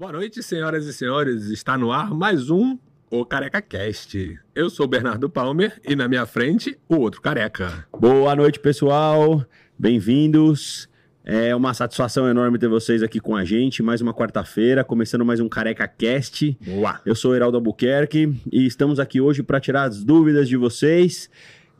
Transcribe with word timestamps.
Boa 0.00 0.12
noite, 0.12 0.42
senhoras 0.42 0.86
e 0.86 0.94
senhores. 0.94 1.50
Está 1.50 1.76
no 1.76 1.92
ar 1.92 2.08
mais 2.08 2.48
um 2.48 2.78
O 3.10 3.22
Careca 3.22 3.60
Cast. 3.60 4.40
Eu 4.54 4.70
sou 4.70 4.86
o 4.86 4.88
Bernardo 4.88 5.28
Palmer 5.28 5.78
e 5.86 5.94
na 5.94 6.08
minha 6.08 6.24
frente 6.24 6.78
o 6.88 6.96
outro 6.96 7.20
careca. 7.20 7.86
Boa 7.92 8.34
noite, 8.34 8.58
pessoal. 8.58 9.44
Bem-vindos. 9.78 10.88
É 11.22 11.54
uma 11.54 11.74
satisfação 11.74 12.26
enorme 12.26 12.58
ter 12.58 12.66
vocês 12.66 13.02
aqui 13.02 13.20
com 13.20 13.36
a 13.36 13.44
gente. 13.44 13.82
Mais 13.82 14.00
uma 14.00 14.14
quarta-feira, 14.14 14.82
começando 14.82 15.22
mais 15.22 15.38
um 15.38 15.50
Careca 15.50 15.86
Cast. 15.86 16.56
Boa. 16.64 16.98
Eu 17.04 17.14
sou 17.14 17.32
o 17.32 17.34
Heraldo 17.34 17.58
Albuquerque 17.58 18.40
e 18.50 18.64
estamos 18.64 18.98
aqui 18.98 19.20
hoje 19.20 19.42
para 19.42 19.60
tirar 19.60 19.82
as 19.82 20.02
dúvidas 20.02 20.48
de 20.48 20.56
vocês. 20.56 21.28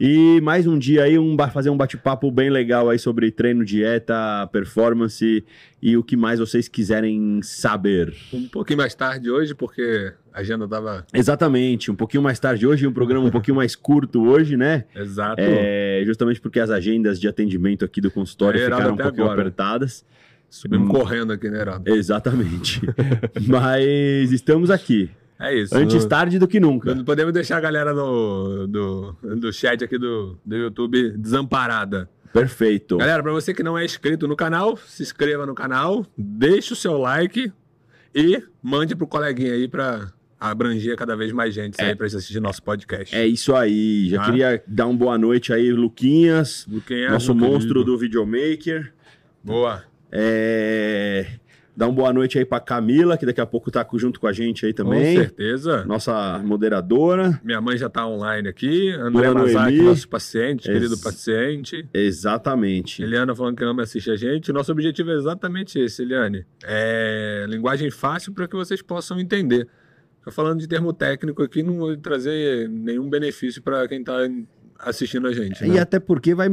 E 0.02 0.40
mais 0.40 0.66
um 0.66 0.78
dia 0.78 1.02
aí, 1.04 1.18
um, 1.18 1.36
fazer 1.52 1.68
um 1.68 1.76
bate-papo 1.76 2.30
bem 2.30 2.48
legal 2.48 2.88
aí 2.88 2.98
sobre 2.98 3.30
treino, 3.30 3.62
dieta, 3.62 4.48
performance 4.50 5.44
e 5.82 5.94
o 5.94 6.02
que 6.02 6.16
mais 6.16 6.40
vocês 6.40 6.68
quiserem 6.68 7.42
saber. 7.42 8.14
Um 8.32 8.48
pouquinho 8.48 8.78
mais 8.78 8.94
tarde 8.94 9.30
hoje, 9.30 9.54
porque 9.54 10.10
a 10.32 10.40
agenda 10.40 10.66
tava 10.66 11.06
Exatamente, 11.12 11.90
um 11.90 11.94
pouquinho 11.94 12.22
mais 12.22 12.40
tarde 12.40 12.66
hoje, 12.66 12.86
um 12.86 12.92
programa 12.94 13.26
um 13.26 13.30
pouquinho 13.30 13.56
mais 13.56 13.76
curto 13.76 14.26
hoje, 14.26 14.56
né? 14.56 14.86
exato. 14.96 15.36
É, 15.38 16.02
justamente 16.06 16.40
porque 16.40 16.60
as 16.60 16.70
agendas 16.70 17.20
de 17.20 17.28
atendimento 17.28 17.84
aqui 17.84 18.00
do 18.00 18.10
consultório 18.10 18.58
É, 18.58 18.64
ficaram 18.64 18.94
um 18.94 18.96
pouquinho 18.96 19.24
agora. 19.24 19.42
apertadas. 19.42 20.02
Subimos 20.48 20.88
hum. 20.88 20.92
correndo 20.92 21.30
aqui, 21.34 21.50
né, 21.50 21.60
Heraldo? 21.60 21.90
Exatamente. 21.94 22.80
Mas 23.46 24.32
estamos 24.32 24.70
aqui. 24.70 25.10
É 25.40 25.54
isso. 25.54 25.74
Antes 25.74 26.04
tarde 26.04 26.38
do 26.38 26.46
que 26.46 26.60
nunca. 26.60 26.94
Não 26.94 27.02
podemos 27.04 27.32
deixar 27.32 27.56
a 27.56 27.60
galera 27.60 27.94
do, 27.94 28.66
do, 28.66 29.16
do 29.36 29.52
chat 29.52 29.82
aqui 29.82 29.96
do, 29.98 30.38
do 30.44 30.56
YouTube 30.56 31.12
desamparada. 31.16 32.08
Perfeito. 32.32 32.98
Galera, 32.98 33.22
para 33.22 33.32
você 33.32 33.54
que 33.54 33.62
não 33.62 33.76
é 33.76 33.84
inscrito 33.84 34.28
no 34.28 34.36
canal, 34.36 34.76
se 34.76 35.02
inscreva 35.02 35.46
no 35.46 35.54
canal, 35.54 36.06
deixe 36.16 36.72
o 36.74 36.76
seu 36.76 36.98
like 36.98 37.50
e 38.14 38.42
mande 38.62 38.94
pro 38.94 39.06
coleguinha 39.06 39.52
aí 39.54 39.66
para 39.66 40.12
abranger 40.38 40.96
cada 40.96 41.16
vez 41.16 41.32
mais 41.32 41.52
gente 41.54 41.80
aí 41.82 41.94
para 41.94 42.06
assistir 42.06 42.38
nosso 42.40 42.62
podcast. 42.62 43.14
É 43.16 43.26
isso 43.26 43.54
aí. 43.54 44.08
Já 44.10 44.22
Ah. 44.22 44.24
queria 44.26 44.62
dar 44.66 44.86
uma 44.86 44.96
boa 44.98 45.18
noite 45.18 45.52
aí, 45.52 45.72
Luquinhas, 45.72 46.66
é 46.90 47.10
nosso 47.10 47.34
monstro 47.34 47.74
querido? 47.74 47.84
do 47.92 47.98
videomaker. 47.98 48.92
Boa. 49.42 49.84
É... 50.12 51.39
Dar 51.80 51.86
uma 51.86 51.94
boa 51.94 52.12
noite 52.12 52.38
aí 52.38 52.44
pra 52.44 52.60
Camila, 52.60 53.16
que 53.16 53.24
daqui 53.24 53.40
a 53.40 53.46
pouco 53.46 53.70
tá 53.70 53.86
junto 53.94 54.20
com 54.20 54.26
a 54.26 54.32
gente 54.34 54.66
aí 54.66 54.72
Com 54.74 54.84
também. 54.84 55.16
certeza. 55.16 55.82
Nossa 55.86 56.38
moderadora. 56.44 57.40
Minha 57.42 57.58
mãe 57.58 57.78
já 57.78 57.88
tá 57.88 58.06
online 58.06 58.46
aqui. 58.50 58.90
André 58.90 59.30
Noemi. 59.32 59.80
nosso 59.80 60.06
paciente, 60.06 60.68
Ex- 60.68 60.78
querido 60.78 60.98
paciente. 60.98 61.88
Exatamente. 61.94 63.02
Eliana 63.02 63.34
falando 63.34 63.56
que 63.56 63.64
ama 63.64 63.82
assistir 63.84 64.10
a 64.10 64.16
gente. 64.16 64.52
Nosso 64.52 64.70
objetivo 64.70 65.10
é 65.10 65.14
exatamente 65.14 65.78
esse, 65.78 66.02
Eliane. 66.02 66.44
É 66.64 67.46
linguagem 67.48 67.90
fácil 67.90 68.34
para 68.34 68.46
que 68.46 68.54
vocês 68.54 68.82
possam 68.82 69.18
entender. 69.18 69.66
Tô 70.22 70.30
falando 70.30 70.60
de 70.60 70.68
termo 70.68 70.92
técnico 70.92 71.42
aqui, 71.42 71.62
não 71.62 71.78
vou 71.78 71.96
trazer 71.96 72.68
nenhum 72.68 73.08
benefício 73.08 73.62
para 73.62 73.88
quem 73.88 74.04
tá 74.04 74.18
assistindo 74.80 75.26
a 75.26 75.32
gente. 75.32 75.64
E 75.64 75.68
Né? 75.68 75.80
até 75.80 75.98
porque 75.98 76.34
vai. 76.34 76.48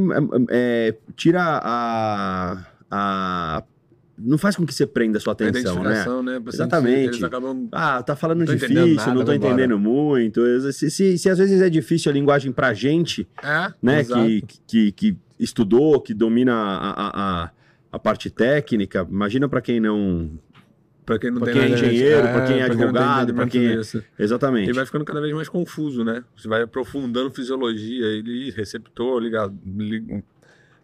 é, 0.48 0.94
tira 1.14 1.42
a. 1.62 2.64
a 2.90 3.62
não 4.18 4.36
faz 4.38 4.56
com 4.56 4.66
que 4.66 4.74
você 4.74 4.86
prenda 4.86 5.18
a 5.18 5.20
sua 5.20 5.32
A 5.32 5.34
atenção, 5.34 5.74
né? 5.76 5.80
identificação, 5.90 6.22
né? 6.22 6.32
Pacientes, 6.40 6.54
Exatamente. 6.54 7.24
Acabam... 7.24 7.68
Ah, 7.72 8.02
tá 8.02 8.16
falando 8.16 8.38
Não 8.38 8.46
difícil, 8.46 8.66
entendendo 8.70 8.96
nada, 8.96 9.10
não 9.14 9.20
tô 9.20 9.26
vai 9.26 9.36
embora. 9.36 9.52
entendendo 9.54 9.78
muito. 9.78 10.72
Se, 10.72 10.90
se, 10.90 11.18
se 11.18 11.28
às 11.30 11.38
vezes 11.38 11.60
é 11.60 11.70
difícil 11.70 12.10
a 12.10 12.12
linguagem 12.14 12.50
pra 12.52 12.74
gente, 12.74 13.26
É, 13.42 13.72
né, 13.82 14.04
que, 14.04 14.42
que, 14.66 14.92
que 14.92 15.16
estudou, 15.38 16.00
que 16.00 16.12
domina 16.12 16.52
a, 16.52 16.90
a, 16.90 17.42
a, 17.44 17.50
a 17.92 17.98
parte 17.98 18.28
técnica, 18.30 19.06
imagina 19.08 19.48
pra 19.48 19.60
quem 19.60 19.80
não. 19.80 20.30
Pra 21.06 21.18
quem 21.18 21.30
não 21.30 21.40
pra 21.40 21.52
tem 21.52 21.62
quem 21.62 21.62
é 21.62 21.74
engenheiro, 21.74 22.22
pra 22.28 22.44
quem 22.46 22.58
é 22.58 22.64
advogado, 22.64 23.32
pra 23.32 23.44
entendimento 23.46 23.50
quem 23.52 23.66
é- 23.66 23.76
disso. 23.76 24.04
Exatamente. 24.18 24.64
Ele 24.68 24.74
vai 24.76 24.84
ficando 24.84 25.06
cada 25.06 25.20
vez 25.22 25.32
mais 25.32 25.48
confuso, 25.48 26.04
né? 26.04 26.22
Você 26.36 26.46
vai 26.48 26.60
aprofundando 26.62 27.30
fisiologia, 27.30 28.04
ele 28.04 28.50
receptor, 28.50 29.18
liga, 29.22 29.50
li- 29.64 30.22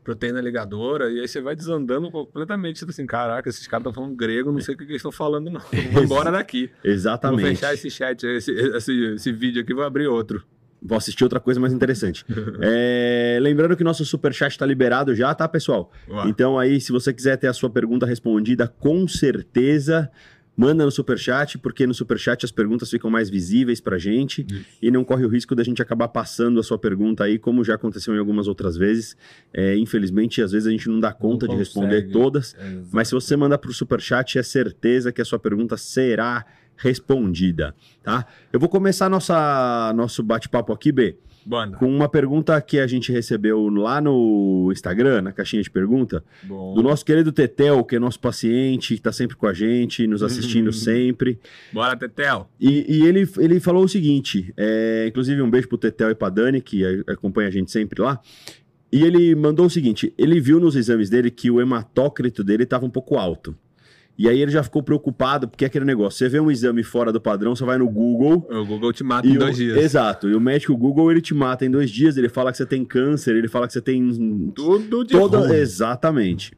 proteína 0.04 0.40
ligadora, 0.40 1.10
e 1.10 1.18
aí 1.18 1.26
você 1.26 1.40
vai 1.40 1.56
desandando 1.56 2.10
completamente. 2.10 2.84
Tá 2.84 2.90
assim, 2.90 3.06
caraca, 3.06 3.48
esses 3.48 3.66
caras 3.66 3.80
estão 3.82 3.92
falando 3.92 4.14
grego, 4.14 4.52
não 4.52 4.60
sei 4.60 4.74
o 4.74 4.78
que, 4.78 4.84
que 4.84 4.92
eles 4.92 5.00
estão 5.00 5.10
falando, 5.10 5.50
não. 5.50 5.60
Vou 5.92 6.04
embora 6.04 6.30
daqui. 6.30 6.70
Vou 6.82 6.92
Exatamente. 6.92 7.48
fechar 7.48 7.74
esse 7.74 7.90
chat, 7.90 8.24
esse, 8.24 8.52
esse, 8.52 9.04
esse 9.14 9.32
vídeo 9.32 9.62
aqui, 9.62 9.72
vou 9.72 9.82
abrir 9.82 10.06
outro. 10.06 10.44
Vou 10.86 10.98
assistir 10.98 11.24
outra 11.24 11.40
coisa 11.40 11.58
mais 11.58 11.72
interessante. 11.72 12.24
É, 12.60 13.38
lembrando 13.40 13.76
que 13.76 13.82
nosso 13.82 14.04
superchat 14.04 14.58
tá 14.58 14.66
liberado 14.66 15.14
já, 15.14 15.34
tá, 15.34 15.48
pessoal? 15.48 15.90
Ué. 16.08 16.28
Então 16.28 16.58
aí, 16.58 16.80
se 16.80 16.92
você 16.92 17.12
quiser 17.12 17.36
ter 17.36 17.46
a 17.46 17.52
sua 17.52 17.70
pergunta 17.70 18.06
respondida, 18.06 18.68
com 18.68 19.08
certeza 19.08 20.10
manda 20.56 20.84
no 20.84 20.90
superchat, 20.90 21.58
porque 21.58 21.86
no 21.86 21.94
superchat 21.94 22.44
as 22.44 22.52
perguntas 22.52 22.90
ficam 22.90 23.10
mais 23.10 23.28
visíveis 23.28 23.80
pra 23.80 23.98
gente 23.98 24.46
e 24.80 24.90
não 24.90 25.02
corre 25.02 25.24
o 25.24 25.28
risco 25.28 25.54
da 25.54 25.64
gente 25.64 25.82
acabar 25.82 26.08
passando 26.08 26.60
a 26.60 26.62
sua 26.62 26.78
pergunta 26.78 27.24
aí, 27.24 27.38
como 27.38 27.64
já 27.64 27.74
aconteceu 27.74 28.14
em 28.14 28.18
algumas 28.18 28.46
outras 28.46 28.76
vezes. 28.76 29.16
É, 29.52 29.76
infelizmente, 29.76 30.40
às 30.40 30.52
vezes 30.52 30.66
a 30.68 30.70
gente 30.70 30.88
não 30.88 31.00
dá 31.00 31.12
conta 31.12 31.48
de 31.48 31.56
responder 31.56 32.10
todas, 32.10 32.54
É, 32.54 32.82
mas 32.92 33.08
se 33.08 33.14
você 33.14 33.36
mandar 33.36 33.58
pro 33.58 33.72
superchat, 33.72 34.38
é 34.38 34.42
certeza 34.42 35.12
que 35.12 35.20
a 35.20 35.24
sua 35.24 35.38
pergunta 35.38 35.76
será 35.76 36.44
respondida, 36.76 37.74
tá? 38.02 38.26
Eu 38.52 38.58
vou 38.60 38.68
começar 38.68 39.08
nossa, 39.08 39.92
nosso 39.94 40.22
bate-papo 40.22 40.72
aqui, 40.72 40.90
B, 40.92 41.16
Banda. 41.44 41.76
com 41.76 41.86
uma 41.86 42.08
pergunta 42.08 42.60
que 42.60 42.78
a 42.78 42.86
gente 42.86 43.12
recebeu 43.12 43.68
lá 43.68 44.00
no 44.00 44.70
Instagram, 44.72 45.22
na 45.22 45.32
caixinha 45.32 45.62
de 45.62 45.70
pergunta, 45.70 46.24
Bom. 46.42 46.74
do 46.74 46.82
nosso 46.82 47.04
querido 47.04 47.32
Tetel, 47.32 47.84
que 47.84 47.96
é 47.96 47.98
nosso 47.98 48.20
paciente, 48.20 48.94
que 48.94 49.00
tá 49.00 49.12
sempre 49.12 49.36
com 49.36 49.46
a 49.46 49.52
gente, 49.52 50.06
nos 50.06 50.22
assistindo 50.24 50.72
sempre. 50.72 51.38
Bora, 51.72 51.96
Tetel. 51.96 52.48
E, 52.60 52.98
e 52.98 53.06
ele, 53.06 53.28
ele 53.38 53.60
falou 53.60 53.84
o 53.84 53.88
seguinte: 53.88 54.52
é, 54.56 55.06
inclusive, 55.08 55.40
um 55.42 55.50
beijo 55.50 55.68
pro 55.68 55.78
Tetel 55.78 56.10
e 56.10 56.14
pra 56.14 56.28
Dani, 56.28 56.60
que 56.60 56.84
acompanha 57.06 57.48
a 57.48 57.52
gente 57.52 57.70
sempre 57.70 58.02
lá. 58.02 58.20
E 58.92 59.02
ele 59.02 59.34
mandou 59.34 59.66
o 59.66 59.70
seguinte: 59.70 60.14
ele 60.16 60.40
viu 60.40 60.60
nos 60.60 60.76
exames 60.76 61.10
dele 61.10 61.30
que 61.30 61.50
o 61.50 61.60
hematócrito 61.60 62.44
dele 62.44 62.62
estava 62.62 62.86
um 62.86 62.90
pouco 62.90 63.16
alto. 63.16 63.56
E 64.16 64.28
aí 64.28 64.40
ele 64.40 64.52
já 64.52 64.62
ficou 64.62 64.80
preocupado, 64.82 65.48
porque 65.48 65.64
é 65.64 65.66
aquele 65.66 65.84
negócio: 65.84 66.18
você 66.18 66.28
vê 66.28 66.38
um 66.38 66.50
exame 66.50 66.82
fora 66.84 67.12
do 67.12 67.20
padrão, 67.20 67.54
você 67.56 67.64
vai 67.64 67.78
no 67.78 67.88
Google. 67.88 68.46
O 68.50 68.64
Google 68.64 68.92
te 68.92 69.02
mata 69.02 69.26
em 69.26 69.36
o- 69.36 69.38
dois 69.40 69.56
dias. 69.56 69.76
Exato. 69.76 70.28
E 70.28 70.34
o 70.34 70.40
médico 70.40 70.76
Google 70.76 71.10
ele 71.10 71.20
te 71.20 71.34
mata 71.34 71.64
em 71.66 71.70
dois 71.70 71.90
dias. 71.90 72.16
Ele 72.16 72.28
fala 72.28 72.52
que 72.52 72.56
você 72.58 72.64
tem 72.66 72.84
câncer, 72.84 73.34
ele 73.34 73.48
fala 73.48 73.66
que 73.66 73.72
você 73.72 73.80
tem 73.80 74.08
Tudo 74.54 75.04
de 75.04 75.12
Toda, 75.18 75.38
ruim. 75.38 75.54
exatamente. 75.56 76.52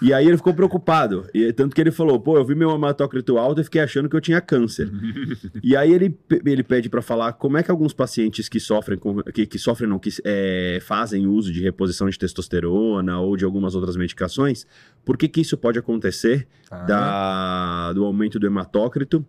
E 0.00 0.12
aí 0.12 0.26
ele 0.26 0.36
ficou 0.36 0.52
preocupado. 0.52 1.26
E, 1.32 1.52
tanto 1.52 1.74
que 1.74 1.80
ele 1.80 1.90
falou, 1.90 2.20
pô, 2.20 2.36
eu 2.36 2.44
vi 2.44 2.54
meu 2.54 2.70
hematócrito 2.70 3.38
alto 3.38 3.60
e 3.60 3.64
fiquei 3.64 3.80
achando 3.80 4.08
que 4.08 4.16
eu 4.16 4.20
tinha 4.20 4.40
câncer. 4.40 4.90
e 5.62 5.74
aí 5.74 5.92
ele, 5.92 6.18
ele 6.44 6.62
pede 6.62 6.88
para 6.88 7.00
falar 7.00 7.32
como 7.34 7.56
é 7.56 7.62
que 7.62 7.70
alguns 7.70 7.92
pacientes 7.92 8.48
que 8.48 8.60
sofrem, 8.60 8.98
com, 8.98 9.22
que, 9.22 9.46
que 9.46 9.58
sofrem 9.58 9.88
não, 9.88 9.98
que 9.98 10.10
é, 10.24 10.78
fazem 10.82 11.26
uso 11.26 11.52
de 11.52 11.62
reposição 11.62 12.08
de 12.08 12.18
testosterona 12.18 13.18
ou 13.20 13.36
de 13.36 13.44
algumas 13.44 13.74
outras 13.74 13.96
medicações, 13.96 14.66
por 15.04 15.16
que 15.16 15.28
que 15.28 15.40
isso 15.40 15.56
pode 15.56 15.78
acontecer 15.78 16.46
Ah, 16.70 16.84
da, 16.84 17.92
do 17.94 18.04
aumento 18.04 18.38
do 18.38 18.46
hematócrito 18.46 19.24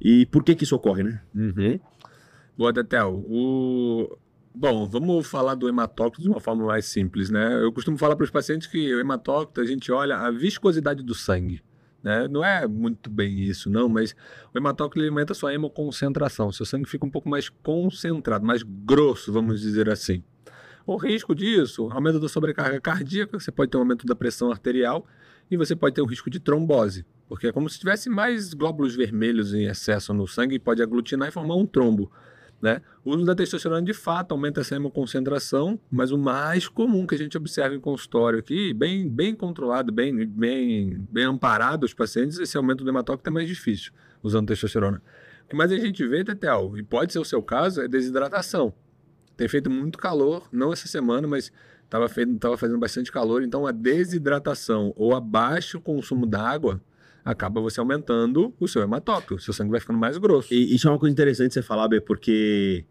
e 0.00 0.26
por 0.26 0.44
que 0.44 0.54
que 0.54 0.64
isso 0.64 0.76
ocorre, 0.76 1.02
né? 1.02 1.20
Uhum. 1.34 1.80
Boa, 2.56 2.72
Tetel. 2.72 3.24
O... 3.26 4.18
Bom, 4.52 4.84
vamos 4.84 5.28
falar 5.28 5.54
do 5.54 5.68
hematócrito 5.68 6.22
de 6.22 6.28
uma 6.28 6.40
forma 6.40 6.66
mais 6.66 6.84
simples, 6.84 7.30
né? 7.30 7.62
Eu 7.62 7.72
costumo 7.72 7.96
falar 7.96 8.16
para 8.16 8.24
os 8.24 8.30
pacientes 8.30 8.66
que 8.66 8.92
o 8.94 8.98
hematócrito 8.98 9.60
a 9.60 9.64
gente 9.64 9.92
olha 9.92 10.16
a 10.16 10.30
viscosidade 10.30 11.04
do 11.04 11.14
sangue. 11.14 11.62
Né? 12.02 12.26
Não 12.26 12.44
é 12.44 12.66
muito 12.66 13.08
bem 13.08 13.40
isso, 13.40 13.70
não, 13.70 13.88
mas 13.88 14.14
o 14.52 14.58
hematócrito 14.58 15.06
aumenta 15.06 15.32
a 15.32 15.36
sua 15.36 15.54
hemoconcentração. 15.54 16.50
Seu 16.50 16.66
sangue 16.66 16.88
fica 16.88 17.06
um 17.06 17.10
pouco 17.10 17.28
mais 17.28 17.48
concentrado, 17.48 18.44
mais 18.44 18.62
grosso, 18.64 19.32
vamos 19.32 19.60
dizer 19.60 19.88
assim. 19.88 20.24
O 20.84 20.96
risco 20.96 21.32
disso, 21.32 21.88
aumento 21.92 22.18
da 22.18 22.28
sobrecarga 22.28 22.80
cardíaca, 22.80 23.38
você 23.38 23.52
pode 23.52 23.70
ter 23.70 23.76
um 23.76 23.80
aumento 23.80 24.04
da 24.04 24.16
pressão 24.16 24.50
arterial 24.50 25.06
e 25.48 25.56
você 25.56 25.76
pode 25.76 25.94
ter 25.94 26.02
um 26.02 26.06
risco 26.06 26.28
de 26.28 26.40
trombose, 26.40 27.04
porque 27.28 27.46
é 27.46 27.52
como 27.52 27.68
se 27.68 27.78
tivesse 27.78 28.10
mais 28.10 28.52
glóbulos 28.52 28.96
vermelhos 28.96 29.54
em 29.54 29.66
excesso 29.66 30.12
no 30.12 30.26
sangue 30.26 30.56
e 30.56 30.58
pode 30.58 30.82
aglutinar 30.82 31.28
e 31.28 31.32
formar 31.32 31.54
um 31.54 31.66
trombo. 31.66 32.10
Né? 32.60 32.82
O 33.02 33.14
uso 33.14 33.24
da 33.24 33.34
testosterona 33.34 33.82
de 33.82 33.94
fato 33.94 34.32
aumenta 34.32 34.60
essa 34.60 34.76
hemoconcentração, 34.76 35.80
mas 35.90 36.12
o 36.12 36.18
mais 36.18 36.68
comum 36.68 37.06
que 37.06 37.14
a 37.14 37.18
gente 37.18 37.36
observa 37.36 37.74
em 37.74 37.80
consultório 37.80 38.38
aqui, 38.38 38.74
bem, 38.74 39.08
bem 39.08 39.34
controlado, 39.34 39.90
bem, 39.90 40.26
bem, 40.26 41.06
bem 41.10 41.24
amparado 41.24 41.84
os 41.84 41.94
pacientes, 41.94 42.38
esse 42.38 42.56
aumento 42.58 42.84
do 42.84 42.90
hematócrito 42.90 43.30
é 43.30 43.32
mais 43.32 43.48
difícil 43.48 43.92
usando 44.22 44.48
testosterona. 44.48 45.02
Mais 45.52 45.72
a 45.72 45.78
gente 45.78 46.06
vê, 46.06 46.22
Tetel, 46.22 46.74
e 46.76 46.82
pode 46.82 47.12
ser 47.12 47.18
o 47.18 47.24
seu 47.24 47.42
caso, 47.42 47.80
é 47.80 47.88
desidratação. 47.88 48.72
Tem 49.36 49.48
feito 49.48 49.70
muito 49.70 49.98
calor, 49.98 50.46
não 50.52 50.72
essa 50.72 50.86
semana, 50.86 51.26
mas 51.26 51.50
estava 51.82 52.08
tava 52.38 52.56
fazendo 52.56 52.78
bastante 52.78 53.10
calor, 53.10 53.42
então 53.42 53.66
a 53.66 53.72
desidratação 53.72 54.92
ou 54.96 55.14
a 55.14 55.20
baixo 55.20 55.80
consumo 55.80 56.26
d'água 56.26 56.80
acaba 57.24 57.60
você 57.60 57.80
aumentando 57.80 58.52
o 58.58 58.66
seu 58.68 58.82
hematócrito, 58.82 59.42
seu 59.42 59.52
sangue 59.52 59.70
vai 59.70 59.80
ficando 59.80 59.98
mais 59.98 60.16
grosso. 60.18 60.52
E 60.52 60.74
isso 60.74 60.88
é 60.88 60.90
uma 60.90 60.98
coisa 60.98 61.12
interessante 61.12 61.54
você 61.54 61.62
falar, 61.62 61.88
B, 61.88 62.00
porque 62.00 62.84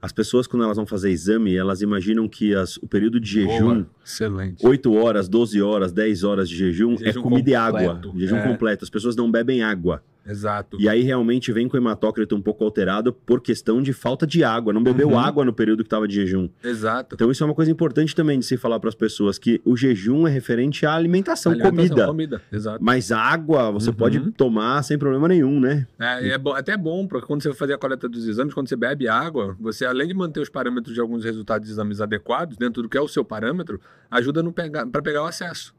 as 0.00 0.12
pessoas, 0.12 0.46
quando 0.46 0.62
elas 0.64 0.76
vão 0.76 0.86
fazer 0.86 1.10
exame, 1.10 1.56
elas 1.56 1.80
imaginam 1.82 2.28
que 2.28 2.54
as- 2.54 2.76
o 2.78 2.86
período 2.86 3.18
de 3.18 3.28
jejum, 3.42 3.82
Boa, 3.82 3.90
excelente. 4.04 4.66
8 4.66 4.92
horas, 4.94 5.28
12 5.28 5.60
horas, 5.62 5.92
10 5.92 6.22
horas 6.24 6.48
de 6.48 6.56
jejum, 6.56 6.96
Jejum 6.98 7.20
é 7.20 7.22
comida 7.22 7.50
e 7.50 7.54
água. 7.54 7.94
completo, 7.94 8.18
Jejum 8.18 8.36
é. 8.36 8.42
completo. 8.48 8.84
As 8.84 8.90
pessoas 8.90 9.16
não 9.16 9.30
bebem 9.30 9.62
água. 9.62 10.02
Exato. 10.26 10.76
E 10.80 10.88
aí 10.88 11.02
realmente 11.02 11.52
vem 11.52 11.68
com 11.68 11.76
o 11.76 11.80
hematócrito 11.80 12.34
um 12.34 12.42
pouco 12.42 12.64
alterado 12.64 13.12
por 13.12 13.40
questão 13.40 13.80
de 13.80 13.92
falta 13.92 14.26
de 14.26 14.42
água. 14.42 14.72
Não 14.72 14.82
bebeu 14.82 15.08
Uhum. 15.10 15.18
água 15.18 15.44
no 15.44 15.52
período 15.52 15.82
que 15.82 15.86
estava 15.86 16.08
de 16.08 16.14
jejum. 16.14 16.48
Exato. 16.64 17.14
Então 17.14 17.30
isso 17.30 17.42
é 17.42 17.46
uma 17.46 17.54
coisa 17.54 17.70
importante 17.70 18.14
também 18.14 18.38
de 18.38 18.44
se 18.44 18.56
falar 18.56 18.80
para 18.80 18.88
as 18.88 18.94
pessoas, 18.94 19.38
que 19.38 19.60
o 19.64 19.76
jejum 19.76 20.26
é 20.26 20.30
referente 20.30 20.84
à 20.84 20.94
alimentação, 20.94 21.52
Alimentação, 21.52 21.88
comida. 21.88 22.06
Comida, 22.06 22.42
exato. 22.52 22.82
Mas 22.82 23.12
água 23.12 23.70
você 23.70 23.90
Uhum. 23.90 23.96
pode 23.96 24.30
tomar 24.32 24.82
sem 24.82 24.98
problema 24.98 25.28
nenhum, 25.28 25.60
né? 25.60 25.86
É, 25.98 26.30
é 26.30 26.38
bom, 26.38 26.52
até 26.54 26.72
é 26.72 26.76
bom, 26.76 27.06
porque 27.06 27.26
quando 27.26 27.42
você 27.42 27.48
vai 27.48 27.56
fazer 27.56 27.74
a 27.74 27.78
coleta 27.78 28.08
dos 28.08 28.26
exames, 28.26 28.52
quando 28.52 28.68
você 28.68 28.76
bebe 28.76 29.06
água, 29.08 29.56
você, 29.60 29.84
além 29.84 30.08
de 30.08 30.14
manter 30.14 30.40
os 30.40 30.48
parâmetros 30.48 30.94
de 30.94 31.00
alguns 31.00 31.24
resultados 31.24 31.66
de 31.66 31.72
exames 31.72 32.00
adequados, 32.00 32.56
dentro 32.56 32.82
do 32.82 32.88
que 32.88 32.98
é 32.98 33.00
o 33.00 33.06
seu 33.08 33.24
parâmetro, 33.24 33.80
ajuda 34.10 34.42
para 34.90 35.02
pegar 35.02 35.22
o 35.22 35.26
acesso. 35.26 35.74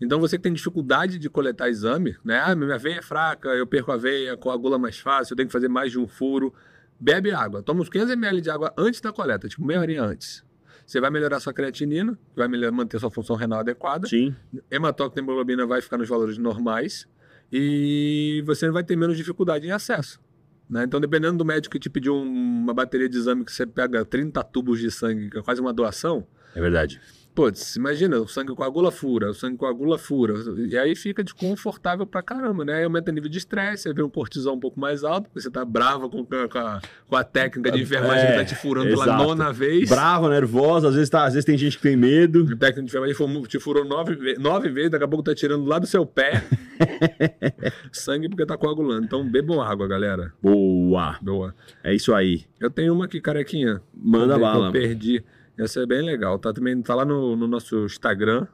Então, 0.00 0.20
você 0.20 0.36
que 0.36 0.42
tem 0.42 0.52
dificuldade 0.52 1.18
de 1.18 1.28
coletar 1.30 1.68
exame, 1.68 2.16
né? 2.24 2.38
Ah, 2.44 2.54
minha 2.54 2.78
veia 2.78 2.98
é 2.98 3.02
fraca, 3.02 3.48
eu 3.50 3.66
perco 3.66 3.90
a 3.92 3.96
veia, 3.96 4.36
coagula 4.36 4.78
mais 4.78 4.98
fácil, 4.98 5.32
eu 5.32 5.36
tenho 5.36 5.48
que 5.48 5.52
fazer 5.52 5.68
mais 5.68 5.90
de 5.92 5.98
um 5.98 6.06
furo. 6.06 6.52
Bebe 7.00 7.30
água. 7.30 7.62
Toma 7.62 7.80
uns 7.82 7.88
500 7.88 8.12
ml 8.12 8.40
de 8.40 8.50
água 8.50 8.72
antes 8.76 9.00
da 9.00 9.12
coleta, 9.12 9.48
tipo 9.48 9.64
meia 9.64 9.80
horinha 9.80 10.02
antes. 10.02 10.44
Você 10.86 11.00
vai 11.00 11.10
melhorar 11.10 11.40
sua 11.40 11.52
creatinina, 11.52 12.16
vai 12.34 12.46
melhor- 12.46 12.70
manter 12.72 12.98
sua 13.00 13.10
função 13.10 13.36
renal 13.36 13.60
adequada. 13.60 14.06
Sim. 14.08 14.34
hematócrito 14.70 15.18
e 15.18 15.22
hemoglobina 15.22 15.66
vai 15.66 15.80
ficar 15.82 15.98
nos 15.98 16.08
valores 16.08 16.38
normais 16.38 17.06
e 17.52 18.42
você 18.46 18.70
vai 18.70 18.84
ter 18.84 18.96
menos 18.96 19.16
dificuldade 19.16 19.66
em 19.66 19.70
acesso. 19.70 20.20
né? 20.68 20.82
Então, 20.82 21.00
dependendo 21.00 21.38
do 21.38 21.44
médico 21.44 21.70
que 21.72 21.78
te 21.78 21.88
pediu 21.88 22.12
um- 22.16 22.24
uma 22.64 22.74
bateria 22.74 23.08
de 23.08 23.16
exame 23.16 23.44
que 23.44 23.52
você 23.52 23.64
pega 23.64 24.04
30 24.04 24.42
tubos 24.42 24.80
de 24.80 24.90
sangue, 24.90 25.30
que 25.30 25.38
é 25.38 25.42
quase 25.42 25.60
uma 25.60 25.72
doação, 25.72 26.26
É 26.56 26.60
verdade. 26.60 27.00
Putz, 27.36 27.76
imagina, 27.76 28.18
o 28.18 28.26
sangue 28.26 28.54
coagula 28.54 28.90
fura, 28.90 29.28
o 29.30 29.34
sangue 29.34 29.58
coagula 29.58 29.98
fura, 29.98 30.34
e 30.68 30.76
aí 30.76 30.96
fica 30.96 31.22
desconfortável 31.22 32.06
pra 32.06 32.22
caramba, 32.22 32.64
né? 32.64 32.76
Aí 32.78 32.84
aumenta 32.84 33.10
o 33.10 33.14
nível 33.14 33.28
de 33.28 33.36
estresse, 33.36 33.86
aí 33.86 33.94
vem 33.94 34.02
um 34.04 34.08
cortisol 34.08 34.56
um 34.56 34.58
pouco 34.58 34.80
mais 34.80 35.04
alto, 35.04 35.24
porque 35.28 35.40
você 35.42 35.50
tá 35.50 35.62
bravo 35.62 36.08
com, 36.08 36.24
com, 36.24 36.58
a, 36.58 36.80
com 37.06 37.14
a 37.14 37.22
técnica 37.22 37.70
de 37.70 37.82
enfermagem 37.82 38.24
É, 38.24 38.30
que 38.32 38.38
tá 38.38 38.44
te 38.46 38.54
furando 38.54 38.88
pela 38.88 39.04
exato. 39.04 39.22
nona 39.22 39.52
vez. 39.52 39.86
Bravo, 39.88 40.28
nervosa, 40.30 40.88
às 40.88 40.94
vezes, 40.94 41.10
tá, 41.10 41.24
às 41.26 41.34
vezes 41.34 41.44
tem 41.44 41.58
gente 41.58 41.76
que 41.76 41.82
tem 41.82 41.94
medo. 41.96 42.42
O 42.42 42.56
técnico 42.56 42.80
de 42.82 42.86
enfermagem 42.96 43.46
te 43.46 43.60
furou 43.60 43.84
nove, 43.84 44.14
ve- 44.14 44.38
nove 44.38 44.70
vezes, 44.70 44.90
daqui 44.90 45.04
a 45.04 45.08
pouco 45.08 45.22
tá 45.22 45.34
tirando 45.34 45.66
lá 45.66 45.78
do 45.78 45.86
seu 45.86 46.06
pé 46.06 46.42
sangue 47.92 48.28
porque 48.28 48.46
tá 48.46 48.56
coagulando. 48.56 49.04
Então 49.04 49.28
bebam 49.28 49.60
água, 49.60 49.86
galera. 49.86 50.32
Boa. 50.42 51.18
Boa. 51.20 51.54
É 51.84 51.94
isso 51.94 52.14
aí. 52.14 52.44
Eu 52.58 52.70
tenho 52.70 52.94
uma 52.94 53.04
aqui, 53.04 53.20
carequinha. 53.20 53.80
Manda 53.94 54.38
bala. 54.38 54.68
Eu 54.68 54.72
perdi. 54.72 55.22
Essa 55.58 55.80
é 55.80 55.86
bem 55.86 56.02
legal. 56.02 56.38
Tá 56.38 56.52
também 56.52 56.80
tá 56.82 56.94
lá 56.94 57.04
no, 57.04 57.34
no 57.36 57.46
nosso 57.46 57.84
Instagram. 57.84 58.46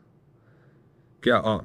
Que 1.21 1.31
é, 1.31 1.35
ó. 1.35 1.63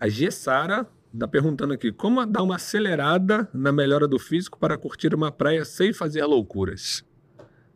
A 0.00 0.08
Gessara 0.08 0.86
tá 1.18 1.28
perguntando 1.28 1.72
aqui: 1.72 1.92
como 1.92 2.24
dar 2.26 2.42
uma 2.42 2.56
acelerada 2.56 3.48
na 3.54 3.72
melhora 3.72 4.08
do 4.08 4.18
físico 4.18 4.58
para 4.58 4.76
curtir 4.76 5.14
uma 5.14 5.30
praia 5.30 5.64
sem 5.64 5.92
fazer 5.92 6.24
loucuras? 6.24 7.04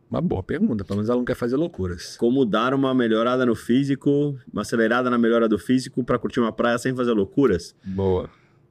Uma 0.09 0.21
boa 0.21 0.41
pergunta, 0.41 0.83
pelo 0.83 0.97
menos 0.97 1.09
ela 1.09 1.19
não 1.19 1.25
quer 1.25 1.35
fazer 1.35 1.55
loucuras. 1.55 2.17
Como 2.17 2.43
dar 2.43 2.73
uma 2.73 2.95
melhorada 2.95 3.45
no 3.45 3.53
físico, 3.53 4.35
uma 4.51 4.63
acelerada 4.63 5.07
na 5.07 5.19
melhora 5.19 5.47
do 5.47 5.59
físico 5.59 6.03
pra 6.03 6.17
curtir 6.17 6.39
uma 6.39 6.51
praia 6.51 6.79
sem 6.79 6.95
fazer 6.95 7.11
loucuras? 7.11 7.75
Boa. 7.83 8.27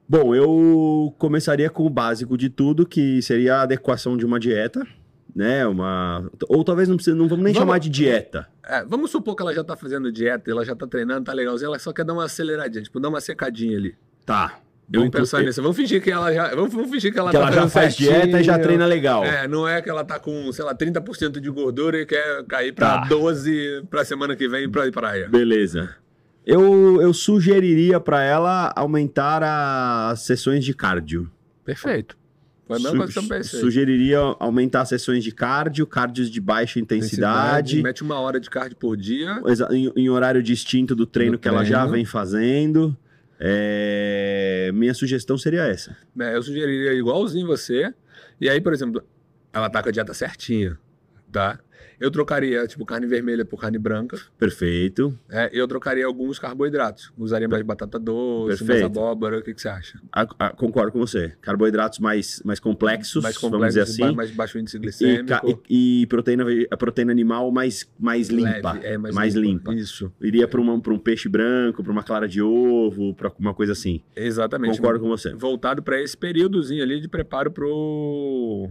Bom, 0.07 0.35
eu 0.35 1.15
começaria 1.17 1.69
com 1.69 1.85
o 1.85 1.89
básico 1.89 2.37
de 2.37 2.49
tudo, 2.49 2.85
que 2.85 3.21
seria 3.21 3.57
a 3.57 3.61
adequação 3.61 4.17
de 4.17 4.25
uma 4.25 4.39
dieta, 4.39 4.85
né? 5.39 5.65
Uma 5.65 6.29
ou 6.47 6.63
talvez 6.63 6.87
não 6.89 6.95
precisa, 6.97 7.15
não 7.15 7.27
vamos 7.27 7.43
nem 7.43 7.53
Vamos- 7.53 7.65
chamar 7.67 7.79
de 7.79 7.89
dieta. 7.89 8.47
É, 8.63 8.83
vamos 8.83 9.09
supor 9.09 9.35
que 9.35 9.41
ela 9.41 9.53
já 9.53 9.63
tá 9.63 9.75
fazendo 9.75 10.11
dieta, 10.11 10.51
ela 10.51 10.63
já 10.65 10.75
tá 10.75 10.85
treinando, 10.85 11.23
tá 11.25 11.33
legalzinha, 11.33 11.67
ela 11.67 11.79
só 11.79 11.91
quer 11.93 12.03
dar 12.05 12.13
uma 12.13 12.25
aceleradinha, 12.25 12.83
tipo, 12.83 12.99
dar 12.99 13.09
uma 13.09 13.21
secadinha 13.21 13.77
ali. 13.77 13.95
Tá. 14.25 14.59
Vamos 14.91 15.05
Eu- 15.05 15.11
pensar 15.11 15.43
nisso. 15.43 15.61
Vamos 15.61 15.77
fingir 15.77 16.01
que 16.01 16.11
ela 16.11 16.33
já. 16.33 16.49
Vamos, 16.55 16.73
vamos 16.73 16.89
fingir 16.89 17.13
que 17.13 17.19
ela 17.19 17.29
que 17.31 17.37
tá 17.37 17.43
ela 17.43 17.51
já 17.51 17.67
faz 17.69 17.93
certinho. 17.95 18.21
dieta 18.21 18.41
e 18.41 18.43
já 18.43 18.57
treina 18.59 18.85
legal. 18.87 19.23
É, 19.23 19.47
não 19.47 19.67
é 19.67 19.81
que 19.83 19.89
ela 19.89 20.03
tá 20.03 20.19
com, 20.19 20.51
sei 20.51 20.65
lá, 20.65 20.73
30% 20.75 21.39
de 21.39 21.49
gordura 21.49 21.99
e 22.01 22.05
quer 22.07 22.43
cair 22.45 22.73
pra 22.73 23.01
Tá. 23.01 23.05
12 23.07 23.83
pra 23.89 24.03
semana 24.03 24.35
que 24.35 24.47
vem 24.49 24.67
pra 24.69 24.87
ir 24.87 24.91
praia. 24.91 25.29
Beleza. 25.29 25.95
Eu, 26.45 26.99
eu 27.01 27.13
sugeriria 27.13 27.99
pra 27.99 28.23
ela 28.23 28.73
aumentar 28.75 29.43
as 29.43 30.21
sessões 30.21 30.65
de 30.65 30.73
cardio. 30.73 31.29
Perfeito. 31.63 32.17
Foi 32.69 33.07
Su- 33.07 33.13
que 33.13 33.19
eu 33.19 33.23
pensei. 33.27 33.59
Sugeriria 33.59 34.19
aumentar 34.39 34.85
sessões 34.85 35.23
de 35.23 35.31
cardio, 35.31 35.87
cardios 35.87 36.29
de 36.29 36.39
baixa 36.39 36.79
intensidade, 36.79 37.81
Mete 37.81 38.03
uma 38.03 38.19
hora 38.19 38.39
de 38.39 38.49
cardio 38.49 38.77
por 38.77 38.95
dia. 38.95 39.41
em, 39.71 39.91
em 39.95 40.09
horário 40.09 40.41
distinto 40.43 40.95
do 40.95 41.05
treino 41.07 41.33
Do 41.33 41.39
que 41.39 41.47
ela 41.47 41.63
já 41.65 41.79
treino. 41.79 41.91
vem 41.93 42.05
fazendo. 42.05 42.95
É, 43.39 44.71
Minha 44.73 44.93
sugestão 44.93 45.37
seria 45.37 45.63
essa. 45.65 45.95
né, 46.15 46.35
eu 46.35 46.43
sugeriria 46.43 46.93
igualzinho 46.93 47.47
você. 47.47 47.93
E 48.39 48.47
aí, 48.49 48.61
por 48.61 48.73
exemplo, 48.73 49.01
ela 49.51 49.69
tá 49.69 49.81
com 49.81 49.89
a 49.89 49.91
dieta 49.91 50.13
certinha, 50.13 50.77
tá? 51.31 51.59
Eu 51.99 52.09
trocaria, 52.09 52.65
tipo, 52.67 52.85
carne 52.85 53.05
vermelha 53.07 53.43
por 53.43 53.59
carne 53.59 53.77
branca. 53.77 54.17
Perfeito. 54.37 55.17
É, 55.29 55.49
eu 55.53 55.67
trocaria 55.67 56.05
alguns 56.05 56.39
carboidratos. 56.39 57.11
Usaria 57.17 57.47
mais 57.47 57.61
batata 57.63 57.99
doce, 57.99 58.47
mais 58.47 58.59
Perfeito. 58.59 58.85
abóbora. 58.85 59.39
O 59.39 59.41
que, 59.43 59.53
que 59.53 59.61
você 59.61 59.67
acha? 59.69 59.99
A- 60.11 60.27
a- 60.39 60.49
concordo 60.51 60.91
com 60.91 60.99
você. 60.99 61.33
Carboidratos 61.41 61.99
mais, 61.99 62.41
mais 62.45 62.59
complexos, 62.59 63.21
mais 63.21 63.35
vamos 63.35 63.51
complexo, 63.57 63.79
dizer 63.79 64.03
assim. 64.05 64.15
mais 64.15 64.31
baixo 64.31 64.57
índice 64.57 64.79
glicêmico. 64.79 65.63
e- 65.69 66.01
e 66.01 66.07
proteína, 66.07 66.45
a 66.71 66.77
proteína 66.77 67.11
animal 67.11 67.51
mais, 67.51 67.89
mais 67.99 68.29
limpa. 68.29 68.73
leve, 68.73 68.85
é, 68.87 68.97
mais, 68.97 69.35
limpa. 69.35 69.73
Isso, 69.73 70.11
Iria 70.21 70.47
para 70.47 70.61
um 70.61 70.99
peixe 70.99 71.27
branco, 71.29 71.83
para 71.83 71.91
uma 71.91 72.03
clara 72.03 72.27
de 72.27 72.41
ovo, 72.41 73.13
para 73.13 73.31
uma 73.39 73.53
coisa 73.53 73.73
assim. 73.73 74.01
exatamente. 74.15 74.77
Concordo 74.77 74.99
com 74.99 75.07
você. 75.07 75.33
Voltado 75.33 75.83
para 75.83 76.01
esse 76.01 76.15
períodozinho 76.15 76.83
ali 76.83 76.99
de 76.99 77.07
preparo 77.07 77.51
pro 77.51 78.69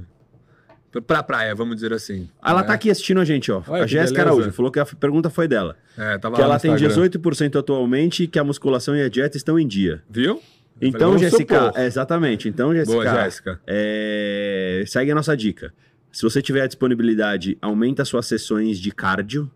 pra 1.06 1.22
praia, 1.22 1.54
vamos 1.54 1.76
dizer 1.76 1.92
assim. 1.92 2.28
Ela 2.42 2.62
né? 2.62 2.66
tá 2.66 2.72
aqui 2.72 2.90
assistindo 2.90 3.20
a 3.20 3.24
gente, 3.24 3.50
ó. 3.52 3.62
Olha 3.68 3.84
a 3.84 3.86
Jéssica. 3.86 4.22
Araújo 4.22 4.50
falou 4.52 4.70
que 4.70 4.80
a 4.80 4.86
pergunta 4.86 5.28
foi 5.30 5.46
dela. 5.46 5.76
É, 5.96 6.18
tava 6.18 6.34
que 6.36 6.40
lá 6.40 6.46
ela 6.46 6.54
no 6.54 6.60
tem 6.60 6.72
Instagram. 6.72 7.08
18% 7.08 7.58
atualmente 7.58 8.22
e 8.24 8.26
que 8.26 8.38
a 8.38 8.44
musculação 8.44 8.96
e 8.96 9.02
a 9.02 9.08
dieta 9.08 9.36
estão 9.36 9.58
em 9.58 9.66
dia. 9.66 10.02
Viu? 10.08 10.40
Então, 10.80 11.18
Jéssica, 11.18 11.72
é, 11.74 11.86
exatamente. 11.86 12.48
Então, 12.48 12.72
Jéssica, 12.72 12.96
Boa, 12.96 13.24
Jéssica. 13.24 13.60
é, 13.66 14.84
segue 14.86 15.10
a 15.10 15.14
nossa 15.14 15.36
dica. 15.36 15.72
Se 16.10 16.22
você 16.22 16.40
tiver 16.40 16.62
a 16.62 16.66
disponibilidade, 16.66 17.58
aumenta 17.60 18.04
suas 18.04 18.26
sessões 18.26 18.78
de 18.78 18.90
cardio, 18.92 19.50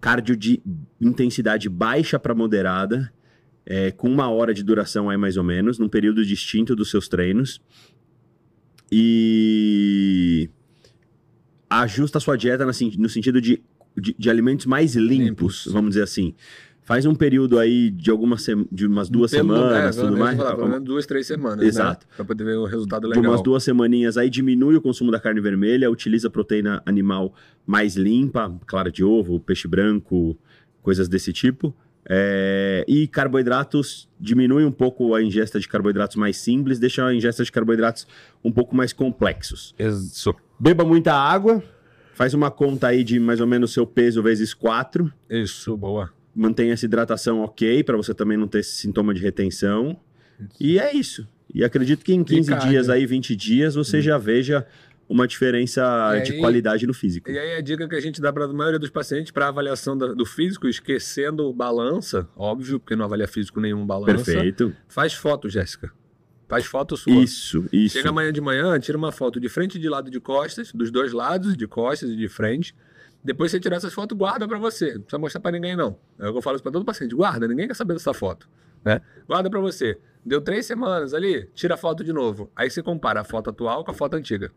cardio 0.00 0.36
de 0.36 0.62
intensidade 1.00 1.68
baixa 1.68 2.18
para 2.18 2.34
moderada, 2.34 3.12
é, 3.64 3.90
com 3.90 4.08
uma 4.08 4.30
hora 4.30 4.54
de 4.54 4.62
duração 4.62 5.10
aí 5.10 5.16
mais 5.16 5.36
ou 5.36 5.44
menos, 5.44 5.78
num 5.78 5.88
período 5.88 6.24
distinto 6.24 6.74
dos 6.74 6.90
seus 6.90 7.08
treinos. 7.08 7.60
E 8.90 10.25
ajusta 11.68 12.18
a 12.18 12.20
sua 12.20 12.36
dieta 12.36 12.64
no, 12.64 12.72
sen- 12.72 12.92
no 12.98 13.08
sentido 13.08 13.40
de, 13.40 13.62
de, 13.96 14.14
de 14.18 14.30
alimentos 14.30 14.66
mais 14.66 14.94
limpos, 14.94 15.26
Limpos. 15.64 15.68
vamos 15.72 15.90
dizer 15.90 16.02
assim. 16.02 16.34
Faz 16.82 17.04
um 17.04 17.16
período 17.16 17.58
aí 17.58 17.90
de 17.90 18.12
algumas 18.12 18.46
de 18.70 18.86
umas 18.86 19.08
duas 19.08 19.32
Pelo- 19.32 19.54
semanas, 19.56 19.98
é, 19.98 20.00
tudo 20.00 20.16
mais. 20.16 20.36
falar, 20.38 20.54
pelo 20.54 20.68
menos 20.68 20.84
duas, 20.84 21.04
três 21.04 21.26
semanas, 21.26 21.66
Exato. 21.66 22.06
né? 22.06 22.12
Pra 22.14 22.24
poder 22.24 22.44
ver 22.44 22.56
o 22.58 22.64
resultado 22.64 23.08
de 23.08 23.16
legal. 23.16 23.32
umas 23.32 23.42
duas 23.42 23.64
semaninhas 23.64 24.16
aí 24.16 24.30
diminui 24.30 24.76
o 24.76 24.80
consumo 24.80 25.10
da 25.10 25.18
carne 25.18 25.40
vermelha, 25.40 25.90
utiliza 25.90 26.30
proteína 26.30 26.80
animal 26.86 27.34
mais 27.66 27.96
limpa, 27.96 28.56
clara 28.66 28.88
de 28.88 29.02
ovo, 29.02 29.40
peixe 29.40 29.66
branco, 29.66 30.38
coisas 30.80 31.08
desse 31.08 31.32
tipo. 31.32 31.74
É, 32.08 32.84
e 32.86 33.08
carboidratos 33.08 34.08
diminui 34.20 34.64
um 34.64 34.70
pouco 34.70 35.12
a 35.16 35.20
ingesta 35.20 35.58
de 35.58 35.66
carboidratos 35.66 36.14
mais 36.14 36.36
simples, 36.36 36.78
deixa 36.78 37.04
a 37.04 37.12
ingesta 37.12 37.42
de 37.42 37.50
carboidratos 37.50 38.06
um 38.44 38.52
pouco 38.52 38.76
mais 38.76 38.92
complexos. 38.92 39.74
Isso. 39.76 40.32
Beba 40.58 40.84
muita 40.84 41.12
água, 41.14 41.62
faz 42.14 42.32
uma 42.34 42.50
conta 42.50 42.88
aí 42.88 43.04
de 43.04 43.20
mais 43.20 43.40
ou 43.40 43.46
menos 43.46 43.72
seu 43.72 43.86
peso 43.86 44.22
vezes 44.22 44.54
4, 44.54 45.12
Isso, 45.28 45.76
boa. 45.76 46.10
mantenha 46.34 46.72
essa 46.72 46.84
hidratação 46.86 47.40
ok, 47.40 47.82
para 47.84 47.96
você 47.96 48.14
também 48.14 48.36
não 48.38 48.48
ter 48.48 48.60
esse 48.60 48.76
sintoma 48.76 49.12
de 49.12 49.20
retenção. 49.20 49.98
E 50.60 50.78
é 50.78 50.94
isso. 50.94 51.26
E 51.54 51.62
acredito 51.64 52.04
que 52.04 52.12
em 52.12 52.22
15 52.24 52.50
cardio. 52.50 52.68
dias 52.70 52.88
aí, 52.90 53.06
20 53.06 53.34
dias, 53.36 53.74
você 53.74 54.00
já 54.02 54.18
veja 54.18 54.66
uma 55.08 55.26
diferença 55.26 55.82
E 56.16 56.22
de 56.22 56.32
aí- 56.32 56.38
qualidade 56.40 56.86
no 56.86 56.92
físico. 56.92 57.30
E 57.30 57.38
aí 57.38 57.54
a 57.56 57.60
dica 57.60 57.86
que 57.88 57.94
a 57.94 58.00
gente 58.00 58.20
dá 58.20 58.32
para 58.32 58.44
a 58.46 58.48
maioria 58.52 58.78
dos 58.78 58.90
pacientes 58.90 59.30
para 59.30 59.46
avaliação 59.48 59.96
da- 59.96 60.12
do 60.12 60.26
físico, 60.26 60.66
esquecendo 60.68 61.52
balança, 61.52 62.26
óbvio, 62.36 62.80
porque 62.80 62.96
não 62.96 63.04
avalia 63.04 63.28
físico 63.28 63.60
nenhum 63.60 63.86
balança. 63.86 64.24
Perfeito. 64.24 64.74
Faz 64.88 65.14
foto, 65.14 65.48
Jéssica. 65.48 65.92
Faz 66.48 66.64
foto 66.64 66.96
sua. 66.96 67.12
Isso, 67.12 67.64
isso. 67.72 67.96
Chega 67.96 68.10
amanhã 68.10 68.32
de 68.32 68.40
manhã, 68.40 68.78
tira 68.78 68.96
uma 68.96 69.10
foto 69.10 69.40
de 69.40 69.48
frente 69.48 69.76
e 69.76 69.80
de 69.80 69.88
lado 69.88 70.10
de 70.10 70.20
costas, 70.20 70.72
dos 70.72 70.90
dois 70.90 71.12
lados, 71.12 71.56
de 71.56 71.66
costas 71.66 72.10
e 72.10 72.16
de 72.16 72.28
frente. 72.28 72.74
Depois 73.22 73.50
você 73.50 73.58
tirar 73.58 73.76
essas 73.76 73.92
fotos, 73.92 74.16
guarda 74.16 74.46
pra 74.46 74.58
você. 74.58 74.94
Não 74.94 75.00
precisa 75.00 75.18
mostrar 75.18 75.40
pra 75.40 75.50
ninguém, 75.50 75.74
não. 75.74 75.98
É 76.18 76.28
o 76.28 76.32
que 76.32 76.38
eu 76.38 76.42
falo 76.42 76.56
isso 76.56 76.62
pra 76.62 76.70
todo 76.70 76.84
paciente. 76.84 77.14
Guarda, 77.14 77.48
ninguém 77.48 77.66
quer 77.66 77.74
saber 77.74 77.94
dessa 77.94 78.14
foto. 78.14 78.48
Né? 78.84 79.00
Guarda 79.26 79.50
pra 79.50 79.58
você. 79.58 79.98
Deu 80.24 80.40
três 80.40 80.66
semanas 80.66 81.12
ali, 81.12 81.48
tira 81.52 81.74
a 81.74 81.76
foto 81.76 82.04
de 82.04 82.12
novo. 82.12 82.50
Aí 82.54 82.70
você 82.70 82.82
compara 82.82 83.20
a 83.20 83.24
foto 83.24 83.50
atual 83.50 83.84
com 83.84 83.90
a 83.90 83.94
foto 83.94 84.14
antiga. 84.14 84.52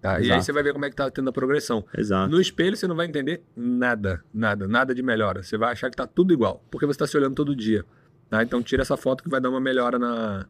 Tá? 0.00 0.20
E 0.20 0.30
aí 0.30 0.42
você 0.42 0.52
vai 0.52 0.62
ver 0.62 0.72
como 0.72 0.84
é 0.84 0.90
que 0.90 0.96
tá 0.96 1.10
tendo 1.10 1.30
a 1.30 1.32
progressão. 1.32 1.84
Exato. 1.96 2.30
No 2.30 2.40
espelho 2.40 2.76
você 2.76 2.86
não 2.86 2.96
vai 2.96 3.06
entender 3.06 3.42
nada, 3.56 4.22
nada, 4.32 4.66
nada 4.68 4.94
de 4.94 5.02
melhora. 5.02 5.42
Você 5.42 5.56
vai 5.56 5.72
achar 5.72 5.90
que 5.90 5.96
tá 5.96 6.06
tudo 6.06 6.32
igual, 6.32 6.64
porque 6.70 6.86
você 6.86 6.92
está 6.92 7.06
se 7.06 7.16
olhando 7.16 7.34
todo 7.34 7.54
dia. 7.54 7.84
Tá? 8.28 8.42
Então 8.42 8.62
tira 8.62 8.82
essa 8.82 8.96
foto 8.96 9.22
que 9.22 9.28
vai 9.28 9.40
dar 9.40 9.50
uma 9.50 9.60
melhora 9.60 9.98
na, 9.98 10.46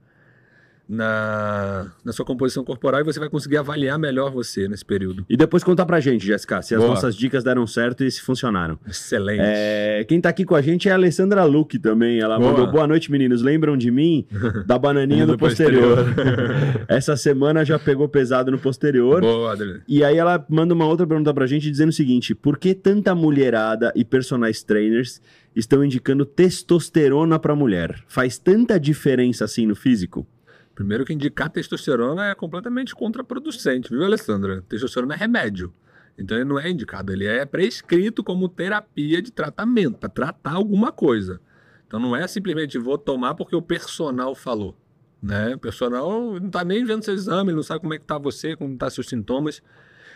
na, 0.88 1.90
na 2.04 2.12
sua 2.12 2.24
composição 2.24 2.64
corporal 2.64 3.00
e 3.00 3.04
você 3.04 3.18
vai 3.18 3.28
conseguir 3.28 3.56
avaliar 3.56 3.98
melhor 3.98 4.30
você 4.30 4.68
nesse 4.68 4.84
período. 4.84 5.24
E 5.28 5.36
depois 5.36 5.64
contar 5.64 5.86
pra 5.86 6.00
gente, 6.00 6.26
Jéssica, 6.26 6.60
se 6.62 6.74
as 6.74 6.80
Boa. 6.80 6.90
nossas 6.94 7.14
dicas 7.16 7.42
deram 7.44 7.66
certo 7.66 8.04
e 8.04 8.10
se 8.10 8.20
funcionaram. 8.20 8.78
Excelente. 8.86 9.40
É, 9.42 10.04
quem 10.08 10.20
tá 10.20 10.28
aqui 10.28 10.44
com 10.44 10.54
a 10.54 10.60
gente 10.62 10.88
é 10.88 10.92
a 10.92 10.94
Alessandra 10.94 11.44
Luque 11.44 11.78
também. 11.78 12.20
Ela 12.20 12.38
Boa. 12.38 12.50
mandou 12.50 12.66
boa 12.70 12.86
noite, 12.86 13.10
meninos. 13.10 13.42
Lembram 13.42 13.76
de 13.76 13.90
mim? 13.90 14.26
Da 14.66 14.78
bananinha 14.78 15.26
do, 15.26 15.32
Do 15.32 15.38
posterior. 15.38 16.04
posterior. 16.04 16.84
Essa 16.88 17.16
semana 17.16 17.64
já 17.64 17.78
pegou 17.78 18.08
pesado 18.08 18.50
no 18.50 18.58
posterior. 18.58 19.20
Boa, 19.20 19.52
Adriano. 19.52 19.80
E 19.88 20.04
aí 20.04 20.16
ela 20.16 20.44
manda 20.48 20.74
uma 20.74 20.86
outra 20.86 21.06
pergunta 21.06 21.32
pra 21.32 21.46
gente 21.46 21.70
dizendo 21.70 21.88
o 21.88 21.92
seguinte: 21.92 22.34
por 22.34 22.58
que 22.58 22.74
tanta 22.74 23.14
mulherada 23.14 23.92
e 23.96 24.04
personagens 24.04 24.62
trainers 24.62 25.20
estão 25.54 25.84
indicando 25.84 26.24
testosterona 26.24 27.38
pra 27.38 27.54
mulher? 27.56 28.02
Faz 28.06 28.38
tanta 28.38 28.78
diferença 28.78 29.44
assim 29.44 29.66
no 29.66 29.74
físico? 29.74 30.26
Primeiro 30.74 31.04
que 31.04 31.12
indicar 31.12 31.50
testosterona 31.50 32.30
é 32.30 32.34
completamente 32.34 32.94
contraproducente, 32.94 33.90
viu, 33.90 34.04
Alessandra? 34.04 34.62
Testosterona 34.68 35.14
é 35.14 35.16
remédio. 35.16 35.72
Então 36.18 36.36
ele 36.36 36.44
não 36.44 36.58
é 36.58 36.70
indicado, 36.70 37.12
ele 37.12 37.26
é 37.26 37.44
prescrito 37.44 38.22
como 38.22 38.48
terapia 38.48 39.20
de 39.20 39.30
tratamento, 39.30 39.98
para 39.98 40.08
tratar 40.08 40.52
alguma 40.52 40.92
coisa. 40.92 41.40
Então 41.86 42.00
não 42.00 42.16
é 42.16 42.26
simplesmente 42.26 42.78
vou 42.78 42.96
tomar 42.96 43.34
porque 43.34 43.56
o 43.56 43.62
personal 43.62 44.34
falou. 44.34 44.76
Né? 45.22 45.54
O 45.54 45.58
personal 45.58 46.40
não 46.40 46.46
está 46.46 46.64
nem 46.64 46.84
vendo 46.84 47.04
seu 47.04 47.14
exame, 47.14 47.52
não 47.52 47.62
sabe 47.62 47.80
como 47.80 47.94
é 47.94 47.98
que 47.98 48.04
tá 48.04 48.18
você, 48.18 48.56
como 48.56 48.72
estão 48.72 48.90
seus 48.90 49.08
sintomas. 49.08 49.62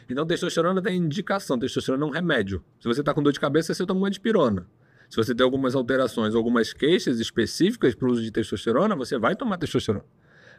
Então 0.08 0.26
testosterona 0.26 0.80
tem 0.82 0.96
indicação, 0.96 1.58
testosterona 1.58 2.04
é 2.04 2.08
um 2.08 2.10
remédio. 2.10 2.62
Se 2.80 2.88
você 2.88 3.00
está 3.00 3.12
com 3.12 3.22
dor 3.22 3.32
de 3.32 3.40
cabeça, 3.40 3.74
você 3.74 3.84
toma 3.84 4.00
uma 4.00 4.10
dipirona. 4.10 4.66
Se 5.08 5.16
você 5.16 5.34
tem 5.34 5.44
algumas 5.44 5.74
alterações, 5.74 6.34
algumas 6.34 6.72
queixas 6.72 7.20
específicas 7.20 7.94
para 7.94 8.08
o 8.08 8.12
uso 8.12 8.22
de 8.22 8.30
testosterona, 8.30 8.96
você 8.96 9.18
vai 9.18 9.36
tomar 9.36 9.58
testosterona. 9.58 10.04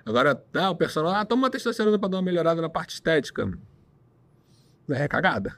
Agora, 0.07 0.41
ah, 0.53 0.69
o 0.69 0.75
personal, 0.75 1.11
ah, 1.11 1.25
toma 1.25 1.43
uma 1.43 1.49
testosterona 1.49 1.99
para 1.99 2.09
dar 2.09 2.17
uma 2.17 2.23
melhorada 2.23 2.61
na 2.61 2.69
parte 2.69 2.91
estética. 2.91 3.51
É 4.89 5.07
cagada. 5.07 5.55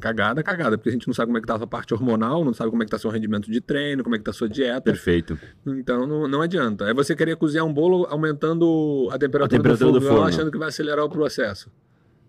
Cagada, 0.00 0.42
cagada, 0.42 0.76
porque 0.76 0.88
a 0.88 0.92
gente 0.92 1.06
não 1.06 1.14
sabe 1.14 1.26
como 1.26 1.38
é 1.38 1.40
que 1.40 1.46
tá 1.46 1.54
a 1.54 1.58
sua 1.58 1.66
parte 1.66 1.94
hormonal, 1.94 2.44
não 2.44 2.52
sabe 2.52 2.70
como 2.70 2.82
é 2.82 2.86
que 2.86 2.90
tá 2.90 2.98
seu 2.98 3.10
rendimento 3.10 3.48
de 3.48 3.60
treino, 3.60 4.02
como 4.02 4.16
é 4.16 4.18
que 4.18 4.24
tá 4.24 4.32
a 4.32 4.34
sua 4.34 4.48
dieta. 4.48 4.90
Perfeito. 4.90 5.38
Então 5.64 6.06
não, 6.06 6.26
não 6.26 6.40
adianta. 6.40 6.88
É 6.88 6.94
você 6.94 7.14
querer 7.14 7.36
cozinhar 7.36 7.64
um 7.64 7.72
bolo 7.72 8.06
aumentando 8.10 9.08
a 9.12 9.18
temperatura, 9.18 9.44
A 9.44 9.48
temperatura 9.62 9.92
do, 9.92 10.00
do 10.00 10.04
fogo, 10.04 10.14
forno. 10.16 10.28
achando 10.28 10.50
que 10.50 10.58
vai 10.58 10.68
acelerar 10.68 11.04
o 11.04 11.08
processo. 11.10 11.70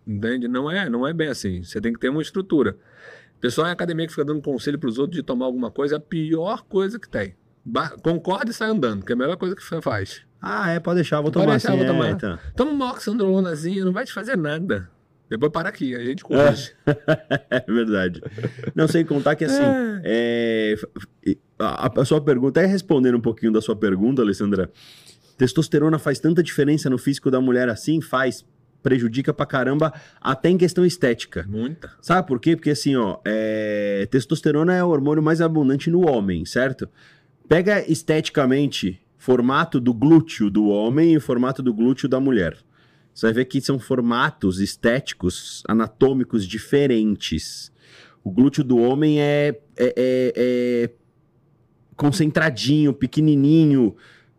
Entende? 0.06 0.48
Não 0.48 0.70
é, 0.70 0.88
não 0.90 1.08
é 1.08 1.14
bem 1.14 1.30
assim. 1.30 1.64
Você 1.64 1.82
tem 1.82 1.92
que 1.92 2.00
ter 2.00 2.10
uma 2.10 2.22
estrutura. 2.22 2.78
O 3.38 3.40
pessoal 3.40 3.68
em 3.68 3.72
academia 3.72 4.06
que 4.06 4.12
fica 4.14 4.26
dando 4.26 4.42
conselho 4.42 4.78
para 4.78 4.90
os 4.90 5.00
outros 5.00 5.16
de 5.16 5.24
tomar 5.24 5.46
alguma 5.46 5.72
coisa 5.72 5.96
é 5.96 5.98
a 5.98 6.02
pior 6.02 6.64
coisa 6.66 7.00
que 7.00 7.10
tem. 7.10 7.36
Ba 7.64 7.90
concorda 8.04 8.52
e 8.52 8.54
sai 8.54 8.70
andando, 8.70 9.04
que 9.04 9.12
é 9.12 9.16
a 9.16 9.18
melhor 9.18 9.38
coisa 9.38 9.56
que 9.56 9.64
você 9.64 9.82
faz. 9.82 10.22
Ah, 10.48 10.70
é, 10.72 10.80
pode 10.80 10.98
deixar, 10.98 11.22
vou 11.22 11.32
Pode 11.32 11.44
tomar 11.44 11.54
deixar, 11.54 11.70
assim. 11.70 11.78
vou 11.78 11.86
é, 11.86 11.90
tomar. 11.90 12.12
então. 12.12 12.40
Toma 12.56 12.72
uma 12.72 12.92
oxandrolonazinha, 12.92 13.84
não 13.84 13.92
vai 13.92 14.06
te 14.06 14.14
fazer 14.14 14.38
nada. 14.38 14.88
Depois 15.28 15.52
para 15.52 15.70
aqui, 15.70 15.96
a 15.96 16.04
gente 16.04 16.24
corrige. 16.24 16.72
É 17.50 17.62
verdade. 17.68 18.22
Não 18.76 18.88
sei 18.88 19.04
contar 19.04 19.36
que 19.36 19.46
assim. 19.46 19.64
é, 20.04 20.76
a, 21.58 22.00
a 22.02 22.06
sua 22.06 22.22
pergunta, 22.22 22.62
é 22.62 22.66
respondendo 22.68 23.16
um 23.18 23.22
pouquinho 23.22 23.52
da 23.52 23.60
sua 23.60 23.76
pergunta, 23.76 24.22
Alessandra. 24.22 24.70
Testosterona 25.36 25.98
faz 25.98 26.20
tanta 26.20 26.44
diferença 26.44 26.90
no 26.90 26.98
físico 26.98 27.32
da 27.32 27.42
mulher 27.42 27.68
assim? 27.70 28.00
Faz. 28.02 28.46
Prejudica 28.84 29.34
pra 29.34 29.48
caramba, 29.48 29.92
até 30.22 30.48
em 30.48 30.60
questão 30.60 30.86
estética. 30.86 31.44
Muita. 31.50 31.90
Sabe 32.00 32.28
por 32.28 32.40
quê? 32.40 32.56
Porque 32.56 32.70
assim, 32.70 32.96
ó, 32.96 33.18
é, 33.26 34.08
testosterona 34.12 34.76
é 34.76 34.84
o 34.84 34.90
hormônio 34.90 35.24
mais 35.24 35.42
abundante 35.42 35.90
no 35.90 36.08
homem, 36.08 36.46
certo? 36.46 36.88
Pega 37.50 37.84
esteticamente 37.92 39.02
formato 39.26 39.80
do 39.80 39.92
glúteo 39.92 40.52
do 40.52 40.68
homem 40.68 41.14
e 41.14 41.18
o 41.18 41.22
formato 41.22 41.64
do 41.64 41.74
glúteo 41.74 42.08
da 42.08 42.20
mulher. 42.20 42.56
Você 43.12 43.26
vai 43.26 43.34
ver 43.34 43.46
que 43.46 43.60
são 43.60 43.80
formatos 43.80 44.60
estéticos, 44.60 45.64
anatômicos 45.68 46.46
diferentes. 46.48 47.72
O 48.24 48.30
glúteo 48.30 48.64
do 48.64 48.78
homem 48.78 49.20
é, 49.20 49.60
é- 49.76 49.94
é- 49.98 50.34
é 50.38 50.90
concentradinho, 51.96 52.94
pequenininho. 52.94 53.96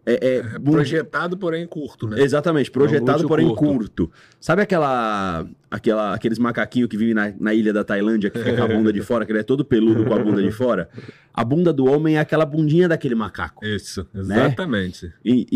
É, 0.09 0.13
é 0.25 0.37
É 0.37 0.59
projetado, 0.61 1.37
porém 1.37 1.67
curto, 1.67 2.07
né? 2.09 2.23
Exatamente, 2.23 2.71
projetado, 2.71 3.19
glúteo 3.19 3.29
porém 3.29 3.49
curto. 3.49 4.07
curto. 4.07 4.13
Sabe 4.41 4.63
aquela, 4.63 5.45
aquela, 5.69 6.15
aqueles 6.15 6.39
macaquinhos 6.39 6.89
que 6.89 6.97
vivem 6.97 7.13
na, 7.13 7.33
na 7.41 7.53
ilha 7.53 7.73
da 7.73 7.83
Tailândia, 7.83 8.31
que 8.31 8.39
fica 8.39 8.55
com 8.57 8.63
a 8.63 8.69
bunda 8.69 8.93
de 8.93 9.01
fora, 9.03 9.27
que 9.27 9.33
ele 9.33 9.41
é 9.41 9.43
todo 9.43 9.65
peludo 9.65 10.05
com 10.05 10.15
a 10.15 10.19
bunda 10.19 10.41
de 10.41 10.53
fora? 10.53 10.89
A 11.35 11.45
bunda 11.45 11.73
do 11.73 11.87
homem 11.87 12.17
é 12.17 12.21
aquela 12.21 12.47
bundinha 12.47 12.89
daquele 12.89 13.17
macaco. 13.17 13.65
Isso, 13.67 14.07
Né? 14.15 14.21
exatamente. 14.21 15.13
E, 15.25 15.47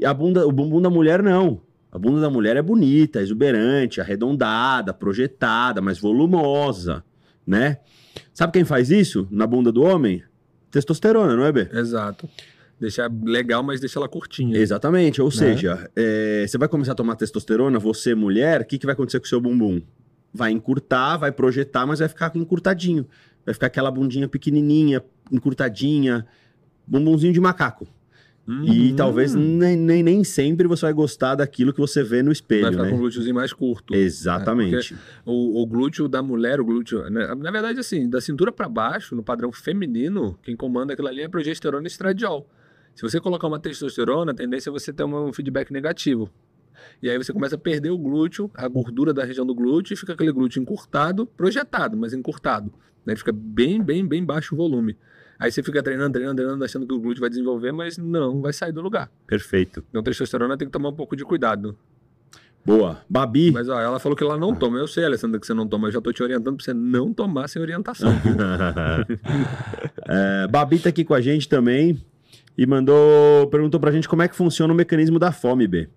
e 0.00 0.04
a 0.06 0.12
bunda, 0.12 0.46
o 0.46 0.52
bumbum 0.52 0.82
da 0.82 0.90
mulher 0.90 1.22
não. 1.22 1.62
A 1.90 1.98
bunda 1.98 2.20
da 2.20 2.28
mulher 2.30 2.56
é 2.56 2.62
bonita, 2.62 3.20
exuberante, 3.20 4.00
arredondada, 4.00 4.92
projetada, 4.94 5.80
mas 5.80 5.98
volumosa, 5.98 7.02
né? 7.46 7.78
Sabe 8.32 8.52
quem 8.52 8.64
faz 8.64 8.90
isso 8.90 9.26
na 9.30 9.46
bunda 9.46 9.72
do 9.72 9.82
homem? 9.82 10.22
Testosterona, 10.70 11.34
não 11.34 11.44
é, 11.44 11.50
B? 11.50 11.68
Exato. 11.72 12.28
Deixar 12.80 13.10
legal, 13.22 13.62
mas 13.62 13.78
deixa 13.78 13.98
ela 13.98 14.08
curtinha. 14.08 14.56
Exatamente, 14.56 15.20
ou 15.20 15.28
Né? 15.28 15.32
seja, 15.34 15.90
é, 15.94 16.46
você 16.48 16.56
vai 16.56 16.66
começar 16.68 16.92
a 16.92 16.94
tomar 16.94 17.14
testosterona, 17.14 17.78
você 17.78 18.14
mulher, 18.14 18.62
o 18.62 18.64
que, 18.64 18.78
que 18.78 18.86
vai 18.86 18.94
acontecer 18.94 19.20
com 19.20 19.26
o 19.26 19.28
seu 19.28 19.40
bumbum? 19.40 19.82
Vai 20.32 20.50
encurtar, 20.52 21.18
vai 21.18 21.30
projetar, 21.30 21.86
mas 21.86 21.98
vai 21.98 22.08
ficar 22.08 22.32
encurtadinho. 22.34 23.06
Vai 23.44 23.52
ficar 23.52 23.66
aquela 23.66 23.90
bundinha 23.90 24.26
pequenininha, 24.28 25.02
encurtadinha, 25.30 26.26
bumbumzinho 26.86 27.32
de 27.32 27.40
macaco. 27.40 27.86
E 28.64 28.90
Hum. 28.92 28.96
talvez 28.96 29.34
nem, 29.34 29.76
nem, 29.76 30.02
nem 30.02 30.24
sempre 30.24 30.66
você 30.66 30.86
vai 30.86 30.92
gostar 30.92 31.36
daquilo 31.36 31.72
que 31.72 31.78
você 31.78 32.02
vê 32.02 32.20
no 32.22 32.26
Vai 32.26 32.32
espelho, 32.32 32.70
ficar 32.72 32.82
né? 32.84 32.90
com 32.90 32.96
o 32.96 32.98
glúteozinho 32.98 33.34
mais 33.34 33.52
curto. 33.52 33.94
Exatamente. 33.94 34.96
O, 35.24 35.62
o 35.62 35.66
glúteo 35.66 36.08
da 36.08 36.20
mulher, 36.22 36.60
o 36.60 36.64
glúteo. 36.64 37.08
né, 37.10 37.32
Na 37.34 37.50
verdade, 37.50 37.78
assim, 37.78 38.08
da 38.08 38.20
cintura 38.20 38.50
para 38.50 38.68
baixo, 38.68 39.14
no 39.14 39.22
padrão 39.22 39.52
feminino, 39.52 40.36
quem 40.42 40.56
comanda 40.56 40.94
aquilo 40.94 41.06
ali 41.08 41.20
é 41.20 41.28
progesterona 41.28 41.86
e 41.86 41.88
estradiol. 41.88 42.48
Se 43.00 43.02
você 43.02 43.18
colocar 43.18 43.46
uma 43.46 43.58
testosterona, 43.58 44.32
a 44.32 44.34
tendência 44.34 44.68
é 44.68 44.70
você 44.70 44.92
ter 44.92 45.04
um 45.04 45.32
feedback 45.32 45.72
negativo. 45.72 46.28
E 47.02 47.08
aí 47.08 47.16
você 47.16 47.32
começa 47.32 47.54
a 47.54 47.58
perder 47.58 47.88
o 47.88 47.96
glúteo, 47.96 48.50
a 48.54 48.68
gordura 48.68 49.14
da 49.14 49.24
região 49.24 49.46
do 49.46 49.54
glúteo, 49.54 49.94
e 49.94 49.96
fica 49.96 50.12
aquele 50.12 50.30
glúteo 50.30 50.60
encurtado, 50.60 51.24
projetado, 51.24 51.96
mas 51.96 52.12
encurtado. 52.12 52.70
Né? 53.06 53.16
Fica 53.16 53.32
bem, 53.32 53.82
bem, 53.82 54.06
bem 54.06 54.22
baixo 54.22 54.54
o 54.54 54.58
volume. 54.58 54.98
Aí 55.38 55.50
você 55.50 55.62
fica 55.62 55.82
treinando, 55.82 56.12
treinando, 56.12 56.36
treinando, 56.36 56.62
achando 56.62 56.86
que 56.86 56.92
o 56.92 57.00
glúteo 57.00 57.22
vai 57.22 57.30
desenvolver, 57.30 57.72
mas 57.72 57.96
não, 57.96 58.42
vai 58.42 58.52
sair 58.52 58.72
do 58.72 58.82
lugar. 58.82 59.10
Perfeito. 59.26 59.82
Então, 59.88 60.02
testosterona 60.02 60.58
tem 60.58 60.68
que 60.68 60.72
tomar 60.72 60.90
um 60.90 60.94
pouco 60.94 61.16
de 61.16 61.24
cuidado. 61.24 61.78
Boa. 62.66 63.00
Babi. 63.08 63.50
Mas 63.50 63.66
ó, 63.70 63.80
ela 63.80 63.98
falou 63.98 64.14
que 64.14 64.22
ela 64.22 64.36
não 64.36 64.54
toma. 64.54 64.76
Eu 64.78 64.86
sei, 64.86 65.06
Alessandra, 65.06 65.40
que 65.40 65.46
você 65.46 65.54
não 65.54 65.66
toma. 65.66 65.88
Eu 65.88 65.92
já 65.92 66.02
tô 66.02 66.12
te 66.12 66.22
orientando 66.22 66.56
pra 66.56 66.64
você 66.66 66.74
não 66.74 67.14
tomar 67.14 67.48
sem 67.48 67.62
orientação. 67.62 68.12
É, 70.12 70.48
Babi 70.48 70.80
tá 70.80 70.88
aqui 70.88 71.04
com 71.04 71.14
a 71.14 71.20
gente 71.20 71.48
também 71.48 71.96
e 72.60 72.66
mandou, 72.66 73.46
perguntou 73.46 73.80
pra 73.80 73.90
gente 73.90 74.06
como 74.06 74.20
é 74.20 74.28
que 74.28 74.36
funciona 74.36 74.70
o 74.70 74.76
mecanismo 74.76 75.18
da 75.18 75.32
fome, 75.32 75.66
B. 75.66 75.88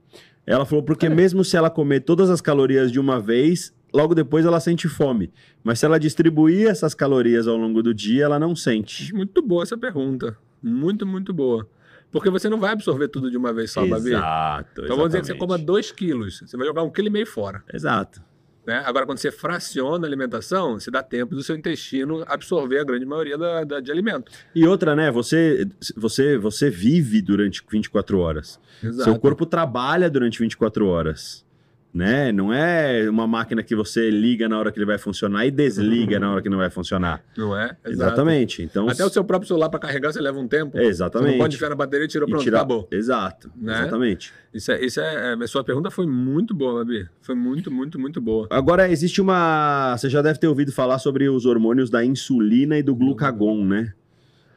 Ela 0.48 0.65
falou 0.65 0.82
porque 0.82 1.10
mesmo 1.10 1.43
se 1.43 1.58
ela 1.58 1.70
comer 1.70 2.00
todas 2.00 2.29
as 2.29 2.39
calorias 2.39 2.89
de 2.89 3.01
uma 3.01 3.20
vez, 3.20 3.75
logo 3.93 4.15
depois 4.15 4.46
ela 4.46 4.62
sente 4.62 4.88
fome. 4.88 5.29
Mas 5.62 5.79
se 5.79 5.86
ela 5.86 6.00
distribuir 6.00 6.70
essas 6.70 6.93
calorias 6.93 7.50
ao 7.50 7.58
longo 7.58 7.84
do 7.84 7.93
dia, 7.93 8.24
ela 8.24 8.39
não 8.39 8.55
sente. 8.55 9.13
muito 9.13 9.41
boa 9.41 9.63
essa 9.63 9.77
pergunta. 9.77 10.38
Muito, 10.62 11.05
muito 11.05 11.34
boa. 11.34 11.67
Porque 12.10 12.29
você 12.29 12.48
não 12.48 12.62
vai 12.62 12.72
absorver 12.72 13.10
tudo 13.10 13.29
de 13.29 13.36
uma 13.36 13.51
vez 13.51 13.70
só, 13.70 13.86
Babi. 13.86 14.12
Exato. 14.12 14.84
Então 14.86 14.96
vamos 14.96 15.10
dizer 15.10 15.20
que 15.20 15.27
você 15.27 15.36
coma 15.36 15.58
2 15.58 15.91
quilos. 15.91 16.43
Você 16.46 16.55
vai 16.55 16.65
jogar 16.65 16.84
um 16.84 16.89
quilo 16.89 17.10
e 17.10 17.12
meio 17.12 17.27
fora. 17.27 17.62
Exato. 17.74 18.22
Né? 18.65 18.82
Agora, 18.86 19.05
quando 19.05 19.17
você 19.17 19.29
fraciona 19.32 20.05
a 20.05 20.10
alimentação, 20.10 20.79
você 20.79 20.89
dá 20.89 21.03
tempo 21.03 21.36
do 21.36 21.43
seu 21.43 21.55
intestino 21.55 22.24
absorver 22.27 22.79
a 22.79 22.84
grande 22.86 23.05
maioria 23.05 23.38
da, 23.38 23.63
da- 23.65 23.79
de 23.82 23.91
alimento. 23.91 24.32
E 24.55 24.65
outra, 24.65 24.96
né? 24.96 25.12
Você, 25.12 25.67
você, 25.98 26.38
você 26.38 26.70
vive 26.70 27.22
durante 27.22 27.62
24 27.70 28.17
horas. 28.20 28.60
Exato. 28.82 29.03
Seu 29.03 29.20
corpo 29.20 29.46
trabalha 29.46 30.10
durante 30.10 30.39
24 30.39 30.88
horas. 30.88 31.46
Né? 31.93 32.31
Não 32.31 32.51
é 32.51 33.07
uma 33.07 33.27
máquina 33.27 33.62
que 33.62 33.75
você 33.75 34.09
liga 34.09 34.50
na 34.50 34.57
hora 34.57 34.71
que 34.71 34.79
ele 34.79 34.85
vai 34.85 34.97
funcionar 34.97 35.45
e 35.45 35.51
desliga 35.51 36.19
na 36.19 36.31
hora 36.31 36.41
que 36.41 36.50
não 36.50 36.57
vai 36.57 36.71
funcionar. 36.71 37.23
Não 37.38 37.55
é? 37.55 37.65
Exato. 37.65 37.89
Exatamente. 37.91 38.63
Então, 38.63 38.89
Até 38.89 39.05
o 39.05 39.09
seu 39.09 39.23
próprio 39.23 39.47
celular 39.47 39.69
para 39.69 39.79
carregar, 39.79 40.12
você 40.12 40.19
leva 40.19 40.39
um 40.39 40.47
tempo. 40.47 40.75
É, 40.75 40.85
exatamente. 40.85 41.27
Você 41.27 41.38
não 41.38 41.43
pode 41.43 41.55
enfiar 41.55 41.69
na 41.69 41.75
bateria 41.75 42.05
e 42.05 42.07
tirou, 42.07 42.27
E 42.27 42.31
pronto, 42.31 42.43
tirar- 42.43 42.57
acabou. 42.59 42.88
Exato. 42.91 43.51
Né? 43.55 43.79
Exatamente. 43.79 44.33
Isso 44.51 44.71
é, 44.71 44.83
isso 44.83 45.00
é, 45.00 45.33
a 45.33 45.47
sua 45.47 45.63
pergunta 45.63 45.91
foi 45.91 46.07
muito 46.07 46.55
boa, 46.55 46.83
Babi. 46.83 47.07
Foi 47.21 47.35
muito, 47.35 47.69
muito, 47.69 48.00
muito 48.00 48.19
boa. 48.19 48.47
Agora, 48.50 48.89
existe 48.89 49.21
uma. 49.21 49.95
Você 49.95 50.09
já 50.09 50.23
deve 50.23 50.39
ter 50.39 50.47
ouvido 50.47 50.71
falar 50.71 50.97
sobre 50.97 51.29
os 51.29 51.45
hormônios 51.45 51.91
da 51.91 52.03
insulina 52.03 52.75
e 52.75 52.81
do 52.81 52.95
glucagon, 52.95 53.63
né? 53.63 53.93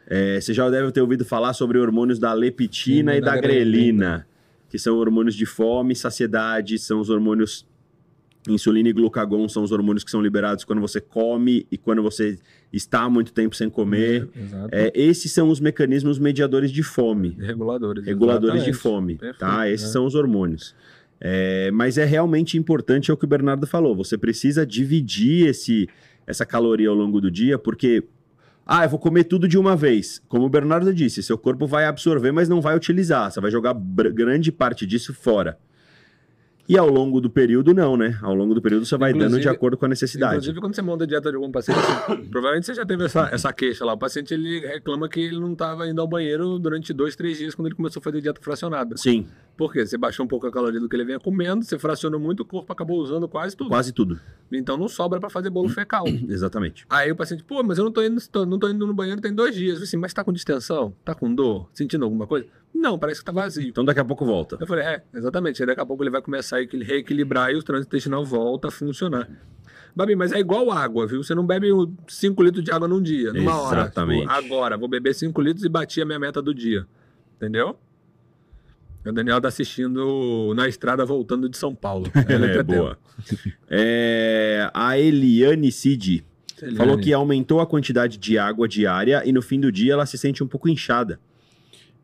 É, 0.08 0.40
você 0.40 0.54
já 0.54 0.70
deve 0.70 0.90
ter 0.92 1.00
ouvido 1.02 1.24
falar 1.24 1.52
sobre 1.52 1.78
hormônios 1.78 2.18
da 2.18 2.32
leptina 2.32 3.14
e, 3.14 3.18
E 3.18 3.20
da 3.20 3.34
da 3.34 3.40
grelina, 3.40 3.64
grelina. 3.66 4.26
Que 4.68 4.78
são 4.78 4.96
hormônios 4.96 5.34
de 5.34 5.46
fome 5.46 5.92
e 5.92 5.96
saciedade, 5.96 6.78
são 6.78 7.00
os 7.00 7.10
hormônios 7.10 7.66
Insulina 8.48 8.88
e 8.88 8.92
glucagon 8.92 9.48
são 9.48 9.62
os 9.62 9.72
hormônios 9.72 10.04
que 10.04 10.10
são 10.10 10.22
liberados 10.22 10.64
quando 10.64 10.80
você 10.80 11.00
come 11.00 11.66
e 11.70 11.76
quando 11.76 12.02
você 12.02 12.38
está 12.72 13.02
há 13.02 13.10
muito 13.10 13.32
tempo 13.32 13.56
sem 13.56 13.68
comer. 13.68 14.28
Exato. 14.36 14.68
É, 14.72 14.92
esses 14.94 15.32
são 15.32 15.48
os 15.48 15.60
mecanismos 15.60 16.18
mediadores 16.18 16.70
de 16.70 16.82
fome, 16.82 17.36
Reguladores. 17.38 18.04
reguladores 18.04 18.64
de 18.64 18.70
exatamente. 18.70 18.82
fome, 18.82 19.14
Perfeito, 19.16 19.38
tá? 19.38 19.68
Esses 19.68 19.88
é. 19.88 19.92
são 19.92 20.06
os 20.06 20.14
hormônios. 20.14 20.74
É, 21.20 21.70
mas 21.72 21.96
é 21.98 22.04
realmente 22.04 22.58
importante, 22.58 23.10
é 23.10 23.14
o 23.14 23.16
que 23.16 23.24
o 23.24 23.28
Bernardo 23.28 23.66
falou, 23.66 23.96
você 23.96 24.18
precisa 24.18 24.66
dividir 24.66 25.48
esse, 25.48 25.88
essa 26.26 26.44
caloria 26.44 26.90
ao 26.90 26.94
longo 26.94 27.20
do 27.20 27.30
dia, 27.30 27.58
porque, 27.58 28.04
ah, 28.66 28.84
eu 28.84 28.88
vou 28.88 28.98
comer 28.98 29.24
tudo 29.24 29.46
de 29.46 29.56
uma 29.56 29.76
vez. 29.76 30.20
Como 30.28 30.44
o 30.44 30.48
Bernardo 30.48 30.92
disse, 30.92 31.22
seu 31.22 31.38
corpo 31.38 31.66
vai 31.66 31.86
absorver, 31.86 32.32
mas 32.32 32.48
não 32.48 32.60
vai 32.60 32.74
utilizar, 32.76 33.30
você 33.30 33.40
vai 33.40 33.50
jogar 33.50 33.74
grande 33.74 34.50
parte 34.50 34.84
disso 34.84 35.14
fora. 35.14 35.56
E 36.68 36.76
ao 36.76 36.88
longo 36.88 37.20
do 37.20 37.30
período, 37.30 37.72
não, 37.72 37.96
né? 37.96 38.18
Ao 38.20 38.34
longo 38.34 38.52
do 38.52 38.60
período 38.60 38.84
você 38.84 38.96
vai 38.96 39.12
dando 39.12 39.20
de 39.20 39.26
Inclusive- 39.26 39.48
acordo 39.50 39.76
com 39.76 39.84
a 39.86 39.88
necessidade. 39.88 40.34
Inclusive, 40.34 40.58
quando 40.60 40.74
você 40.74 40.82
monta 40.82 41.04
a 41.04 41.06
dieta 41.06 41.30
de 41.30 41.36
algum 41.36 41.48
paciente, 41.52 41.78
provavelmente 42.28 42.66
você 42.66 42.74
já 42.74 42.84
teve 42.84 43.04
essa, 43.04 43.28
essa 43.32 43.52
queixa 43.52 43.84
lá. 43.84 43.92
O 43.92 43.96
paciente 43.96 44.34
ele 44.34 44.58
reclama 44.66 45.08
que 45.08 45.20
ele 45.20 45.38
não 45.38 45.52
estava 45.52 45.86
indo 45.88 46.00
ao 46.00 46.08
banheiro 46.08 46.58
durante 46.58 46.92
dois, 46.92 47.14
três 47.14 47.38
dias 47.38 47.54
quando 47.54 47.68
ele 47.68 47.76
começou 47.76 48.00
a 48.00 48.02
fazer 48.02 48.20
dieta 48.20 48.40
fracionada. 48.42 48.96
Sim, 48.96 49.28
Por 49.56 49.72
quê? 49.72 49.86
Você 49.86 49.96
baixou 49.96 50.24
um 50.24 50.28
pouco 50.28 50.46
a 50.46 50.52
caloria 50.52 50.78
do 50.78 50.88
que 50.88 50.94
ele 50.94 51.04
vinha 51.04 51.18
comendo, 51.18 51.64
você 51.64 51.78
fracionou 51.78 52.20
muito, 52.20 52.40
o 52.40 52.44
corpo 52.44 52.70
acabou 52.72 52.98
usando 53.00 53.26
quase 53.26 53.56
tudo. 53.56 53.68
quase 53.70 53.92
tudo. 53.92 54.20
Então 54.52 54.76
não 54.76 54.86
sobra 54.88 55.18
para 55.18 55.30
fazer 55.30 55.48
bolo 55.50 55.68
fecal. 55.70 56.04
Exatamente. 56.06 56.84
Aí 56.90 57.10
o 57.10 57.16
paciente, 57.16 57.42
pô, 57.42 57.62
mas 57.62 57.78
eu 57.78 57.84
não 57.84 57.90
tô 57.90 58.02
indo, 58.02 58.20
não 58.46 58.58
tô 58.58 58.68
indo 58.68 58.86
no 58.86 58.92
banheiro 58.92 59.20
tem 59.20 59.34
dois 59.34 59.54
dias. 59.54 59.70
Eu 59.70 59.74
falei 59.76 59.84
assim, 59.88 59.96
mas 59.96 60.12
tá 60.12 60.22
com 60.22 60.32
distensão? 60.32 60.94
Tá 61.04 61.14
com 61.14 61.34
dor? 61.34 61.68
Sentindo 61.72 62.04
alguma 62.04 62.26
coisa? 62.26 62.46
Não, 62.74 62.98
parece 62.98 63.20
que 63.20 63.24
tá 63.24 63.32
vazio. 63.32 63.68
Então 63.68 63.82
daqui 63.84 64.00
a 64.00 64.04
pouco 64.04 64.26
volta. 64.26 64.58
Eu 64.60 64.66
falei, 64.66 64.84
é, 64.84 65.02
exatamente. 65.14 65.62
Aí 65.62 65.66
daqui 65.66 65.80
a 65.80 65.86
pouco 65.86 66.02
ele 66.02 66.10
vai 66.10 66.20
começar 66.20 66.56
a 66.58 66.62
equil- 66.62 66.84
reequilibrar 66.84 67.50
e 67.50 67.56
o 67.56 67.62
trânsito 67.62 67.88
intestinal 67.96 68.24
volta 68.24 68.68
a 68.68 68.70
funcionar. 68.70 69.26
Babi, 69.94 70.14
mas 70.14 70.30
é 70.32 70.38
igual 70.38 70.70
água, 70.70 71.06
viu? 71.06 71.22
Você 71.24 71.34
não 71.34 71.46
bebe 71.46 71.68
5 72.06 72.42
litros 72.42 72.62
de 72.62 72.70
água 72.70 72.86
num 72.86 73.00
dia, 73.00 73.32
numa 73.32 73.58
hora. 73.62 73.80
Exatamente. 73.80 74.20
Tipo, 74.28 74.30
agora, 74.32 74.76
vou 74.76 74.88
beber 74.88 75.14
5 75.14 75.40
litros 75.40 75.64
e 75.64 75.68
bati 75.70 76.02
a 76.02 76.04
minha 76.04 76.18
meta 76.18 76.42
do 76.42 76.52
dia. 76.52 76.86
Entendeu? 77.36 77.78
O 79.08 79.12
Daniel 79.12 79.40
tá 79.40 79.48
assistindo 79.48 80.52
na 80.54 80.68
estrada 80.68 81.04
voltando 81.04 81.48
de 81.48 81.56
São 81.56 81.74
Paulo. 81.74 82.10
Ela 82.28 82.46
É, 82.50 82.62
boa. 82.62 82.98
É, 83.68 84.70
a 84.72 84.98
Eliane 84.98 85.70
Cid 85.72 86.24
falou 86.76 86.98
que 86.98 87.12
aumentou 87.12 87.60
a 87.60 87.66
quantidade 87.66 88.18
de 88.18 88.38
água 88.38 88.66
diária 88.66 89.22
e 89.24 89.32
no 89.32 89.42
fim 89.42 89.60
do 89.60 89.70
dia 89.70 89.92
ela 89.92 90.06
se 90.06 90.16
sente 90.16 90.42
um 90.42 90.46
pouco 90.48 90.68
inchada. 90.68 91.20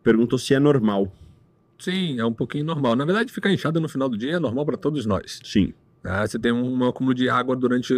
Perguntou 0.03 0.39
se 0.39 0.53
é 0.55 0.59
normal. 0.59 1.13
Sim, 1.79 2.19
é 2.19 2.25
um 2.25 2.33
pouquinho 2.33 2.65
normal. 2.65 2.95
Na 2.95 3.05
verdade, 3.05 3.33
ficar 3.33 3.51
inchada 3.53 3.81
no 3.81 3.89
final 3.89 4.09
do 4.09 4.17
dia 4.17 4.33
é 4.37 4.39
normal 4.39 4.65
para 4.67 4.77
todos 4.77 5.07
nós. 5.07 5.41
Sim. 5.45 5.73
Ah, 6.05 6.27
você 6.27 6.39
tem 6.39 6.53
um 6.53 6.85
acúmulo 6.89 7.15
de 7.15 7.29
água 7.29 7.55
durante, 7.57 7.95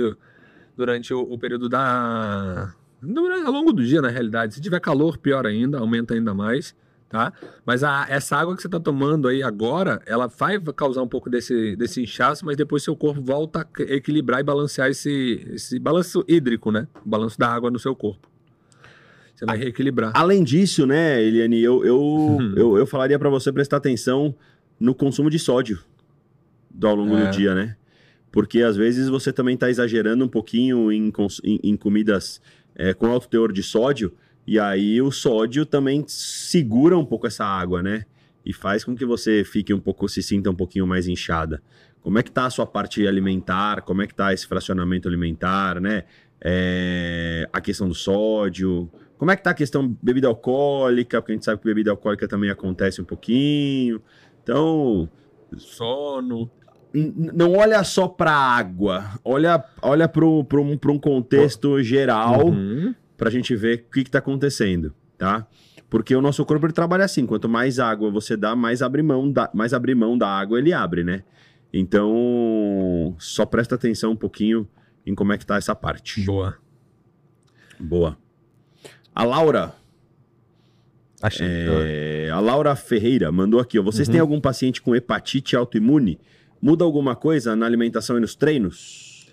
durante 0.76 1.12
o, 1.12 1.20
o 1.20 1.38
período 1.38 1.68
da. 1.68 2.72
durante- 3.02 3.46
ao 3.46 3.52
longo 3.52 3.72
do 3.72 3.84
dia, 3.84 4.00
na 4.02 4.08
realidade. 4.08 4.54
Se 4.54 4.60
tiver 4.60 4.80
calor, 4.80 5.18
pior 5.18 5.46
ainda, 5.46 5.78
aumenta 5.78 6.14
ainda 6.14 6.32
mais. 6.34 6.74
Tá? 7.14 7.32
Mas 7.64 7.84
a- 7.84 8.06
essa 8.08 8.36
água 8.36 8.56
que 8.56 8.60
você 8.62 8.66
está 8.66 8.80
tomando 8.80 9.28
aí 9.28 9.40
agora, 9.40 10.02
ela 10.04 10.26
vai 10.26 10.58
causar 10.74 11.00
um 11.00 11.06
pouco 11.06 11.30
desse, 11.30 11.76
desse 11.76 12.02
inchaço, 12.02 12.44
mas 12.44 12.56
depois 12.56 12.82
seu 12.82 12.96
corpo 12.96 13.22
volta 13.22 13.60
a 13.60 13.82
equilibrar 13.82 14.40
e 14.40 14.42
balancear 14.42 14.88
esse, 14.90 15.46
esse 15.52 15.78
balanço 15.78 16.24
hídrico, 16.26 16.72
né? 16.72 16.88
O 17.06 17.08
balanço 17.08 17.38
da 17.38 17.46
água 17.48 17.70
no 17.70 17.78
seu 17.78 17.94
corpo. 17.94 18.28
Você 19.32 19.46
vai 19.46 19.56
reequilibrar. 19.56 20.10
Além 20.12 20.42
disso, 20.42 20.86
né, 20.86 21.22
Eliane, 21.22 21.62
eu, 21.62 21.84
eu, 21.84 22.00
Uhum. 22.00 22.52
eu, 22.56 22.78
eu 22.78 22.84
falaria 22.86 23.16
para 23.16 23.30
você 23.30 23.52
prestar 23.52 23.76
atenção 23.76 24.34
no 24.80 24.92
consumo 24.92 25.30
de 25.30 25.38
sódio 25.38 25.78
do, 26.68 26.88
ao 26.88 26.96
longo 26.96 27.16
É. 27.16 27.26
do 27.26 27.30
dia, 27.30 27.54
né? 27.54 27.76
Porque 28.32 28.60
às 28.62 28.74
vezes 28.76 29.08
você 29.08 29.32
também 29.32 29.54
está 29.54 29.70
exagerando 29.70 30.24
um 30.24 30.28
pouquinho 30.28 30.90
em, 30.90 31.12
em- 31.44 31.60
em 31.62 31.76
comidas 31.76 32.40
é, 32.74 32.92
com 32.92 33.06
alto 33.06 33.28
teor 33.28 33.52
de 33.52 33.62
sódio, 33.62 34.12
e 34.46 34.58
aí 34.58 35.00
o 35.00 35.10
sódio 35.10 35.64
também 35.64 36.04
segura 36.06 36.96
um 36.98 37.04
pouco 37.04 37.26
essa 37.26 37.44
água, 37.44 37.82
né? 37.82 38.04
E 38.44 38.52
faz 38.52 38.84
com 38.84 38.94
que 38.94 39.06
você 39.06 39.42
fique 39.42 39.72
um 39.72 39.80
pouco, 39.80 40.08
se 40.08 40.22
sinta 40.22 40.50
um 40.50 40.54
pouquinho 40.54 40.86
mais 40.86 41.08
inchada. 41.08 41.62
Como 42.02 42.18
é 42.18 42.22
que 42.22 42.30
tá 42.30 42.44
a 42.44 42.50
sua 42.50 42.66
parte 42.66 43.06
alimentar? 43.06 43.80
Como 43.80 44.02
é 44.02 44.06
que 44.06 44.14
tá 44.14 44.32
esse 44.34 44.46
fracionamento 44.46 45.08
alimentar, 45.08 45.80
né? 45.80 46.04
É, 46.40 47.48
a 47.50 47.60
questão 47.60 47.88
do 47.88 47.94
sódio. 47.94 48.90
Como 49.16 49.30
é 49.30 49.36
que 49.36 49.42
tá 49.42 49.50
a 49.50 49.54
questão 49.54 49.96
bebida 50.02 50.28
alcoólica? 50.28 51.22
Porque 51.22 51.32
a 51.32 51.34
gente 51.36 51.46
sabe 51.46 51.62
que 51.62 51.64
bebida 51.64 51.90
alcoólica 51.90 52.28
também 52.28 52.50
acontece 52.50 53.00
um 53.00 53.04
pouquinho. 53.04 54.02
Então, 54.42 55.08
Sono. 55.56 56.50
não 56.92 57.54
olha 57.54 57.82
só 57.82 58.06
para 58.06 58.32
água, 58.32 59.18
olha, 59.24 59.64
olha 59.80 60.06
para 60.06 60.26
um, 60.26 60.44
pra 60.44 60.92
um 60.92 60.98
contexto 60.98 61.82
geral 61.82 62.48
Uhum. 62.48 62.94
Para 63.16 63.28
a 63.28 63.32
gente 63.32 63.54
ver 63.56 63.84
o 63.88 63.90
que 63.92 64.00
está 64.00 64.18
acontecendo, 64.18 64.94
tá? 65.18 65.46
Porque 65.88 66.14
o 66.16 66.20
nosso 66.20 66.44
corpo 66.44 66.66
ele 66.66 66.72
trabalha 66.72 67.04
assim, 67.04 67.24
quanto 67.26 67.48
mais 67.48 67.78
água 67.78 68.10
você 68.10 68.36
dá, 68.36 68.56
mais 68.56 68.82
abre 68.82 69.02
mão 69.02 69.30
da, 69.30 69.50
mais 69.54 69.72
abrir 69.72 69.94
mão 69.94 70.18
da 70.18 70.28
água 70.28 70.58
ele 70.58 70.72
abre, 70.72 71.04
né? 71.04 71.22
Então, 71.72 73.14
só 73.18 73.44
presta 73.44 73.74
atenção 73.74 74.12
um 74.12 74.16
pouquinho 74.16 74.68
em 75.06 75.14
como 75.14 75.32
é 75.32 75.38
que 75.38 75.44
tá 75.46 75.56
essa 75.56 75.74
parte. 75.74 76.22
Boa. 76.24 76.56
Boa. 77.78 78.16
A 79.14 79.24
Laura, 79.24 79.72
Achei. 81.22 81.46
é, 81.48 82.30
a 82.32 82.40
Laura 82.40 82.74
Ferreira 82.76 83.30
mandou 83.32 83.60
aqui, 83.60 83.78
ó, 83.78 83.82
vocês 83.82 84.08
Uhum. 84.08 84.12
têm 84.12 84.20
algum 84.20 84.40
paciente 84.40 84.80
com 84.82 84.94
hepatite 84.94 85.56
autoimune? 85.56 86.18
Muda 86.60 86.84
alguma 86.84 87.14
coisa 87.14 87.54
na 87.54 87.66
alimentação 87.66 88.16
e 88.16 88.20
nos 88.20 88.34
treinos? 88.34 89.32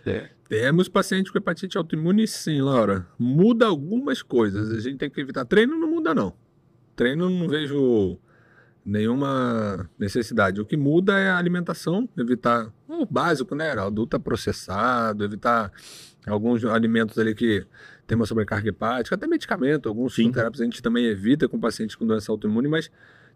Temos 0.51 0.89
paciente 0.89 1.31
com 1.31 1.37
hepatite 1.37 1.77
autoimune, 1.77 2.27
sim, 2.27 2.59
Laura. 2.59 3.07
Muda 3.17 3.67
algumas 3.67 4.21
coisas. 4.21 4.69
A 4.69 4.81
gente 4.81 4.97
tem 4.97 5.09
que 5.09 5.21
evitar. 5.21 5.45
Treino 5.45 5.79
não 5.79 5.89
muda, 5.89 6.13
não. 6.13 6.33
Treino 6.93 7.29
não 7.29 7.47
vejo 7.47 8.17
nenhuma 8.83 9.89
necessidade. 9.97 10.59
O 10.59 10.65
que 10.65 10.75
muda 10.75 11.17
é 11.17 11.29
a 11.29 11.37
alimentação, 11.37 12.05
evitar 12.17 12.69
o 12.85 13.05
básico, 13.05 13.55
né? 13.55 13.71
Adulta 13.71 14.19
processado, 14.19 15.23
evitar 15.23 15.71
alguns 16.27 16.65
alimentos 16.65 17.17
ali 17.17 17.33
que 17.33 17.65
tem 18.05 18.17
uma 18.17 18.25
sobrecarga 18.25 18.67
hepática, 18.67 19.15
até 19.15 19.25
medicamento. 19.27 19.87
Alguns 19.87 20.15
fitoterápicos 20.15 20.59
a 20.59 20.65
gente 20.65 20.81
também 20.81 21.05
evita 21.05 21.47
com 21.47 21.57
pacientes 21.61 21.95
com 21.95 22.05
doença 22.05 22.29
autoimune, 22.29 22.67
mas 22.67 22.91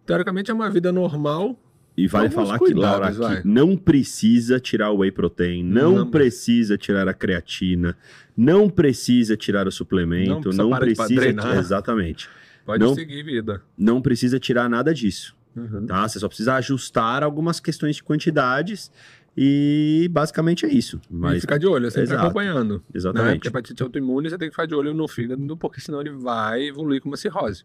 teoricamente 0.06 0.52
é 0.52 0.54
uma 0.54 0.70
vida 0.70 0.92
normal. 0.92 1.58
E 1.98 2.08
vale 2.08 2.26
Alguns 2.28 2.36
falar 2.48 2.60
que, 2.60 2.74
Laura, 2.74 3.08
cuidados, 3.12 3.42
que 3.42 3.48
não 3.48 3.78
precisa 3.78 4.60
tirar 4.60 4.92
o 4.92 4.98
whey 4.98 5.12
protein, 5.12 5.64
não, 5.64 5.96
Não. 5.96 6.12
precisa 6.12 6.78
tirar 6.78 7.08
a 7.08 7.14
creatina, 7.14 7.96
não 8.36 8.70
precisa 8.70 9.38
tirar 9.38 9.66
o 9.68 9.72
suplemento, 9.72 10.30
Não 10.30 10.42
precisa 10.42 10.64
não 10.64 10.70
precisa. 10.78 11.16
treinar. 11.22 11.56
Exatamente. 11.58 12.30
Pode 12.66 12.84
Não. 12.84 12.94
seguir 12.96 13.24
vida. 13.24 13.62
Não 13.78 14.02
precisa 14.02 14.38
tirar 14.40 14.70
nada 14.70 14.94
disso, 14.94 15.34
Uhum. 15.56 15.86
tá? 15.86 16.06
Você 16.08 16.20
só 16.20 16.28
precisa 16.28 16.56
ajustar 16.56 17.24
algumas 17.24 17.60
questões 17.62 17.96
de 17.96 18.04
quantidades 18.04 18.92
e 19.38 20.10
basicamente 20.12 20.66
é 20.66 20.70
isso. 20.70 21.00
E 21.10 21.14
Mas, 21.16 21.42
ficar 21.42 21.58
de 21.58 21.68
olho, 21.68 21.90
sempre 21.92 22.04
Exato. 22.10 22.26
acompanhando. 22.26 22.74
Né? 22.76 22.80
Porque 22.86 22.98
exatamente. 22.98 23.48
hepatite 23.48 23.84
autoimune, 23.84 24.30
você 24.30 24.38
tem 24.38 24.50
que 24.50 24.54
ficar 24.54 24.66
de 24.66 24.76
olho 24.76 24.94
no 24.94 25.08
fígado, 25.08 25.56
porque 25.58 25.80
senão 25.80 26.02
ele 26.02 26.12
vai 26.12 26.64
evoluir 26.68 27.02
com 27.02 27.10
uma 27.10 27.18
cirrose. 27.18 27.64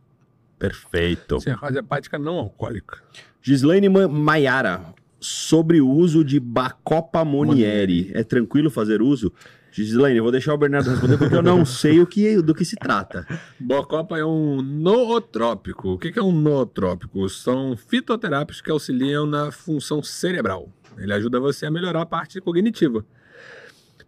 Perfeito. 0.61 1.40
Cirrose 1.40 1.79
hepática 1.79 2.18
não 2.18 2.35
alcoólica. 2.38 2.99
Gislaine 3.42 3.88
Ma- 3.88 4.07
Maiara, 4.07 4.94
sobre 5.18 5.81
o 5.81 5.88
uso 5.90 6.23
de 6.25 6.38
Bacopa 6.38 7.25
Monieri. 7.25 8.11
É 8.14 8.23
tranquilo 8.23 8.70
fazer 8.70 9.01
uso? 9.03 9.33
Gislaine, 9.73 10.18
eu 10.18 10.23
vou 10.25 10.33
deixar 10.33 10.53
o 10.53 10.59
Bernardo 10.59 10.90
responder 10.90 11.16
porque 11.16 11.35
eu 11.35 11.42
não 11.42 11.64
sei 11.66 12.01
o 12.01 12.07
que, 12.07 12.42
do 12.42 12.55
que 12.55 12.64
se 12.64 12.77
trata. 12.77 13.27
Bocopa 13.59 14.18
é 14.18 14.25
um 14.25 14.61
nootrópico. 14.61 15.90
O 15.92 15.99
que 15.99 16.12
que 16.12 16.18
é 16.18 16.23
um 16.23 16.33
nootrópico? 16.33 17.27
São 17.29 17.77
fitoterápicos 17.77 18.61
que 18.61 18.70
auxiliam 18.70 19.25
na 19.27 19.51
função 19.51 20.03
cerebral. 20.03 20.68
Ele 20.99 21.12
ajuda 21.14 21.40
você 21.40 21.64
a 21.66 21.70
melhorar 21.70 22.03
a 22.03 22.07
parte 22.07 22.40
cognitiva. 22.40 23.05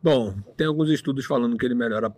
Bom, 0.02 0.34
tem 0.56 0.66
alguns 0.66 0.90
estudos 0.90 1.24
falando 1.24 1.56
que 1.56 1.64
ele 1.64 1.74
melhora. 1.76 2.12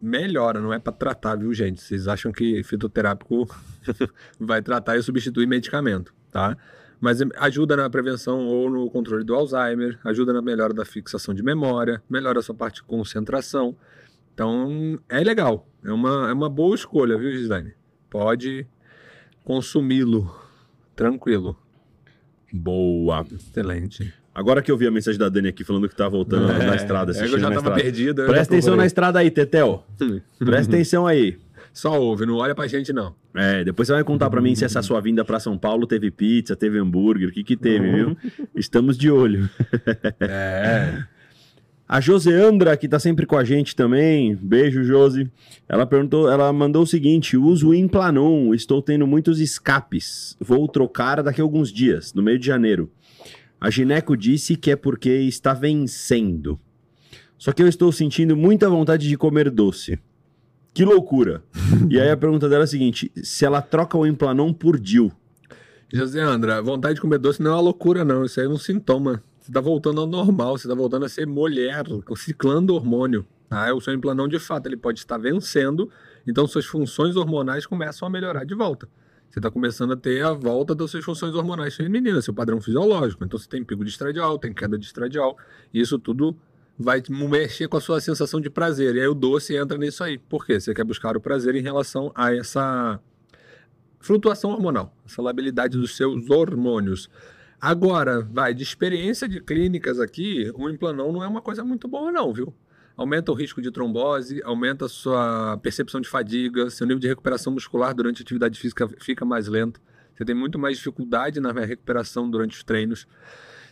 Melhora, 0.00 0.60
não 0.60 0.72
é 0.72 0.78
para 0.78 0.92
tratar, 0.92 1.36
viu, 1.36 1.52
gente? 1.54 1.80
Vocês 1.80 2.06
acham 2.06 2.30
que 2.30 2.62
fitoterápico 2.62 3.48
vai 4.38 4.60
tratar 4.60 4.96
e 4.96 5.02
substituir 5.02 5.46
medicamento, 5.46 6.14
tá? 6.30 6.56
Mas 7.00 7.18
ajuda 7.36 7.76
na 7.76 7.88
prevenção 7.88 8.46
ou 8.46 8.70
no 8.70 8.90
controle 8.90 9.24
do 9.24 9.34
Alzheimer, 9.34 9.98
ajuda 10.04 10.32
na 10.32 10.42
melhora 10.42 10.72
da 10.72 10.84
fixação 10.84 11.34
de 11.34 11.42
memória, 11.42 12.02
melhora 12.08 12.38
a 12.38 12.42
sua 12.42 12.54
parte 12.54 12.76
de 12.76 12.82
concentração. 12.84 13.76
Então, 14.32 14.98
é 15.08 15.20
legal. 15.20 15.66
É 15.82 15.92
uma, 15.92 16.30
é 16.30 16.32
uma 16.32 16.48
boa 16.48 16.74
escolha, 16.74 17.16
viu, 17.16 17.32
Gislaine? 17.32 17.72
Pode 18.10 18.66
consumi-lo. 19.44 20.34
Tranquilo. 20.94 21.56
Boa. 22.52 23.24
Excelente. 23.30 24.12
Agora 24.36 24.60
que 24.60 24.70
eu 24.70 24.76
vi 24.76 24.86
a 24.86 24.90
mensagem 24.90 25.18
da 25.18 25.30
Dani 25.30 25.48
aqui 25.48 25.64
falando 25.64 25.88
que 25.88 25.96
tá 25.96 26.06
voltando 26.10 26.46
na 26.46 26.76
estrada, 26.76 27.10
é 27.10 27.22
eu 27.22 27.26
já 27.26 27.48
na 27.48 27.54
tava 27.54 27.56
estrada. 27.56 27.80
perdido. 27.80 28.20
eu 28.20 28.28
Presta 28.28 28.52
atenção 28.52 28.76
na 28.76 28.84
estrada 28.84 29.18
aí, 29.18 29.30
Tetel. 29.30 29.82
Presta 30.38 30.74
atenção 30.74 31.06
aí. 31.06 31.38
Só 31.72 31.98
ouve, 31.98 32.26
não 32.26 32.34
olha 32.34 32.54
pra 32.54 32.66
gente, 32.66 32.92
não. 32.92 33.14
É, 33.34 33.64
depois 33.64 33.88
você 33.88 33.94
vai 33.94 34.04
contar 34.04 34.28
pra 34.28 34.42
mim 34.42 34.54
se 34.54 34.62
essa 34.62 34.82
sua 34.82 35.00
vinda 35.00 35.24
pra 35.24 35.40
São 35.40 35.56
Paulo 35.56 35.86
teve 35.86 36.10
pizza, 36.10 36.54
teve 36.54 36.78
hambúrguer, 36.78 37.30
o 37.30 37.32
que 37.32 37.42
que 37.42 37.56
teve, 37.56 37.90
viu? 37.90 38.16
Estamos 38.54 38.98
de 38.98 39.10
olho. 39.10 39.48
É. 40.20 41.02
A 41.88 42.00
Joseandra, 42.00 42.76
que 42.76 42.88
tá 42.88 42.98
sempre 42.98 43.24
com 43.26 43.36
a 43.36 43.44
gente 43.44 43.76
também, 43.76 44.34
beijo, 44.34 44.82
Josi. 44.82 45.30
Ela 45.68 45.86
perguntou, 45.86 46.28
ela 46.28 46.52
mandou 46.52 46.82
o 46.82 46.86
seguinte: 46.86 47.36
uso 47.36 47.68
o 47.68 47.74
Implanon, 47.74 48.52
estou 48.52 48.82
tendo 48.82 49.06
muitos 49.06 49.38
escapes. 49.38 50.36
Vou 50.40 50.66
trocar 50.66 51.22
daqui 51.22 51.40
a 51.40 51.44
alguns 51.44 51.72
dias, 51.72 52.12
no 52.12 52.24
meio 52.24 52.40
de 52.40 52.46
janeiro. 52.46 52.90
A 53.60 53.70
gineco 53.70 54.16
disse 54.16 54.56
que 54.56 54.70
é 54.70 54.76
porque 54.76 55.10
está 55.10 55.54
vencendo. 55.54 56.60
Só 57.38 57.52
que 57.52 57.62
eu 57.62 57.68
estou 57.68 57.90
sentindo 57.92 58.36
muita 58.36 58.68
vontade 58.68 59.08
de 59.08 59.16
comer 59.16 59.50
doce. 59.50 59.98
Que 60.72 60.84
loucura. 60.84 61.42
e 61.88 61.98
aí 62.00 62.10
a 62.10 62.16
pergunta 62.16 62.48
dela 62.48 62.62
é 62.62 62.64
a 62.64 62.68
seguinte: 62.68 63.10
se 63.22 63.44
ela 63.44 63.62
troca 63.62 63.96
o 63.96 64.06
Implanon 64.06 64.52
por 64.52 64.78
Dil. 64.78 65.12
José 65.92 66.20
Andra, 66.20 66.60
vontade 66.60 66.96
de 66.96 67.00
comer 67.00 67.18
doce 67.18 67.40
não 67.42 67.52
é 67.52 67.54
uma 67.54 67.60
loucura, 67.60 68.04
não. 68.04 68.24
Isso 68.24 68.40
aí 68.40 68.46
é 68.46 68.48
um 68.48 68.58
sintoma. 68.58 69.22
Você 69.40 69.52
tá 69.52 69.60
voltando 69.60 70.00
ao 70.00 70.06
normal, 70.06 70.58
você 70.58 70.66
tá 70.66 70.74
voltando 70.74 71.04
a 71.04 71.08
ser 71.08 71.26
mulher, 71.26 71.84
ciclando 72.16 72.74
hormônio. 72.74 73.24
Tá? 73.48 73.72
O 73.72 73.80
seu 73.80 73.94
implanão, 73.94 74.26
de 74.26 74.40
fato, 74.40 74.66
ele 74.66 74.76
pode 74.76 74.98
estar 74.98 75.16
vencendo, 75.18 75.88
então 76.26 76.48
suas 76.48 76.66
funções 76.66 77.14
hormonais 77.14 77.64
começam 77.64 78.08
a 78.08 78.10
melhorar 78.10 78.44
de 78.44 78.54
volta. 78.54 78.88
Você 79.30 79.38
está 79.38 79.50
começando 79.50 79.92
a 79.92 79.96
ter 79.96 80.24
a 80.24 80.32
volta 80.32 80.74
das 80.74 80.90
suas 80.90 81.04
funções 81.04 81.34
hormonais 81.34 81.74
femininas, 81.74 82.24
seu 82.24 82.32
padrão 82.32 82.60
fisiológico. 82.60 83.24
Então 83.24 83.38
você 83.38 83.48
tem 83.48 83.64
pico 83.64 83.84
de 83.84 83.90
estradiol, 83.90 84.38
tem 84.38 84.52
queda 84.52 84.78
de 84.78 84.86
estradiol, 84.86 85.36
e 85.72 85.80
isso 85.80 85.98
tudo 85.98 86.36
vai 86.78 87.02
mexer 87.08 87.68
com 87.68 87.76
a 87.76 87.80
sua 87.80 88.00
sensação 88.00 88.40
de 88.40 88.50
prazer. 88.50 88.94
E 88.96 89.00
aí 89.00 89.08
o 89.08 89.14
doce 89.14 89.56
entra 89.56 89.76
nisso 89.78 90.04
aí. 90.04 90.18
Por 90.18 90.44
quê? 90.44 90.60
Você 90.60 90.74
quer 90.74 90.84
buscar 90.84 91.16
o 91.16 91.20
prazer 91.20 91.54
em 91.54 91.62
relação 91.62 92.12
a 92.14 92.34
essa 92.34 93.00
flutuação 94.00 94.50
hormonal, 94.50 94.94
essa 95.04 95.20
labilidade 95.20 95.76
dos 95.76 95.96
seus 95.96 96.30
hormônios. 96.30 97.10
Agora, 97.60 98.20
vai, 98.20 98.52
de 98.54 98.62
experiência 98.62 99.28
de 99.28 99.40
clínicas 99.40 99.98
aqui, 99.98 100.52
o 100.54 100.68
implanão 100.68 101.10
não 101.10 101.24
é 101.24 101.26
uma 101.26 101.40
coisa 101.40 101.64
muito 101.64 101.88
boa, 101.88 102.12
não, 102.12 102.32
viu? 102.32 102.54
Aumenta 102.96 103.30
o 103.30 103.34
risco 103.34 103.60
de 103.60 103.70
trombose, 103.70 104.40
aumenta 104.42 104.86
a 104.86 104.88
sua 104.88 105.58
percepção 105.58 106.00
de 106.00 106.08
fadiga, 106.08 106.70
seu 106.70 106.86
nível 106.86 107.00
de 107.00 107.08
recuperação 107.08 107.52
muscular 107.52 107.94
durante 107.94 108.20
a 108.20 108.22
atividade 108.22 108.58
física 108.58 108.88
fica 108.98 109.24
mais 109.24 109.48
lento. 109.48 109.80
Você 110.14 110.24
tem 110.24 110.34
muito 110.34 110.58
mais 110.58 110.78
dificuldade 110.78 111.38
na 111.38 111.52
recuperação 111.52 112.30
durante 112.30 112.56
os 112.56 112.64
treinos. 112.64 113.06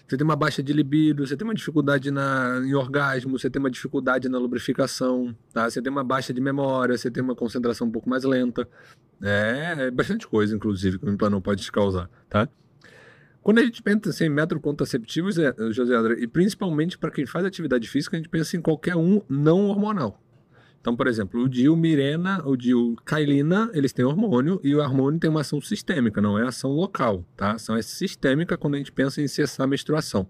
Você 0.07 0.19
tem 0.19 0.25
uma 0.25 0.37
baixa 0.37 0.63
de 0.63 0.71
libido, 0.75 1.27
você 1.27 1.35
tem 1.35 1.47
uma 1.47 1.55
dificuldade 1.55 2.11
na, 2.11 2.61
em 2.63 2.75
orgasmo, 2.75 3.39
você 3.39 3.49
tem 3.49 3.59
uma 3.59 3.71
dificuldade 3.71 4.29
na 4.29 4.37
lubrificação, 4.37 5.35
tá? 5.51 5.71
Você 5.71 5.81
tem 5.81 5.91
uma 5.91 6.05
baixa 6.05 6.35
de 6.35 6.43
memória, 6.43 6.99
você 6.99 7.11
tem 7.11 7.23
uma 7.23 7.35
concentração 7.35 7.87
um 7.87 7.91
pouco 7.91 8.11
mais 8.11 8.25
lenta. 8.25 8.69
É, 9.23 9.87
é 9.87 9.91
bastante 9.91 10.29
coisa, 10.29 10.55
inclusive, 10.55 10.99
que 10.99 11.07
o 11.07 11.11
implantão 11.11 11.41
pode 11.41 11.63
te 11.63 11.73
causar, 11.73 12.11
tá? 12.29 12.47
Quando 13.45 13.59
a 13.59 13.63
gente 13.63 13.83
pensa 13.83 14.09
assim, 14.09 14.25
em 14.25 14.31
métodos 14.31 14.65
contraceptivos, 14.65 15.39
é, 15.39 15.55
José 15.71 15.95
André, 15.95 16.17
e 16.19 16.27
principalmente 16.27 16.97
para 16.97 17.11
quem 17.11 17.27
faz 17.27 17.45
atividade 17.45 17.87
física, 17.87 18.17
a 18.17 18.19
gente 18.19 18.31
pensa 18.31 18.57
em 18.57 18.63
qualquer 18.63 18.97
um 18.97 19.21
não 19.29 19.67
hormonal. 19.67 20.19
Então, 20.81 20.97
por 20.97 21.07
exemplo, 21.07 21.43
o 21.43 21.49
Dil 21.49 21.77
Mirena, 21.77 22.43
o 22.47 22.57
Dil 22.57 22.97
Kailina, 23.05 23.71
eles 23.75 23.93
têm 23.93 24.03
hormônio 24.03 24.59
e 24.65 24.75
o 24.75 24.81
hormônio 24.81 25.21
tem 25.21 25.29
uma 25.29 25.43
ação 25.43 25.61
sistêmica, 25.61 26.23
não 26.23 26.39
é 26.39 26.47
ação 26.47 26.71
local, 26.71 27.23
tá? 27.37 27.49
A 27.49 27.55
ação 27.57 27.77
é 27.77 27.83
sistêmica 27.83 28.57
quando 28.57 28.77
a 28.77 28.79
gente 28.79 28.91
pensa 28.91 29.21
em 29.21 29.29
cessar 29.29 29.65
a 29.65 29.67
menstruação. 29.67 30.27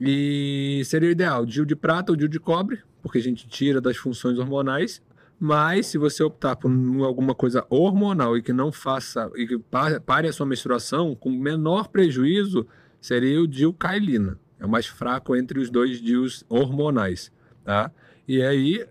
E 0.00 0.82
seria 0.84 1.08
o 1.08 1.12
ideal, 1.12 1.44
Dil 1.44 1.64
de 1.64 1.74
prata 1.74 2.12
ou 2.12 2.16
Dil 2.16 2.28
de 2.28 2.38
cobre, 2.38 2.78
porque 3.02 3.18
a 3.18 3.22
gente 3.22 3.48
tira 3.48 3.80
das 3.80 3.96
funções 3.96 4.38
hormonais 4.38 5.02
mas 5.38 5.86
se 5.86 5.98
você 5.98 6.22
optar 6.22 6.56
por 6.56 6.70
alguma 7.02 7.34
coisa 7.34 7.66
hormonal 7.68 8.36
e 8.36 8.42
que 8.42 8.52
não 8.52 8.72
faça 8.72 9.30
e 9.36 9.46
que 9.46 9.58
pare 9.58 10.28
a 10.28 10.32
sua 10.32 10.46
menstruação, 10.46 11.14
com 11.14 11.30
menor 11.30 11.88
prejuízo, 11.88 12.66
seria 13.00 13.40
o 13.40 13.46
dilcailina. 13.46 14.38
É 14.58 14.64
o 14.64 14.68
mais 14.68 14.86
fraco 14.86 15.36
entre 15.36 15.58
os 15.58 15.68
dois 15.68 16.00
DIUs 16.00 16.44
hormonais, 16.48 17.30
tá? 17.64 17.90
E 18.26 18.40
aí, 18.40 18.86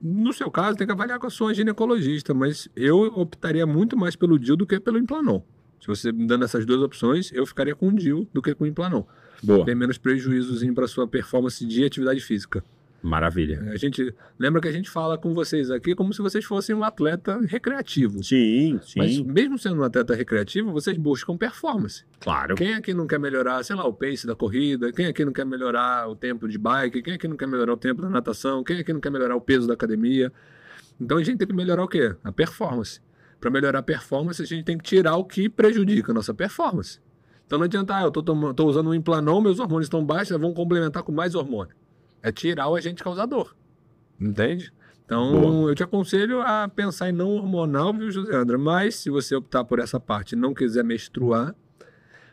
no 0.00 0.32
seu 0.32 0.50
caso, 0.50 0.76
tem 0.76 0.86
que 0.86 0.92
avaliar 0.92 1.18
com 1.18 1.26
a 1.26 1.30
sua 1.30 1.52
ginecologista, 1.52 2.32
mas 2.32 2.68
eu 2.74 3.00
optaria 3.00 3.66
muito 3.66 3.96
mais 3.96 4.16
pelo 4.16 4.38
DIU 4.38 4.56
do 4.56 4.66
que 4.66 4.80
pelo 4.80 4.98
Implanon. 4.98 5.42
Se 5.80 5.86
você 5.86 6.10
me 6.10 6.26
dando 6.26 6.44
essas 6.44 6.64
duas 6.64 6.80
opções, 6.80 7.30
eu 7.32 7.44
ficaria 7.44 7.74
com 7.74 7.88
o 7.88 7.92
DIU 7.92 8.26
do 8.32 8.40
que 8.40 8.54
com 8.54 8.64
o 8.64 8.66
Implanon. 8.66 9.02
Boa. 9.42 9.64
Tem 9.64 9.74
menos 9.74 9.98
prejuízos 9.98 10.64
para 10.72 10.86
sua 10.86 11.06
performance 11.06 11.64
de 11.66 11.84
atividade 11.84 12.20
física. 12.20 12.64
Maravilha. 13.00 13.70
A 13.72 13.76
gente 13.76 14.12
lembra 14.38 14.60
que 14.60 14.66
a 14.66 14.72
gente 14.72 14.90
fala 14.90 15.16
com 15.16 15.32
vocês 15.32 15.70
aqui 15.70 15.94
como 15.94 16.12
se 16.12 16.20
vocês 16.20 16.44
fossem 16.44 16.74
um 16.74 16.82
atleta 16.82 17.38
recreativo. 17.46 18.22
Sim, 18.24 18.80
sim. 18.82 18.98
Mas 18.98 19.20
mesmo 19.20 19.56
sendo 19.56 19.80
um 19.80 19.84
atleta 19.84 20.14
recreativo, 20.14 20.72
vocês 20.72 20.98
buscam 20.98 21.36
performance. 21.36 22.04
Claro. 22.18 22.56
Quem 22.56 22.74
aqui 22.74 22.92
não 22.92 23.06
quer 23.06 23.20
melhorar, 23.20 23.62
sei 23.62 23.76
lá, 23.76 23.86
o 23.86 23.92
pace 23.92 24.26
da 24.26 24.34
corrida? 24.34 24.92
Quem 24.92 25.06
aqui 25.06 25.24
não 25.24 25.32
quer 25.32 25.46
melhorar 25.46 26.08
o 26.08 26.16
tempo 26.16 26.48
de 26.48 26.58
bike? 26.58 27.00
Quem 27.00 27.14
aqui 27.14 27.28
não 27.28 27.36
quer 27.36 27.46
melhorar 27.46 27.72
o 27.72 27.76
tempo 27.76 28.02
da 28.02 28.10
natação? 28.10 28.64
Quem 28.64 28.80
aqui 28.80 28.92
não 28.92 29.00
quer 29.00 29.10
melhorar 29.10 29.36
o 29.36 29.40
peso 29.40 29.68
da 29.68 29.74
academia? 29.74 30.32
Então 31.00 31.18
a 31.18 31.22
gente 31.22 31.38
tem 31.38 31.46
que 31.46 31.54
melhorar 31.54 31.84
o 31.84 31.88
quê? 31.88 32.16
A 32.24 32.32
performance. 32.32 33.00
Para 33.40 33.50
melhorar 33.50 33.78
a 33.78 33.82
performance, 33.82 34.42
a 34.42 34.44
gente 34.44 34.64
tem 34.64 34.76
que 34.76 34.82
tirar 34.82 35.16
o 35.16 35.24
que 35.24 35.48
prejudica 35.48 36.10
a 36.10 36.14
nossa 36.14 36.34
performance. 36.34 36.98
Então 37.46 37.58
não 37.58 37.64
adianta, 37.64 37.96
ah, 37.96 38.02
eu 38.02 38.10
tô, 38.10 38.66
usando 38.66 38.90
um 38.90 38.94
implanon, 38.94 39.40
meus 39.40 39.60
hormônios 39.60 39.86
estão 39.86 40.04
baixos, 40.04 40.36
vamos 40.36 40.56
complementar 40.56 41.02
com 41.02 41.12
mais 41.12 41.34
hormônio. 41.34 41.74
É 42.22 42.32
tirar 42.32 42.68
o 42.68 42.74
agente 42.76 43.02
causador. 43.02 43.54
Entende? 44.20 44.72
Então, 45.04 45.40
Boa. 45.40 45.70
eu 45.70 45.74
te 45.74 45.82
aconselho 45.82 46.42
a 46.42 46.68
pensar 46.68 47.08
em 47.08 47.12
não 47.12 47.30
hormonal, 47.30 47.94
viu, 47.94 48.10
José 48.10 48.36
André? 48.36 48.58
Mas, 48.58 48.96
se 48.96 49.08
você 49.08 49.34
optar 49.34 49.64
por 49.64 49.78
essa 49.78 49.98
parte 49.98 50.32
e 50.32 50.36
não 50.36 50.52
quiser 50.52 50.84
menstruar, 50.84 51.54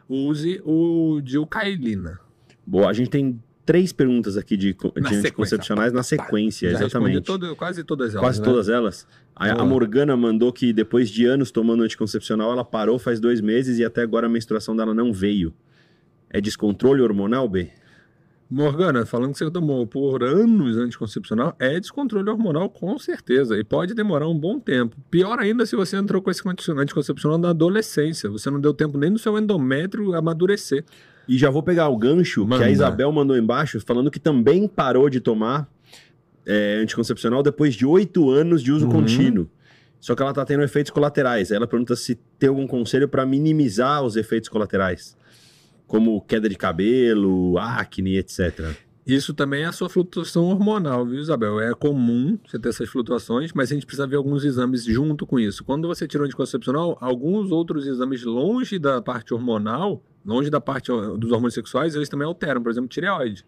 use 0.09 0.61
o 0.65 1.21
dilcailina. 1.21 2.19
Boa, 2.67 2.89
a 2.89 2.93
gente 2.93 3.09
tem 3.09 3.41
três 3.65 3.91
perguntas 3.91 4.37
aqui 4.37 4.55
de, 4.55 4.73
de 4.73 5.15
anticoncepcionais 5.15 5.91
na 5.91 6.03
sequência, 6.03 6.71
tá. 6.71 6.77
exatamente. 6.77 7.21
Todo, 7.21 7.55
quase 7.55 7.83
todas 7.83 8.11
elas. 8.11 8.21
Quase 8.21 8.39
né? 8.39 8.45
todas 8.45 8.69
elas. 8.69 9.07
A, 9.35 9.49
a, 9.51 9.65
Morgana 9.65 10.15
mandou 10.15 10.53
que 10.53 10.71
depois 10.71 11.09
de 11.09 11.25
anos 11.25 11.51
tomando 11.51 11.83
anticoncepcional, 11.83 12.51
ela 12.51 12.63
parou 12.63 12.99
faz 12.99 13.19
dois 13.19 13.41
meses 13.41 13.79
e 13.79 13.85
até 13.85 14.01
agora 14.01 14.27
a 14.27 14.29
menstruação 14.29 14.75
dela 14.75 14.93
não 14.93 15.11
veio. 15.11 15.53
É 16.29 16.39
descontrole 16.39 17.01
hormonal, 17.01 17.47
B? 17.47 17.71
Morgana, 18.49 19.05
falando 19.05 19.31
que 19.31 19.39
você 19.39 19.49
tomou 19.49 19.87
por 19.87 20.23
anos 20.23 20.77
anticoncepcional, 20.77 21.55
é 21.59 21.79
descontrole 21.79 22.29
hormonal 22.29 22.69
com 22.69 22.97
certeza. 22.99 23.57
E 23.57 23.63
pode 23.63 23.93
demorar 23.95 24.27
um 24.27 24.37
bom 24.37 24.59
tempo. 24.59 24.95
Pior 25.09 25.39
ainda 25.39 25.65
se 25.65 25.75
você 25.75 25.97
entrou 25.97 26.21
com 26.21 26.29
esse 26.29 26.43
anticoncepcional 26.47 27.39
na 27.39 27.49
adolescência. 27.49 28.29
Você 28.29 28.49
não 28.51 28.61
deu 28.61 28.73
tempo 28.73 28.97
nem 28.97 29.11
do 29.11 29.17
seu 29.17 29.37
endométrio 29.37 30.13
amadurecer. 30.13 30.85
E 31.27 31.39
já 31.39 31.49
vou 31.49 31.63
pegar 31.63 31.89
o 31.89 31.97
gancho 31.97 32.45
Manda. 32.45 32.63
que 32.63 32.69
a 32.69 32.71
Isabel 32.71 33.11
mandou 33.11 33.35
embaixo, 33.35 33.79
falando 33.79 34.11
que 34.11 34.19
também 34.19 34.67
parou 34.67 35.09
de 35.09 35.19
tomar 35.19 35.67
é, 36.45 36.79
anticoncepcional 36.83 37.41
depois 37.41 37.73
de 37.73 37.83
oito 37.83 38.29
anos 38.29 38.61
de 38.61 38.71
uso 38.71 38.85
uhum. 38.85 38.91
contínuo. 38.91 39.49
Só 39.99 40.13
que 40.13 40.21
ela 40.21 40.29
está 40.29 40.45
tendo 40.45 40.61
efeitos 40.61 40.91
colaterais. 40.91 41.49
Ela 41.49 41.65
pergunta 41.65 41.95
se 41.95 42.13
tem 42.37 42.47
algum 42.47 42.67
conselho 42.67 43.09
para 43.09 43.25
minimizar 43.25 44.03
os 44.03 44.15
efeitos 44.15 44.49
colaterais 44.49 45.17
como 45.87 46.21
queda 46.21 46.49
de 46.49 46.55
cabelo, 46.55 47.57
acne, 47.57 48.17
etc. 48.17 48.75
Isso 49.05 49.35
também 49.35 49.61
é 49.61 49.65
a 49.67 49.71
sua 49.71 49.87
flutuação 49.87 50.45
hormonal, 50.45 51.05
viu, 51.05 51.19
Isabel? 51.19 51.59
É 51.59 51.75
comum 51.75 52.39
você 52.43 52.57
ter 52.57 52.69
essas 52.69 52.89
flutuações, 52.89 53.53
mas 53.53 53.71
a 53.71 53.75
gente 53.75 53.85
precisa 53.85 54.07
ver 54.07 54.15
alguns 54.15 54.43
exames 54.43 54.83
junto 54.83 55.27
com 55.27 55.39
isso. 55.39 55.63
Quando 55.63 55.87
você 55.87 56.07
tira 56.07 56.23
o 56.23 56.25
anticoncepcional, 56.25 56.97
alguns 56.99 57.51
outros 57.51 57.85
exames 57.85 58.23
longe 58.23 58.79
da 58.79 58.99
parte 59.03 59.31
hormonal, 59.31 60.03
longe 60.25 60.49
da 60.49 60.59
parte 60.59 60.91
dos 61.19 61.31
hormônios 61.31 61.53
sexuais, 61.53 61.93
eles 61.93 62.09
também 62.09 62.25
alteram. 62.25 62.63
Por 62.63 62.71
exemplo, 62.71 62.89
tireoide. 62.89 63.45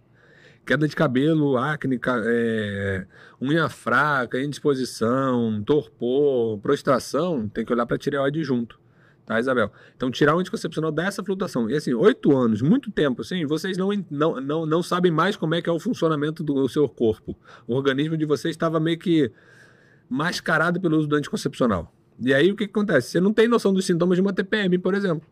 Queda 0.63 0.87
de 0.87 0.95
cabelo, 0.95 1.57
acne, 1.57 1.99
é, 2.25 3.07
unha 3.41 3.67
fraca, 3.67 4.39
indisposição, 4.39 5.63
torpor, 5.63 6.59
prostração, 6.59 7.49
tem 7.49 7.65
que 7.65 7.73
olhar 7.73 7.87
para 7.87 7.97
tireoide 7.97 8.43
junto 8.43 8.79
tá, 9.27 9.39
Isabel? 9.39 9.71
Então, 9.95 10.09
tirar 10.09 10.35
o 10.35 10.39
anticoncepcional 10.39 10.91
dessa 10.91 11.23
flutuação. 11.23 11.69
E 11.69 11.75
assim, 11.75 11.93
oito 11.93 12.35
anos, 12.35 12.61
muito 12.61 12.89
tempo, 12.89 13.21
assim, 13.21 13.45
vocês 13.45 13.77
não, 13.77 13.89
não, 14.09 14.41
não, 14.41 14.65
não 14.65 14.81
sabem 14.81 15.11
mais 15.11 15.35
como 15.35 15.53
é 15.53 15.61
que 15.61 15.69
é 15.69 15.71
o 15.71 15.79
funcionamento 15.79 16.41
do 16.43 16.67
seu 16.69 16.87
corpo. 16.87 17.37
O 17.67 17.75
organismo 17.75 18.17
de 18.17 18.25
vocês 18.25 18.53
estava 18.55 18.79
meio 18.79 18.97
que 18.97 19.31
mascarado 20.09 20.79
pelo 20.79 20.97
uso 20.97 21.07
do 21.07 21.15
anticoncepcional. 21.17 21.93
E 22.19 22.33
aí, 22.33 22.51
o 22.51 22.55
que, 22.55 22.65
que 22.65 22.71
acontece? 22.71 23.09
Você 23.09 23.19
não 23.19 23.33
tem 23.33 23.47
noção 23.47 23.73
dos 23.73 23.85
sintomas 23.85 24.15
de 24.15 24.21
uma 24.21 24.33
TPM, 24.33 24.79
por 24.79 24.95
exemplo. 24.95 25.27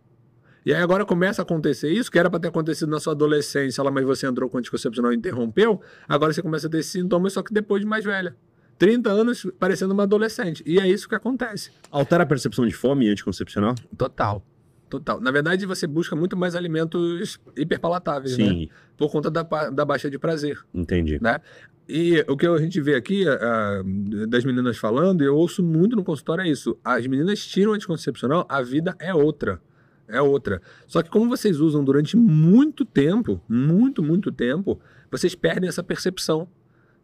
E 0.66 0.74
aí 0.74 0.82
agora 0.82 1.06
começa 1.06 1.42
a 1.42 1.44
acontecer 1.44 1.92
isso, 1.92 2.12
que 2.12 2.18
era 2.18 2.30
para 2.30 2.40
ter 2.40 2.48
acontecido 2.48 2.90
na 2.90 3.00
sua 3.00 3.14
adolescência, 3.14 3.84
lá, 3.84 3.92
mas 3.92 4.04
você 4.04 4.26
entrou 4.26 4.50
com 4.50 4.58
anticoncepcional 4.58 5.14
e 5.14 5.16
interrompeu. 5.16 5.80
Agora 6.08 6.34
você 6.34 6.42
começa 6.42 6.66
a 6.66 6.70
ter 6.70 6.80
esses 6.80 6.92
sintomas, 6.92 7.34
só 7.34 7.44
que 7.44 7.54
depois 7.54 7.82
de 7.82 7.88
mais 7.88 8.04
velha. 8.04 8.36
30 8.78 9.10
anos 9.10 9.48
parecendo 9.60 9.94
uma 9.94 10.04
adolescente. 10.04 10.64
E 10.66 10.80
é 10.80 10.88
isso 10.88 11.08
que 11.08 11.16
acontece. 11.16 11.72
Altera 11.90 12.24
a 12.24 12.26
percepção 12.26 12.66
de 12.68 12.74
fome 12.74 13.10
anticoncepcional? 13.10 13.76
Total. 13.98 14.44
Total. 14.90 15.20
Na 15.20 15.32
verdade, 15.32 15.66
você 15.66 15.88
busca 15.88 16.16
muito 16.16 16.38
mais 16.38 16.56
alimentos 16.56 17.40
hiperpalatáveis, 17.56 18.36
Sim. 18.36 18.66
né? 18.66 18.68
Por 18.96 19.12
conta 19.12 19.32
da, 19.32 19.44
da 19.44 19.84
baixa 19.84 20.10
de 20.10 20.18
prazer. 20.20 20.60
Entendi. 20.74 21.20
Né? 21.22 21.40
E 21.88 22.24
o 22.28 22.38
que 22.38 22.48
a 22.48 22.58
gente 22.58 22.80
vê 22.82 22.96
aqui, 22.96 23.26
uh, 23.28 24.28
das 24.28 24.44
meninas 24.44 24.78
falando, 24.78 25.24
eu 25.24 25.36
ouço 25.36 25.62
muito 25.64 25.96
no 25.96 26.04
consultório 26.04 26.44
é 26.44 26.48
isso. 26.48 26.78
As 26.84 27.06
meninas 27.08 27.46
tiram 27.46 27.74
anticoncepcional, 27.74 28.46
a 28.50 28.62
vida 28.62 28.96
é 29.00 29.14
outra. 29.14 29.62
é 30.08 30.22
outra. 30.22 30.62
Só 30.88 31.02
que 31.02 31.10
como 31.10 31.28
vocês 31.30 31.60
usam 31.60 31.84
durante 31.84 32.16
muito 32.16 32.86
tempo, 32.86 33.42
muito, 33.50 34.04
muito 34.04 34.32
tempo, 34.32 34.80
vocês 35.12 35.34
perdem 35.36 35.68
essa 35.68 35.84
percepção 35.84 36.48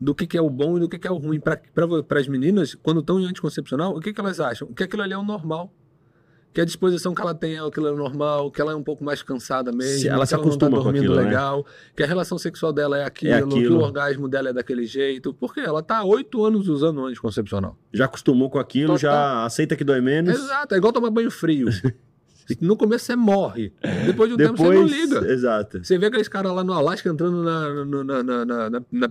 do 0.01 0.15
que, 0.15 0.25
que 0.25 0.35
é 0.37 0.41
o 0.41 0.49
bom 0.49 0.77
e 0.77 0.79
do 0.79 0.89
que, 0.89 0.97
que 0.97 1.07
é 1.07 1.11
o 1.11 1.17
ruim. 1.17 1.39
Para 1.39 1.61
as 2.19 2.27
meninas, 2.27 2.73
quando 2.73 3.01
estão 3.01 3.19
em 3.19 3.25
anticoncepcional, 3.25 3.95
o 3.95 3.99
que, 4.01 4.11
que 4.11 4.19
elas 4.19 4.39
acham? 4.39 4.67
Que 4.73 4.83
aquilo 4.83 5.03
ali 5.03 5.13
é 5.13 5.17
o 5.17 5.23
normal. 5.23 5.71
Que 6.53 6.59
a 6.59 6.65
disposição 6.65 7.13
que 7.15 7.21
ela 7.21 7.33
tem 7.33 7.55
é 7.55 7.59
aquilo 7.65 7.87
é 7.87 7.95
normal, 7.95 8.51
que 8.51 8.59
ela 8.59 8.73
é 8.73 8.75
um 8.75 8.83
pouco 8.83 9.05
mais 9.05 9.23
cansada 9.23 9.71
mesmo, 9.71 9.99
Se 9.99 10.09
ela 10.09 10.19
que 10.23 10.27
se 10.27 10.33
ela 10.33 10.43
não 10.43 10.49
tá 10.49 10.65
acostuma 10.65 10.77
com 10.79 10.83
dormindo 10.83 11.03
aquilo, 11.05 11.15
né? 11.15 11.23
legal, 11.23 11.65
que 11.95 12.03
a 12.03 12.05
relação 12.05 12.37
sexual 12.37 12.73
dela 12.73 12.97
é 12.97 13.05
aquilo, 13.05 13.31
É 13.33 13.37
que 13.41 13.47
aquilo. 13.47 13.77
o 13.79 13.81
orgasmo 13.81 14.27
dela 14.27 14.49
é 14.49 14.53
daquele 14.53 14.85
jeito. 14.85 15.33
Porque 15.33 15.61
ela 15.61 15.81
tá 15.81 15.99
há 15.99 16.03
oito 16.03 16.43
anos 16.43 16.67
usando 16.67 16.97
o 16.97 17.05
anticoncepcional. 17.05 17.77
Já 17.93 18.03
acostumou 18.03 18.49
com 18.49 18.59
aquilo, 18.59 18.95
Total. 18.95 18.97
já 18.99 19.45
aceita 19.45 19.77
que 19.77 19.83
dói 19.85 20.01
menos. 20.01 20.33
Exato, 20.37 20.75
é 20.75 20.77
igual 20.77 20.91
tomar 20.91 21.09
banho 21.09 21.31
frio. 21.31 21.69
No 22.59 22.75
começo 22.75 23.05
você 23.05 23.15
morre. 23.15 23.71
Depois 24.05 24.29
de 24.29 24.33
um 24.35 24.37
tempo 24.37 24.57
você 24.57 24.63
não 24.63 24.85
Depois, 24.85 24.91
liga. 24.91 25.31
exato. 25.31 25.83
Você 25.83 25.97
vê 25.97 26.07
aqueles 26.07 26.27
caras 26.27 26.51
lá 26.53 26.63
no 26.63 26.73
Alasca 26.73 27.07
entrando 27.09 27.43
na, 27.43 27.85
no- 27.85 28.03
na- 28.03 28.23
na- 28.23 28.69
na- 28.69 29.09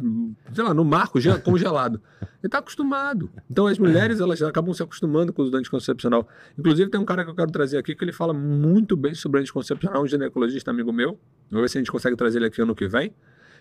sei 0.52 0.64
lá, 0.64 0.74
no 0.74 0.84
marco 0.84 1.20
ge- 1.20 1.38
congelado. 1.38 2.00
Ele 2.42 2.50
tá 2.50 2.58
acostumado. 2.58 3.30
Então 3.50 3.66
as 3.66 3.78
mulheres 3.78 4.20
elas 4.20 4.40
acabam 4.42 4.72
se 4.74 4.82
acostumando 4.82 5.32
com 5.32 5.42
o 5.42 5.44
uso 5.44 5.52
do 5.52 5.58
anticoncepcional. 5.58 6.28
Inclusive 6.58 6.90
tem 6.90 7.00
um 7.00 7.04
cara 7.04 7.24
que 7.24 7.30
eu 7.30 7.34
quero 7.34 7.50
trazer 7.50 7.78
aqui 7.78 7.94
que 7.94 8.04
ele 8.04 8.12
fala 8.12 8.32
muito 8.34 8.96
bem 8.96 9.14
sobre 9.14 9.40
anticoncepcional, 9.40 10.02
um 10.02 10.06
ginecologista 10.06 10.70
amigo 10.70 10.92
meu. 10.92 11.18
Vou 11.50 11.60
ver 11.62 11.68
se 11.68 11.78
a 11.78 11.80
gente 11.80 11.90
consegue 11.92 12.16
trazer 12.16 12.38
ele 12.38 12.46
aqui 12.46 12.60
ano 12.62 12.74
que 12.74 12.88
vem. 12.88 13.12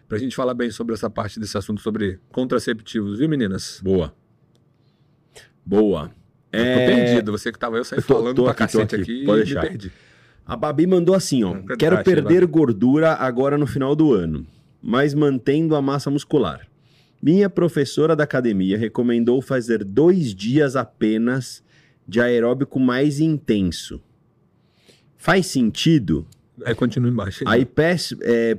Pra 0.07 0.17
gente 0.17 0.35
falar 0.35 0.53
bem 0.55 0.71
sobre 0.71 0.95
essa 0.95 1.09
parte 1.09 1.39
desse 1.39 1.55
assunto 1.57 1.81
sobre 1.81 2.19
contraceptivos, 2.31 3.19
viu 3.19 3.29
meninas? 3.29 3.79
Boa. 3.83 4.11
Boa. 5.65 6.09
É, 6.51 6.73
tô 6.73 6.93
perdido, 6.95 7.31
você 7.31 7.51
que 7.51 7.59
tava 7.59 7.77
eu 7.77 7.83
saí 7.83 7.99
Eu 7.99 8.03
tô- 8.03 8.15
falando 8.15 8.35
tô 8.35 8.43
pra 8.43 8.51
aqui, 8.51 8.59
cacete 8.59 8.95
aqui. 8.95 9.01
aqui, 9.03 9.25
Pode 9.25 9.41
e 9.41 9.45
deixar. 9.45 9.62
me 9.63 9.67
perdi. 9.69 9.91
A 10.45 10.55
Babi 10.55 10.88
mandou 10.88 11.13
assim, 11.13 11.43
ó. 11.43 11.55
Quero 11.77 12.03
perder 12.03 12.45
gordura 12.47 13.13
agora 13.13 13.57
no 13.57 13.67
final 13.67 13.95
do 13.95 14.13
ano, 14.13 14.47
mas 14.81 15.13
mantendo 15.13 15.75
a 15.75 15.81
massa 15.81 16.09
muscular. 16.09 16.67
Minha 17.21 17.49
professora 17.49 18.15
da 18.15 18.23
academia 18.23 18.77
recomendou 18.77 19.41
fazer 19.41 19.83
dois 19.83 20.33
dias 20.33 20.75
apenas 20.75 21.63
de 22.07 22.19
aeróbico 22.19 22.79
mais 22.79 23.19
intenso. 23.19 24.01
Faz 25.17 25.45
sentido? 25.45 26.25
Aí 26.65 26.73
continua 26.73 27.12
embaixo. 27.12 27.43
Aí 27.45 27.63
peço, 27.65 28.17
é, 28.21 28.57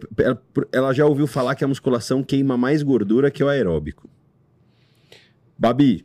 ela 0.73 0.93
já 0.93 1.05
ouviu 1.07 1.27
falar 1.27 1.55
que 1.57 1.65
a 1.65 1.69
musculação 1.69 2.23
queima 2.23 2.57
mais 2.57 2.83
gordura 2.83 3.31
que 3.31 3.43
o 3.43 3.49
aeróbico. 3.49 4.09
Babi, 5.59 6.05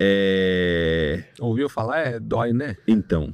é, 0.00 1.24
Ouviu 1.38 1.68
falar? 1.68 1.98
É 2.00 2.18
dói, 2.18 2.52
né? 2.52 2.76
então. 2.88 3.32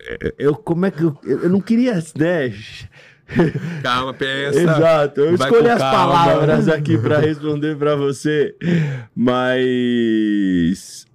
É, 0.00 0.34
Eu, 0.38 0.54
como 0.54 0.86
é 0.86 0.90
que 0.90 1.02
eu, 1.02 1.18
eu 1.24 1.48
não 1.50 1.60
queria, 1.60 1.94
né? 2.16 2.54
Calma, 3.82 4.14
pensa. 4.14 4.60
Exato, 4.60 5.20
eu 5.20 5.34
escolhi 5.34 5.68
as 5.68 5.78
calma. 5.78 6.12
palavras 6.12 6.68
aqui 6.68 6.98
para 6.98 7.18
responder 7.20 7.76
para 7.76 7.94
você, 7.96 8.56
mas 9.14 11.06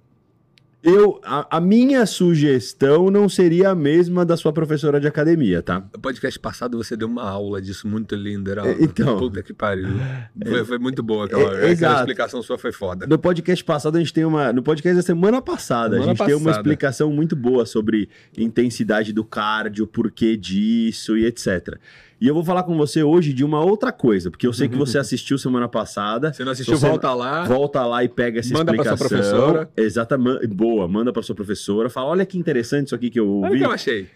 eu 0.86 1.20
a, 1.24 1.56
a 1.56 1.60
minha 1.60 2.06
sugestão 2.06 3.10
não 3.10 3.28
seria 3.28 3.70
a 3.70 3.74
mesma 3.74 4.24
da 4.24 4.36
sua 4.36 4.52
professora 4.52 5.00
de 5.00 5.08
academia, 5.08 5.60
tá? 5.60 5.84
No 5.92 6.00
podcast 6.00 6.38
passado 6.38 6.78
você 6.78 6.96
deu 6.96 7.08
uma 7.08 7.28
aula 7.28 7.60
disso 7.60 7.88
muito 7.88 8.14
linda. 8.14 8.52
Era... 8.52 8.68
É, 8.68 8.76
então. 8.80 9.18
Puta 9.18 9.42
que 9.42 9.52
pariu. 9.52 9.88
Foi, 10.46 10.64
foi 10.64 10.78
muito 10.78 11.02
boa 11.02 11.26
aquela, 11.26 11.58
É, 11.58 11.72
aquela 11.72 11.98
explicação 11.98 12.40
sua, 12.40 12.56
foi 12.56 12.70
foda. 12.70 13.04
No 13.06 13.18
podcast 13.18 13.64
passado 13.64 13.96
a 13.96 13.98
gente 13.98 14.12
tem 14.12 14.24
uma, 14.24 14.52
no 14.52 14.62
podcast 14.62 14.94
da 14.96 15.02
semana 15.02 15.42
passada 15.42 15.96
Semana 15.96 16.12
a 16.12 16.14
gente 16.14 16.24
tem 16.24 16.34
uma 16.34 16.44
passada. 16.44 16.60
explicação 16.60 17.12
muito 17.12 17.34
boa 17.34 17.66
sobre 17.66 18.08
intensidade 18.38 19.12
do 19.12 19.24
cardio, 19.24 19.86
porquê 19.86 20.36
disso 20.36 21.16
e 21.16 21.26
etc. 21.26 21.78
E 22.18 22.26
eu 22.26 22.32
vou 22.34 22.42
falar 22.42 22.62
com 22.62 22.76
você 22.76 23.02
hoje 23.02 23.32
de 23.32 23.44
uma 23.44 23.62
outra 23.62 23.92
coisa, 23.92 24.30
porque 24.30 24.46
eu 24.46 24.52
sei 24.52 24.68
que 24.68 24.76
você 24.76 24.96
assistiu 24.98 25.36
semana 25.36 25.68
passada. 25.68 26.32
Se 26.32 26.42
não 26.42 26.52
assistiu, 26.52 26.76
Você- 26.76 26.88
volta 26.88 27.12
lá. 27.12 27.44
Volta 27.44 27.84
lá 27.84 28.02
e 28.02 28.08
pega 28.08 28.40
essa 28.40 28.54
Manda 28.54 28.72
pra 28.72 28.84
sua 28.84 28.94
explicação. 28.94 29.38
professora. 29.38 29.70
Exatamente. 29.76 30.46
Boa, 30.46 30.88
manda 30.88 31.12
para 31.12 31.22
sua 31.22 31.34
professora. 31.34 31.90
Fala, 31.90 32.08
olha 32.08 32.24
que 32.24 32.38
interessante 32.38 32.86
isso 32.86 32.94
aqui 32.94 33.10
que 33.10 33.20
eu 33.20 33.28
Olha 33.28 33.42
o 33.42 33.44
ouvi. 33.48 33.58
que 33.58 33.64
eu 33.66 33.70
achei. 33.70 34.08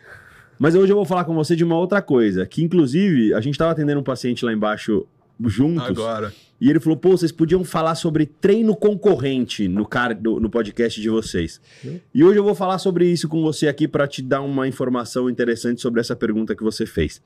Mas 0.58 0.74
hoje 0.74 0.92
eu 0.92 0.96
vou 0.96 1.04
falar 1.04 1.24
com 1.24 1.34
você 1.34 1.54
de 1.54 1.64
uma 1.64 1.76
outra 1.78 2.00
coisa, 2.02 2.46
que 2.46 2.62
inclusive 2.62 3.34
a 3.34 3.40
gente 3.40 3.54
estava 3.54 3.72
atendendo 3.72 4.00
um 4.00 4.04
paciente 4.04 4.44
lá 4.44 4.52
embaixo 4.52 5.06
juntos. 5.48 5.88
Agora. 5.88 6.32
E 6.60 6.68
ele 6.68 6.78
falou: 6.78 6.98
pô, 6.98 7.10
vocês 7.10 7.32
podiam 7.32 7.64
falar 7.64 7.94
sobre 7.94 8.26
treino 8.26 8.76
concorrente 8.76 9.66
no, 9.68 9.86
car... 9.86 10.14
no, 10.22 10.50
podcast 10.50 11.00
de 11.00 11.08
vocês. 11.08 11.60
Hum. 11.84 11.98
E 12.14 12.22
hoje 12.22 12.38
eu 12.38 12.44
vou 12.44 12.54
falar 12.54 12.78
sobre 12.78 13.06
isso 13.10 13.26
com 13.28 13.40
você 13.42 13.68
aqui 13.68 13.88
para 13.88 14.06
te 14.06 14.20
dar 14.20 14.42
uma 14.42 14.68
informação 14.68 15.30
interessante 15.30 15.80
sobre 15.80 16.00
essa 16.00 16.14
pergunta 16.14 16.54
que 16.54 16.62
você 16.62 16.84
fez. 16.84 17.22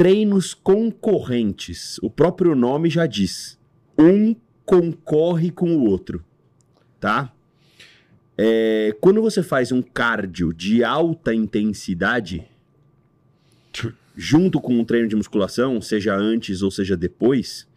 Treinos 0.00 0.54
concorrentes. 0.54 1.98
O 1.98 2.08
próprio 2.08 2.54
nome 2.54 2.88
já 2.88 3.04
diz. 3.04 3.58
Um 3.98 4.34
concorre 4.64 5.50
com 5.50 5.76
o 5.76 5.84
outro. 5.84 6.24
Tá? 6.98 7.30
É, 8.34 8.96
quando 8.98 9.20
você 9.20 9.42
faz 9.42 9.70
um 9.70 9.82
cardio 9.82 10.54
de 10.54 10.82
alta 10.82 11.34
intensidade, 11.34 12.48
junto 14.16 14.58
com 14.58 14.72
um 14.78 14.86
treino 14.86 15.06
de 15.06 15.16
musculação, 15.16 15.82
seja 15.82 16.16
antes 16.16 16.62
ou 16.62 16.70
seja 16.70 16.96
depois, 16.96 17.68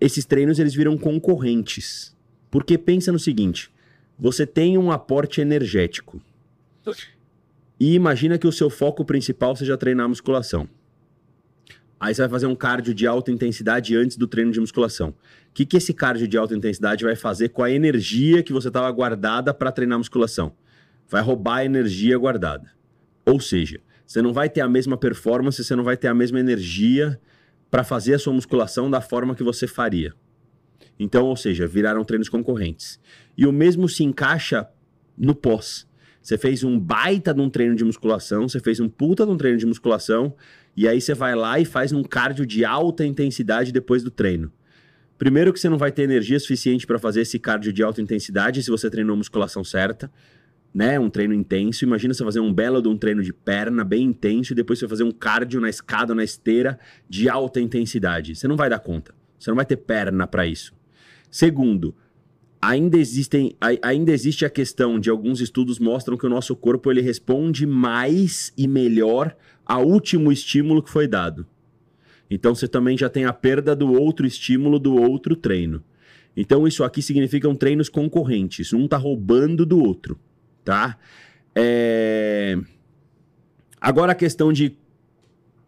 esses 0.00 0.24
treinos 0.24 0.60
eles 0.60 0.72
viram 0.72 0.96
concorrentes. 0.96 2.16
Porque 2.48 2.78
pensa 2.78 3.10
no 3.10 3.18
seguinte: 3.18 3.72
você 4.16 4.46
tem 4.46 4.78
um 4.78 4.92
aporte 4.92 5.40
energético. 5.40 6.22
E 7.80 7.94
imagina 7.94 8.38
que 8.38 8.46
o 8.46 8.52
seu 8.52 8.70
foco 8.70 9.04
principal 9.04 9.56
seja 9.56 9.76
treinar 9.76 10.08
musculação. 10.08 10.68
Aí 11.98 12.14
você 12.14 12.22
vai 12.22 12.30
fazer 12.30 12.46
um 12.46 12.54
cardio 12.54 12.92
de 12.92 13.06
alta 13.06 13.30
intensidade 13.30 13.96
antes 13.96 14.16
do 14.16 14.26
treino 14.26 14.52
de 14.52 14.60
musculação. 14.60 15.10
O 15.10 15.14
que, 15.54 15.64
que 15.64 15.76
esse 15.76 15.94
cardio 15.94 16.28
de 16.28 16.36
alta 16.36 16.54
intensidade 16.54 17.04
vai 17.04 17.16
fazer 17.16 17.48
com 17.48 17.62
a 17.62 17.70
energia 17.70 18.42
que 18.42 18.52
você 18.52 18.68
estava 18.68 18.90
guardada 18.90 19.54
para 19.54 19.72
treinar 19.72 19.98
musculação? 19.98 20.54
Vai 21.08 21.22
roubar 21.22 21.58
a 21.58 21.64
energia 21.64 22.18
guardada. 22.18 22.70
Ou 23.24 23.40
seja, 23.40 23.80
você 24.06 24.20
não 24.20 24.32
vai 24.32 24.50
ter 24.50 24.60
a 24.60 24.68
mesma 24.68 24.96
performance, 24.96 25.62
você 25.62 25.74
não 25.74 25.82
vai 25.82 25.96
ter 25.96 26.08
a 26.08 26.14
mesma 26.14 26.38
energia 26.38 27.18
para 27.70 27.82
fazer 27.82 28.14
a 28.14 28.18
sua 28.18 28.32
musculação 28.32 28.90
da 28.90 29.00
forma 29.00 29.34
que 29.34 29.42
você 29.42 29.66
faria. 29.66 30.12
Então, 30.98 31.24
ou 31.24 31.36
seja, 31.36 31.66
viraram 31.66 32.04
treinos 32.04 32.28
concorrentes. 32.28 33.00
E 33.36 33.46
o 33.46 33.52
mesmo 33.52 33.88
se 33.88 34.04
encaixa 34.04 34.68
no 35.16 35.34
pós. 35.34 35.86
Você 36.26 36.36
fez 36.36 36.64
um 36.64 36.76
baita 36.76 37.32
de 37.32 37.40
um 37.40 37.48
treino 37.48 37.76
de 37.76 37.84
musculação, 37.84 38.48
você 38.48 38.58
fez 38.58 38.80
um 38.80 38.88
puta 38.88 39.24
de 39.24 39.30
um 39.30 39.36
treino 39.36 39.56
de 39.58 39.64
musculação, 39.64 40.34
e 40.76 40.88
aí 40.88 41.00
você 41.00 41.14
vai 41.14 41.36
lá 41.36 41.60
e 41.60 41.64
faz 41.64 41.92
um 41.92 42.02
cardio 42.02 42.44
de 42.44 42.64
alta 42.64 43.06
intensidade 43.06 43.70
depois 43.70 44.02
do 44.02 44.10
treino. 44.10 44.50
Primeiro 45.16 45.52
que 45.52 45.60
você 45.60 45.68
não 45.68 45.78
vai 45.78 45.92
ter 45.92 46.02
energia 46.02 46.40
suficiente 46.40 46.84
para 46.84 46.98
fazer 46.98 47.20
esse 47.20 47.38
cardio 47.38 47.72
de 47.72 47.80
alta 47.80 48.02
intensidade 48.02 48.60
se 48.60 48.68
você 48.72 48.90
treinou 48.90 49.14
a 49.14 49.16
musculação 49.18 49.62
certa, 49.62 50.10
né? 50.74 50.98
Um 50.98 51.08
treino 51.08 51.32
intenso. 51.32 51.84
Imagina 51.84 52.12
você 52.12 52.24
fazer 52.24 52.40
um 52.40 52.52
belo 52.52 52.82
de 52.82 52.88
um 52.88 52.98
treino 52.98 53.22
de 53.22 53.32
perna 53.32 53.84
bem 53.84 54.02
intenso 54.02 54.52
e 54.52 54.56
depois 54.56 54.80
você 54.80 54.88
fazer 54.88 55.04
um 55.04 55.12
cardio 55.12 55.60
na 55.60 55.70
escada, 55.70 56.12
na 56.12 56.24
esteira 56.24 56.76
de 57.08 57.28
alta 57.28 57.60
intensidade. 57.60 58.34
Você 58.34 58.48
não 58.48 58.56
vai 58.56 58.68
dar 58.68 58.80
conta. 58.80 59.14
Você 59.38 59.48
não 59.48 59.56
vai 59.56 59.64
ter 59.64 59.76
perna 59.76 60.26
para 60.26 60.44
isso. 60.44 60.74
Segundo, 61.30 61.94
ainda 62.60 62.96
existem 62.98 63.54
ai- 63.60 63.78
ainda 63.82 64.12
existe 64.12 64.44
a 64.44 64.50
questão 64.50 64.98
de 64.98 65.10
alguns 65.10 65.40
estudos 65.40 65.78
mostram 65.78 66.16
que 66.16 66.26
o 66.26 66.30
nosso 66.30 66.54
corpo 66.56 66.90
ele 66.90 67.00
responde 67.00 67.66
mais 67.66 68.52
e 68.56 68.66
melhor 68.66 69.36
ao 69.64 69.84
último 69.86 70.32
estímulo 70.32 70.82
que 70.82 70.90
foi 70.90 71.06
dado. 71.06 71.46
Então 72.30 72.54
você 72.54 72.66
também 72.66 72.96
já 72.98 73.08
tem 73.08 73.24
a 73.24 73.32
perda 73.32 73.74
do 73.76 73.92
outro 73.92 74.26
estímulo 74.26 74.78
do 74.78 74.94
outro 74.96 75.36
treino. 75.36 75.82
Então 76.36 76.66
isso 76.66 76.82
aqui 76.84 77.00
significam 77.00 77.54
treinos 77.54 77.88
concorrentes, 77.88 78.72
um 78.72 78.86
tá 78.88 78.96
roubando 78.96 79.64
do 79.64 79.78
outro, 79.78 80.18
tá? 80.64 80.98
É... 81.54 82.58
Agora 83.80 84.12
a 84.12 84.14
questão 84.14 84.52
de 84.52 84.76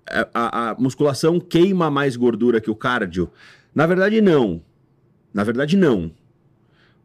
a, 0.07 0.29
a- 0.35 0.71
a 0.71 0.75
musculação 0.79 1.39
queima 1.39 1.91
mais 1.91 2.17
gordura 2.17 2.61
que 2.61 2.71
o 2.71 2.75
cardio? 2.75 3.31
Na 3.75 3.87
verdade 3.87 4.21
não. 4.21 4.63
Na 5.33 5.45
verdade 5.45 5.77
não. 5.77 6.11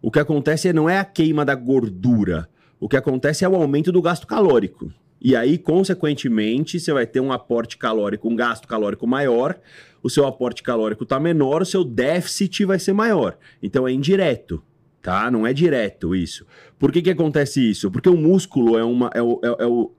O 0.03 0.11
que 0.11 0.19
acontece 0.19 0.73
não 0.73 0.89
é 0.89 0.99
a 0.99 1.05
queima 1.05 1.45
da 1.45 1.55
gordura. 1.55 2.49
O 2.77 2.89
que 2.89 2.97
acontece 2.97 3.45
é 3.45 3.47
o 3.47 3.55
aumento 3.55 3.89
do 3.89 4.01
gasto 4.01 4.27
calórico. 4.27 4.91
E 5.21 5.33
aí, 5.33 5.57
consequentemente, 5.57 6.77
você 6.77 6.91
vai 6.91 7.07
ter 7.07 7.21
um 7.21 7.31
aporte 7.31 7.77
calórico, 7.77 8.27
um 8.27 8.35
gasto 8.35 8.67
calórico 8.67 9.07
maior, 9.07 9.57
o 10.03 10.09
seu 10.09 10.27
aporte 10.27 10.61
calórico 10.61 11.03
está 11.03 11.21
menor, 11.21 11.61
o 11.61 11.65
seu 11.65 11.85
déficit 11.85 12.65
vai 12.65 12.79
ser 12.79 12.91
maior. 12.91 13.37
Então 13.61 13.87
é 13.87 13.93
indireto, 13.93 14.61
tá? 15.01 15.31
Não 15.31 15.47
é 15.47 15.53
direto 15.53 16.13
isso. 16.13 16.45
Por 16.77 16.91
que, 16.91 17.01
que 17.01 17.11
acontece 17.11 17.61
isso? 17.71 17.89
Porque 17.89 18.09
o 18.09 18.17
músculo 18.17 18.77
é, 18.77 18.83
uma, 18.83 19.09
é, 19.13 19.21
o, 19.21 19.39
é, 19.41 19.63
é 19.63 19.65
o, 19.65 19.89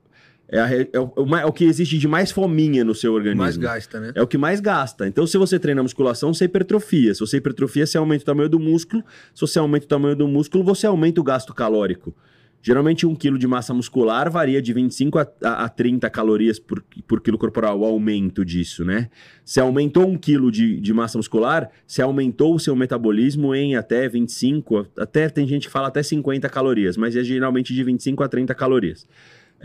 é, 0.47 0.59
a 0.59 0.69
é 0.71 0.99
o, 0.99 1.35
é 1.35 1.45
o 1.45 1.49
é 1.49 1.51
que 1.51 1.65
existe 1.65 1.97
de 1.97 2.07
mais 2.07 2.31
fominha 2.31 2.83
no 2.83 2.93
seu 2.93 3.13
organismo. 3.13 3.41
Mais 3.41 3.57
gasta, 3.57 3.99
né? 3.99 4.11
É 4.15 4.21
o 4.21 4.27
que 4.27 4.37
mais 4.37 4.59
gasta. 4.59 5.07
Então, 5.07 5.25
se 5.25 5.37
você 5.37 5.57
treina 5.59 5.81
musculação, 5.81 6.33
você 6.33 6.45
hipertrofia. 6.45 7.13
Se 7.13 7.19
você 7.19 7.37
hipertrofia, 7.37 7.85
você 7.85 7.97
aumenta 7.97 8.23
o 8.23 8.25
tamanho 8.25 8.49
do 8.49 8.59
músculo. 8.59 9.03
Se 9.33 9.41
você 9.41 9.59
aumenta 9.59 9.85
o 9.85 9.89
tamanho 9.89 10.15
do 10.15 10.27
músculo, 10.27 10.63
você 10.63 10.85
aumenta 10.85 11.19
o 11.19 11.23
gasto 11.23 11.53
calórico. 11.53 12.15
Geralmente, 12.61 13.05
um 13.05 13.13
quilo 13.13 13.37
de 13.37 13.45
massa 13.45 13.75
muscular 13.75 14.27
varia 14.31 14.59
de 14.59 14.73
25 14.73 15.19
a, 15.19 15.27
a 15.43 15.69
30 15.69 16.09
calorias 16.09 16.57
por, 16.57 16.83
por 17.07 17.21
quilo 17.21 17.37
corporal, 17.37 17.79
o 17.79 17.85
aumento 17.85 18.43
disso, 18.43 18.83
né? 18.83 19.07
Se 19.43 19.59
aumentou 19.59 20.07
um 20.07 20.17
quilo 20.17 20.51
de, 20.51 20.79
de 20.81 20.91
massa 20.91 21.15
muscular, 21.15 21.69
se 21.85 22.01
aumentou 22.01 22.55
o 22.55 22.59
seu 22.59 22.75
metabolismo 22.75 23.53
em 23.53 23.75
até 23.75 24.09
25, 24.09 24.87
até 24.97 25.29
tem 25.29 25.47
gente 25.47 25.67
que 25.67 25.71
fala 25.71 25.89
até 25.89 26.01
50 26.01 26.49
calorias, 26.49 26.97
mas 26.97 27.15
é 27.15 27.23
geralmente 27.23 27.71
de 27.71 27.83
25 27.83 28.23
a 28.23 28.27
30 28.27 28.55
calorias. 28.55 29.05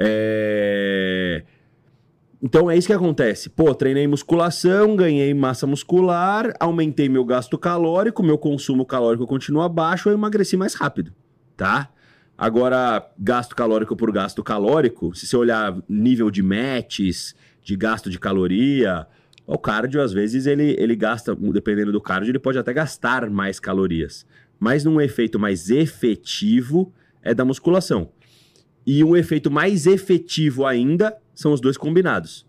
É... 0.01 1.43
Então 2.43 2.71
é 2.71 2.77
isso 2.77 2.87
que 2.87 2.93
acontece. 2.95 3.51
Pô, 3.51 3.75
treinei 3.75 4.07
musculação, 4.07 4.97
ganhei 4.97 5.35
massa 5.35 5.67
muscular, 5.67 6.55
aumentei 6.59 7.07
meu 7.09 7.25
gasto 7.25 7.59
calórico, 7.59 8.23
meu 8.23 8.39
consumo 8.39 8.87
calórico 8.87 9.27
continua 9.27 9.69
baixo, 9.69 10.09
eu 10.09 10.15
emagreci 10.15 10.57
mais 10.57 10.73
rápido, 10.73 11.13
tá? 11.55 11.91
Agora, 12.39 13.07
gasto 13.19 13.55
calórico 13.55 13.95
por 13.95 14.11
gasto 14.11 14.43
calórico, 14.43 15.15
se 15.15 15.27
você 15.27 15.37
olhar 15.37 15.77
nível 15.87 16.31
de 16.31 16.43
matches, 16.43 17.35
de 17.63 17.77
gasto 17.77 18.09
de 18.09 18.19
caloria, 18.19 19.07
o 19.47 19.59
cardio, 19.59 20.01
às 20.01 20.13
vezes, 20.13 20.47
ele, 20.47 20.77
ele 20.79 20.95
gasta, 20.97 21.35
dependendo 21.35 21.93
do 21.93 22.01
cardio, 22.01 22.31
ele 22.31 22.39
pode 22.39 22.57
até 22.57 22.73
gastar 22.73 23.29
mais 23.29 23.59
calorias. 23.59 24.25
Mas 24.59 24.85
num 24.85 25.01
efeito 25.01 25.39
mais 25.39 25.71
efetivo 25.71 26.95
é 27.21 27.35
da 27.35 27.45
musculação. 27.45 28.13
E 28.93 29.05
um 29.05 29.17
efeito 29.17 29.53
mais 29.53 29.87
efetivo 29.87 30.67
ainda 30.67 31.17
são 31.33 31.53
os 31.53 31.61
dois 31.61 31.77
combinados. 31.77 32.45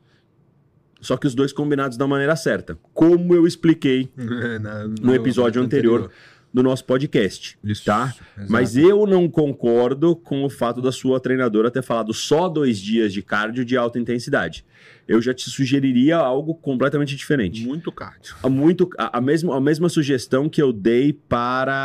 Só 1.00 1.16
que 1.16 1.28
os 1.28 1.36
dois 1.36 1.54
combinados 1.54 1.98
da 1.98 2.08
maneira 2.08 2.36
certa. 2.36 2.80
Como 2.96 3.36
eu 3.36 3.46
expliquei 3.46 4.12
no 5.00 5.14
episódio 5.14 5.62
anterior, 5.62 6.06
anterior 6.06 6.18
do 6.52 6.64
nosso 6.64 6.84
podcast, 6.84 7.60
Isso, 7.64 7.86
tá? 7.86 8.16
Exato. 8.36 8.52
Mas 8.52 8.76
eu 8.76 9.06
não 9.06 9.30
concordo 9.30 10.16
com 10.16 10.44
o 10.44 10.50
fato 10.50 10.82
da 10.82 10.92
sua 10.92 11.20
treinadora 11.20 11.70
ter 11.70 11.84
falado 11.84 12.12
só 12.12 12.50
dois 12.50 12.80
dias 12.80 13.14
de 13.14 13.22
cardio 13.22 13.64
de 13.64 13.78
alta 13.78 14.00
intensidade. 14.00 14.66
Eu 15.08 15.22
já 15.22 15.36
te 15.36 15.48
sugeriria 15.48 16.18
algo 16.18 16.56
completamente 16.56 17.16
diferente. 17.16 17.64
Muito 17.68 17.92
cardio. 17.92 18.36
A, 18.42 18.50
muito, 18.50 18.90
a, 18.98 19.20
a, 19.20 19.22
mesma, 19.22 19.56
a 19.56 19.62
mesma 19.62 19.90
sugestão 19.90 20.50
que 20.50 20.60
eu 20.60 20.74
dei 20.74 21.14
para... 21.14 21.76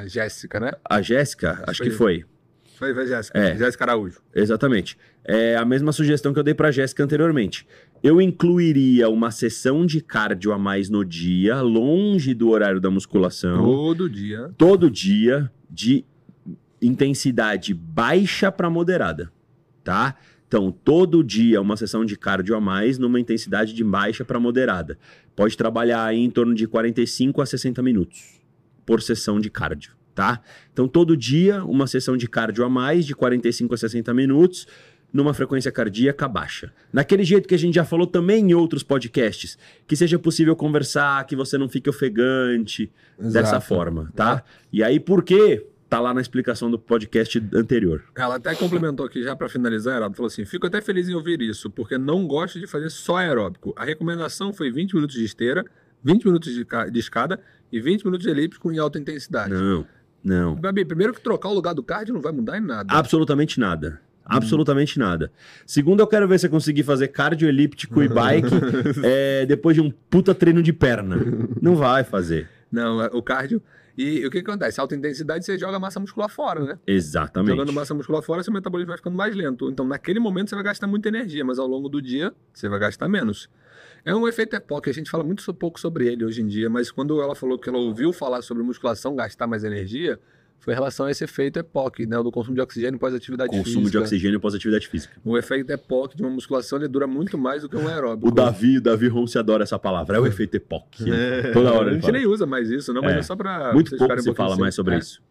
A 0.00 0.06
Jéssica, 0.06 0.60
né? 0.60 0.72
A 0.84 1.00
Jéssica, 1.00 1.64
acho 1.66 1.82
que 1.82 1.90
foi. 1.90 2.26
Foi, 2.76 2.92
foi 2.92 3.06
Jéssica. 3.06 3.38
É. 3.38 3.56
Jéssica 3.56 3.84
Araújo. 3.84 4.20
Exatamente. 4.34 4.98
É 5.24 5.56
a 5.56 5.64
mesma 5.64 5.92
sugestão 5.92 6.32
que 6.32 6.38
eu 6.38 6.42
dei 6.42 6.54
para 6.54 6.70
Jéssica 6.70 7.02
anteriormente. 7.02 7.66
Eu 8.02 8.20
incluiria 8.20 9.08
uma 9.08 9.30
sessão 9.30 9.86
de 9.86 10.00
cardio 10.00 10.52
a 10.52 10.58
mais 10.58 10.90
no 10.90 11.04
dia, 11.04 11.60
longe 11.62 12.34
do 12.34 12.50
horário 12.50 12.80
da 12.80 12.90
musculação. 12.90 13.64
Todo 13.64 14.10
dia. 14.10 14.50
Todo 14.58 14.90
dia, 14.90 15.50
de 15.70 16.04
intensidade 16.82 17.72
baixa 17.72 18.52
para 18.52 18.68
moderada, 18.68 19.32
tá? 19.82 20.16
Então, 20.46 20.70
todo 20.70 21.24
dia 21.24 21.60
uma 21.60 21.76
sessão 21.76 22.04
de 22.04 22.16
cardio 22.16 22.54
a 22.54 22.60
mais 22.60 22.98
numa 22.98 23.18
intensidade 23.18 23.72
de 23.72 23.82
baixa 23.82 24.24
para 24.24 24.38
moderada. 24.38 24.98
Pode 25.34 25.56
trabalhar 25.56 26.04
aí 26.04 26.18
em 26.18 26.30
torno 26.30 26.54
de 26.54 26.66
45 26.66 27.40
a 27.40 27.46
60 27.46 27.82
minutos 27.82 28.40
por 28.84 29.00
sessão 29.00 29.40
de 29.40 29.48
cardio 29.48 29.94
tá? 30.14 30.40
Então, 30.72 30.86
todo 30.86 31.16
dia, 31.16 31.64
uma 31.64 31.86
sessão 31.86 32.16
de 32.16 32.28
cardio 32.28 32.64
a 32.64 32.68
mais, 32.68 33.04
de 33.04 33.14
45 33.14 33.74
a 33.74 33.76
60 33.76 34.14
minutos, 34.14 34.66
numa 35.14 35.32
frequência 35.32 35.70
cardíaca 35.70 36.26
baixa. 36.26 36.72
Naquele 36.92 37.22
jeito 37.22 37.46
que 37.46 37.54
a 37.54 37.58
gente 37.58 37.76
já 37.76 37.84
falou 37.84 38.04
também 38.04 38.50
em 38.50 38.54
outros 38.54 38.82
podcasts, 38.82 39.56
que 39.86 39.94
seja 39.94 40.18
possível 40.18 40.56
conversar, 40.56 41.24
que 41.24 41.36
você 41.36 41.56
não 41.56 41.68
fique 41.68 41.88
ofegante, 41.88 42.90
Exato. 43.16 43.32
dessa 43.32 43.60
forma, 43.60 44.12
tá? 44.16 44.42
É. 44.44 44.50
E 44.72 44.82
aí, 44.82 44.98
por 44.98 45.22
quê? 45.22 45.64
Tá 45.88 46.00
lá 46.00 46.12
na 46.12 46.20
explicação 46.20 46.68
do 46.68 46.76
podcast 46.76 47.40
anterior. 47.54 48.02
Ela 48.16 48.36
até 48.36 48.52
complementou 48.56 49.06
aqui 49.06 49.22
já 49.22 49.36
para 49.36 49.48
finalizar, 49.48 49.98
ela 49.98 50.12
falou 50.12 50.26
assim: 50.26 50.44
fico 50.44 50.66
até 50.66 50.80
feliz 50.80 51.08
em 51.08 51.14
ouvir 51.14 51.40
isso, 51.40 51.70
porque 51.70 51.96
não 51.96 52.26
gosto 52.26 52.58
de 52.58 52.66
fazer 52.66 52.90
só 52.90 53.18
aeróbico. 53.18 53.72
A 53.76 53.84
recomendação 53.84 54.52
foi 54.52 54.72
20 54.72 54.94
minutos 54.94 55.14
de 55.14 55.24
esteira, 55.24 55.64
20 56.02 56.24
minutos 56.24 56.52
de, 56.52 56.66
de 56.90 56.98
escada 56.98 57.38
e 57.70 57.80
20 57.80 58.04
minutos 58.04 58.26
de 58.26 58.30
elíptico 58.30 58.72
em 58.72 58.78
alta 58.78 58.98
intensidade. 58.98 59.54
Não. 59.54 59.86
Não. 60.24 60.54
Babi, 60.54 60.84
primeiro 60.84 61.12
que 61.12 61.20
trocar 61.20 61.50
o 61.50 61.54
lugar 61.54 61.74
do 61.74 61.82
cardio 61.82 62.14
não 62.14 62.20
vai 62.20 62.32
mudar 62.32 62.56
em 62.56 62.62
nada. 62.62 62.92
Absolutamente 62.92 63.60
nada. 63.60 64.00
Absolutamente 64.24 64.98
hum. 64.98 65.02
nada. 65.02 65.30
Segundo, 65.66 66.00
eu 66.00 66.06
quero 66.06 66.26
ver 66.26 66.38
se 66.40 66.46
eu 66.46 66.50
conseguir 66.50 66.82
fazer 66.82 67.08
cardio 67.08 67.46
elíptico 67.46 68.02
e 68.02 68.08
bike 68.08 68.48
é, 69.02 69.44
depois 69.44 69.76
de 69.76 69.82
um 69.82 69.90
puta 69.90 70.34
treino 70.34 70.62
de 70.62 70.72
perna. 70.72 71.16
Não 71.60 71.76
vai 71.76 72.02
fazer. 72.04 72.48
Não, 72.72 73.02
é, 73.02 73.10
o 73.12 73.22
cardio. 73.22 73.62
E 73.96 74.26
o 74.26 74.30
que, 74.30 74.42
que 74.42 74.50
acontece? 74.50 74.80
Alta 74.80 74.96
intensidade 74.96 75.44
você 75.44 75.56
joga 75.56 75.78
massa 75.78 76.00
muscular 76.00 76.28
fora, 76.28 76.64
né? 76.64 76.78
Exatamente. 76.84 77.50
Jogando 77.50 77.72
massa 77.72 77.94
muscular 77.94 78.22
fora, 78.22 78.42
seu 78.42 78.52
metabolismo 78.52 78.88
vai 78.88 78.96
ficando 78.96 79.16
mais 79.16 79.36
lento. 79.36 79.70
Então, 79.70 79.86
naquele 79.86 80.18
momento, 80.18 80.48
você 80.48 80.56
vai 80.56 80.64
gastar 80.64 80.88
muita 80.88 81.08
energia, 81.08 81.44
mas 81.44 81.60
ao 81.60 81.66
longo 81.68 81.88
do 81.88 82.02
dia, 82.02 82.32
você 82.52 82.68
vai 82.68 82.80
gastar 82.80 83.08
menos. 83.08 83.48
É 84.04 84.14
um 84.14 84.28
efeito 84.28 84.54
EPOC, 84.54 84.90
a 84.90 84.92
gente 84.92 85.10
fala 85.10 85.24
muito 85.24 85.54
pouco 85.54 85.80
sobre 85.80 86.06
ele 86.06 86.24
hoje 86.24 86.42
em 86.42 86.46
dia, 86.46 86.68
mas 86.68 86.90
quando 86.90 87.22
ela 87.22 87.34
falou 87.34 87.58
que 87.58 87.68
ela 87.68 87.78
ouviu 87.78 88.12
falar 88.12 88.42
sobre 88.42 88.62
musculação, 88.62 89.16
gastar 89.16 89.46
mais 89.46 89.64
energia, 89.64 90.18
foi 90.64 90.74
em 90.74 90.76
relação 90.76 91.06
a 91.06 91.10
esse 91.10 91.24
efeito 91.24 91.58
EPOC, 91.58 92.06
né? 92.06 92.18
O 92.18 92.22
do 92.22 92.30
consumo 92.30 92.54
de 92.54 92.60
oxigênio 92.60 92.98
pós-atividade 92.98 93.50
física. 93.50 93.68
Consumo 93.68 93.90
de 93.90 93.98
oxigênio 93.98 94.40
pós-atividade 94.40 94.88
física. 94.88 95.14
O 95.24 95.38
efeito 95.38 95.70
EPOC 95.70 96.16
de 96.16 96.22
uma 96.22 96.30
musculação 96.30 96.78
ele 96.78 96.88
dura 96.88 97.06
muito 97.06 97.38
mais 97.38 97.62
do 97.62 97.68
que 97.68 97.76
um 97.76 97.88
aeróbico. 97.88 98.28
O 98.28 98.30
Davi, 98.30 98.78
o 98.78 98.80
Davi 98.80 99.08
Ronce 99.08 99.38
adora 99.38 99.62
essa 99.62 99.78
palavra, 99.78 100.18
é 100.18 100.20
o 100.20 100.26
efeito 100.26 100.54
EPOC. 100.56 101.10
É. 101.10 101.50
Toda 101.52 101.72
hora. 101.72 101.90
A 101.90 101.94
gente 101.94 102.12
nem 102.12 102.26
usa 102.26 102.46
mais 102.46 102.70
isso, 102.70 102.92
não, 102.92 103.02
mas 103.02 103.16
é, 103.16 103.18
é 103.18 103.22
só 103.22 103.34
para 103.34 103.72
Muito 103.72 103.96
pouco 103.96 104.20
se 104.20 104.30
um 104.30 104.34
fala 104.34 104.56
mais 104.56 104.74
sobre 104.74 104.96
é. 104.96 104.98
isso. 104.98 105.22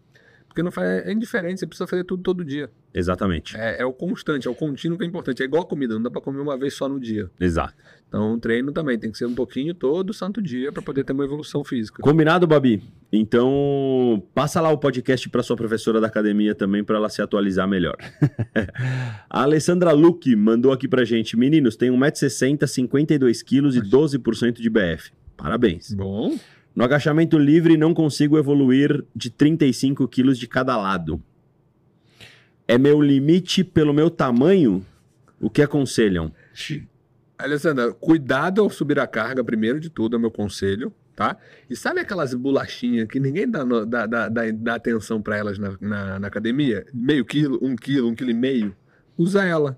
Porque 0.54 0.62
não 0.62 0.72
faz, 0.72 1.08
é 1.08 1.12
indiferente, 1.12 1.60
você 1.60 1.66
precisa 1.66 1.88
fazer 1.88 2.04
tudo 2.04 2.22
todo 2.22 2.46
dia. 2.46 2.70
Exatamente. 2.94 3.58
É, 3.58 3.82
é, 3.82 3.86
o 3.86 3.92
constante, 3.92 4.48
é 4.48 4.52
o 4.52 4.54
contínuo 4.54 5.00
que 5.00 5.04
é 5.04 5.08
importante. 5.08 5.42
É 5.42 5.46
igual 5.46 5.63
a 5.63 5.66
comida, 5.66 5.96
não 5.96 6.04
dá 6.04 6.12
para 6.12 6.22
comer 6.22 6.39
uma 6.39 6.56
vez 6.56 6.76
só 6.76 6.88
no 6.88 7.00
dia. 7.00 7.28
Exato. 7.39 7.74
Então, 8.08 8.34
o 8.36 8.39
treino 8.39 8.72
também 8.72 9.00
tem 9.00 9.12
que 9.12 9.18
ser 9.18 9.26
um 9.26 9.34
pouquinho 9.34 9.74
todo 9.74 10.13
santo 10.13 10.39
dia 10.39 10.72
para 10.72 10.84
poder 10.84 11.04
ter 11.04 11.12
uma 11.12 11.26
evolução 11.26 11.63
física. 11.63 12.04
Combinado, 12.04 12.46
Babi? 12.46 12.84
Então, 13.12 14.22
passa 14.36 14.62
lá 14.62 14.70
o 14.70 14.78
podcast 14.78 15.28
para 15.28 15.42
sua 15.42 15.56
professora 15.56 16.00
da 16.00 16.06
academia 16.06 16.54
também 16.54 16.84
para 16.84 16.98
ela 16.98 17.10
se 17.10 17.20
atualizar 17.20 17.68
melhor. 17.68 17.98
a 19.28 19.42
Alessandra 19.42 19.92
Luque 19.92 20.36
mandou 20.36 20.72
aqui 20.72 20.88
pra 20.88 21.04
gente: 21.04 21.36
Meninos, 21.36 21.76
tem 21.76 21.89
1,60m, 21.89 22.60
52kg 22.60 23.76
e 23.76 23.82
12% 23.82 24.62
de 24.62 24.70
BF. 24.70 25.12
Parabéns. 25.36 25.92
Bom. 25.96 26.38
No 26.76 26.84
agachamento 26.84 27.38
livre, 27.38 27.78
não 27.78 27.94
consigo 27.94 28.38
evoluir 28.38 29.04
de 29.16 29.30
35 29.30 30.08
quilos 30.08 30.38
de 30.38 30.48
cada 30.48 30.76
lado. 30.76 31.22
É 32.68 32.78
meu 32.78 33.02
limite 33.02 33.64
pelo 33.64 33.94
meu 33.94 34.10
tamanho? 34.10 34.86
O 35.40 35.50
que 35.50 35.62
aconselham? 35.62 36.34
Alessandra, 37.38 37.94
cuidado 37.94 38.62
ao 38.62 38.70
subir 38.70 39.00
a 39.00 39.06
carga, 39.06 39.44
primeiro 39.44 39.80
de 39.80 39.90
tudo, 39.90 40.16
é 40.16 40.20
meu 40.20 40.32
conselho, 40.32 40.94
tá? 41.16 41.38
E 41.70 41.76
sabe 41.76 42.00
aquelas 42.00 42.34
bolachinhas 42.34 43.08
que 43.08 43.20
ninguém 43.20 43.50
dá, 43.50 43.64
dá, 43.86 44.06
dá, 44.06 44.30
dá 44.30 44.76
atenção 44.76 45.22
para 45.22 45.38
elas 45.38 45.60
na, 45.60 45.78
na, 45.80 46.20
na, 46.20 46.28
academia? 46.28 46.86
Meio 46.94 47.26
quilo, 47.26 47.60
um 47.62 47.76
quilo, 47.76 48.10
um 48.10 48.16
quilo 48.16 48.32
e 48.32 48.34
meio? 48.34 48.76
Usa 49.18 49.44
ela. 49.44 49.78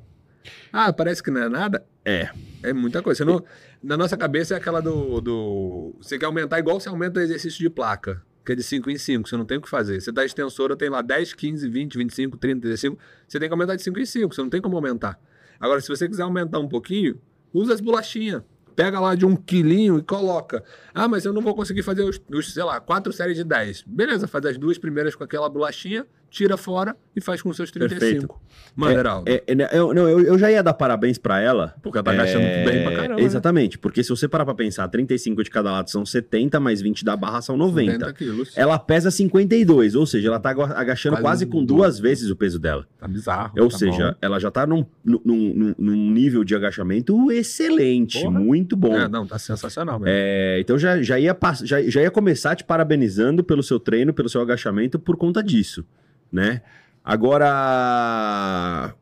Ah, 0.71 0.91
parece 0.91 1.21
que 1.21 1.31
não 1.31 1.41
é 1.41 1.49
nada? 1.49 1.85
É. 2.03 2.29
É 2.63 2.73
muita 2.73 3.01
coisa. 3.01 3.23
Não, 3.23 3.43
na 3.83 3.95
nossa 3.95 4.17
cabeça 4.17 4.55
é 4.55 4.57
aquela 4.57 4.81
do, 4.81 5.21
do. 5.21 5.95
Você 6.01 6.17
quer 6.17 6.25
aumentar 6.25 6.59
igual 6.59 6.79
você 6.79 6.89
aumenta 6.89 7.19
o 7.19 7.23
exercício 7.23 7.59
de 7.59 7.69
placa, 7.69 8.21
que 8.43 8.51
é 8.51 8.55
de 8.55 8.63
5 8.63 8.89
em 8.89 8.97
5, 8.97 9.29
você 9.29 9.37
não 9.37 9.45
tem 9.45 9.57
o 9.57 9.61
que 9.61 9.69
fazer. 9.69 10.01
Você 10.01 10.11
dá 10.11 10.25
extensora, 10.25 10.75
tem 10.75 10.89
lá 10.89 11.01
10, 11.01 11.33
15, 11.33 11.69
20, 11.69 11.97
25, 11.97 12.37
30, 12.37 12.61
35. 12.61 12.97
Você 13.27 13.39
tem 13.39 13.47
que 13.47 13.53
aumentar 13.53 13.75
de 13.75 13.83
5 13.83 13.99
em 13.99 14.05
5, 14.05 14.33
você 14.33 14.41
não 14.41 14.49
tem 14.49 14.61
como 14.61 14.75
aumentar. 14.75 15.19
Agora, 15.59 15.79
se 15.79 15.87
você 15.87 16.07
quiser 16.07 16.23
aumentar 16.23 16.59
um 16.59 16.67
pouquinho, 16.67 17.19
usa 17.53 17.73
as 17.73 17.81
bolachinhas. 17.81 18.41
Pega 18.75 18.99
lá 18.99 19.15
de 19.15 19.25
um 19.25 19.35
quilinho 19.35 19.99
e 19.99 20.03
coloca. 20.03 20.61
Ah, 20.93 21.07
mas 21.07 21.23
eu 21.23 21.31
não 21.31 21.41
vou 21.41 21.55
conseguir 21.55 21.81
fazer 21.81 22.03
os, 22.03 22.19
os 22.29 22.53
sei 22.53 22.63
lá, 22.63 22.79
quatro 22.81 23.13
séries 23.13 23.37
de 23.37 23.43
10. 23.43 23.83
Beleza, 23.87 24.27
faz 24.27 24.45
as 24.45 24.57
duas 24.57 24.77
primeiras 24.77 25.15
com 25.15 25.23
aquela 25.23 25.47
bolachinha 25.47 26.05
tira 26.35 26.57
fora 26.57 26.97
e 27.15 27.21
faz 27.21 27.41
com 27.41 27.51
seus 27.53 27.71
35. 27.71 27.97
Perfeito. 27.97 29.25
É, 29.25 29.43
é, 29.47 29.53
é, 29.53 29.79
eu, 29.79 29.93
não, 29.93 30.09
eu, 30.09 30.19
eu, 30.19 30.37
já 30.37 30.51
ia 30.51 30.61
dar 30.61 30.73
parabéns 30.73 31.17
para 31.17 31.39
ela. 31.39 31.73
Porque 31.81 31.97
ela 31.97 32.03
tá 32.03 32.11
agachando 32.11 32.45
é, 32.45 32.65
bem 32.65 32.83
pra 32.83 32.91
caramba. 32.93 33.15
Né? 33.15 33.25
Exatamente, 33.25 33.77
né? 33.77 33.79
porque 33.81 34.03
se 34.03 34.09
você 34.09 34.27
parar 34.27 34.43
pra 34.43 34.53
pensar, 34.53 34.85
35 34.89 35.41
de 35.41 35.49
cada 35.49 35.71
lado 35.71 35.89
são 35.89 36.05
70, 36.05 36.59
mais 36.59 36.81
20 36.81 37.05
da 37.05 37.15
barra 37.15 37.41
são 37.41 37.55
90. 37.55 37.93
90 37.99 38.13
quilos. 38.13 38.57
Ela 38.57 38.77
pesa 38.77 39.09
52, 39.09 39.95
ou 39.95 40.05
seja, 40.05 40.27
ela 40.27 40.39
tá 40.39 40.49
agachando 40.49 41.15
quase, 41.15 41.45
quase 41.45 41.45
com 41.45 41.63
duas 41.63 41.97
vezes 41.97 42.29
o 42.29 42.35
peso 42.35 42.59
dela. 42.59 42.85
Tá 42.99 43.07
bizarro. 43.07 43.53
Ou 43.57 43.69
tá 43.69 43.77
seja, 43.77 44.11
bom. 44.11 44.17
ela 44.21 44.37
já 44.37 44.51
tá 44.51 44.67
num, 44.67 44.85
num, 45.05 45.73
num, 45.77 46.11
nível 46.11 46.43
de 46.43 46.53
agachamento 46.53 47.31
excelente, 47.31 48.21
Porra. 48.21 48.39
muito 48.39 48.75
bom. 48.75 48.93
É, 48.93 49.07
não, 49.07 49.25
tá 49.25 49.39
sensacional 49.39 49.99
mesmo. 49.99 50.13
É, 50.13 50.59
então 50.59 50.77
já, 50.77 51.01
já, 51.01 51.17
ia, 51.17 51.37
já, 51.63 51.81
já 51.81 52.01
ia 52.01 52.11
começar 52.11 52.55
te 52.55 52.65
parabenizando 52.65 53.41
pelo 53.41 53.63
seu 53.63 53.79
treino, 53.79 54.13
pelo 54.13 54.27
seu 54.27 54.41
agachamento 54.41 54.99
por 54.99 55.15
conta 55.15 55.41
disso, 55.41 55.85
né? 56.31 56.61
Agora, 57.03 58.93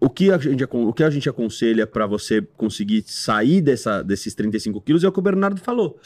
o 0.00 0.10
que 0.10 0.30
a 0.30 0.38
gente, 0.38 0.64
o 0.64 0.92
que 0.92 1.02
a 1.02 1.10
gente 1.10 1.28
aconselha 1.28 1.86
para 1.86 2.06
você 2.06 2.42
conseguir 2.56 3.04
sair 3.06 3.60
dessa, 3.60 4.02
desses 4.02 4.34
35 4.34 4.80
quilos 4.80 5.04
é 5.04 5.08
o 5.08 5.12
que 5.12 5.18
o 5.18 5.22
Bernardo 5.22 5.60
falou. 5.60 5.98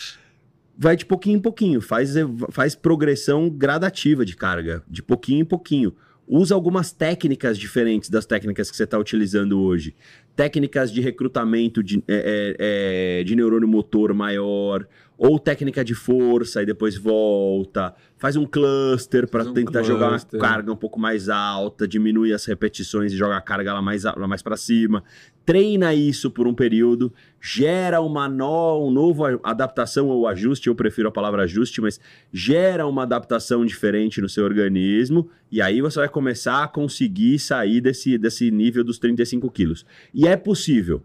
Vai 0.77 0.97
de 0.97 1.05
pouquinho 1.05 1.39
em 1.39 1.41
pouquinho, 1.41 1.81
faz, 1.81 2.15
faz 2.51 2.77
progressão 2.77 3.51
gradativa 3.51 4.25
de 4.25 4.37
carga, 4.37 4.83
de 4.89 5.03
pouquinho 5.03 5.43
em 5.43 5.45
pouquinho. 5.45 5.93
Usa 6.29 6.55
algumas 6.55 6.93
técnicas 6.93 7.59
diferentes 7.59 8.11
das 8.11 8.27
técnicas 8.27 8.71
que 8.71 8.77
você 8.77 8.85
está 8.85 8.99
utilizando 8.99 9.59
hoje. 9.61 9.97
Técnicas 10.37 10.93
de 10.93 11.01
recrutamento 11.01 11.83
de, 11.83 12.05
é, 12.07 12.57
é, 12.59 13.21
é, 13.21 13.25
de 13.25 13.35
neurônio 13.35 13.67
motor 13.67 14.13
maior, 14.13 14.87
ou 15.19 15.37
técnica 15.37 15.85
de 15.85 15.95
força 15.97 16.63
e 16.63 16.67
depois 16.67 16.97
volta. 16.97 17.93
Faz 18.17 18.37
um 18.37 18.47
cluster 18.47 19.29
para 19.29 19.43
um 19.43 19.53
tentar 19.53 19.83
cluster. 19.83 19.85
jogar 19.85 20.11
uma 20.11 20.41
carga 20.41 20.73
um 20.73 20.77
pouco 20.77 21.01
mais 21.01 21.29
alta, 21.29 21.89
diminui 21.89 22.33
as 22.33 22.45
repetições 22.45 23.13
e 23.13 23.17
joga 23.17 23.37
a 23.37 23.41
carga 23.41 23.75
lá 23.75 23.83
mais, 23.83 24.05
lá 24.05 24.29
mais 24.29 24.43
para 24.43 24.57
cima. 24.57 25.03
Treina 25.45 25.93
isso 25.93 26.31
por 26.31 26.47
um 26.47 26.55
período, 26.55 27.13
gera 27.41 28.01
uma 28.01 28.29
no, 28.29 28.87
um 28.87 28.91
novo 28.91 29.25
adaptação 29.43 30.07
ou 30.07 30.29
ajuste, 30.29 30.69
eu 30.69 30.75
prefiro 30.75 31.09
a 31.09 31.13
palavra 31.13 31.43
ajuste, 31.43 31.81
mas 31.81 31.99
gera 32.33 32.87
uma 32.87 33.03
adaptação 33.03 33.65
diferente 33.65 34.21
no 34.21 34.29
seu 34.29 34.45
organismo 34.45 35.29
e 35.51 35.61
aí 35.61 35.81
você 35.81 35.99
vai 35.99 36.09
começar 36.09 36.63
a 36.63 36.69
conseguir 36.69 37.39
sair 37.39 37.81
desse, 37.81 38.17
desse 38.19 38.51
nível 38.51 38.85
dos 38.85 38.99
35 38.99 39.51
quilos. 39.51 39.85
E 40.15 40.29
é 40.29 40.37
possível. 40.37 41.03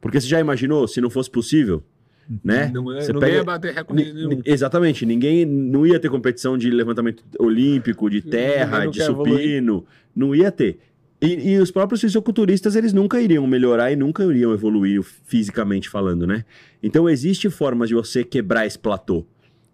Porque 0.00 0.20
você 0.20 0.28
já 0.28 0.38
imaginou, 0.38 0.86
se 0.86 1.00
não 1.00 1.10
fosse 1.10 1.30
possível, 1.30 1.82
né? 2.44 2.70
Não, 2.72 2.92
é- 2.92 3.00
Você 3.00 3.12
não 3.12 3.20
pega- 3.20 3.36
ia 3.36 3.44
bater 3.44 3.72
recorde 3.74 4.12
nenhum. 4.12 4.40
Exatamente, 4.44 5.04
ninguém 5.06 5.44
não 5.44 5.86
ia 5.86 5.98
ter 6.00 6.08
competição 6.10 6.56
de 6.58 6.70
levantamento 6.70 7.22
olímpico, 7.38 8.08
de 8.10 8.20
terra, 8.22 8.84
não 8.84 8.90
de 8.90 8.98
quer 8.98 9.10
evoluir. 9.10 9.38
supino, 9.40 9.84
não 10.14 10.34
ia 10.34 10.50
ter. 10.50 10.78
E, 11.20 11.52
e 11.52 11.58
os 11.58 11.70
próprios 11.70 12.00
fisiculturistas, 12.02 12.76
eles 12.76 12.92
nunca 12.92 13.20
iriam 13.20 13.46
melhorar 13.46 13.90
e 13.90 13.96
nunca 13.96 14.22
iriam 14.24 14.52
evoluir 14.52 15.02
fisicamente 15.02 15.88
falando, 15.88 16.26
né? 16.26 16.44
Então, 16.82 17.08
existe 17.08 17.48
formas 17.48 17.88
de 17.88 17.94
você 17.94 18.22
quebrar 18.22 18.66
esse 18.66 18.78
platô. 18.78 19.24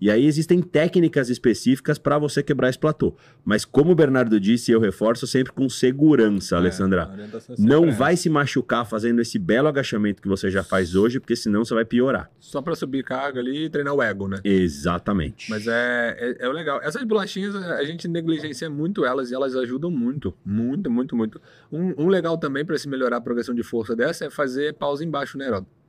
E 0.02 0.10
aí 0.10 0.26
existem 0.26 0.60
técnicas 0.60 1.30
específicas 1.30 1.96
para 1.96 2.18
você 2.18 2.42
quebrar 2.42 2.68
esse 2.68 2.76
platô. 2.76 3.14
Mas 3.44 3.64
como 3.64 3.92
o 3.92 3.94
Bernardo 3.94 4.40
disse, 4.40 4.72
eu 4.72 4.80
reforço 4.80 5.28
sempre 5.28 5.52
com 5.52 5.68
segurança, 5.68 6.56
Alessandra. 6.56 7.02
É, 7.02 7.04
a 7.04 7.12
orientação 7.12 7.54
sempre 7.54 7.72
Não 7.72 7.84
é 7.84 7.92
vai 7.92 8.16
se 8.16 8.28
machucar 8.28 8.84
fazendo 8.84 9.22
esse 9.22 9.38
belo 9.38 9.68
agachamento 9.68 10.20
que 10.20 10.26
você 10.26 10.50
já 10.50 10.64
faz 10.64 10.96
hoje, 10.96 11.20
porque 11.20 11.36
senão 11.36 11.64
você 11.64 11.72
vai 11.72 11.84
piorar. 11.84 12.28
Só 12.40 12.60
pra 12.60 12.74
subir 12.74 13.04
carga 13.04 13.38
ali 13.38 13.66
e 13.66 13.70
treinar 13.70 13.94
o 13.94 14.02
ego, 14.02 14.26
né? 14.26 14.38
Exatamente. 14.42 15.48
Mas 15.48 15.68
é, 15.68 16.16
é, 16.18 16.46
é 16.46 16.48
o 16.48 16.52
legal. 16.52 16.80
Essas 16.82 17.04
bolachinhas, 17.04 17.54
a 17.54 17.84
gente 17.84 18.08
negligencia 18.08 18.68
muito 18.68 19.04
elas 19.04 19.30
e 19.30 19.36
elas 19.36 19.54
ajudam 19.54 19.88
muito. 19.88 20.34
Muito, 20.44 20.90
muito, 20.90 21.14
muito. 21.14 21.40
Um, 21.70 21.94
um 21.96 22.08
legal 22.08 22.36
também 22.36 22.64
para 22.64 22.76
se 22.76 22.88
melhorar 22.88 23.18
a 23.18 23.20
progressão 23.20 23.54
de 23.54 23.62
força 23.62 23.94
dessa 23.94 24.24
é 24.24 24.30
fazer 24.30 24.74
pausa 24.74 25.04
embaixo, 25.04 25.38
né, 25.38 25.46
Heródoto? 25.46 25.81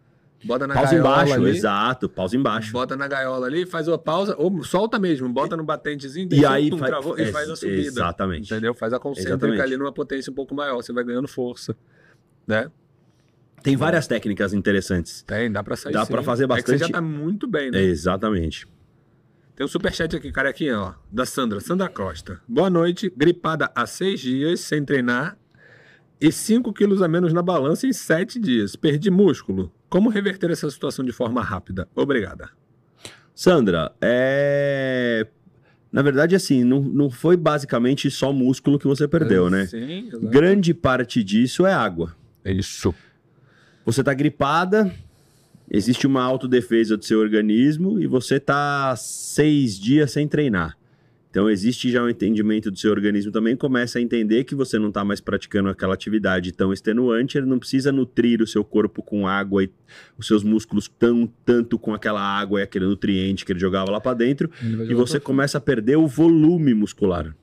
Bota 0.43 0.67
na 0.67 0.73
pausa 0.73 0.89
gaiola 0.91 1.09
embaixo, 1.23 1.33
ali, 1.33 1.49
exato, 1.49 2.09
pausa 2.09 2.35
embaixo. 2.35 2.71
Bota 2.73 2.97
na 2.97 3.07
gaiola 3.07 3.47
ali, 3.47 3.65
faz 3.65 3.87
uma 3.87 3.97
pausa, 3.97 4.35
ou 4.37 4.63
solta 4.63 4.99
mesmo, 4.99 5.29
bota 5.29 5.55
no 5.55 5.63
batentezinho, 5.63 6.27
E 6.33 6.45
aí 6.45 6.69
tum, 6.69 6.77
faz- 6.77 6.89
travou, 6.91 7.17
e 7.17 7.21
ex- 7.21 7.31
faz 7.31 7.49
a 7.49 7.55
subida. 7.55 7.79
Exatamente. 7.81 8.51
Entendeu? 8.51 8.73
Faz 8.73 8.91
a 8.91 8.99
concêntrica 8.99 9.35
Exatamente. 9.35 9.61
ali 9.61 9.77
numa 9.77 9.93
potência 9.93 10.29
um 10.31 10.33
pouco 10.35 10.53
maior, 10.53 10.75
você 10.75 10.91
vai 10.91 11.03
ganhando 11.03 11.27
força. 11.27 11.75
Né? 12.45 12.69
Tem 13.63 13.77
várias 13.77 14.05
técnicas 14.07 14.53
interessantes. 14.53 15.23
Tem, 15.23 15.49
dá 15.49 15.63
pra 15.63 15.77
sair 15.77 15.93
Dá 15.93 16.03
sim. 16.05 16.11
pra 16.11 16.21
fazer 16.21 16.43
É 16.43 16.47
que 16.47 16.53
você 16.61 16.77
já 16.77 16.87
bastante- 16.87 16.91
tá 16.91 17.01
muito 17.01 17.47
bem, 17.47 17.71
né? 17.71 17.81
Exatamente. 17.81 18.67
Tem 19.55 19.63
um 19.65 19.69
superchat 19.69 20.13
aqui, 20.15 20.31
carequinha, 20.31 20.77
ó, 20.77 20.93
da 21.11 21.25
Sandra, 21.25 21.61
Sandra 21.61 21.87
Costa. 21.87 22.41
Boa 22.45 22.69
noite, 22.69 23.13
gripada 23.15 23.71
há 23.73 23.85
seis 23.85 24.19
dias, 24.19 24.59
sem 24.59 24.83
treinar, 24.83 25.37
e 26.19 26.31
5 26.31 26.73
quilos 26.73 27.01
a 27.01 27.07
menos 27.07 27.31
na 27.31 27.41
balança 27.41 27.85
em 27.87 27.93
sete 27.93 28.39
dias. 28.39 28.75
Perdi 28.75 29.09
músculo. 29.11 29.71
Como 29.93 30.09
reverter 30.09 30.49
essa 30.49 30.67
situação 30.71 31.05
de 31.05 31.11
forma 31.11 31.39
rápida? 31.43 31.87
Obrigada. 31.93 32.49
Sandra, 33.35 33.93
é. 34.01 35.27
Na 35.91 36.01
verdade, 36.01 36.35
assim, 36.35 36.63
não, 36.63 36.81
não 36.81 37.11
foi 37.11 37.37
basicamente 37.37 38.09
só 38.09 38.33
músculo 38.33 38.79
que 38.79 38.87
você 38.87 39.07
perdeu, 39.07 39.51
né? 39.51 39.67
Sim. 39.67 40.09
Grande 40.23 40.73
parte 40.73 41.23
disso 41.23 41.67
é 41.67 41.71
água. 41.71 42.15
Isso. 42.43 42.91
Você 43.85 44.03
tá 44.03 44.15
gripada, 44.15 44.91
existe 45.69 46.07
uma 46.07 46.23
autodefesa 46.23 46.97
do 46.97 47.05
seu 47.05 47.19
organismo 47.19 47.99
e 47.99 48.07
você 48.07 48.39
tá 48.39 48.95
seis 48.95 49.79
dias 49.79 50.09
sem 50.09 50.27
treinar. 50.27 50.75
Então 51.33 51.49
existe 51.49 51.89
já 51.89 52.03
um 52.03 52.09
entendimento 52.09 52.69
do 52.69 52.77
seu 52.77 52.91
organismo 52.91 53.31
também, 53.31 53.55
começa 53.55 53.97
a 53.97 54.01
entender 54.03 54.43
que 54.43 54.53
você 54.53 54.77
não 54.77 54.89
está 54.89 55.03
mais 55.03 55.19
praticando 55.19 55.67
aquela 55.67 55.95
atividade 55.95 56.51
tão 56.51 56.71
extenuante, 56.71 57.39
ele 57.39 57.47
não 57.47 57.57
precisa 57.57 57.91
nutrir 57.91 58.39
o 58.39 58.45
seu 58.45 58.63
corpo 58.63 59.01
com 59.01 59.27
água 59.27 59.63
e 59.63 59.69
os 60.15 60.27
seus 60.27 60.43
músculos 60.43 60.87
tão 60.87 61.27
tanto 61.43 61.79
com 61.79 61.91
aquela 61.91 62.21
água 62.21 62.59
e 62.59 62.63
aquele 62.63 62.85
nutriente 62.85 63.43
que 63.45 63.51
ele 63.51 63.59
jogava 63.59 63.89
lá 63.89 63.99
para 63.99 64.15
dentro, 64.15 64.47
e 64.61 64.93
você 64.93 65.19
começa 65.19 65.57
a 65.57 65.61
perder 65.61 65.95
o 65.95 66.05
volume 66.05 66.75
muscular. 66.75 67.35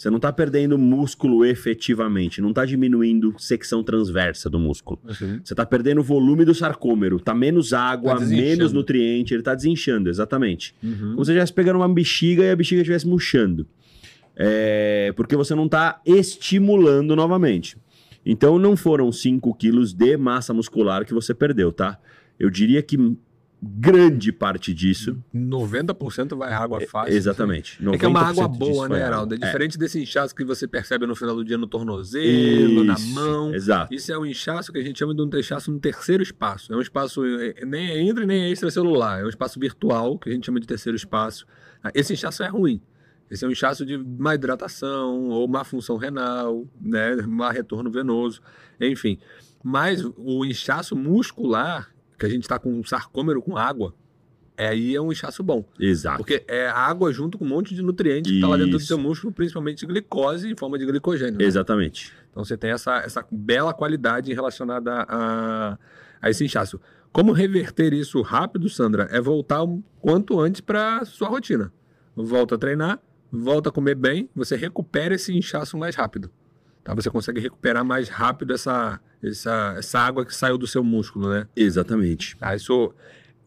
Você 0.00 0.08
não 0.08 0.16
está 0.16 0.32
perdendo 0.32 0.78
músculo 0.78 1.44
efetivamente, 1.44 2.40
não 2.40 2.48
está 2.48 2.64
diminuindo 2.64 3.34
secção 3.36 3.84
transversa 3.84 4.48
do 4.48 4.58
músculo. 4.58 4.98
Uhum. 5.04 5.40
Você 5.44 5.52
está 5.52 5.66
perdendo 5.66 6.00
o 6.00 6.02
volume 6.02 6.42
do 6.42 6.54
sarcômero, 6.54 7.20
tá 7.20 7.34
menos 7.34 7.74
água, 7.74 8.16
Tá 8.16 8.24
menos 8.24 8.72
nutriente, 8.72 9.34
ele 9.34 9.42
está 9.42 9.54
desinchando, 9.54 10.08
exatamente. 10.08 10.74
Uhum. 10.82 10.92
Como 10.96 11.10
se 11.22 11.26
você 11.26 11.32
estivesse 11.32 11.52
pegando 11.52 11.76
uma 11.76 11.88
bexiga 11.88 12.42
e 12.44 12.50
a 12.50 12.56
bexiga 12.56 12.80
estivesse 12.80 13.06
murchando. 13.06 13.66
É, 14.34 15.12
porque 15.16 15.36
você 15.36 15.54
não 15.54 15.66
está 15.66 16.00
estimulando 16.06 17.14
novamente. 17.14 17.76
Então 18.24 18.58
não 18.58 18.78
foram 18.78 19.12
5 19.12 19.54
quilos 19.54 19.92
de 19.92 20.16
massa 20.16 20.54
muscular 20.54 21.04
que 21.04 21.12
você 21.12 21.34
perdeu, 21.34 21.70
tá? 21.70 21.98
Eu 22.38 22.48
diria 22.48 22.82
que 22.82 22.96
grande 23.62 24.32
parte 24.32 24.72
disso. 24.72 25.22
90% 25.34 26.36
vai 26.36 26.52
água 26.52 26.80
fácil. 26.80 27.14
Exatamente. 27.14 27.78
É 27.92 27.98
que 27.98 28.04
é 28.04 28.08
uma 28.08 28.24
90% 28.24 28.30
água 28.30 28.48
boa, 28.48 28.88
né. 28.88 29.00
Heraldo? 29.00 29.34
É 29.34 29.36
É. 29.36 29.40
diferente 29.40 29.78
desse 29.78 30.00
inchaço 30.00 30.34
que 30.34 30.44
você 30.44 30.66
percebe 30.66 31.06
no 31.06 31.14
final 31.14 31.34
do 31.36 31.44
dia 31.44 31.58
no 31.58 31.66
tornozelo, 31.66 32.84
na 32.84 32.94
Isso, 32.94 33.14
mão. 33.14 33.54
Exato. 33.54 33.94
Isso 33.94 34.12
é 34.12 34.18
um 34.18 34.24
inchaço 34.24 34.72
que 34.72 34.78
a 34.78 34.82
gente 34.82 34.98
chama 34.98 35.14
de 35.14 35.22
um 35.22 35.30
inchaço 35.38 35.70
no 35.70 35.78
terceiro 35.78 36.22
espaço. 36.22 36.72
É 36.72 36.76
um 36.76 36.80
espaço 36.80 37.24
eh, 37.24 37.64
nem 37.66 37.90
é 37.90 38.02
intra 38.02 38.24
nem 38.26 38.44
é 38.44 38.50
extracelular. 38.50 39.20
É 39.20 39.24
um 39.24 39.28
espaço 39.28 39.60
virtual 39.60 40.18
que 40.18 40.30
a 40.30 40.32
gente 40.32 40.46
chama 40.46 40.58
de 40.60 40.66
terceiro 40.66 40.96
espaço. 40.96 41.46
Ah, 41.82 41.90
Esse 41.94 42.12
inchaço 42.14 42.42
é 42.42 42.48
ruim. 42.48 42.80
Esse 43.30 43.44
é 43.44 43.48
um 43.48 43.52
inchaço 43.52 43.86
de 43.86 43.96
má 43.96 44.34
hidratação 44.34 45.28
ou 45.28 45.46
má 45.46 45.62
função 45.64 45.96
renal, 45.96 46.66
né? 46.80 47.14
má 47.28 47.52
retorno 47.52 47.88
venoso, 47.90 48.40
enfim. 48.80 49.18
Mas 49.62 50.02
o 50.16 50.44
inchaço 50.44 50.96
muscular, 50.96 51.90
que 52.20 52.26
a 52.26 52.28
gente 52.28 52.42
está 52.42 52.58
com 52.58 52.70
um 52.70 52.84
sarcômero 52.84 53.40
com 53.40 53.56
água, 53.56 53.94
é, 54.56 54.68
aí 54.68 54.94
é 54.94 55.00
um 55.00 55.10
inchaço 55.10 55.42
bom. 55.42 55.64
Exato. 55.80 56.18
Porque 56.18 56.44
é 56.46 56.68
água 56.68 57.10
junto 57.10 57.38
com 57.38 57.46
um 57.46 57.48
monte 57.48 57.74
de 57.74 57.80
nutrientes 57.80 58.30
que 58.30 58.36
está 58.36 58.46
lá 58.46 58.58
dentro 58.58 58.72
do 58.72 58.80
seu 58.80 58.98
músculo, 58.98 59.32
principalmente 59.32 59.86
glicose 59.86 60.50
em 60.50 60.54
forma 60.54 60.78
de 60.78 60.84
glicogênio. 60.84 61.38
né? 61.38 61.44
Exatamente. 61.44 62.12
Então 62.30 62.44
você 62.44 62.58
tem 62.58 62.70
essa, 62.70 62.98
essa 62.98 63.26
bela 63.30 63.72
qualidade 63.72 64.32
relacionada 64.34 65.06
a, 65.08 65.78
a 66.20 66.30
esse 66.30 66.44
inchaço. 66.44 66.78
Como 67.10 67.32
reverter 67.32 67.94
isso 67.94 68.20
rápido, 68.20 68.68
Sandra? 68.68 69.08
É 69.10 69.18
voltar 69.18 69.64
o 69.64 69.82
quanto 69.98 70.38
antes 70.38 70.60
para 70.60 71.06
sua 71.06 71.28
rotina. 71.28 71.72
Volta 72.14 72.56
a 72.56 72.58
treinar, 72.58 73.00
volta 73.32 73.70
a 73.70 73.72
comer 73.72 73.94
bem, 73.94 74.28
você 74.36 74.56
recupera 74.56 75.14
esse 75.14 75.32
inchaço 75.32 75.78
mais 75.78 75.96
rápido. 75.96 76.30
Tá? 76.84 76.94
Você 76.94 77.08
consegue 77.08 77.40
recuperar 77.40 77.82
mais 77.82 78.10
rápido 78.10 78.52
essa, 78.52 79.00
essa, 79.22 79.74
essa 79.78 79.98
água 79.98 80.24
que 80.24 80.34
saiu 80.34 80.56
do 80.56 80.66
seu 80.66 80.82
músculo, 80.82 81.28
né? 81.28 81.46
Exatamente. 81.54 82.36
Tá? 82.36 82.54
Isso 82.54 82.92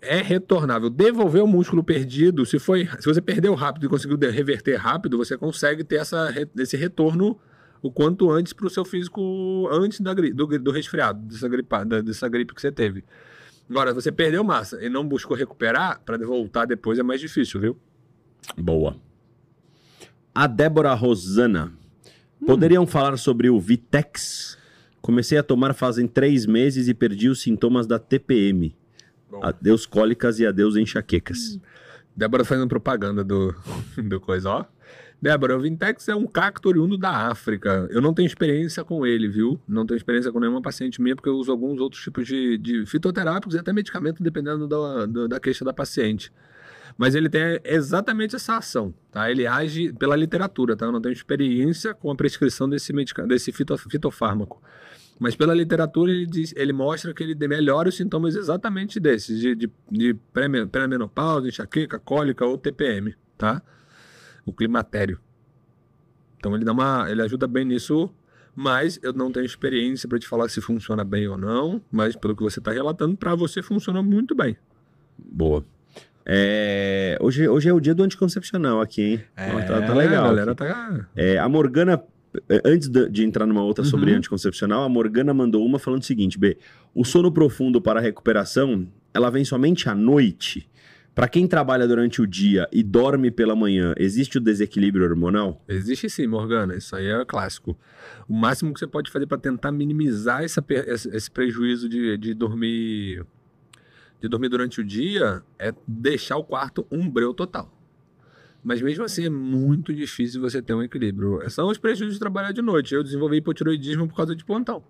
é 0.01 0.21
retornável. 0.21 0.89
Devolver 0.89 1.43
o 1.43 1.47
músculo 1.47 1.83
perdido, 1.83 2.45
se 2.45 2.59
foi, 2.59 2.87
se 2.99 3.05
você 3.05 3.21
perdeu 3.21 3.53
rápido 3.55 3.85
e 3.85 3.89
conseguiu 3.89 4.17
reverter 4.29 4.75
rápido, 4.75 5.17
você 5.17 5.37
consegue 5.37 5.83
ter 5.83 5.97
essa, 5.97 6.29
esse 6.57 6.77
retorno 6.77 7.39
o 7.81 7.91
quanto 7.91 8.31
antes 8.31 8.53
para 8.53 8.65
o 8.65 8.69
seu 8.69 8.85
físico 8.85 9.67
antes 9.69 9.99
da, 9.99 10.13
do, 10.13 10.59
do 10.59 10.71
resfriado, 10.71 11.19
dessa, 11.19 11.49
gripada, 11.49 12.01
dessa 12.01 12.29
gripe 12.29 12.53
que 12.53 12.61
você 12.61 12.71
teve. 12.71 13.03
Agora, 13.69 13.93
você 13.93 14.11
perdeu 14.11 14.43
massa 14.43 14.83
e 14.83 14.89
não 14.89 15.05
buscou 15.05 15.35
recuperar, 15.35 16.01
para 16.05 16.17
voltar 16.25 16.65
depois 16.65 16.97
é 16.97 17.03
mais 17.03 17.19
difícil, 17.19 17.59
viu? 17.59 17.77
Boa. 18.57 18.95
A 20.33 20.47
Débora 20.47 20.93
Rosana. 20.93 21.73
Poderiam 22.45 22.85
falar 22.85 23.17
sobre 23.17 23.49
o 23.49 23.59
Vitex? 23.59 24.57
Comecei 25.03 25.37
a 25.37 25.43
tomar 25.43 25.73
fazem 25.73 26.07
três 26.07 26.45
meses 26.45 26.87
e 26.87 26.93
perdi 26.93 27.27
os 27.27 27.41
sintomas 27.41 27.85
da 27.85 27.99
TPM. 27.99 28.73
Adeus 29.41 29.85
cólicas 29.85 30.39
e 30.39 30.45
adeus 30.45 30.77
enxaquecas. 30.77 31.59
Débora 32.15 32.45
fazendo 32.45 32.69
propaganda 32.69 33.21
do, 33.21 33.53
do 34.01 34.21
coisa, 34.21 34.49
ó. 34.49 34.65
Débora, 35.21 35.57
o 35.57 35.59
Vintex 35.59 36.07
é 36.07 36.15
um 36.15 36.25
cacto 36.25 36.69
oriundo 36.69 36.97
da 36.97 37.27
África. 37.27 37.85
Eu 37.91 38.01
não 38.01 38.13
tenho 38.13 38.27
experiência 38.27 38.81
com 38.85 39.05
ele, 39.05 39.27
viu? 39.27 39.59
Não 39.67 39.85
tenho 39.85 39.97
experiência 39.97 40.31
com 40.31 40.39
nenhuma 40.39 40.61
paciente 40.61 41.01
minha, 41.01 41.17
porque 41.17 41.27
eu 41.27 41.35
uso 41.35 41.51
alguns 41.51 41.81
outros 41.81 42.01
tipos 42.01 42.25
de, 42.25 42.57
de 42.57 42.85
fitoterápicos 42.85 43.55
e 43.55 43.59
até 43.59 43.73
medicamento, 43.73 44.23
dependendo 44.23 44.69
da, 44.69 45.05
da, 45.05 45.27
da 45.27 45.39
queixa 45.39 45.65
da 45.65 45.73
paciente. 45.73 46.31
Mas 46.97 47.13
ele 47.13 47.27
tem 47.27 47.59
exatamente 47.65 48.37
essa 48.37 48.55
ação, 48.55 48.93
tá? 49.11 49.29
Ele 49.29 49.45
age 49.45 49.91
pela 49.93 50.15
literatura, 50.15 50.77
tá? 50.77 50.85
Eu 50.85 50.93
não 50.93 51.01
tenho 51.01 51.13
experiência 51.13 51.93
com 51.93 52.09
a 52.09 52.15
prescrição 52.15 52.69
desse, 52.69 52.93
medica, 52.93 53.27
desse 53.27 53.51
fito, 53.51 53.77
fitofármaco. 53.77 54.61
Mas 55.19 55.35
pela 55.35 55.53
literatura 55.53 56.11
ele, 56.11 56.25
diz, 56.25 56.53
ele 56.57 56.73
mostra 56.73 57.13
que 57.13 57.23
ele 57.23 57.35
melhora 57.47 57.87
os 57.89 57.95
sintomas 57.95 58.35
exatamente 58.35 58.99
desses, 58.99 59.39
de, 59.39 59.55
de, 59.55 59.71
de 59.89 60.13
pré- 60.33 60.65
pré-menopausa, 60.65 61.47
enxaqueca, 61.47 61.99
cólica 61.99 62.45
ou 62.45 62.57
TPM, 62.57 63.15
tá? 63.37 63.61
O 64.45 64.51
climatério. 64.51 65.19
Então 66.37 66.55
ele 66.55 66.65
dá 66.65 66.71
uma, 66.73 67.05
ele 67.09 67.21
ajuda 67.21 67.47
bem 67.47 67.63
nisso, 67.63 68.09
mas 68.55 68.99
eu 69.01 69.13
não 69.13 69.31
tenho 69.31 69.45
experiência 69.45 70.09
para 70.09 70.19
te 70.19 70.27
falar 70.27 70.49
se 70.49 70.59
funciona 70.59 71.03
bem 71.03 71.27
ou 71.27 71.37
não, 71.37 71.81
mas 71.91 72.15
pelo 72.15 72.35
que 72.35 72.43
você 72.43 72.59
está 72.59 72.71
relatando, 72.71 73.15
para 73.15 73.33
você 73.35 73.61
funciona 73.61 74.01
muito 74.01 74.35
bem. 74.35 74.57
Boa. 75.17 75.63
É, 76.25 77.17
hoje, 77.21 77.47
hoje 77.47 77.69
é 77.69 77.73
o 77.73 77.79
dia 77.79 77.93
do 77.93 78.03
anticoncepcional 78.03 78.81
aqui, 78.81 79.01
hein? 79.01 79.23
Ó, 79.37 79.61
tá, 79.61 79.81
tá 79.81 79.93
legal. 79.93 80.25
A 80.25 80.27
galera 80.29 80.55
tá. 80.55 81.07
É, 81.15 81.37
a 81.37 81.47
Morgana, 81.49 81.93
é, 81.93 82.03
antes 82.65 82.87
de, 82.87 83.23
entrar 83.23 83.45
numa 83.45 83.63
outra 83.63 83.83
sobre 83.83 84.11
Uhum. 84.11 84.17
anticoncepcional, 84.17 84.83
a 84.83 84.89
Morgana 84.89 85.33
mandou 85.33 85.65
uma 85.65 85.79
falando 85.79 86.01
o 86.01 86.05
seguinte: 86.05 86.37
B, 86.37 86.57
o 86.93 87.03
sono 87.03 87.31
profundo 87.31 87.81
para 87.81 87.99
a 87.99 88.03
recuperação, 88.03 88.87
ela 89.13 89.29
vem 89.29 89.45
somente 89.45 89.89
à 89.89 89.95
noite. 89.95 90.69
Para 91.15 91.27
quem 91.27 91.45
trabalha 91.47 91.87
durante 91.87 92.23
o 92.23 92.27
dia 92.27 92.67
e 92.71 92.81
dorme 92.81 93.29
pela 93.29 93.55
manhã, 93.55 93.93
existe 93.97 94.39
o 94.39 94.41
desequilíbrio 94.41 95.07
hormonal? 95.07 95.63
Existe 95.67 96.09
sim, 96.09 96.25
Morgana. 96.25 96.75
Isso 96.75 96.95
aí 96.95 97.05
é 97.05 97.23
clássico. 97.23 97.77
O 98.27 98.33
máximo 98.33 98.73
que 98.73 98.79
você 98.79 98.87
pode 98.87 99.11
fazer 99.11 99.27
para 99.27 99.37
tentar 99.37 99.71
minimizar 99.71 100.43
essa 100.43 100.65
esse, 100.67 101.29
prejuízo 101.29 101.87
de, 101.87 102.17
de 102.17 102.33
dormir 102.33 103.23
de 104.19 104.27
dormir 104.27 104.49
durante 104.49 104.79
o 104.79 104.83
dia 104.83 105.43
é 105.59 105.73
deixar 105.87 106.37
o 106.37 106.43
quarto 106.43 106.87
um 106.89 107.07
breu 107.07 107.33
total. 107.33 107.72
Mas 108.63 108.81
mesmo 108.81 109.03
assim 109.03 109.25
é 109.25 109.29
muito 109.29 109.93
difícil 109.93 110.39
você 110.39 110.61
ter 110.61 110.73
um 110.73 110.81
equilíbrio. 110.81 111.41
São 111.49 111.67
os 111.67 111.77
prejuízos 111.77 112.13
de 112.15 112.19
trabalhar 112.19 112.51
de 112.53 112.61
noite. 112.61 112.95
Eu 112.95 113.03
desenvolvi 113.03 113.37
hipotiroidismo 113.37 114.07
por 114.07 114.15
causa 114.15 114.35
de 114.35 114.45
plantão. 114.45 114.83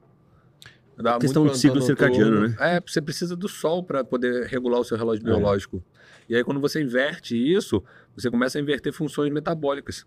Dá 0.96 1.18
Questão 1.18 1.48
de 1.48 1.58
ciclo 1.58 1.82
circadiano, 1.82 2.48
né? 2.48 2.56
É, 2.60 2.80
você 2.80 3.02
precisa 3.02 3.36
do 3.36 3.48
sol 3.50 3.84
para 3.84 4.04
poder 4.04 4.46
regular 4.46 4.80
o 4.80 4.84
seu 4.84 4.96
relógio 4.96 5.24
É. 5.24 5.26
biológico. 5.26 5.84
E 6.30 6.36
aí, 6.36 6.44
quando 6.44 6.60
você 6.62 6.82
inverte 6.82 7.36
isso, 7.36 7.84
você 8.16 8.30
começa 8.30 8.60
a 8.60 8.62
inverter 8.62 8.94
funções 8.94 9.34
metabólicas. 9.34 10.06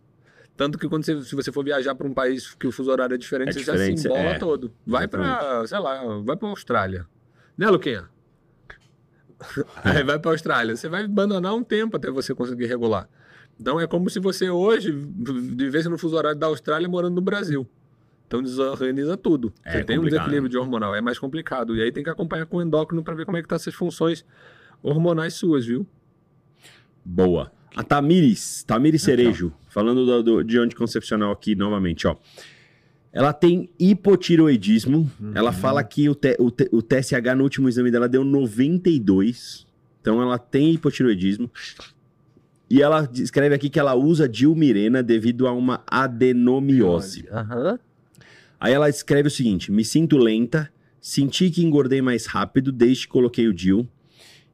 Tanto 0.57 0.79
que 0.79 0.89
quando 0.89 1.05
você, 1.05 1.21
se 1.23 1.35
você 1.35 1.51
for 1.51 1.65
viajar 1.65 1.95
para 1.97 2.07
um 2.07 2.15
país 2.15 2.55
que 2.55 2.69
o 2.69 2.73
fuso 2.73 2.91
horário 2.91 3.15
é 3.15 3.19
diferente, 3.19 3.49
É 3.51 3.53
você 3.53 3.59
diferente, 3.59 3.97
já 3.97 4.03
se 4.03 4.07
embola 4.09 4.31
é. 4.37 4.39
todo. 4.39 4.73
Vai 4.87 5.09
para, 5.09 5.67
sei 5.67 5.79
lá, 5.81 6.03
vai 6.25 6.37
para 6.37 6.49
Austrália. 6.49 7.05
Né, 7.59 7.69
Luquinha? 7.69 8.09
Aí 9.85 10.03
vai 10.05 10.19
para 10.19 10.31
Austrália. 10.31 10.77
Você 10.77 10.89
vai 10.89 11.05
abandonar 11.05 11.53
um 11.55 11.63
tempo 11.65 11.97
até 11.97 12.11
você 12.11 12.35
conseguir 12.35 12.67
regular. 12.67 13.09
Então 13.59 13.81
é 13.81 13.87
como 13.87 14.09
se 14.11 14.19
você 14.21 14.51
hoje 14.51 14.93
vivesse 14.93 15.89
no 15.89 15.97
fuso 15.99 16.17
horário 16.17 16.39
da 16.39 16.47
Austrália 16.47 16.89
morando 16.89 17.15
no 17.15 17.21
Brasil. 17.23 17.67
Então 18.27 18.43
desorganiza 18.43 19.17
tudo. 19.17 19.53
É 19.65 19.73
você 19.79 19.85
tem 19.85 19.99
um 19.99 20.03
desequilíbrio 20.11 20.49
de 20.51 20.59
hormonal, 20.59 20.95
é 20.95 21.01
mais 21.01 21.19
complicado. 21.19 21.75
E 21.77 21.83
aí 21.83 21.91
tem 21.93 22.03
que 22.05 22.11
acompanhar 22.11 22.45
com 22.47 22.57
o 22.59 22.63
endócrino 22.63 23.03
para 23.03 23.15
ver 23.15 23.25
como 23.25 23.37
é 23.37 23.43
que 23.43 23.49
tá 23.49 23.57
essas 23.57 23.75
funções 23.75 24.25
hormonais 24.83 25.35
suas, 25.35 25.65
viu? 25.65 25.87
Boa. 27.05 27.53
A 27.75 27.83
Tamires, 27.83 28.63
Tamires 28.65 29.03
Cerejo, 29.03 29.53
falando 29.69 30.05
do, 30.07 30.23
do- 30.23 30.45
de 30.45 30.59
anticoncepcional 30.59 31.31
aqui 31.31 31.55
novamente, 31.55 32.07
ó. 32.07 32.17
Ela 33.13 33.33
tem 33.33 33.69
hipotiroidismo. 33.79 35.11
Ela 35.35 35.53
fala 35.53 35.83
que 35.85 36.09
o, 36.09 36.15
T- 36.15 36.37
o 36.39 36.51
T- 36.51 36.69
o 36.73 36.83
TSH 36.83 37.35
no 37.37 37.45
último 37.45 37.69
exame 37.69 37.91
dela 37.91 38.09
deu 38.09 38.25
92. 38.25 39.67
Então 40.01 40.21
ela 40.21 40.39
tem 40.39 40.73
hipotiroidismo. 40.75 41.51
E 42.69 42.83
ela 42.83 43.09
escreve 43.13 43.55
aqui 43.55 43.71
que 43.71 43.79
ela 43.79 43.95
usa 43.95 44.29
dilmirena 44.29 45.03
devido 45.03 45.47
a 45.47 45.53
uma 45.53 45.83
adenomiose. 45.87 47.27
Aham. 47.31 47.79
Aí 48.59 48.73
ela 48.73 48.89
escreve 48.89 49.29
o 49.29 49.31
seguinte: 49.31 49.71
me 49.71 49.85
sinto 49.85 50.17
lenta, 50.17 50.71
senti 51.01 51.51
que 51.51 51.65
engordei 51.65 52.03
mais 52.03 52.27
rápido 52.27 52.73
desde 52.73 53.07
que 53.07 53.13
coloquei 53.13 53.47
o 53.47 53.55
DIL 53.55 53.89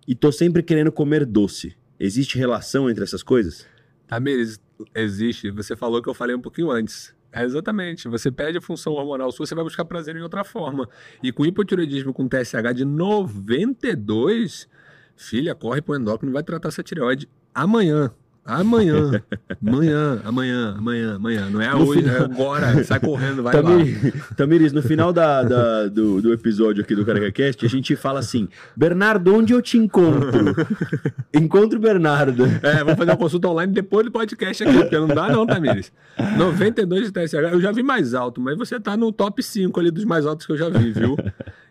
e 0.06 0.14
tô 0.14 0.30
sempre 0.30 0.62
querendo 0.62 0.92
comer 0.92 1.24
doce. 1.24 1.74
Existe 1.98 2.36
relação 2.36 2.90
entre 2.90 3.04
essas 3.04 3.22
coisas? 3.22 3.66
Tamires, 4.06 4.60
existe. 4.94 5.50
Você 5.50 5.76
falou 5.76 6.02
que 6.02 6.08
eu 6.08 6.14
falei 6.14 6.34
um 6.34 6.40
pouquinho 6.40 6.70
antes. 6.70 7.14
É 7.32 7.44
exatamente. 7.44 8.08
Você 8.08 8.30
perde 8.30 8.58
a 8.58 8.60
função 8.60 8.92
hormonal 8.92 9.32
sua, 9.32 9.46
você 9.46 9.54
vai 9.54 9.64
buscar 9.64 9.86
prazer 9.86 10.14
em 10.16 10.20
outra 10.20 10.44
forma. 10.44 10.86
E 11.22 11.32
com 11.32 11.46
hipotiroidismo 11.46 12.12
com 12.12 12.28
TSH 12.28 12.74
de 12.74 12.84
92, 12.84 14.68
filha, 15.16 15.54
corre 15.54 15.80
pro 15.80 15.96
endócrino 15.96 16.30
e 16.30 16.34
vai 16.34 16.42
tratar 16.42 16.68
essa 16.68 16.82
tireoide 16.82 17.26
amanhã. 17.54 18.10
Amanhã. 18.44 19.22
amanhã, 19.64 20.20
amanhã, 20.24 20.74
amanhã, 20.76 21.14
amanhã. 21.14 21.48
Não 21.48 21.60
é 21.62 21.70
No 21.70 21.86
hoje, 21.86 22.00
final- 22.02 22.16
é 22.16 22.24
agora. 22.24 22.82
Sai 22.84 22.98
correndo, 22.98 23.40
vai 23.40 23.54
lá. 23.54 23.62
Tamires, 23.62 24.12
Tamires, 24.36 24.72
no 24.72 24.82
final 24.82 25.12
da- 25.12 25.44
da- 25.44 25.86
do, 25.86 26.20
do 26.20 26.32
episódio 26.32 26.82
aqui 26.82 26.92
do 26.96 27.04
CarecaCast, 27.06 27.64
a 27.64 27.68
gente 27.68 27.94
fala 27.94 28.18
assim: 28.18 28.48
Bernardo, 28.76 29.32
onde 29.32 29.52
eu 29.52 29.62
te 29.62 29.78
encontro? 29.78 30.56
Encontro 31.32 31.78
o 31.78 31.80
Bernardo. 31.80 32.44
É, 32.64 32.78
vamos 32.78 32.94
fazer 32.96 33.12
uma 33.12 33.16
consulta 33.16 33.46
online 33.46 33.72
depois 33.72 34.04
do 34.06 34.10
podcast 34.10 34.64
aqui, 34.64 34.76
porque 34.76 34.98
não 34.98 35.06
dá 35.06 35.28
não, 35.28 35.46
Tamires. 35.46 35.92
92 36.36 37.12
de 37.12 37.12
TSH, 37.12 37.34
eu 37.52 37.60
já 37.60 37.70
vi 37.70 37.84
mais 37.84 38.12
alto, 38.12 38.40
mas 38.40 38.58
você 38.58 38.80
tá 38.80 38.96
no 38.96 39.12
top 39.12 39.40
5 39.40 39.78
ali 39.78 39.92
dos 39.92 40.04
mais 40.04 40.26
altos 40.26 40.46
que 40.46 40.52
eu 40.52 40.56
já 40.56 40.68
vi, 40.68 40.90
viu? 40.90 41.16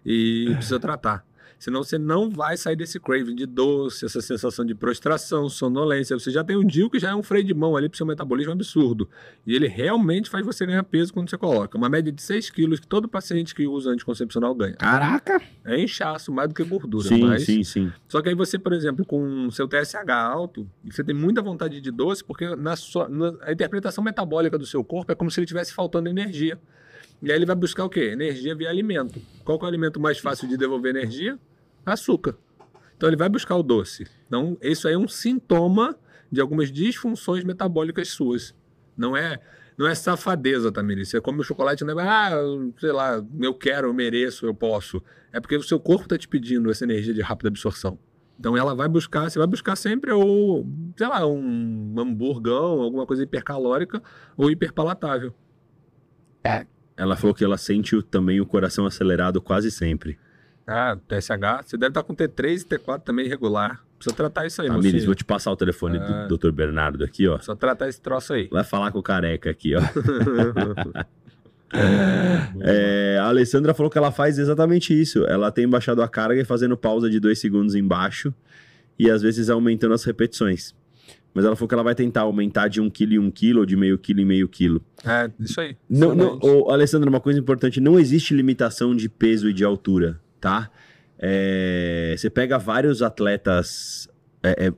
E 0.06 0.52
precisa 0.56 0.80
tratar. 0.80 1.26
Senão 1.62 1.84
você 1.84 2.00
não 2.00 2.28
vai 2.28 2.58
sair 2.58 2.76
desse 2.76 3.00
craving 3.00 3.36
de 3.36 3.46
doce, 3.46 4.04
essa 4.04 4.20
sensação 4.20 4.66
de 4.66 4.74
prostração, 4.74 5.48
sonolência. 5.48 6.18
Você 6.18 6.32
já 6.32 6.44
tem 6.44 6.58
um 6.58 6.66
DIL 6.66 6.90
que 6.90 6.98
já 6.98 7.12
é 7.12 7.16
um 7.16 7.22
freio 7.22 7.44
de 7.46 7.54
mão 7.54 7.78
ali 7.78 7.88
pro 7.88 7.96
seu 7.96 8.04
metabolismo 8.04 8.52
absurdo. 8.52 9.08
E 9.46 9.54
ele 9.54 9.68
realmente 9.68 10.28
faz 10.28 10.44
você 10.44 10.66
ganhar 10.66 10.84
peso 10.84 11.14
quando 11.14 11.30
você 11.30 11.38
coloca. 11.38 11.78
Uma 11.78 11.88
média 11.88 12.12
de 12.12 12.20
6 12.20 12.50
quilos 12.50 12.80
que 12.80 12.88
todo 12.88 13.08
paciente 13.08 13.54
que 13.54 13.68
usa 13.68 13.92
anticoncepcional 13.92 14.56
ganha. 14.56 14.74
Caraca! 14.74 15.40
É 15.64 15.80
inchaço 15.80 16.32
mais 16.32 16.50
do 16.50 16.56
que 16.56 16.64
gordura. 16.64 17.08
Sim, 17.08 17.26
mas... 17.28 17.46
sim, 17.46 17.64
sim. 17.64 17.92
Só 18.08 18.24
que 18.24 18.30
aí 18.30 18.34
você, 18.34 18.58
por 18.58 18.74
exemplo, 18.74 19.06
com 19.06 19.46
o 19.46 19.52
seu 19.52 19.68
TSH 19.68 20.10
alto, 20.10 20.68
você 20.84 21.04
tem 21.04 21.14
muita 21.14 21.44
vontade 21.44 21.80
de 21.80 21.92
doce, 21.92 22.24
porque 22.24 22.56
na 22.56 22.76
sua, 22.76 23.08
na- 23.08 23.36
a 23.44 23.52
interpretação 23.52 24.04
metabólica 24.04 24.58
do 24.58 24.66
seu 24.66 24.84
corpo 24.84 25.12
é 25.12 25.16
como 25.16 25.30
se 25.30 25.40
ele 25.40 25.46
tivesse 25.46 25.76
faltando 25.76 26.10
energia. 26.10 26.60
E 27.22 27.32
aí 27.32 27.38
ele 27.38 27.46
vai 27.46 27.56
buscar 27.56 27.86
o 27.86 27.90
quê? 27.90 28.06
Energia 28.14 28.56
via 28.56 28.68
alimento. 28.68 29.22
Qual 29.46 29.60
é 29.60 29.64
o 29.64 29.68
alimento 29.68 30.00
mais 30.00 30.18
fácil 30.18 30.48
de 30.48 30.58
devolver 30.58 30.96
energia? 30.96 31.38
Açúcar. 31.86 32.38
Então 32.96 33.10
ele 33.10 33.18
vai 33.18 33.30
buscar 33.30 33.56
o 33.56 33.64
doce. 33.64 34.06
Então, 34.28 34.58
isso 34.62 34.88
aí 34.88 34.94
é 34.94 34.98
um 34.98 35.08
sintoma 35.08 35.98
de 36.32 36.40
algumas 36.40 36.72
disfunções 36.72 37.44
metabólicas 37.44 38.10
suas. 38.10 38.56
Não 38.96 39.18
é 39.18 39.40
não 39.78 39.88
é 39.88 39.96
safadeza, 39.96 40.72
Tamiri. 40.72 41.06
Você 41.06 41.20
come 41.20 41.40
o 41.40 41.44
chocolate 41.44 41.84
não 41.84 42.00
é, 42.00 42.08
ah, 42.08 42.32
sei 42.78 42.92
lá, 42.92 43.26
eu 43.40 43.54
quero, 43.54 43.88
eu 43.88 43.94
mereço, 43.94 44.46
eu 44.46 44.54
posso. 44.54 45.02
É 45.34 45.40
porque 45.40 45.56
o 45.56 45.64
seu 45.64 45.80
corpo 45.80 46.04
está 46.04 46.18
te 46.18 46.28
pedindo 46.28 46.70
essa 46.70 46.84
energia 46.84 47.14
de 47.14 47.22
rápida 47.22 47.50
absorção. 47.50 47.98
Então 48.40 48.56
ela 48.56 48.76
vai 48.76 48.88
buscar, 48.88 49.30
você 49.30 49.40
vai 49.40 49.48
buscar 49.48 49.76
sempre 49.76 50.12
ou, 50.12 50.68
sei 50.98 51.08
lá, 51.08 51.26
um 51.26 51.96
hamburgão, 51.98 52.82
alguma 52.82 53.06
coisa 53.06 53.24
hipercalórica 53.24 54.02
ou 54.38 54.52
hiperpalatável. 54.52 55.34
Ela 56.96 57.16
falou 57.16 57.34
que 57.34 57.44
ela 57.44 57.58
sente 57.58 58.00
também 58.04 58.40
o 58.40 58.46
coração 58.46 58.86
acelerado 58.86 59.42
quase 59.42 59.72
sempre. 59.72 60.20
Ah, 60.72 60.98
TSH, 61.08 61.66
você 61.66 61.78
deve 61.78 61.90
estar 61.90 62.04
com 62.04 62.16
T3 62.16 62.62
e 62.62 62.66
T4 62.66 63.02
também 63.02 63.26
irregular. 63.26 63.84
Precisa 63.98 64.16
tratar 64.16 64.48
isso 64.48 64.62
aí, 64.62 64.68
Tamires, 64.68 64.94
mocinho. 64.94 65.06
vou 65.06 65.16
te 65.16 65.24
passar 65.26 65.52
o 65.52 65.56
telefone 65.56 65.98
Ah. 66.00 66.26
do 66.28 66.38
Dr. 66.38 66.52
Bernardo 66.52 67.04
aqui, 67.04 67.28
ó. 67.28 67.36
Precisa 67.36 67.56
tratar 67.56 67.88
esse 67.90 68.02
troço 68.02 68.34
aí. 68.34 68.48
Vai 68.52 68.64
falar 68.64 68.92
com 68.92 69.00
o 69.00 69.04
careca 69.04 69.50
aqui, 69.50 69.74
ó. 69.76 69.82
É, 72.60 73.18
a 73.22 73.28
Alessandra 73.28 73.74
falou 73.74 73.90
que 73.90 73.98
ela 73.98 74.12
faz 74.12 74.38
exatamente 74.38 75.00
isso. 75.00 75.26
Ela 75.26 75.52
tem 75.52 75.68
baixado 75.68 76.02
a 76.02 76.08
carga 76.08 76.42
e 76.42 76.46
fazendo 76.46 76.76
pausa 76.76 77.10
de 77.10 77.20
dois 77.20 77.40
segundos 77.40 77.76
embaixo 77.76 78.34
e 79.00 79.10
às 79.10 79.22
vezes 79.22 79.50
aumentando 79.50 79.94
as 79.94 80.04
repetições. 80.04 80.76
Mas 81.34 81.46
ela 81.46 81.56
falou 81.56 81.70
que 81.70 81.74
ela 81.74 81.84
vai 81.84 81.96
tentar 81.96 82.22
aumentar 82.22 82.68
de 82.68 82.82
1 82.82 82.90
kg 82.90 83.14
em 83.16 83.20
1 83.20 83.32
kg 83.32 83.58
ou 83.60 83.66
de 83.66 83.78
meio 83.78 83.98
quilo 83.98 84.20
em 84.20 84.26
meio 84.26 84.50
quilo. 84.50 84.84
É, 85.06 85.32
isso 85.40 85.62
aí. 85.62 85.78
Não, 85.90 86.14
não, 86.14 86.38
ô, 86.42 86.70
Alessandra, 86.72 87.10
uma 87.10 87.22
coisa 87.22 87.40
importante: 87.40 87.80
não 87.80 87.98
existe 87.98 88.34
limitação 88.34 88.94
de 88.94 89.08
peso 89.08 89.50
e 89.50 89.54
de 89.54 89.64
altura, 89.64 90.20
tá? 90.42 90.70
É, 91.20 92.16
você 92.18 92.30
pega 92.30 92.58
vários 92.58 93.02
atletas 93.02 94.10
é, 94.44 94.68
é, 94.68 94.74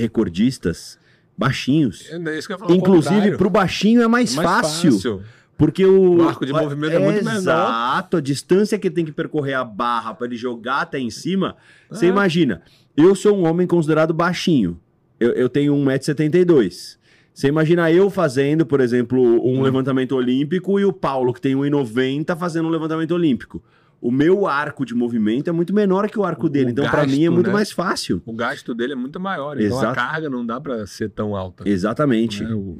recordistas 0.00 0.98
baixinhos. 1.36 2.08
É 2.10 2.16
o 2.16 2.72
Inclusive, 2.74 3.14
contrário. 3.14 3.38
pro 3.38 3.50
baixinho 3.50 4.02
é 4.02 4.06
mais, 4.08 4.34
Mais 4.34 4.48
fácil. 4.48 5.22
Porque 5.58 5.84
o, 5.84 6.18
O 6.18 6.28
arco 6.28 6.46
de 6.46 6.52
movimento 6.52 6.94
é 6.94 6.98
muito 6.98 7.22
menor. 7.24 7.36
Exato, 7.38 8.16
a 8.16 8.20
distância 8.20 8.78
que 8.78 8.90
tem 8.90 9.04
que 9.04 9.12
percorrer 9.12 9.54
a 9.54 9.64
barra 9.64 10.14
para 10.14 10.26
ele 10.26 10.36
jogar 10.36 10.82
até 10.82 10.98
em 10.98 11.10
cima. 11.10 11.56
Você 11.90 12.06
É. 12.06 12.08
imagina, 12.08 12.62
eu 12.96 13.14
sou 13.14 13.36
um 13.36 13.46
homem 13.46 13.66
considerado 13.66 14.14
baixinho. 14.14 14.80
Eu, 15.18 15.32
eu 15.32 15.48
tenho 15.50 15.74
1,72m. 15.74 16.96
Você 17.34 17.48
imagina 17.48 17.90
eu 17.92 18.08
fazendo, 18.10 18.64
por 18.64 18.80
exemplo, 18.80 19.20
um 19.46 19.58
Hum. 19.58 19.62
levantamento 19.62 20.12
olímpico 20.12 20.80
e 20.80 20.84
o 20.84 20.92
Paulo, 20.92 21.32
que 21.34 21.40
tem 21.40 21.54
1,90m, 21.54 22.36
fazendo 22.38 22.66
um 22.68 22.70
levantamento 22.70 23.12
olímpico. 23.12 23.62
O 24.00 24.10
meu 24.10 24.46
arco 24.46 24.84
de 24.86 24.94
movimento 24.94 25.48
é 25.48 25.52
muito 25.52 25.74
menor 25.74 26.08
que 26.10 26.18
o 26.18 26.24
arco 26.24 26.48
dele. 26.48 26.68
o 26.68 26.70
Então, 26.70 26.88
para 26.88 27.06
mim, 27.06 27.24
é 27.26 27.30
muito 27.30 27.48
né? 27.48 27.52
mais 27.52 27.70
fácil. 27.70 28.22
O 28.24 28.32
gasto 28.32 28.74
dele 28.74 28.94
é 28.94 28.96
muito 28.96 29.20
maior, 29.20 29.60
então 29.60 29.76
Exato. 29.78 29.86
a 29.88 29.94
carga 29.94 30.30
não 30.30 30.44
dá 30.46 30.58
para 30.60 30.86
ser 30.86 31.10
tão 31.10 31.36
alta. 31.36 31.68
Exatamente. 31.68 32.42
né? 32.42 32.54
O- 32.54 32.78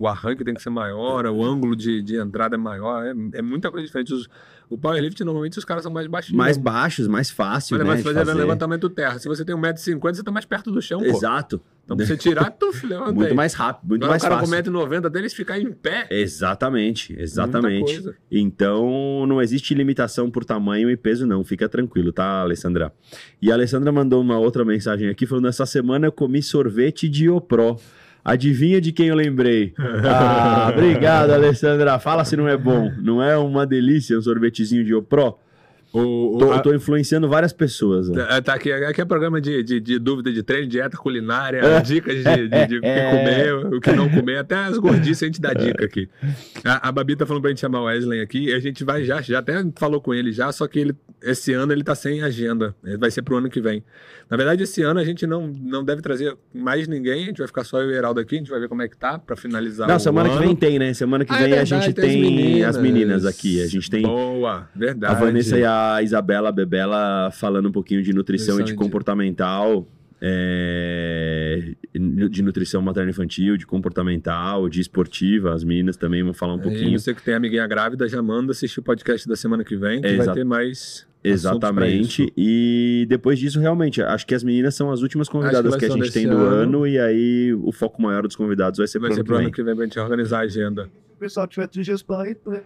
o 0.00 0.08
arranque 0.08 0.42
tem 0.42 0.54
que 0.54 0.62
ser 0.62 0.70
maior, 0.70 1.26
o 1.26 1.44
ângulo 1.44 1.76
de, 1.76 2.00
de 2.00 2.16
entrada 2.16 2.56
é 2.56 2.58
maior, 2.58 3.04
é, 3.04 3.10
é 3.34 3.42
muita 3.42 3.70
coisa 3.70 3.86
diferente. 3.86 4.14
Os, 4.14 4.26
o 4.70 4.78
powerlift, 4.78 5.22
normalmente, 5.22 5.58
os 5.58 5.64
caras 5.64 5.82
são 5.82 5.92
mais 5.92 6.06
baixinhos. 6.06 6.38
Mais 6.38 6.56
baixos, 6.56 7.06
mais 7.06 7.30
fácil, 7.30 7.74
Olha, 7.74 7.84
né? 7.84 7.90
mas 7.90 8.02
fazer, 8.02 8.24
fazer. 8.24 8.32
levantamento 8.32 8.88
terra. 8.88 9.18
Se 9.18 9.28
você 9.28 9.44
tem 9.44 9.54
1,50m, 9.54 10.14
você 10.14 10.22
tá 10.22 10.30
mais 10.30 10.46
perto 10.46 10.70
do 10.72 10.80
chão, 10.80 11.00
pô. 11.00 11.04
Exato. 11.04 11.60
Então, 11.84 11.98
pra 11.98 12.06
você 12.06 12.16
tirar, 12.16 12.50
tuf, 12.58 12.86
levanta 12.86 13.12
Muito 13.12 13.28
aí. 13.28 13.34
mais 13.34 13.52
rápido, 13.52 13.88
muito 13.90 14.04
Agora, 14.04 14.12
mais 14.12 14.22
o 14.22 14.26
cara 14.26 14.40
fácil. 14.40 14.72
com 14.72 14.78
1,90m 14.78 15.08
deles 15.10 15.34
ficar 15.34 15.58
em 15.58 15.70
pé. 15.70 16.06
Exatamente, 16.10 17.14
exatamente. 17.20 18.02
Então, 18.30 19.26
não 19.26 19.42
existe 19.42 19.74
limitação 19.74 20.30
por 20.30 20.46
tamanho 20.46 20.88
e 20.88 20.96
peso, 20.96 21.26
não. 21.26 21.44
Fica 21.44 21.68
tranquilo, 21.68 22.10
tá, 22.10 22.40
Alessandra? 22.40 22.90
E 23.42 23.50
a 23.50 23.54
Alessandra 23.54 23.92
mandou 23.92 24.22
uma 24.22 24.38
outra 24.38 24.64
mensagem 24.64 25.10
aqui 25.10 25.26
falando: 25.26 25.48
essa 25.48 25.66
semana 25.66 26.06
eu 26.06 26.12
comi 26.12 26.42
sorvete 26.42 27.06
de 27.06 27.28
Opró. 27.28 27.76
Adivinha 28.30 28.80
de 28.80 28.92
quem 28.92 29.08
eu 29.08 29.16
lembrei? 29.16 29.74
Ah, 30.04 30.70
obrigado, 30.72 31.30
Alessandra. 31.30 31.98
Fala 31.98 32.24
se 32.24 32.36
não 32.36 32.48
é 32.48 32.56
bom. 32.56 32.92
Não 33.02 33.22
é 33.22 33.36
uma 33.36 33.66
delícia 33.66 34.16
um 34.16 34.22
sorvetezinho 34.22 34.84
de 34.84 34.94
Opró? 34.94 35.38
O, 35.92 36.36
o- 36.36 36.38
Tô, 36.38 36.52
a- 36.52 36.58
tô 36.60 36.72
influenciando 36.74 37.28
várias 37.28 37.52
pessoas. 37.52 38.08
né? 38.08 38.24
Tá, 38.24 38.42
tá 38.42 38.54
aqui, 38.54 38.70
aqui 38.72 39.00
é 39.00 39.04
programa 39.04 39.40
de, 39.40 39.62
de, 39.64 39.80
de 39.80 39.98
dúvida 39.98 40.32
de 40.32 40.42
treino, 40.42 40.68
dieta 40.68 40.96
culinária, 40.96 41.62
dicas 41.82 42.14
de, 42.16 42.48
de, 42.48 42.66
de 42.66 42.78
o 42.78 42.80
que 42.80 43.10
comer, 43.10 43.54
o 43.74 43.80
que 43.80 43.92
não 43.92 44.08
comer, 44.08 44.38
até 44.38 44.54
as 44.54 44.78
gordices 44.78 45.22
a 45.22 45.26
gente 45.26 45.40
dá 45.40 45.52
dica 45.52 45.84
aqui. 45.84 46.08
A, 46.64 46.88
a 46.88 46.92
Babi 46.92 47.16
tá 47.16 47.26
falando 47.26 47.42
pra 47.42 47.50
gente 47.50 47.60
chamar 47.60 47.80
o 47.80 47.84
Wesley 47.86 48.20
aqui, 48.20 48.46
e 48.50 48.52
a 48.54 48.60
gente 48.60 48.84
vai 48.84 49.04
já, 49.04 49.20
já 49.20 49.40
até 49.40 49.64
falou 49.76 50.00
com 50.00 50.14
ele 50.14 50.30
já, 50.30 50.52
só 50.52 50.68
que 50.68 50.78
ele, 50.78 50.94
esse 51.22 51.52
ano 51.52 51.72
ele 51.72 51.82
tá 51.82 51.94
sem 51.96 52.22
agenda, 52.22 52.74
vai 52.98 53.10
ser 53.10 53.22
pro 53.22 53.36
ano 53.36 53.50
que 53.50 53.60
vem. 53.60 53.82
Na 54.30 54.36
verdade, 54.36 54.62
esse 54.62 54.80
ano 54.82 55.00
a 55.00 55.04
gente 55.04 55.26
não, 55.26 55.48
não 55.48 55.84
deve 55.84 56.00
trazer 56.02 56.36
mais 56.54 56.86
ninguém, 56.86 57.24
a 57.24 57.26
gente 57.26 57.38
vai 57.38 57.48
ficar 57.48 57.64
só 57.64 57.80
eu 57.82 57.90
e 57.90 57.94
o 57.94 57.96
Heraldo 57.96 58.20
aqui, 58.20 58.36
a 58.36 58.38
gente 58.38 58.50
vai 58.50 58.60
ver 58.60 58.68
como 58.68 58.80
é 58.82 58.86
que 58.86 58.96
tá, 58.96 59.18
pra 59.18 59.34
finalizar 59.34 59.88
Não, 59.88 59.98
semana 59.98 60.28
que 60.28 60.36
ano. 60.36 60.46
vem 60.46 60.54
tem, 60.54 60.78
né? 60.78 60.94
Semana 60.94 61.24
que 61.24 61.32
Ah, 61.32 61.36
é 61.36 61.38
vem 61.42 61.52
a 61.54 61.56
verdade, 61.56 61.84
gente 61.86 61.94
tem 61.94 62.04
as 62.04 62.12
tem 62.14 62.64
as 62.64 62.76
meninas 62.76 62.92
meninas. 63.00 63.26
aqui. 63.26 63.60
A 63.60 63.66
gente 63.66 63.90
tem 63.90 64.02
Boa, 64.02 64.68
verdade. 64.72 65.12
a 65.16 65.18
Vanessa 65.18 65.58
e 65.58 65.64
a 65.64 65.79
Isabela 66.02 66.50
Bebela 66.52 67.30
falando 67.32 67.68
um 67.68 67.72
pouquinho 67.72 68.02
de 68.02 68.12
nutrição 68.12 68.60
e 68.60 68.64
de 68.64 68.70
e 68.70 68.72
de- 68.72 68.78
comportamental. 68.78 69.86
é, 70.22 71.72
de 71.94 72.42
nutrição 72.42 72.82
materno-infantil, 72.82 73.56
de 73.56 73.66
comportamental, 73.66 74.68
de 74.68 74.80
esportiva. 74.80 75.54
As 75.54 75.64
meninas 75.64 75.96
também 75.96 76.22
vão 76.22 76.34
falar 76.34 76.54
um 76.54 76.58
E 76.58 76.62
pouquinho. 76.62 76.98
você 76.98 77.14
que 77.14 77.22
tem 77.22 77.32
amiguinha 77.34 77.66
grávida, 77.66 78.06
já 78.06 78.20
manda 78.22 78.52
assistir 78.52 78.80
o 78.80 78.82
podcast 78.82 79.26
da 79.26 79.34
semana 79.34 79.64
que 79.64 79.76
vem, 79.76 80.00
que 80.02 80.08
É, 80.08 80.16
vai 80.16 80.34
ter 80.34 80.44
mais. 80.44 81.06
Exatamente. 81.24 82.22
isso. 82.24 82.32
E 82.36 83.06
depois 83.08 83.38
disso, 83.38 83.58
realmente, 83.60 84.02
acho 84.02 84.26
que 84.26 84.34
as 84.34 84.42
meninas 84.44 84.74
são 84.74 84.90
as 84.90 85.00
últimas 85.02 85.28
convidadas 85.28 85.70
vai 85.70 85.78
que 85.80 85.86
a 85.86 85.90
gente 85.90 86.12
tem 86.12 86.26
do 86.26 86.36
ano. 86.36 86.46
ano. 86.78 86.86
E 86.86 86.98
aí 86.98 87.54
o 87.54 87.72
foco 87.72 88.00
maior 88.02 88.22
dos 88.22 88.36
convidados 88.36 88.78
vai 88.78 88.86
ser 88.86 88.98
Vai 88.98 89.08
pro 89.08 89.14
ser 89.14 89.20
ano 89.20 89.26
pro 89.26 89.34
que 89.34 89.38
ano 89.38 89.44
vem. 89.46 89.52
que 89.54 89.62
vem 89.62 89.74
pra 89.76 89.84
gente 89.84 89.98
organizar 89.98 90.38
a 90.38 90.42
agenda. 90.42 90.88
o 91.14 91.18
pessoal 91.20 91.46
tiver 91.46 91.68
sugestão 91.72 92.18
aí, 92.20 92.36
né? 92.46 92.60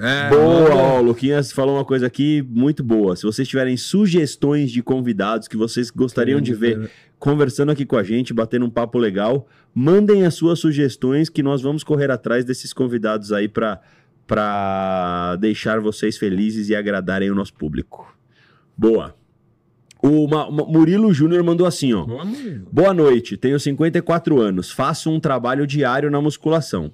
É, 0.00 0.28
Boa, 0.30 0.74
ó, 0.74 1.00
o 1.00 1.02
Luquinhas 1.02 1.50
falou 1.50 1.74
uma 1.76 1.84
coisa 1.84 2.06
aqui 2.06 2.40
muito 2.48 2.84
boa. 2.84 3.16
Se 3.16 3.24
vocês 3.24 3.48
tiverem 3.48 3.76
sugestões 3.76 4.70
de 4.70 4.82
convidados 4.82 5.48
que 5.48 5.56
vocês 5.56 5.90
gostariam 5.90 6.40
de 6.40 6.54
ver 6.54 6.90
conversando 7.18 7.70
aqui 7.72 7.84
com 7.84 7.96
a 7.96 8.02
gente, 8.02 8.32
batendo 8.32 8.64
um 8.66 8.70
papo 8.70 8.98
legal, 8.98 9.48
mandem 9.74 10.24
as 10.24 10.34
suas 10.34 10.58
sugestões 10.60 11.28
que 11.28 11.42
nós 11.42 11.62
vamos 11.62 11.82
correr 11.84 12.10
atrás 12.10 12.44
desses 12.44 12.72
convidados 12.72 13.32
aí 13.32 13.48
para 13.48 13.80
para 14.26 15.36
deixar 15.36 15.80
vocês 15.80 16.16
felizes 16.16 16.68
e 16.68 16.74
agradarem 16.76 17.30
o 17.30 17.34
nosso 17.34 17.52
público. 17.54 18.16
Boa. 18.76 19.14
O 20.02 20.26
Ma- 20.26 20.50
Murilo 20.50 21.12
Júnior 21.12 21.42
mandou 21.44 21.66
assim, 21.66 21.92
ó. 21.92 22.04
Vamos. 22.04 22.38
Boa 22.72 22.94
noite, 22.94 23.36
tenho 23.36 23.58
54 23.60 24.40
anos, 24.40 24.70
faço 24.70 25.10
um 25.10 25.20
trabalho 25.20 25.66
diário 25.66 26.10
na 26.10 26.20
musculação. 26.20 26.92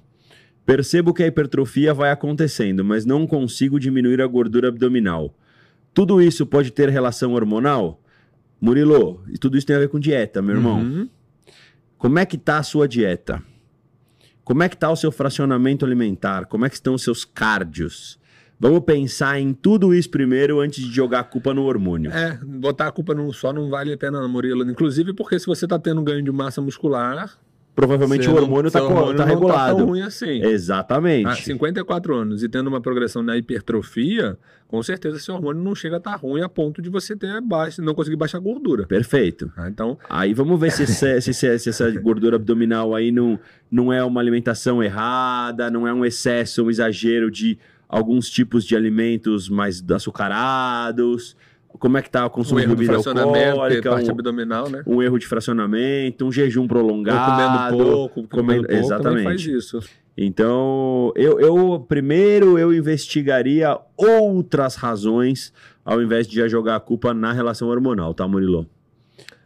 Percebo 0.69 1.15
que 1.15 1.23
a 1.23 1.25
hipertrofia 1.25 1.95
vai 1.95 2.11
acontecendo, 2.11 2.85
mas 2.85 3.03
não 3.03 3.25
consigo 3.25 3.79
diminuir 3.79 4.21
a 4.21 4.27
gordura 4.27 4.67
abdominal. 4.67 5.33
Tudo 5.95 6.21
isso 6.21 6.45
pode 6.45 6.69
ter 6.69 6.89
relação 6.89 7.33
hormonal? 7.33 7.99
Murilo, 8.61 9.23
e 9.29 9.39
tudo 9.39 9.57
isso 9.57 9.65
tem 9.65 9.75
a 9.75 9.79
ver 9.79 9.89
com 9.89 9.99
dieta, 9.99 10.43
meu 10.43 10.57
irmão. 10.57 10.79
Uhum. 10.79 11.09
Como 11.97 12.19
é 12.19 12.25
que 12.25 12.37
tá 12.37 12.59
a 12.59 12.63
sua 12.63 12.87
dieta? 12.87 13.41
Como 14.43 14.61
é 14.61 14.69
que 14.69 14.77
tá 14.77 14.91
o 14.91 14.95
seu 14.95 15.11
fracionamento 15.11 15.83
alimentar? 15.83 16.45
Como 16.45 16.67
é 16.67 16.69
que 16.69 16.75
estão 16.75 16.93
os 16.93 17.01
seus 17.01 17.25
cardios? 17.25 18.19
Vamos 18.59 18.81
pensar 18.81 19.39
em 19.39 19.55
tudo 19.55 19.91
isso 19.91 20.11
primeiro 20.11 20.59
antes 20.59 20.85
de 20.85 20.93
jogar 20.93 21.21
a 21.21 21.23
culpa 21.23 21.51
no 21.51 21.63
hormônio. 21.63 22.11
É, 22.11 22.37
botar 22.45 22.89
a 22.89 22.91
culpa 22.91 23.15
num 23.15 23.33
só 23.33 23.51
não 23.51 23.71
vale 23.71 23.91
a 23.91 23.97
pena, 23.97 24.21
não, 24.21 24.29
Murilo. 24.29 24.69
Inclusive 24.69 25.15
porque 25.15 25.39
se 25.39 25.47
você 25.47 25.67
tá 25.67 25.79
tendo 25.79 26.03
ganho 26.03 26.21
de 26.21 26.31
massa 26.31 26.61
muscular, 26.61 27.39
Provavelmente 27.79 28.25
você 28.25 28.29
o 28.31 28.35
hormônio 28.35 28.69
tá, 28.71 28.79
seu 28.79 28.87
co- 28.87 28.93
hormônio 28.93 29.15
tá 29.17 29.25
não 29.25 29.33
regulado. 29.33 29.77
tão 29.77 29.85
ruim 29.87 30.01
assim. 30.01 30.41
Exatamente. 30.43 31.27
Ah, 31.27 31.35
54 31.35 32.15
anos 32.15 32.43
e 32.43 32.49
tendo 32.49 32.67
uma 32.67 32.81
progressão 32.81 33.23
na 33.23 33.37
hipertrofia, 33.37 34.37
com 34.67 34.83
certeza 34.83 35.17
seu 35.19 35.35
hormônio 35.35 35.63
não 35.63 35.73
chega 35.73 35.95
a 35.95 35.97
estar 35.97 36.15
ruim 36.15 36.41
a 36.41 36.49
ponto 36.49 36.81
de 36.81 36.89
você 36.89 37.15
ter 37.15 37.39
baixa, 37.41 37.81
não 37.81 37.93
conseguir 37.95 38.17
baixar 38.17 38.39
gordura. 38.39 38.85
Perfeito. 38.85 39.51
Ah, 39.55 39.69
então, 39.69 39.97
Aí 40.09 40.33
vamos 40.33 40.59
ver 40.59 40.71
se, 40.71 40.85
se, 40.87 41.21
se- 41.33 41.59
se 41.59 41.69
essa 41.69 41.89
gordura 41.99 42.35
abdominal 42.35 42.93
aí 42.93 43.11
não, 43.11 43.39
não 43.71 43.91
é 43.93 44.03
uma 44.03 44.19
alimentação 44.19 44.83
errada, 44.83 45.71
não 45.71 45.87
é 45.87 45.93
um 45.93 46.03
excesso, 46.05 46.63
um 46.65 46.69
exagero 46.69 47.31
de 47.31 47.57
alguns 47.87 48.29
tipos 48.29 48.63
de 48.65 48.75
alimentos 48.75 49.49
mais 49.49 49.81
açucarados. 49.89 51.35
Como 51.77 51.97
é 51.97 52.01
que 52.01 52.09
tá 52.09 52.23
o 52.23 52.27
um 52.27 52.29
consumo 52.29 52.59
de 52.59 52.65
erro 52.65 52.75
do 52.75 52.79
bebida 52.79 52.97
alcoólica, 52.97 53.89
parte 53.91 54.09
um, 54.09 54.11
abdominal, 54.11 54.69
né? 54.69 54.83
um 54.85 55.01
erro 55.01 55.19
de 55.19 55.27
fracionamento, 55.27 56.25
um 56.25 56.31
jejum 56.31 56.63
Ou 56.63 56.67
prolongado. 56.67 57.31
comendo 57.31 57.83
pouco, 57.83 58.27
comendo, 58.27 58.67
pouco 58.67 58.83
exatamente. 58.83 59.23
faz 59.23 59.45
isso. 59.45 59.79
Então, 60.17 61.13
eu, 61.15 61.39
eu 61.39 61.85
primeiro 61.87 62.57
eu 62.57 62.73
investigaria 62.73 63.77
outras 63.95 64.75
razões 64.75 65.53
ao 65.85 66.01
invés 66.01 66.27
de 66.27 66.35
já 66.35 66.47
jogar 66.47 66.75
a 66.75 66.79
culpa 66.79 67.13
na 67.13 67.31
relação 67.31 67.67
hormonal, 67.67 68.13
tá, 68.13 68.27
Murilo? 68.27 68.67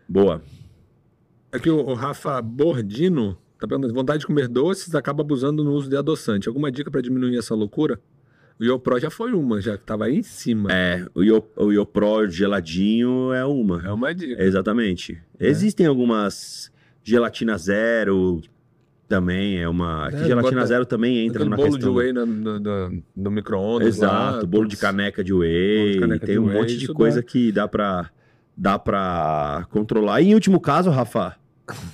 Boa. 0.10 0.42
Aqui 1.52 1.70
o, 1.70 1.78
o 1.78 1.94
Rafa 1.94 2.42
Bordino 2.42 3.38
tá 3.60 3.68
perguntando: 3.68 3.94
vontade 3.94 4.20
de 4.20 4.28
comer 4.28 4.48
doces 4.48 4.94
acaba 4.96 5.22
abusando 5.22 5.64
no 5.64 5.72
uso 5.72 5.90
de 5.90 5.96
adoçante. 5.96 6.48
Alguma 6.48 6.72
dica 6.72 6.92
para 6.92 7.02
diminuir 7.02 7.38
essa 7.38 7.56
loucura? 7.56 8.00
O 8.60 8.64
Iopro 8.64 9.00
já 9.00 9.10
foi 9.10 9.34
uma, 9.34 9.60
já 9.62 9.78
que 9.78 9.84
tava 9.84 10.06
aí 10.06 10.18
em 10.18 10.24
cima. 10.24 10.72
É, 10.72 11.06
o, 11.16 11.24
Io, 11.24 11.44
o 11.58 11.72
Iopro 11.72 12.30
geladinho 12.30 13.34
é 13.34 13.44
uma. 13.46 13.82
É 13.86 13.92
uma 13.92 14.14
dica. 14.14 14.42
Exatamente. 14.42 15.22
É. 15.40 15.48
Existem 15.48 15.86
algumas 15.86 16.72
gelatina 17.04 17.58
zero 17.58 18.42
também, 19.08 19.60
é 19.60 19.68
uma... 19.68 20.08
É, 20.12 20.26
gelatina 20.26 20.56
bota 20.62 20.66
zero 20.66 20.86
também 20.86 21.26
entra 21.26 21.44
na 21.46 21.56
bolo 21.56 21.72
questão... 21.74 21.92
de 21.94 22.00
whey 22.00 22.14
no, 22.14 22.26
no, 22.26 22.60
no- 22.60 23.04
no 23.16 23.32
micro-ondas. 23.32 23.88
Exato, 23.90 24.38
lá, 24.38 24.46
bolo 24.46 24.68
de 24.68 24.78
caneca 24.78 25.24
de 25.24 25.32
Bolo 25.34 25.44
whey, 25.44 25.92
de 25.94 26.00
caneca 26.00 26.26
tem 26.26 26.36
de 26.36 26.40
um 26.40 26.46
whey, 26.46 26.58
monte 26.58 26.78
de 26.78 26.88
coisa 26.88 27.22
dá. 27.22 27.28
que 27.28 27.52
dá 27.52 27.68
pra, 27.68 28.10
dá 28.56 28.80
pra 28.80 29.68
controlar. 29.70 30.22
E 30.22 30.30
em 30.30 30.34
último 30.34 30.60
caso, 30.60 30.90
Rafa, 30.90 31.36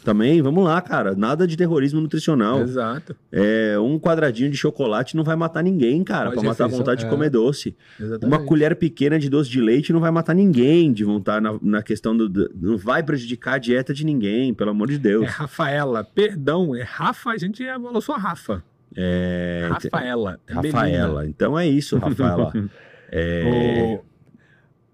também, 0.04 0.42
vamos 0.42 0.64
lá, 0.64 0.82
cara, 0.82 1.14
nada 1.16 1.46
de 1.46 1.56
terrorismo 1.56 2.02
nutricional. 2.02 2.62
Exato. 2.62 3.16
É, 3.32 3.78
um 3.80 4.00
quadradinho 4.00 4.50
de 4.50 4.58
chocolate 4.58 5.16
não 5.16 5.24
vai 5.24 5.36
matar 5.36 5.64
ninguém, 5.64 6.04
cara, 6.04 6.32
pra 6.32 6.42
matar 6.42 6.66
a 6.66 6.68
vontade 6.68 7.02
de 7.02 7.06
é. 7.06 7.10
comer 7.10 7.30
doce. 7.30 7.76
Exatamente. 8.00 8.26
Uma 8.26 8.46
colher 8.46 8.76
pequena 8.76 9.20
de 9.20 9.30
doce 9.30 9.50
de 9.50 9.62
leite 9.62 9.94
não 9.94 10.00
vai 10.00 10.10
matar 10.10 10.34
ninguém 10.34 10.92
de 10.92 11.04
vontade 11.04 11.44
na, 11.44 11.58
na 11.62 11.84
questão 11.84 12.18
do, 12.18 12.28
do- 12.28 12.52
Não 12.56 12.78
vai 12.78 13.04
prejudicar 13.04 13.56
a 13.56 13.58
dieta 13.60 13.94
de 13.94 14.04
ninguém, 14.04 14.54
pelo 14.54 14.72
amor 14.72 14.88
de 14.88 14.96
É 14.96 15.00
Deus. 15.00 15.28
Rafaela, 15.30 16.04
perdão, 16.04 16.76
é 16.76 16.82
Rafa, 16.82 17.30
a 17.32 17.38
gente 17.38 17.64
falou 17.66 18.02
só 18.02 18.14
Rafa. 18.14 18.64
É, 18.96 19.70
Rafaela. 19.72 20.40
é 20.48 20.54
Rafaela. 20.54 21.28
Então 21.28 21.58
é 21.58 21.68
isso, 21.68 21.98
Rafaela. 21.98 22.52
É, 23.12 24.00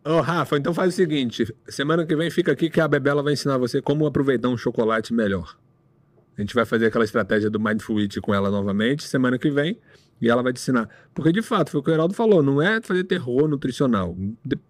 Ô, 0.05 0.21
Rafa, 0.21 0.57
então 0.57 0.73
faz 0.73 0.93
o 0.93 0.95
seguinte: 0.95 1.53
semana 1.67 2.05
que 2.05 2.15
vem 2.15 2.29
fica 2.29 2.51
aqui 2.51 2.69
que 2.69 2.79
a 2.79 2.87
Bebela 2.87 3.23
vai 3.23 3.33
ensinar 3.33 3.57
você 3.57 3.81
como 3.81 4.05
aproveitar 4.05 4.49
um 4.49 4.57
chocolate 4.57 5.13
melhor. 5.13 5.57
A 6.37 6.41
gente 6.41 6.53
vai 6.53 6.65
fazer 6.65 6.87
aquela 6.87 7.05
estratégia 7.05 7.49
do 7.49 7.59
Mindful 7.59 7.99
Eat 8.01 8.19
com 8.21 8.33
ela 8.33 8.51
novamente 8.51 9.03
semana 9.03 9.37
que 9.39 9.49
vem 9.49 9.79
e 10.21 10.29
ela 10.29 10.43
vai 10.43 10.51
te 10.53 10.57
ensinar. 10.57 10.89
Porque 11.13 11.31
de 11.31 11.41
fato, 11.41 11.71
foi 11.71 11.79
o 11.79 11.83
que 11.83 11.89
o 11.89 11.93
Heraldo 11.93 12.13
falou: 12.13 12.43
não 12.43 12.61
é 12.61 12.79
fazer 12.81 13.03
terror 13.05 13.47
nutricional. 13.47 14.15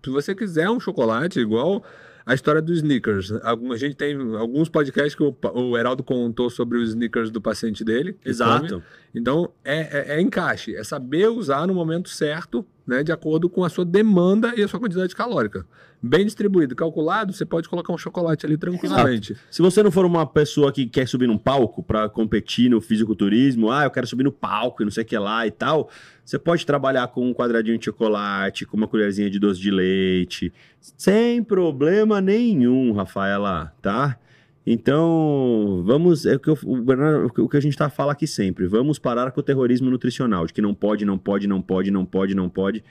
Se 0.03 0.09
você 0.09 0.33
quiser 0.33 0.69
um 0.69 0.79
chocolate 0.79 1.39
igual 1.39 1.83
a 2.25 2.33
história 2.33 2.61
dos 2.61 2.77
sneakers, 2.77 3.31
algum- 3.43 3.71
a 3.73 3.77
gente 3.77 3.95
tem 3.95 4.15
alguns 4.37 4.69
podcasts 4.69 5.13
que 5.15 5.21
o, 5.23 5.35
o 5.53 5.77
Heraldo 5.77 6.01
contou 6.03 6.49
sobre 6.49 6.77
os 6.77 6.89
sneakers 6.89 7.29
do 7.29 7.41
paciente 7.41 7.83
dele. 7.83 8.13
que 8.13 8.19
come. 8.21 8.29
exato. 8.31 8.83
Então, 9.13 9.51
é, 9.65 10.13
é- 10.13 10.17
é 10.17 10.21
encaixe, 10.21 10.75
é 10.75 10.83
saber 10.83 11.27
usar 11.27 11.67
no 11.67 11.73
momento 11.73 12.09
certo, 12.09 12.65
né, 12.85 13.03
de 13.03 13.11
acordo 13.11 13.49
com 13.49 13.63
a 13.63 13.69
sua 13.69 13.83
demanda 13.83 14.53
e 14.55 14.63
a 14.63 14.67
sua 14.67 14.79
quantidade 14.79 15.15
calórica. 15.15 15.65
Bem 16.01 16.23
distribuído, 16.23 16.75
calculado, 16.75 17.33
você 17.33 17.45
pode 17.45 17.67
colocar 17.67 17.91
um 17.91 17.97
chocolate 17.97 18.45
ali 18.45 18.57
tranquilamente. 18.57 19.35
Se 19.49 19.61
você 19.61 19.81
não 19.81 19.89
for 19.89 20.05
uma 20.05 20.25
pessoa 20.25 20.71
que 20.71 20.85
quer 20.85 21.07
subir 21.07 21.25
num 21.25 21.37
palco 21.37 21.81
pra 21.81 22.07
competir 22.07 22.69
no 22.69 22.79
fisiculturismo, 22.79 23.71
ah, 23.71 23.85
eu 23.85 23.91
quero 23.91 24.05
subir 24.05 24.23
no 24.23 24.31
palco 24.31 24.83
e 24.83 24.85
não 24.85 24.91
sei 24.91 25.03
o 25.03 25.05
que 25.05 25.17
lá 25.17 25.47
e 25.47 25.51
tal, 25.51 25.89
você 26.23 26.37
pode 26.37 26.65
trabalhar 26.65 27.07
com 27.07 27.27
um 27.27 27.33
quadradinho 27.33 27.77
de 27.77 27.85
chocolate, 27.85 28.65
com 28.65 28.77
uma 28.77 28.87
colherzinha 28.87 29.29
de 29.29 29.39
doce 29.39 29.59
de 29.59 29.71
leite, 29.71 30.53
sem 30.79 31.43
problema 31.43 32.21
nenhum, 32.21 32.91
Rafaela, 32.91 33.73
tá? 33.81 34.19
Então, 34.65 35.83
vamos. 35.85 36.25
É 36.25 36.35
o 36.35 36.39
que, 36.39 36.49
eu- 36.49 36.57
o 36.63 36.81
Bernardo- 36.81 37.31
o 37.43 37.47
que 37.49 37.57
a 37.57 37.59
gente 37.59 37.77
tá 37.77 37.89
fala 37.89 38.13
aqui 38.13 38.25
sempre. 38.25 38.65
Vamos 38.67 38.97
parar 38.97 39.31
com 39.31 39.39
o 39.39 39.43
terrorismo 39.43 39.89
nutricional, 39.91 40.47
de 40.47 40.53
que 40.53 40.61
não 40.61 40.73
pode, 40.73 41.05
não 41.05 41.17
pode, 41.17 41.47
não 41.47 41.61
pode, 41.61 41.91
não 41.91 42.05
pode, 42.05 42.33
não 42.35 42.49
pode. 42.49 42.83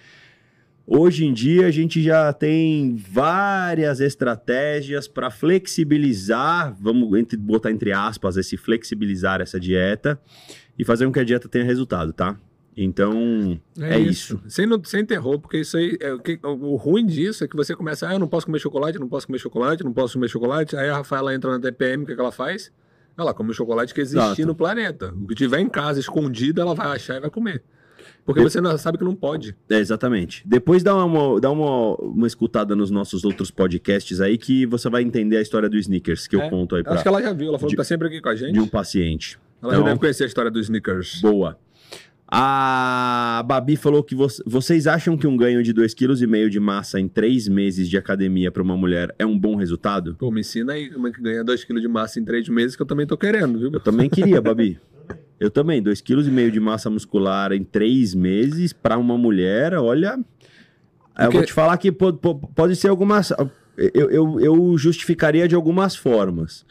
Hoje 0.86 1.24
em 1.24 1.32
dia 1.32 1.66
a 1.66 1.70
gente 1.70 2.02
já 2.02 2.30
tem 2.32 2.94
várias 2.94 4.00
estratégias 4.00 5.08
para 5.08 5.30
flexibilizar, 5.30 6.76
vamos 6.78 7.18
entre- 7.18 7.38
botar 7.38 7.70
entre 7.70 7.90
aspas 7.90 8.36
esse 8.36 8.56
flexibilizar 8.56 9.40
essa 9.40 9.58
dieta 9.58 10.20
e 10.78 10.84
fazer 10.84 11.06
com 11.06 11.12
que 11.12 11.20
a 11.20 11.24
dieta 11.24 11.48
tenha 11.48 11.64
resultado, 11.64 12.12
tá? 12.12 12.38
Então, 12.76 13.60
é, 13.80 13.98
isso. 13.98 14.40
Sem, 14.48 14.66
não- 14.66 14.82
sem 14.84 15.04
terror, 15.04 15.38
porque 15.38 15.58
isso 15.58 15.76
aí. 15.76 15.96
É, 16.00 16.12
o, 16.12 16.18
que- 16.18 16.38
o 16.42 16.76
ruim 16.76 17.06
disso 17.06 17.44
é 17.44 17.48
que 17.48 17.56
você 17.56 17.74
começa, 17.76 18.08
ah, 18.08 18.14
eu 18.14 18.18
não 18.18 18.28
posso 18.28 18.46
comer 18.46 18.58
chocolate, 18.58 18.98
não 18.98 19.08
posso 19.08 19.26
comer 19.26 19.38
chocolate, 19.38 19.84
não 19.84 19.92
posso 19.92 20.14
comer 20.14 20.28
chocolate. 20.28 20.76
Aí 20.76 20.88
a 20.88 20.96
Rafaela 20.96 21.34
entra 21.34 21.50
na 21.52 21.60
TPM, 21.60 22.02
o 22.02 22.06
que, 22.06 22.14
que 22.14 22.20
ela 22.20 22.32
faz? 22.32 22.72
Ela 23.16 23.32
come 23.32 23.50
o 23.50 23.54
chocolate 23.54 23.94
que 23.94 24.00
existe 24.00 24.18
Exato. 24.24 24.46
no 24.46 24.54
planeta. 24.56 25.14
O 25.14 25.26
que 25.26 25.34
tiver 25.36 25.60
em 25.60 25.68
casa 25.68 26.00
escondido, 26.00 26.60
ela 26.60 26.74
vai 26.74 26.88
achar 26.96 27.16
e 27.16 27.20
vai 27.20 27.30
comer. 27.30 27.62
Porque 28.24 28.40
Eu- 28.40 28.50
você 28.50 28.60
não 28.60 28.76
sabe 28.76 28.98
que 28.98 29.04
não 29.04 29.14
pode. 29.14 29.56
É, 29.70 29.78
exatamente. 29.78 30.42
Depois 30.44 30.82
dá, 30.82 30.96
uma, 31.04 31.40
dá 31.40 31.50
uma, 31.50 31.94
uma 31.96 32.26
escutada 32.26 32.74
nos 32.74 32.90
nossos 32.90 33.24
outros 33.24 33.50
podcasts 33.52 34.20
aí 34.20 34.36
que 34.36 34.66
você 34.66 34.90
vai 34.90 35.02
entender 35.02 35.36
a 35.36 35.40
história 35.42 35.68
do 35.68 35.76
Snickers 35.76 36.26
que 36.26 36.34
eu 36.34 36.40
É, 36.42 36.50
conto 36.50 36.74
aí 36.74 36.82
pra, 36.82 36.94
Acho 36.94 37.02
que 37.02 37.08
ela 37.08 37.22
já 37.22 37.32
viu, 37.32 37.48
ela 37.48 37.58
falou 37.58 37.70
de- 37.70 37.76
que 37.76 37.80
tá 37.80 37.84
sempre 37.84 38.08
aqui 38.08 38.20
com 38.20 38.28
a 38.30 38.34
gente. 38.34 38.52
de 38.52 38.60
um 38.60 38.66
paciente. 38.66 39.38
Ela 39.62 39.72
já 39.72 39.78
Então- 39.78 39.88
deve 39.88 40.00
conhecer 40.00 40.24
a 40.24 40.26
história 40.26 40.50
dos 40.50 40.62
Snickers. 40.66 41.20
Boa. 41.22 41.56
A 42.36 43.44
Babi 43.46 43.76
falou 43.76 44.02
que 44.02 44.12
vo- 44.12 44.26
vocês 44.44 44.88
acham 44.88 45.16
que 45.16 45.24
um 45.24 45.36
ganho 45.36 45.62
de 45.62 45.72
2,5 45.72 45.94
kg 45.94 46.50
de 46.50 46.58
massa 46.58 46.98
em 46.98 47.06
3 47.06 47.46
meses 47.46 47.88
de 47.88 47.96
academia 47.96 48.50
para 48.50 48.60
uma 48.60 48.76
mulher 48.76 49.14
é 49.20 49.24
um 49.24 49.38
bom 49.38 49.54
resultado? 49.54 50.16
Pô, 50.18 50.32
me 50.32 50.40
ensina 50.40 50.72
aí 50.72 50.90
como 50.90 51.06
é 51.06 51.12
que 51.12 51.22
ganha 51.22 51.44
2kg 51.44 51.80
de 51.80 51.86
massa 51.86 52.18
em 52.18 52.24
3 52.24 52.48
meses, 52.48 52.74
que 52.74 52.82
eu 52.82 52.86
também 52.86 53.06
tô 53.06 53.16
querendo, 53.16 53.56
viu? 53.60 53.70
Eu 53.72 53.78
também 53.78 54.10
queria, 54.10 54.40
Babi. 54.42 54.80
Eu 55.38 55.48
também, 55.48 55.80
2,5 55.80 56.02
kg 56.02 56.50
de 56.50 56.58
massa 56.58 56.90
muscular 56.90 57.52
em 57.52 57.62
3 57.62 58.14
meses 58.16 58.72
para 58.72 58.98
uma 58.98 59.16
mulher, 59.16 59.74
olha. 59.74 60.18
Eu 60.18 60.24
Porque- 61.26 61.36
vou 61.36 61.46
te 61.46 61.52
falar 61.52 61.76
que 61.78 61.92
po- 61.92 62.14
po- 62.14 62.34
pode 62.52 62.74
ser 62.74 62.88
algumas. 62.88 63.30
Eu, 63.76 64.10
eu, 64.10 64.40
eu 64.40 64.76
justificaria 64.78 65.46
de 65.46 65.54
algumas 65.54 65.94
formas. 65.94 66.66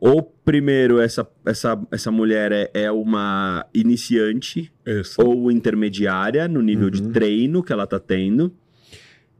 Ou, 0.00 0.22
primeiro, 0.44 1.00
essa, 1.00 1.26
essa, 1.44 1.80
essa 1.90 2.10
mulher 2.10 2.52
é, 2.52 2.70
é 2.74 2.90
uma 2.92 3.66
iniciante 3.74 4.72
Isso. 4.86 5.20
ou 5.20 5.50
intermediária 5.50 6.46
no 6.48 6.62
nível 6.62 6.88
de 6.90 7.02
Uhum. 7.02 7.12
treino 7.12 7.62
que 7.62 7.72
ela 7.72 7.86
tá 7.86 7.98
tendo. 7.98 8.52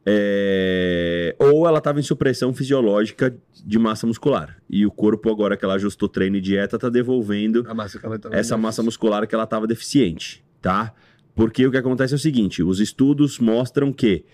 É, 0.07 1.35
Ou 1.39 1.67
ela 1.67 1.81
tava 1.81 1.99
em 1.99 2.03
supressão 2.03 2.53
fisiológica 2.53 3.35
de 3.65 3.79
massa 3.79 4.07
muscular. 4.07 4.59
E 4.69 4.85
o 4.85 4.91
corpo, 4.91 5.31
agora 5.31 5.57
que 5.57 5.65
ela 5.65 5.75
ajustou 5.75 6.09
treino 6.09 6.37
e 6.37 6.41
dieta, 6.41 6.79
tá 6.79 6.89
devolvendo 6.91 7.65
A 7.67 7.75
massa 7.75 7.99
essa 8.31 8.57
massa 8.57 8.83
muscular 8.83 9.27
que 9.27 9.35
ela 9.35 9.45
estava 9.45 9.67
deficiente, 9.67 10.45
tá? 10.61 10.93
Porque 11.35 11.67
o 11.67 11.71
que 11.71 11.79
acontece 11.79 12.13
é 12.13 12.17
o 12.17 12.19
seguinte, 12.19 12.63
os 12.63 12.81
estudos 12.81 13.39
mostram 13.39 13.93
que 13.93 14.25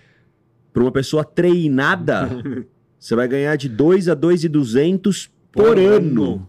para 0.72 0.82
uma 0.82 0.92
pessoa 0.92 1.24
treinada, 1.24 2.28
você 2.98 3.14
vai 3.14 3.26
ganhar 3.28 3.54
de 3.56 3.68
2 3.68 4.08
a 4.08 4.14
2,200 4.14 5.30
por, 5.53 5.64
Por 5.64 5.78
ano, 5.78 6.24
ano. 6.24 6.48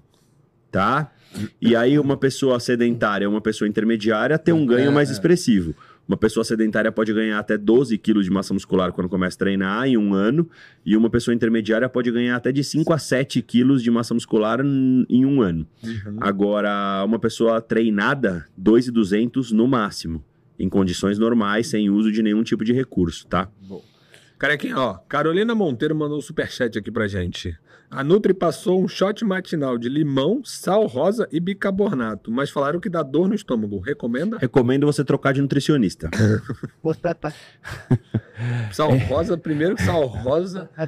tá? 0.71 1.11
E 1.61 1.75
aí 1.75 1.97
uma 1.97 2.17
pessoa 2.17 2.59
sedentária, 2.59 3.29
uma 3.29 3.41
pessoa 3.41 3.67
intermediária 3.67 4.37
tem 4.37 4.53
um 4.53 4.65
ganho 4.65 4.91
mais 4.91 5.09
é. 5.09 5.13
expressivo. 5.13 5.73
Uma 6.07 6.17
pessoa 6.17 6.43
sedentária 6.43 6.91
pode 6.91 7.13
ganhar 7.13 7.39
até 7.39 7.57
12 7.57 7.97
quilos 7.97 8.25
de 8.25 8.31
massa 8.31 8.53
muscular 8.53 8.91
quando 8.91 9.07
começa 9.07 9.37
a 9.37 9.39
treinar 9.39 9.87
em 9.87 9.95
um 9.95 10.13
ano, 10.13 10.49
e 10.85 10.97
uma 10.97 11.09
pessoa 11.09 11.33
intermediária 11.33 11.87
pode 11.87 12.11
ganhar 12.11 12.35
até 12.35 12.51
de 12.51 12.63
5 12.65 12.91
a 12.91 12.97
7 12.97 13.41
quilos 13.41 13.81
de 13.81 13.89
massa 13.89 14.13
muscular 14.13 14.59
em 14.61 15.25
um 15.25 15.41
ano. 15.41 15.65
Uhum. 15.81 16.17
Agora, 16.19 17.01
uma 17.05 17.17
pessoa 17.17 17.61
treinada, 17.61 18.45
2,200 18.57 19.53
no 19.53 19.67
máximo, 19.69 20.21
em 20.59 20.67
condições 20.67 21.17
normais, 21.17 21.67
sem 21.67 21.89
uso 21.89 22.11
de 22.11 22.21
nenhum 22.21 22.43
tipo 22.43 22.65
de 22.65 22.73
recurso, 22.73 23.25
tá? 23.27 23.47
Carequinha, 24.37 24.77
ó. 24.77 24.95
Carolina 25.07 25.55
Monteiro 25.55 25.95
mandou 25.95 26.17
um 26.17 26.21
superchat 26.21 26.77
aqui 26.77 26.91
pra 26.91 27.07
gente. 27.07 27.57
A 27.93 28.05
Nutri 28.05 28.33
passou 28.33 28.81
um 28.81 28.87
shot 28.87 29.25
matinal 29.25 29.77
de 29.77 29.89
limão, 29.89 30.41
sal 30.45 30.87
rosa 30.87 31.27
e 31.29 31.41
bicarbonato, 31.41 32.31
mas 32.31 32.49
falaram 32.49 32.79
que 32.79 32.89
dá 32.89 33.03
dor 33.03 33.27
no 33.27 33.35
estômago. 33.35 33.79
Recomenda? 33.79 34.37
Recomendo 34.37 34.85
você 34.85 35.03
trocar 35.03 35.33
de 35.33 35.41
nutricionista. 35.41 36.09
Sal 38.71 38.97
rosa, 38.97 39.37
primeiro 39.37 39.75
que 39.75 39.83
sal 39.83 40.07
rosa. 40.07 40.67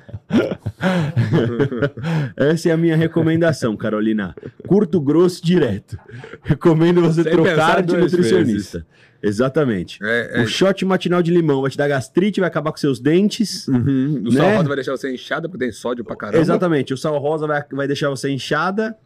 Essa 2.36 2.70
é 2.70 2.72
a 2.72 2.78
minha 2.78 2.96
recomendação, 2.96 3.76
Carolina. 3.76 4.34
Curto, 4.66 5.00
grosso, 5.00 5.46
direto. 5.46 5.96
Recomendo 6.42 7.02
você 7.02 7.22
Sem 7.22 7.32
trocar 7.32 7.84
de 7.84 7.96
nutricionista. 7.98 8.88
Exatamente. 9.24 10.00
É, 10.04 10.42
é, 10.42 10.44
O 10.44 10.48
shot 10.48 10.84
matinal 10.84 11.24
de 11.24 11.32
limão 11.32 11.62
vai 11.62 11.72
te 11.72 11.78
dar 11.78 11.88
gastrite, 11.88 12.42
vai 12.42 12.48
acabar 12.50 12.72
com 12.72 12.78
seus 12.78 13.00
dentes. 13.00 13.68
Uhum. 13.70 14.24
O 14.26 14.32
sal 14.32 14.46
Né? 14.48 14.56
rosa 14.58 14.68
vai 14.68 14.76
deixar 14.76 14.92
você 14.92 15.14
inchada 15.14 15.48
porque 15.48 15.64
tem 15.64 15.72
sódio 15.72 16.04
pra 16.04 16.16
caramba. 16.16 16.40
Exatamente. 16.40 16.94
O 16.94 16.98
sal 16.98 17.18
rosa 17.18 17.48
vai, 17.48 17.64
vai 17.72 17.88
deixar 17.88 18.10
você 18.10 18.30
inchada. 18.30 18.98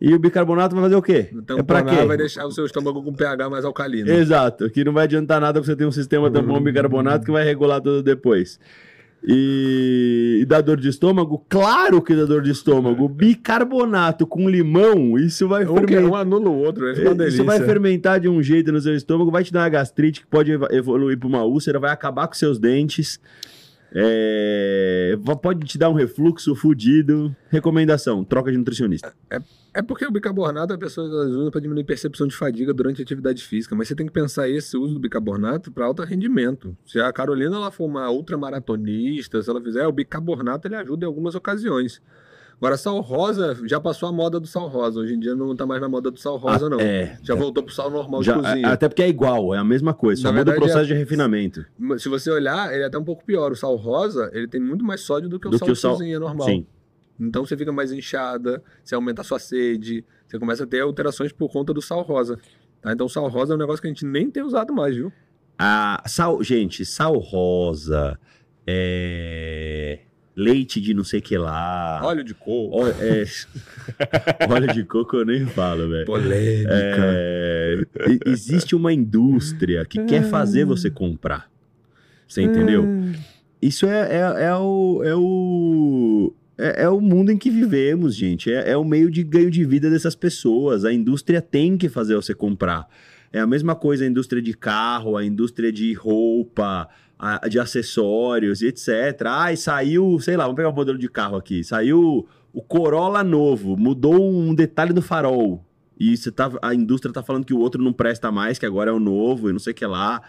E 0.00 0.14
o 0.14 0.18
bicarbonato 0.18 0.74
vai 0.74 0.84
fazer 0.84 0.96
o 0.96 1.02
quê? 1.02 1.28
Então, 1.30 1.58
é 1.58 1.62
pra 1.62 1.82
quê? 1.82 2.06
vai 2.06 2.16
deixar 2.16 2.46
o 2.46 2.50
seu 2.50 2.64
estômago 2.64 3.02
com 3.02 3.12
pH 3.12 3.50
mais 3.50 3.66
alcalino. 3.66 4.10
Exato, 4.10 4.70
que 4.70 4.82
não 4.82 4.94
vai 4.94 5.04
adiantar 5.04 5.38
nada 5.42 5.60
você 5.62 5.76
ter 5.76 5.84
um 5.84 5.92
sistema 5.92 6.30
tampão 6.30 6.58
bicarbonato 6.58 7.26
que 7.26 7.30
vai 7.30 7.44
regular 7.44 7.82
tudo 7.82 8.02
depois. 8.02 8.58
E, 9.22 10.38
e 10.40 10.44
dá 10.46 10.60
dor 10.60 10.78
de 10.78 10.88
estômago? 10.88 11.44
Claro 11.48 12.00
que 12.00 12.14
dá 12.14 12.24
dor 12.24 12.42
de 12.42 12.50
estômago. 12.50 13.08
Bicarbonato 13.08 14.26
com 14.26 14.48
limão, 14.48 15.18
isso 15.18 15.46
vai 15.46 15.64
Um, 15.64 15.74
que 15.74 15.94
fermentar. 15.94 16.04
um 16.10 16.14
anula 16.14 16.48
o 16.48 16.58
outro, 16.58 16.88
é 16.88 16.92
uma 17.02 17.14
delícia. 17.14 17.36
Isso 17.36 17.44
vai 17.44 17.60
fermentar 17.60 18.18
de 18.18 18.28
um 18.28 18.42
jeito 18.42 18.72
no 18.72 18.80
seu 18.80 18.94
estômago, 18.94 19.30
vai 19.30 19.44
te 19.44 19.52
dar 19.52 19.60
uma 19.60 19.68
gastrite 19.68 20.20
que 20.20 20.26
pode 20.26 20.52
evoluir 20.70 21.18
para 21.18 21.28
uma 21.28 21.44
úlcera, 21.44 21.78
vai 21.78 21.90
acabar 21.90 22.26
com 22.26 22.34
seus 22.34 22.58
dentes, 22.58 23.20
é, 23.92 25.16
pode 25.42 25.66
te 25.66 25.76
dar 25.76 25.90
um 25.90 25.94
refluxo 25.94 26.54
fudido. 26.54 27.34
Recomendação: 27.48 28.24
troca 28.24 28.50
de 28.50 28.58
nutricionista. 28.58 29.12
É 29.72 29.82
porque 29.82 30.04
o 30.04 30.10
bicarbonato 30.10 30.72
a 30.72 30.78
pessoa 30.78 31.06
usa 31.06 31.50
para 31.50 31.60
diminuir 31.60 31.84
percepção 31.84 32.26
de 32.26 32.34
fadiga 32.34 32.74
durante 32.74 33.00
a 33.00 33.04
atividade 33.04 33.42
física, 33.44 33.74
mas 33.76 33.86
você 33.86 33.94
tem 33.94 34.06
que 34.06 34.12
pensar 34.12 34.48
esse 34.48 34.76
uso 34.76 34.94
do 34.94 35.00
bicarbonato 35.00 35.70
para 35.70 35.86
alto 35.86 36.02
rendimento. 36.02 36.76
Se 36.84 36.98
a 37.00 37.12
Carolina 37.12 37.54
ela 37.54 37.70
for 37.70 37.84
uma 37.84 38.10
ultramaratonista, 38.10 39.40
se 39.40 39.48
ela 39.48 39.62
fizer, 39.62 39.86
o 39.86 39.92
bicarbonato 39.92 40.66
ele 40.66 40.74
ajuda 40.74 41.04
em 41.04 41.06
algumas 41.06 41.36
ocasiões. 41.36 42.02
Agora, 42.60 42.76
sal 42.76 43.00
rosa, 43.00 43.56
já 43.66 43.80
passou 43.80 44.06
a 44.06 44.12
moda 44.12 44.38
do 44.38 44.46
sal 44.46 44.68
rosa. 44.68 45.00
Hoje 45.00 45.14
em 45.14 45.18
dia 45.18 45.34
não 45.34 45.56
tá 45.56 45.64
mais 45.64 45.80
na 45.80 45.88
moda 45.88 46.10
do 46.10 46.18
sal 46.20 46.36
rosa, 46.36 46.68
não. 46.68 46.78
É, 46.78 47.18
Já 47.22 47.34
voltou 47.34 47.62
pro 47.62 47.72
sal 47.72 47.90
normal 47.90 48.22
já- 48.22 48.36
de 48.36 48.42
cozinha. 48.42 48.68
até 48.68 48.86
porque 48.86 49.02
é 49.02 49.08
igual, 49.08 49.54
é 49.54 49.58
a 49.58 49.64
mesma 49.64 49.94
coisa, 49.94 50.20
só 50.20 50.30
Na 50.30 50.38
muda 50.40 50.52
o 50.52 50.54
processo 50.56 50.80
é- 50.80 50.84
de 50.84 50.92
refinamento. 50.94 51.64
Se 51.98 52.08
você 52.10 52.30
olhar, 52.30 52.70
ele 52.74 52.82
é 52.82 52.86
até 52.86 52.98
um 52.98 53.04
pouco 53.04 53.24
pior. 53.24 53.50
O 53.50 53.56
sal 53.56 53.74
rosa, 53.76 54.30
ele 54.34 54.46
tem 54.46 54.60
muito 54.60 54.84
mais 54.84 55.00
sódio 55.00 55.26
do 55.28 55.40
que 55.40 55.48
o 55.48 55.50
Do 55.50 55.58
sal 55.58 55.64
que 55.66 55.72
o 55.72 55.74
de 55.74 55.80
sal- 55.80 55.92
cozinha 55.92 56.20
normal. 56.20 56.46
Sim. 56.46 56.66
Então 57.18 57.46
você 57.46 57.56
fica 57.56 57.72
mais 57.72 57.92
inchada, 57.92 58.62
você 58.84 58.94
aumenta 58.94 59.22
a 59.22 59.24
sua 59.24 59.38
sede, 59.38 60.04
você 60.28 60.38
começa 60.38 60.64
a 60.64 60.66
ter 60.66 60.80
alterações 60.80 61.32
por 61.32 61.50
conta 61.50 61.72
do 61.72 61.80
sal 61.80 62.02
rosa. 62.02 62.38
Tá? 62.82 62.92
Então 62.92 63.08
sal 63.08 63.26
rosa 63.28 63.54
é 63.54 63.56
um 63.56 63.58
negócio 63.58 63.80
que 63.80 63.88
a 63.88 63.90
gente 63.90 64.04
nem 64.04 64.30
tem 64.30 64.42
usado 64.42 64.70
mais, 64.74 64.94
viu? 64.94 65.10
A 65.58 66.02
sal, 66.06 66.42
gente, 66.42 66.84
sal 66.84 67.16
rosa, 67.18 68.18
é, 68.66 70.00
leite 70.40 70.80
de 70.80 70.94
não 70.94 71.04
sei 71.04 71.20
que 71.20 71.36
lá. 71.36 72.00
Óleo 72.02 72.24
de 72.24 72.34
coco. 72.34 72.70
Ó- 72.72 72.88
é, 72.88 73.24
óleo 74.48 74.72
de 74.72 74.84
coco 74.84 75.16
eu 75.18 75.24
nem 75.26 75.46
falo, 75.46 75.88
velho. 75.88 76.06
Polêmica. 76.06 76.70
É, 76.72 77.80
existe 78.26 78.74
uma 78.74 78.92
indústria 78.92 79.84
que 79.84 80.04
quer 80.04 80.24
fazer 80.24 80.64
você 80.64 80.90
comprar. 80.90 81.50
Você 82.26 82.42
entendeu? 82.42 82.86
Isso 83.60 83.86
é, 83.86 84.16
é, 84.16 84.44
é 84.46 84.54
o. 84.56 85.02
É 85.04 85.14
o 85.14 86.32
é, 86.56 86.82
é 86.84 86.88
o 86.88 87.00
mundo 87.00 87.30
em 87.32 87.38
que 87.38 87.50
vivemos, 87.50 88.14
gente. 88.14 88.52
É, 88.52 88.70
é 88.72 88.76
o 88.76 88.84
meio 88.84 89.10
de 89.10 89.22
ganho 89.22 89.50
de 89.50 89.64
vida 89.64 89.90
dessas 89.90 90.14
pessoas. 90.14 90.84
A 90.84 90.92
indústria 90.92 91.40
tem 91.40 91.76
que 91.76 91.88
fazer 91.88 92.14
você 92.14 92.34
comprar. 92.34 92.86
É 93.32 93.40
a 93.40 93.46
mesma 93.46 93.74
coisa 93.74 94.04
a 94.04 94.08
indústria 94.08 94.42
de 94.42 94.52
carro, 94.54 95.16
a 95.16 95.24
indústria 95.24 95.72
de 95.72 95.92
roupa, 95.92 96.88
de 97.48 97.58
acessórios 97.58 98.62
e 98.62 98.68
etc. 98.68 98.88
Ai, 99.26 99.56
saiu, 99.56 100.18
sei 100.20 100.36
lá, 100.36 100.44
vamos 100.44 100.56
pegar 100.56 100.70
um 100.70 100.74
modelo 100.74 100.98
de 100.98 101.08
carro 101.08 101.36
aqui. 101.36 101.62
Saiu 101.62 102.26
o 102.52 102.62
Corolla 102.62 103.22
novo, 103.22 103.76
mudou 103.76 104.20
um 104.20 104.54
detalhe 104.54 104.92
no 104.92 105.02
farol. 105.02 105.64
E 105.98 106.16
você 106.16 106.32
tá, 106.32 106.50
a 106.62 106.74
indústria 106.74 107.12
tá 107.12 107.22
falando 107.22 107.44
que 107.44 107.52
o 107.52 107.58
outro 107.58 107.82
não 107.82 107.92
presta 107.92 108.32
mais, 108.32 108.58
que 108.58 108.64
agora 108.64 108.90
é 108.90 108.92
o 108.92 108.98
novo 108.98 109.50
e 109.50 109.52
não 109.52 109.58
sei 109.58 109.72
o 109.72 109.76
que 109.76 109.84
lá. 109.84 110.22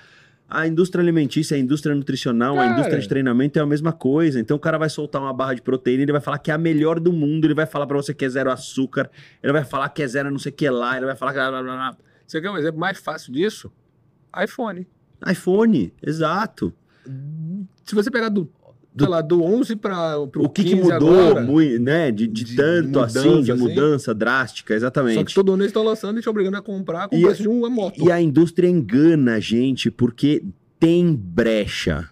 A 0.50 0.68
indústria 0.68 1.02
alimentícia, 1.02 1.56
a 1.56 1.60
indústria 1.60 1.96
nutricional, 1.96 2.56
a 2.56 2.58
Cara. 2.58 2.74
indústria 2.74 3.00
de 3.00 3.08
treinamento 3.08 3.58
é 3.58 3.62
a 3.62 3.66
mesma 3.66 3.94
coisa. 3.94 4.38
Então 4.38 4.58
o 4.58 4.60
cara 4.60 4.78
vai 4.78 4.90
soltar 4.90 5.22
uma 5.22 5.32
barra 5.32 5.54
de 5.54 5.62
proteína, 5.62 6.04
ele 6.04 6.12
vai 6.12 6.20
falar 6.20 6.40
que 6.40 6.52
é 6.52 6.54
a 6.54 6.58
melhor 6.58 7.00
do 7.00 7.14
mundo, 7.14 7.46
ele 7.46 7.54
vai 7.54 7.66
falar 7.66 7.88
pra 7.88 7.96
você 7.96 8.14
que 8.14 8.26
é 8.26 8.30
zero 8.30 8.52
açúcar, 8.52 9.10
ele 9.42 9.54
vai 9.54 9.64
falar 9.64 9.88
que 9.88 10.04
é 10.04 10.08
zero 10.08 10.30
não 10.30 10.40
sei 10.40 10.52
o 10.52 10.56
que 10.56 10.70
lá, 10.70 10.98
ele 10.98 11.06
vai 11.06 11.16
falar 11.16 11.32
que... 11.32 11.40
blá, 11.40 11.50
blá, 11.50 11.62
blá. 11.62 11.98
Você 12.28 12.42
quer 12.42 12.50
um 12.50 12.58
exemplo 12.58 12.80
mais 12.80 13.00
fácil 13.00 13.32
disso? 13.32 13.72
iPhone. 14.44 14.86
iPhone, 15.26 15.94
exato. 16.04 16.74
Se 17.86 17.96
você 17.96 18.10
pegar 18.12 18.30
do 18.30 18.50
sei 18.98 19.08
lá, 19.08 19.22
do 19.22 19.42
11 19.42 19.78
para 19.78 20.20
o 20.20 20.24
O 20.40 20.50
que, 20.50 20.64
que 20.66 20.72
15 20.76 20.82
mudou, 20.92 21.28
agora. 21.30 21.46
mui- 21.46 21.80
né? 21.80 22.12
De, 22.12 22.28
de 22.28 22.44
De 22.44 22.56
tanto 22.58 22.88
mudança, 23.00 23.20
assim, 23.20 23.42
de 23.42 23.52
assim. 23.54 23.62
mudança 23.62 24.14
drástica, 24.14 24.74
Só 24.74 24.78
exatamente. 24.78 25.24
que 25.26 25.34
todo 25.34 25.54
ano 25.54 25.62
eles 25.64 25.70
estão 25.70 25.82
lançando 25.84 26.20
e 26.20 26.22
te 26.22 26.28
obrigando 26.30 26.58
a 26.58 26.62
comprar 26.62 27.08
com 27.08 27.16
E- 27.16 27.22
preço 27.22 27.42
de 27.42 27.48
uma 27.48 27.70
moto. 27.70 28.04
E 28.06 28.12
a 28.12 28.20
indústria 28.22 28.68
engana 28.68 29.36
a 29.36 29.40
gente 29.40 29.90
porque 29.90 30.44
tem 30.78 31.16
brecha 31.16 32.10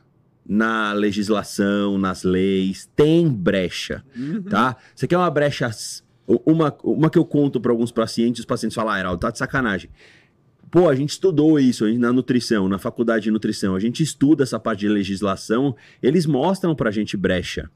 na 0.48 0.94
legislação, 0.94 1.98
nas 1.98 2.24
leis, 2.24 2.90
tem 2.96 3.28
brecha, 3.30 4.02
Uhum. 4.18 4.42
tá? 4.44 4.78
Você 4.96 5.06
quer 5.06 5.18
uma 5.18 5.30
brecha, 5.30 5.70
uma, 6.46 6.74
uma 6.84 7.10
que 7.10 7.18
eu 7.20 7.26
conto 7.26 7.60
para 7.60 7.72
alguns 7.74 7.92
pacientes, 7.92 8.40
os 8.40 8.46
pacientes 8.46 8.74
falam, 8.74 8.94
ah, 8.94 9.00
Heraldo, 9.00 9.20
tá 9.20 9.30
de 9.32 9.38
sacanagem. 9.38 9.90
Pô, 10.72 10.88
a 10.88 10.96
gente 10.96 11.10
estudou 11.10 11.60
isso 11.60 11.88
na 11.98 12.14
nutrição, 12.14 12.70
na 12.70 12.78
faculdade 12.78 13.24
de 13.24 13.32
nutrição, 13.32 13.76
a 13.76 13.80
gente 13.80 14.04
estuda 14.04 14.44
essa 14.44 14.60
parte 14.60 14.82
de 14.82 14.90
legislação, 14.90 15.76
eles 16.02 16.26
mostram 16.26 16.76
pra 16.76 16.92
gente 16.92 17.18
brecha. 17.18 17.70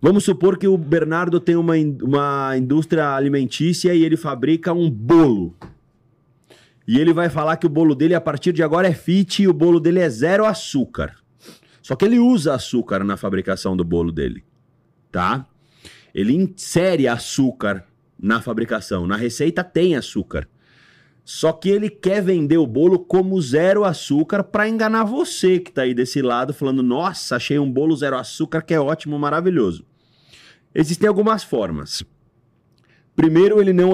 Vamos 0.00 0.24
supor 0.24 0.56
que 0.56 0.66
o 0.66 0.78
Bernardo 0.78 1.38
tem 1.38 1.56
uma, 1.56 1.74
uma 2.02 2.56
indústria 2.56 3.14
alimentícia 3.14 3.94
e 3.94 4.02
ele 4.02 4.16
fabrica 4.16 4.72
um 4.72 4.90
bolo. 4.90 5.54
E 6.88 6.98
ele 6.98 7.12
vai 7.12 7.28
falar 7.28 7.58
que 7.58 7.66
o 7.66 7.70
bolo 7.70 7.94
dele 7.94 8.14
a 8.14 8.20
partir 8.20 8.52
de 8.52 8.62
agora 8.62 8.88
é 8.88 8.94
fit 8.94 9.42
e 9.42 9.48
o 9.48 9.52
bolo 9.52 9.78
dele 9.78 10.00
é 10.00 10.08
zero 10.08 10.46
açúcar. 10.46 11.14
Só 11.82 11.94
que 11.94 12.06
ele 12.06 12.18
usa 12.18 12.54
açúcar 12.54 13.04
na 13.04 13.18
fabricação 13.18 13.76
do 13.76 13.84
bolo 13.84 14.10
dele, 14.10 14.42
tá? 15.12 15.46
Ele 16.14 16.34
insere 16.34 17.06
açúcar 17.06 17.84
na 18.18 18.40
fabricação, 18.40 19.06
na 19.06 19.16
receita 19.16 19.62
tem 19.62 19.96
açúcar. 19.96 20.48
Só 21.32 21.52
que 21.52 21.68
ele 21.68 21.88
quer 21.88 22.20
vender 22.20 22.58
o 22.58 22.66
bolo 22.66 22.98
como 22.98 23.40
zero 23.40 23.84
açúcar 23.84 24.42
para 24.42 24.68
enganar 24.68 25.04
você 25.04 25.60
que 25.60 25.70
tá 25.70 25.82
aí 25.82 25.94
desse 25.94 26.20
lado 26.20 26.52
falando: 26.52 26.82
"Nossa, 26.82 27.36
achei 27.36 27.56
um 27.56 27.70
bolo 27.70 27.94
zero 27.94 28.16
açúcar 28.16 28.60
que 28.60 28.74
é 28.74 28.80
ótimo, 28.80 29.16
maravilhoso". 29.16 29.86
Existem 30.74 31.06
algumas 31.06 31.44
formas. 31.44 32.02
Primeiro, 33.14 33.60
ele 33.60 33.72
não, 33.72 33.92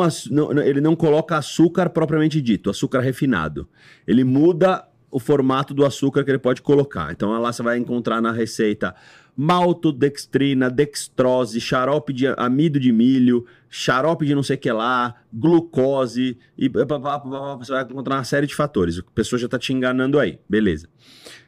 ele 0.65 0.81
não 0.81 0.97
coloca 0.97 1.37
açúcar 1.37 1.91
propriamente 1.91 2.41
dito, 2.41 2.71
açúcar 2.71 3.01
refinado. 3.01 3.69
Ele 4.09 4.25
muda 4.25 4.89
o 5.11 5.19
formato 5.19 5.75
do 5.75 5.85
açúcar 5.85 6.25
que 6.25 6.31
ele 6.31 6.39
pode 6.39 6.63
colocar. 6.63 7.13
Então 7.13 7.39
lá 7.39 7.53
você 7.53 7.63
vai 7.63 7.77
encontrar 7.77 8.23
na 8.23 8.33
receita 8.33 8.95
maltodextrina, 9.37 10.71
dextrose, 10.71 11.61
xarope 11.61 12.15
de 12.15 12.27
amido 12.39 12.81
de 12.81 12.91
milho, 12.91 13.45
xarope 13.79 14.25
de 14.25 14.35
não 14.35 14.43
sei 14.43 14.57
o 14.57 14.59
que 14.59 14.73
lá, 14.73 15.17
glucose, 15.31 16.39
e 16.57 16.67
você 16.67 17.73
vai 17.73 17.83
encontrar 17.83 18.17
uma 18.17 18.25
série 18.25 18.47
de 18.47 18.55
fatores. 18.55 18.99
A 18.99 19.03
pessoa 19.15 19.39
já 19.39 19.45
está 19.45 19.59
te 19.59 19.71
enganando 19.71 20.19
aí. 20.19 20.41
Beleza. 20.49 20.89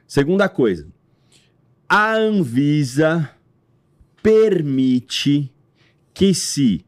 Segunda 0.07 0.47
coisa. 0.47 0.87
A 1.89 2.13
Anvisa 2.17 3.31
permite 4.23 5.51
que 6.13 6.35
se 6.35 6.85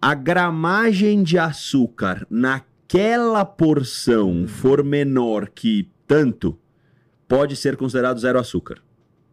a 0.00 0.14
gramagem 0.14 1.24
de 1.24 1.38
açúcar 1.38 2.24
naquela 2.30 3.44
porção 3.44 4.46
for 4.46 4.84
menor 4.84 5.48
que 5.48 5.90
tanto, 6.06 6.56
pode 7.26 7.56
ser 7.56 7.76
considerado 7.76 8.20
zero 8.20 8.38
açúcar, 8.38 8.78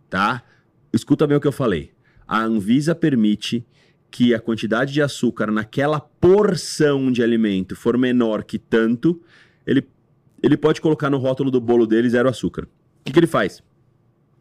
tá? 0.10 0.42
Escuta 0.92 1.28
bem 1.28 1.38
o 1.38 1.42
que 1.42 1.48
eu 1.48 1.52
falei. 1.52 1.92
A 2.28 2.42
Anvisa 2.42 2.96
permite 2.96 3.64
que 4.12 4.34
a 4.34 4.40
quantidade 4.40 4.92
de 4.92 5.02
açúcar 5.02 5.52
naquela 5.52 6.00
porção 6.00 7.12
de 7.12 7.22
alimento 7.22 7.76
for 7.76 7.98
menor 7.98 8.44
que 8.44 8.58
tanto, 8.58 9.22
ele, 9.66 9.88
ele 10.42 10.58
pode 10.58 10.82
colocar 10.82 11.10
no 11.10 11.18
rótulo 11.18 11.52
do 11.52 11.62
bolo 11.62 11.86
dele 11.86 12.10
zero 12.10 12.30
açúcar. 12.30 12.64
O 12.64 12.68
que, 13.06 13.14
que 13.14 13.20
ele 13.20 13.28
faz? 13.28 13.64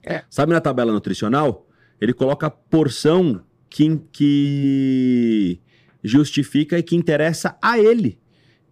É. 0.03 0.25
Sabe 0.31 0.53
na 0.53 0.61
tabela 0.61 0.93
nutricional? 0.93 1.67
Ele 2.01 2.13
coloca 2.13 2.47
a 2.47 2.51
porção 2.51 3.43
que, 3.69 4.01
que 4.11 5.61
justifica 6.03 6.79
e 6.79 6.83
que 6.83 6.97
interessa 6.97 7.57
a 7.61 7.79
ele. 7.79 8.19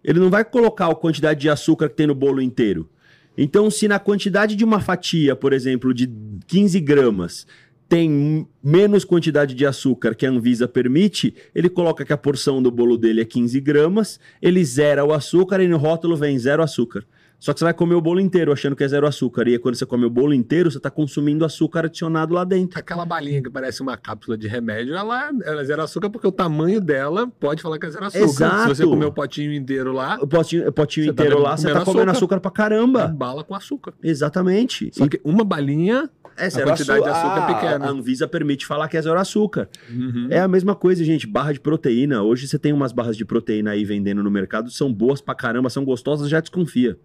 Ele 0.03 0.21
não 0.21 0.31
vai 0.31 0.45
colocar 0.45 0.91
a 0.91 0.95
quantidade 0.95 1.41
de 1.41 1.51
açúcar 1.51 1.89
que 1.89 1.97
tem 1.97 2.07
no 2.07 2.15
bolo 2.15 2.41
inteiro. 2.41 2.89
Então, 3.37 3.71
se 3.71 3.87
na 3.87 3.99
quantidade 3.99 4.57
de 4.57 4.65
uma 4.65 4.81
fatia, 4.81 5.37
por 5.37 5.53
exemplo, 5.53 5.93
de 5.93 6.11
15 6.47 6.81
gramas, 6.81 7.47
tem 7.89 8.47
menos 8.63 9.05
quantidade 9.05 9.55
de 9.55 9.65
açúcar 9.65 10.15
que 10.15 10.27
a 10.27 10.31
Anvisa 10.31 10.67
permite, 10.67 11.35
ele 11.55 11.69
coloca 11.69 12.05
que 12.05 12.13
a 12.13 12.17
porção 12.17 12.61
do 12.63 12.71
bolo 12.71 12.97
dele 12.97 13.21
é 13.21 13.25
15 13.25 13.61
gramas, 13.61 14.19
ele 14.43 14.65
zera 14.65 15.05
o 15.05 15.13
açúcar 15.13 15.63
e 15.63 15.69
no 15.69 15.77
rótulo 15.77 16.17
vem 16.17 16.39
zero 16.39 16.63
açúcar. 16.63 17.05
Só 17.39 17.53
que 17.53 17.59
você 17.59 17.65
vai 17.65 17.75
comer 17.75 17.95
o 17.95 18.01
bolo 18.01 18.19
inteiro 18.19 18.51
achando 18.53 18.75
que 18.75 18.83
é 18.83 18.89
zero 18.89 19.07
açúcar. 19.07 19.47
E 19.47 19.53
aí, 19.53 19.59
quando 19.59 19.75
você 19.75 19.85
come 19.85 20.07
o 20.07 20.11
bolo 20.11 20.33
inteiro, 20.33 20.71
você 20.71 20.79
está 20.79 20.91
consumindo 20.91 21.45
açúcar 21.45 21.85
adicionado 21.85 22.35
lá 22.35 22.45
dentro. 22.45 22.79
Aquela 22.79 23.05
balinha 23.05 23.43
que 23.43 23.51
parece 23.51 23.83
uma 23.83 23.97
cápsula 23.97 24.39
de 24.39 24.49
remédio, 24.49 24.95
ela, 24.97 25.31
ela 25.45 25.61
é 25.61 25.65
zero 25.65 25.83
açúcar 25.83 26.09
porque 26.09 26.27
o 26.27 26.33
tamanho 26.33 26.81
dela 26.81 27.27
pode 27.39 27.61
falar 27.61 27.79
que 27.79 27.87
é 27.87 27.91
zero 27.91 28.07
açúcar. 28.07 28.25
Exato. 28.25 28.63
Se 28.63 28.69
você 28.77 28.85
comer 28.85 29.05
o 29.05 29.13
potinho 29.13 29.53
inteiro 29.53 29.93
lá, 29.93 30.19
O 30.21 30.27
potinho, 30.27 30.67
o 30.67 30.73
potinho 30.73 31.07
tá 31.09 31.13
inteiro 31.13 31.37
comendo 31.37 31.51
lá, 31.51 31.57
você 31.57 31.73
tá 31.73 31.85
comendo 31.85 32.11
açúcar, 32.11 32.41
pra 32.41 32.51
caramba. 32.51 33.07
bala 33.09 33.45
com 33.45 33.55
açúcar. 33.55 33.93
Exatamente. 34.03 34.91
Só 34.95 35.07
que 35.07 35.21
uma 35.23 35.45
balinha. 35.45 36.09
É, 36.39 36.47
a 36.47 36.63
quantidade 36.63 37.03
de 37.03 37.09
açúcar 37.09 37.37
é 37.37 37.41
a- 37.41 37.47
pequena. 37.55 37.87
A 37.87 37.89
Anvisa 37.91 38.29
permite 38.29 38.67
falar 38.67 38.89
que 38.89 38.97
é 38.97 39.03
zero 39.03 39.19
açúcar. 39.19 39.69
Uhum. 39.91 40.29
É 40.31 40.39
a 40.41 40.49
mesma 40.49 40.75
coisa, 40.75 41.03
gente. 41.05 41.27
Barra 41.27 41.53
de 41.53 41.61
proteína. 41.61 42.23
Hoje 42.23 42.47
você 42.47 42.59
tem 42.59 42.73
umas 42.73 42.93
barras 42.93 43.17
de 43.17 43.25
proteína 43.25 43.71
aí 43.73 43.85
vendendo 43.85 44.23
no 44.23 44.31
mercado, 44.31 44.71
são 44.71 44.93
boas 44.93 45.21
pra 45.21 45.35
caramba, 45.35 45.71
são 45.71 45.85
gostosas, 45.85 46.29
já 46.29 46.41
desconfia. 46.41 46.99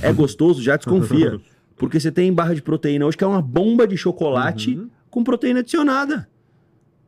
É 0.00 0.12
gostoso, 0.12 0.62
já 0.62 0.76
desconfia. 0.76 1.40
Porque 1.76 1.98
você 2.00 2.10
tem 2.10 2.32
barra 2.32 2.54
de 2.54 2.62
proteína 2.62 3.04
hoje 3.06 3.16
que 3.18 3.24
é 3.24 3.26
uma 3.26 3.42
bomba 3.42 3.86
de 3.86 3.96
chocolate 3.96 4.76
Uhum. 4.76 4.88
com 5.10 5.22
proteína 5.24 5.60
adicionada. 5.60 6.28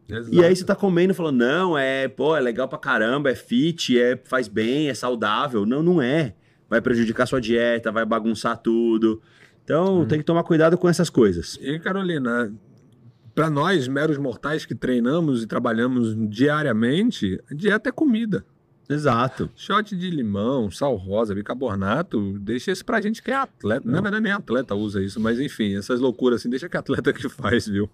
Exato. 0.08 0.34
E 0.34 0.42
aí 0.42 0.56
você 0.56 0.64
tá 0.64 0.74
comendo 0.74 1.12
e 1.12 1.14
falando, 1.16 1.36
não, 1.38 1.76
é, 1.76 2.08
pô, 2.08 2.34
é 2.36 2.40
legal 2.40 2.66
pra 2.66 2.78
caramba, 2.78 3.30
é 3.30 3.34
fit, 3.34 3.98
é, 4.00 4.18
faz 4.24 4.48
bem, 4.48 4.88
é 4.88 4.94
saudável. 4.94 5.66
Não, 5.66 5.82
não 5.82 6.00
é. 6.02 6.34
Vai 6.68 6.80
prejudicar 6.80 7.26
sua 7.26 7.40
dieta, 7.40 7.92
vai 7.92 8.04
bagunçar 8.06 8.56
tudo. 8.58 9.20
Então 9.68 10.06
tem 10.06 10.18
que 10.18 10.24
tomar 10.24 10.42
cuidado 10.44 10.78
com 10.78 10.88
essas 10.88 11.10
coisas. 11.10 11.58
E 11.60 11.78
Carolina, 11.78 12.50
para 13.34 13.50
nós, 13.50 13.86
meros 13.86 14.16
mortais 14.16 14.64
que 14.64 14.74
treinamos 14.74 15.42
e 15.42 15.46
trabalhamos 15.46 16.16
diariamente, 16.30 17.38
dieta 17.54 17.90
é 17.90 17.92
comida. 17.92 18.46
Exato. 18.88 19.50
Shot 19.54 19.94
de 19.94 20.08
limão, 20.08 20.70
sal 20.70 20.96
rosa, 20.96 21.34
bicarbonato, 21.34 22.38
deixa 22.38 22.72
isso 22.72 22.82
pra 22.82 23.02
gente 23.02 23.22
que 23.22 23.30
é 23.30 23.34
atleta. 23.34 23.86
Na 23.86 24.00
verdade, 24.00 24.22
nem 24.22 24.32
atleta 24.32 24.74
usa 24.74 25.02
isso, 25.02 25.20
mas 25.20 25.38
enfim, 25.38 25.76
essas 25.76 26.00
loucuras 26.00 26.40
assim, 26.40 26.48
deixa 26.48 26.66
que 26.66 26.76
atleta 26.78 27.12
que 27.12 27.28
faz, 27.28 27.68
viu? 27.68 27.90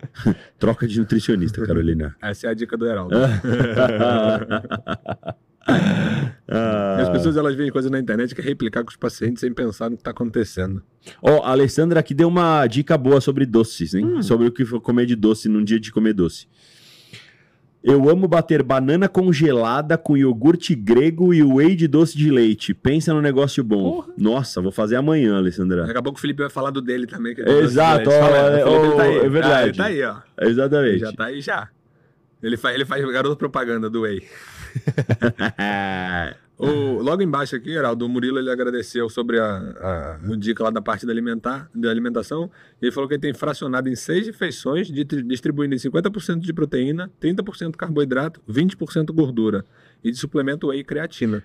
Troca 0.58 0.88
de 0.88 0.98
nutricionista, 0.98 1.66
Carolina. 1.66 2.16
Essa 2.22 2.46
é 2.46 2.50
a 2.50 2.54
dica 2.54 2.78
do 2.78 2.86
Heraldo. 2.86 3.14
Ah. 5.66 6.96
As 7.00 7.08
pessoas 7.08 7.36
elas 7.36 7.54
veem 7.54 7.70
coisa 7.70 7.88
na 7.88 7.98
internet 7.98 8.34
que 8.34 8.40
é 8.40 8.44
replicar 8.44 8.82
com 8.82 8.90
os 8.90 8.96
pacientes 8.96 9.40
sem 9.40 9.52
pensar 9.52 9.88
no 9.88 9.96
que 9.96 10.02
tá 10.02 10.10
acontecendo. 10.10 10.82
Ó, 11.22 11.42
a 11.44 11.50
Alessandra 11.50 12.00
aqui 12.00 12.12
deu 12.12 12.28
uma 12.28 12.66
dica 12.66 12.98
boa 12.98 13.20
sobre 13.20 13.46
doces, 13.46 13.94
hein? 13.94 14.22
Sobre 14.22 14.48
o 14.48 14.52
que 14.52 14.64
for 14.64 14.80
comer 14.80 15.06
de 15.06 15.14
doce 15.14 15.48
num 15.48 15.62
dia 15.62 15.78
de 15.78 15.92
comer 15.92 16.12
doce. 16.12 16.48
Eu 17.82 18.10
amo 18.10 18.28
bater 18.28 18.62
banana 18.62 19.08
congelada 19.08 19.96
com 19.96 20.14
iogurte 20.14 20.74
grego 20.74 21.32
e 21.32 21.42
whey 21.42 21.74
de 21.74 21.88
doce 21.88 22.16
de 22.16 22.30
leite. 22.30 22.74
Pensa 22.74 23.14
no 23.14 23.22
negócio 23.22 23.64
bom. 23.64 24.02
Porra. 24.02 24.14
Nossa, 24.18 24.60
vou 24.60 24.70
fazer 24.70 24.96
amanhã, 24.96 25.38
Alessandra. 25.38 25.86
Daqui 25.86 25.98
a 25.98 26.02
pouco 26.02 26.18
o 26.18 26.20
Felipe 26.20 26.42
vai 26.42 26.50
falar 26.50 26.70
do 26.70 26.82
dele 26.82 27.06
também. 27.06 27.34
Que 27.34 27.40
Exato, 27.40 28.10
Fala, 28.10 28.62
ó, 28.66 28.96
o 28.96 28.98
Felipe, 28.98 29.02
ele 29.02 29.20
tá 29.20 29.26
é 29.26 29.28
verdade. 29.30 29.54
Ah, 29.54 29.62
ele 29.62 29.76
tá 29.76 29.84
aí, 29.84 30.02
ó. 30.04 30.16
Exatamente. 30.46 30.90
Ele 30.90 30.98
já 30.98 31.12
tá 31.12 31.24
aí 31.24 31.40
já. 31.40 31.68
Ele 32.42 32.56
faz, 32.58 32.74
ele 32.74 32.84
faz 32.84 33.12
garoto 33.12 33.36
propaganda 33.36 33.88
do 33.88 34.02
Whey. 34.02 34.24
O, 36.62 37.00
logo 37.00 37.22
embaixo 37.22 37.56
aqui, 37.56 37.70
Heraldo, 37.70 38.04
o 38.04 38.08
Murilo 38.08 38.38
ele 38.38 38.50
agradeceu 38.50 39.08
sobre 39.08 39.38
a, 39.40 39.46
a, 39.46 40.20
o 40.30 40.36
dica 40.36 40.62
lá 40.62 40.68
da 40.68 40.82
parte 40.82 41.06
da, 41.06 41.12
alimentar, 41.12 41.70
da 41.74 41.88
alimentação. 41.90 42.50
Ele 42.82 42.92
falou 42.92 43.08
que 43.08 43.14
ele 43.14 43.22
tem 43.22 43.32
fracionado 43.32 43.88
em 43.88 43.96
seis 43.96 44.26
refeições, 44.26 44.88
de- 44.88 45.02
distribuindo 45.22 45.74
em 45.74 45.78
50% 45.78 46.40
de 46.40 46.52
proteína, 46.52 47.10
30% 47.18 47.76
carboidrato, 47.76 48.42
20% 48.46 49.10
gordura. 49.10 49.64
E 50.04 50.10
de 50.10 50.18
suplemento 50.18 50.66
whey 50.66 50.80
e 50.80 50.84
creatina. 50.84 51.42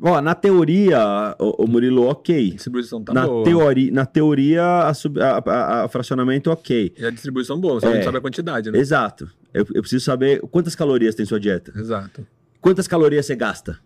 Ó, 0.00 0.22
na 0.22 0.34
teoria, 0.34 1.36
o, 1.38 1.66
Murilo, 1.66 2.06
ok. 2.08 2.48
A 2.48 2.54
distribuição 2.54 3.02
tá 3.04 3.12
na, 3.12 3.26
boa. 3.26 3.44
teoria, 3.44 3.92
na 3.92 4.06
teoria, 4.06 4.84
a, 4.86 4.94
sub- 4.94 5.20
a- 5.20 5.42
a- 5.44 5.84
a 5.84 5.88
fracionamento, 5.88 6.50
ok. 6.50 6.94
E 6.96 7.04
a 7.04 7.10
distribuição 7.10 7.60
boa, 7.60 7.78
você 7.78 7.86
É. 7.88 7.96
não 7.96 8.02
sabe 8.02 8.16
a 8.16 8.20
quantidade, 8.22 8.70
né? 8.70 8.78
Exato. 8.78 9.30
Eu, 9.52 9.66
eu 9.74 9.80
preciso 9.82 10.04
saber 10.04 10.40
quantas 10.50 10.74
calorias 10.74 11.14
tem 11.14 11.24
sua 11.26 11.40
dieta. 11.40 11.72
Exato. 11.78 12.26
Quantas 12.60 12.86
calorias 12.88 13.26
você 13.26 13.34
gasta? 13.36 13.78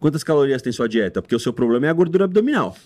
Quantas 0.00 0.24
calorias 0.24 0.60
tem 0.62 0.72
sua 0.72 0.88
dieta? 0.88 1.22
Porque 1.22 1.34
o 1.36 1.38
seu 1.40 1.52
problema 1.52 1.86
é 1.86 1.88
a 1.90 1.92
gordura 1.92 2.24
abdominal, 2.24 2.76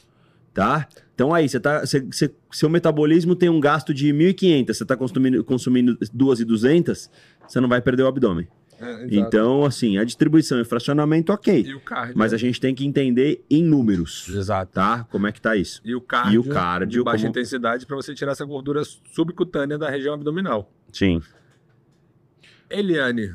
tá? 0.55 0.87
Então 1.15 1.33
aí, 1.35 1.49
você 1.49 1.59
tá, 1.59 1.81
você- 1.81 2.01
você- 2.01 2.31
seu 2.53 2.69
metabolismo 2.69 3.35
tem 3.35 3.49
um 3.49 3.59
gasto 3.61 3.93
de 3.95 4.13
1.500, 4.13 4.77
você 4.77 4.83
está 4.85 4.97
consumindo, 4.97 5.43
consumindo 5.43 5.97
2.200, 6.15 7.11
você 7.47 7.61
não 7.61 7.69
vai 7.69 7.81
perder 7.81 8.03
o 8.05 8.07
abdômen. 8.07 8.47
É. 8.81 9.09
Então, 9.11 9.65
assim, 9.65 9.99
a 9.99 10.05
distribuição 10.05 10.57
e 10.59 10.63
o 10.63 10.65
fracionamento, 10.65 11.33
ok. 11.33 11.65
E 11.67 11.75
o 11.75 11.81
cardio. 11.81 12.15
Mas 12.17 12.33
a 12.33 12.37
gente 12.37 12.61
tem 12.61 12.73
que 12.73 12.87
entender 12.87 13.43
em 13.51 13.65
números, 13.65 14.29
Exato. 14.29 14.71
tá? 14.73 15.03
Como 15.11 15.27
é 15.27 15.33
que 15.33 15.41
tá 15.41 15.57
isso? 15.57 15.81
E 15.85 15.97
o 15.97 16.01
cardio, 16.01 16.35
E 16.35 16.39
o 16.39 16.45
cardio 16.45 16.87
de 17.01 17.03
baixa 17.03 17.23
como- 17.25 17.31
intensidade 17.31 17.85
para 17.87 17.97
você 17.97 18.15
tirar 18.15 18.33
essa 18.33 18.45
gordura 18.45 18.83
subcutânea 19.13 19.77
da 19.77 19.91
região 19.91 20.15
abdominal. 20.15 20.71
Sim. 20.93 21.21
Eliane, 22.71 23.35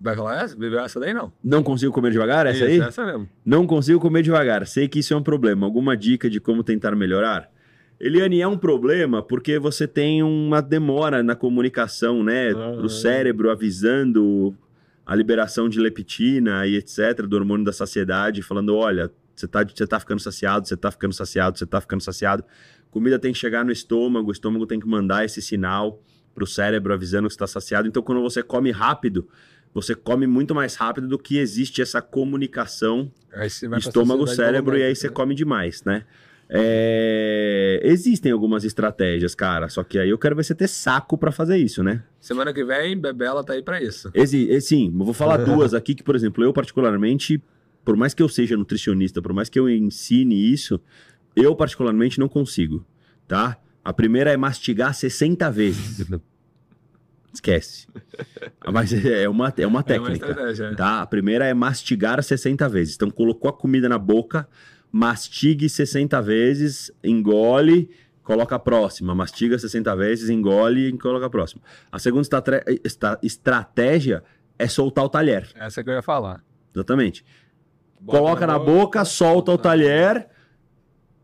vai 0.00 0.16
falar 0.16 0.42
essa? 0.42 0.56
Viveu 0.56 0.80
essa 0.80 0.98
daí 1.00 1.14
não? 1.14 1.32
Não 1.42 1.62
consigo 1.62 1.92
comer 1.92 2.10
devagar, 2.10 2.46
essa 2.46 2.64
Isso, 2.64 2.82
aí? 2.82 2.88
essa 2.88 3.04
mesmo. 3.04 3.28
Não 3.44 3.66
consigo 3.66 4.00
comer 4.00 4.22
devagar. 4.22 4.66
Sei 4.66 4.88
que 4.88 4.98
isso 4.98 5.14
é 5.14 5.16
um 5.16 5.22
problema. 5.22 5.66
Alguma 5.66 5.96
dica 5.96 6.28
de 6.28 6.40
como 6.40 6.62
tentar 6.62 6.94
melhorar? 6.94 7.50
Eliane, 8.00 8.40
é 8.40 8.48
um 8.48 8.58
problema 8.58 9.22
porque 9.22 9.58
você 9.58 9.86
tem 9.86 10.22
uma 10.22 10.60
demora 10.60 11.22
na 11.22 11.36
comunicação, 11.36 12.24
né? 12.24 12.50
Aham. 12.50 12.82
O 12.82 12.88
cérebro 12.88 13.50
avisando 13.50 14.56
a 15.06 15.14
liberação 15.14 15.68
de 15.68 15.78
leptina 15.78 16.66
e 16.66 16.76
etc., 16.76 17.22
do 17.26 17.36
hormônio 17.36 17.64
da 17.64 17.72
saciedade, 17.72 18.42
falando: 18.42 18.74
olha, 18.74 19.10
você 19.36 19.46
tá, 19.46 19.64
você 19.64 19.86
tá 19.86 20.00
ficando 20.00 20.20
saciado, 20.20 20.66
você 20.66 20.76
tá 20.76 20.90
ficando 20.90 21.12
saciado, 21.12 21.58
você 21.58 21.66
tá 21.66 21.80
ficando 21.80 22.02
saciado. 22.02 22.44
Comida 22.90 23.18
tem 23.18 23.32
que 23.32 23.38
chegar 23.38 23.64
no 23.64 23.72
estômago, 23.72 24.28
o 24.28 24.32
estômago 24.32 24.66
tem 24.66 24.80
que 24.80 24.86
mandar 24.86 25.24
esse 25.24 25.40
sinal 25.40 26.02
pro 26.34 26.46
cérebro 26.46 26.92
avisando 26.92 27.28
que 27.28 27.34
está 27.34 27.46
saciado. 27.46 27.88
Então, 27.88 28.02
quando 28.02 28.20
você 28.22 28.42
come 28.42 28.70
rápido, 28.70 29.28
você 29.74 29.94
come 29.94 30.26
muito 30.26 30.54
mais 30.54 30.74
rápido 30.74 31.08
do 31.08 31.18
que 31.18 31.38
existe 31.38 31.80
essa 31.80 32.02
comunicação 32.02 33.10
Aí 33.32 33.48
você 33.48 33.66
vai 33.66 33.80
pra 33.80 33.88
estômago, 33.88 34.26
saciedade 34.26 34.52
cérebro, 34.52 34.78
e 34.78 34.82
aí 34.82 34.94
você 34.94 35.08
né? 35.08 35.12
come 35.12 35.34
demais, 35.34 35.82
né? 35.84 36.04
É, 36.54 37.80
Existem 37.82 38.30
algumas 38.30 38.62
estratégias, 38.62 39.34
cara, 39.34 39.70
só 39.70 39.82
que 39.82 39.98
aí 39.98 40.10
eu 40.10 40.18
quero 40.18 40.36
ver 40.36 40.44
você 40.44 40.54
ter 40.54 40.68
saco 40.68 41.16
pra 41.16 41.32
fazer 41.32 41.56
isso, 41.56 41.82
né? 41.82 42.02
Semana 42.20 42.52
que 42.52 42.62
vem, 42.62 42.98
Bebela 43.00 43.42
tá 43.42 43.54
aí 43.54 43.62
pra 43.62 43.82
isso. 43.82 44.10
Exi... 44.12 44.60
Sim, 44.60 44.94
eu 44.98 45.04
vou 45.04 45.14
falar 45.14 45.38
duas 45.44 45.72
aqui 45.72 45.94
que, 45.94 46.02
por 46.02 46.14
exemplo, 46.14 46.44
eu 46.44 46.52
particularmente, 46.52 47.42
por 47.82 47.96
mais 47.96 48.12
que 48.12 48.22
eu 48.22 48.28
seja 48.28 48.54
nutricionista, 48.56 49.22
por 49.22 49.32
mais 49.32 49.48
que 49.48 49.58
eu 49.58 49.68
ensine 49.70 50.52
isso, 50.52 50.78
eu 51.34 51.56
particularmente 51.56 52.20
não 52.20 52.28
consigo, 52.28 52.84
tá? 53.26 53.56
A 53.84 53.92
primeira 53.92 54.30
é 54.30 54.36
mastigar 54.36 54.94
60 54.94 55.50
vezes. 55.50 56.06
Esquece. 57.34 57.86
Mas 58.72 58.92
é 58.92 59.28
uma, 59.28 59.48
é 59.48 59.50
uma 59.50 59.52
É 59.56 59.66
uma 59.66 59.82
técnica. 59.82 60.28
estratégia. 60.28 60.76
Tá? 60.76 61.00
A 61.02 61.06
primeira 61.06 61.46
é 61.46 61.54
mastigar 61.54 62.22
60 62.22 62.68
vezes. 62.68 62.94
Então, 62.94 63.10
colocou 63.10 63.48
a 63.48 63.52
comida 63.52 63.88
na 63.88 63.98
boca, 63.98 64.46
mastigue 64.90 65.68
60 65.68 66.20
vezes, 66.20 66.92
engole, 67.02 67.88
coloca 68.22 68.54
a 68.54 68.58
próxima. 68.58 69.14
Mastiga 69.14 69.58
60 69.58 69.96
vezes, 69.96 70.28
engole 70.28 70.88
e 70.88 70.98
coloca 70.98 71.26
a 71.26 71.30
próxima. 71.30 71.62
A 71.90 71.98
segunda 71.98 72.22
estra- 72.84 73.18
estratégia 73.22 74.22
é 74.58 74.68
soltar 74.68 75.04
o 75.04 75.08
talher. 75.08 75.48
Essa 75.56 75.82
que 75.82 75.88
eu 75.90 75.94
ia 75.94 76.02
falar. 76.02 76.44
Exatamente. 76.74 77.24
Bota 77.98 78.18
coloca 78.18 78.46
na 78.46 78.58
boca, 78.58 79.04
solta 79.04 79.52
o 79.52 79.58
talher, 79.58 80.28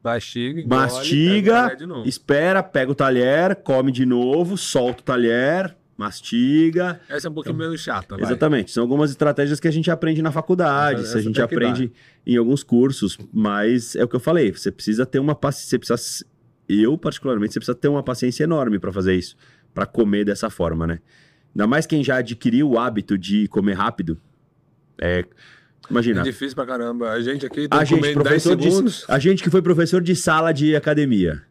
Mastiga, 0.03 0.61
engole, 0.61 0.81
mastiga, 0.81 1.77
espera, 2.07 2.63
pega 2.63 2.91
o 2.93 2.95
talher, 2.95 3.57
come 3.57 3.91
de 3.93 4.07
novo, 4.07 4.57
solta 4.57 5.01
o 5.01 5.05
talher, 5.05 5.77
mastiga. 5.97 7.01
Essa 7.09 7.29
é 7.29 7.31
um 7.31 7.35
pouquinho 7.35 7.57
menos 7.57 7.81
chata, 7.81 8.17
vai. 8.17 8.25
Exatamente. 8.25 8.71
São 8.71 8.83
algumas 8.83 9.11
estratégias 9.11 9.59
que 9.61 9.69
a 9.69 9.71
gente 9.71 9.91
aprende 9.91 10.23
na 10.23 10.31
faculdade, 10.33 11.03
Essa- 11.03 11.19
a 11.19 11.21
gente 11.21 11.41
aprende 11.41 11.93
em 12.27 12.37
alguns 12.37 12.63
cursos, 12.63 13.19
mas 13.33 13.97
é 13.97 14.05
o 14.05 14.09
que 14.09 14.17
eu 14.17 14.21
falei, 14.21 14.53
você 14.53 14.71
precisa 14.71 15.05
ter 15.05 15.19
uma 15.19 15.35
paciência, 15.35 15.71
você 15.71 15.79
precisa 15.79 16.25
eu 16.69 16.97
particularmente, 16.99 17.53
você 17.55 17.59
precisa 17.61 17.75
ter 17.75 17.89
uma 17.89 18.03
paciência 18.03 18.45
enorme 18.45 18.79
para 18.79 18.93
fazer 18.93 19.15
isso, 19.15 19.37
para 19.75 19.87
comer 19.87 20.25
dessa 20.25 20.51
forma, 20.51 20.87
né? 20.87 20.99
Ainda 21.55 21.67
mais 21.67 21.87
quem 21.87 22.05
já 22.05 22.19
adquiriu 22.19 22.71
o 22.71 22.79
hábito 22.79 23.17
de 23.19 23.49
comer 23.49 23.73
rápido. 23.73 24.21
É, 25.01 25.25
imagina, 25.91 26.21
É 26.21 26.25
difícil 26.25 26.55
pra 26.55 26.67
caramba. 26.67 27.11
A 27.11 27.21
gente 27.21 27.45
aqui 27.47 27.69
tá 27.69 27.79
a 27.79 27.85
gente, 27.85 28.01
comendo 28.01 28.23
10 28.23 28.43
professor 28.45 28.57
de, 28.57 29.05
a 29.09 29.19
gente 29.19 29.43
que 29.43 29.51
foi 29.51 29.63
professor 29.63 30.01
de 30.01 30.15
sala 30.17 30.53
de 30.53 30.75
academia, 30.77 31.43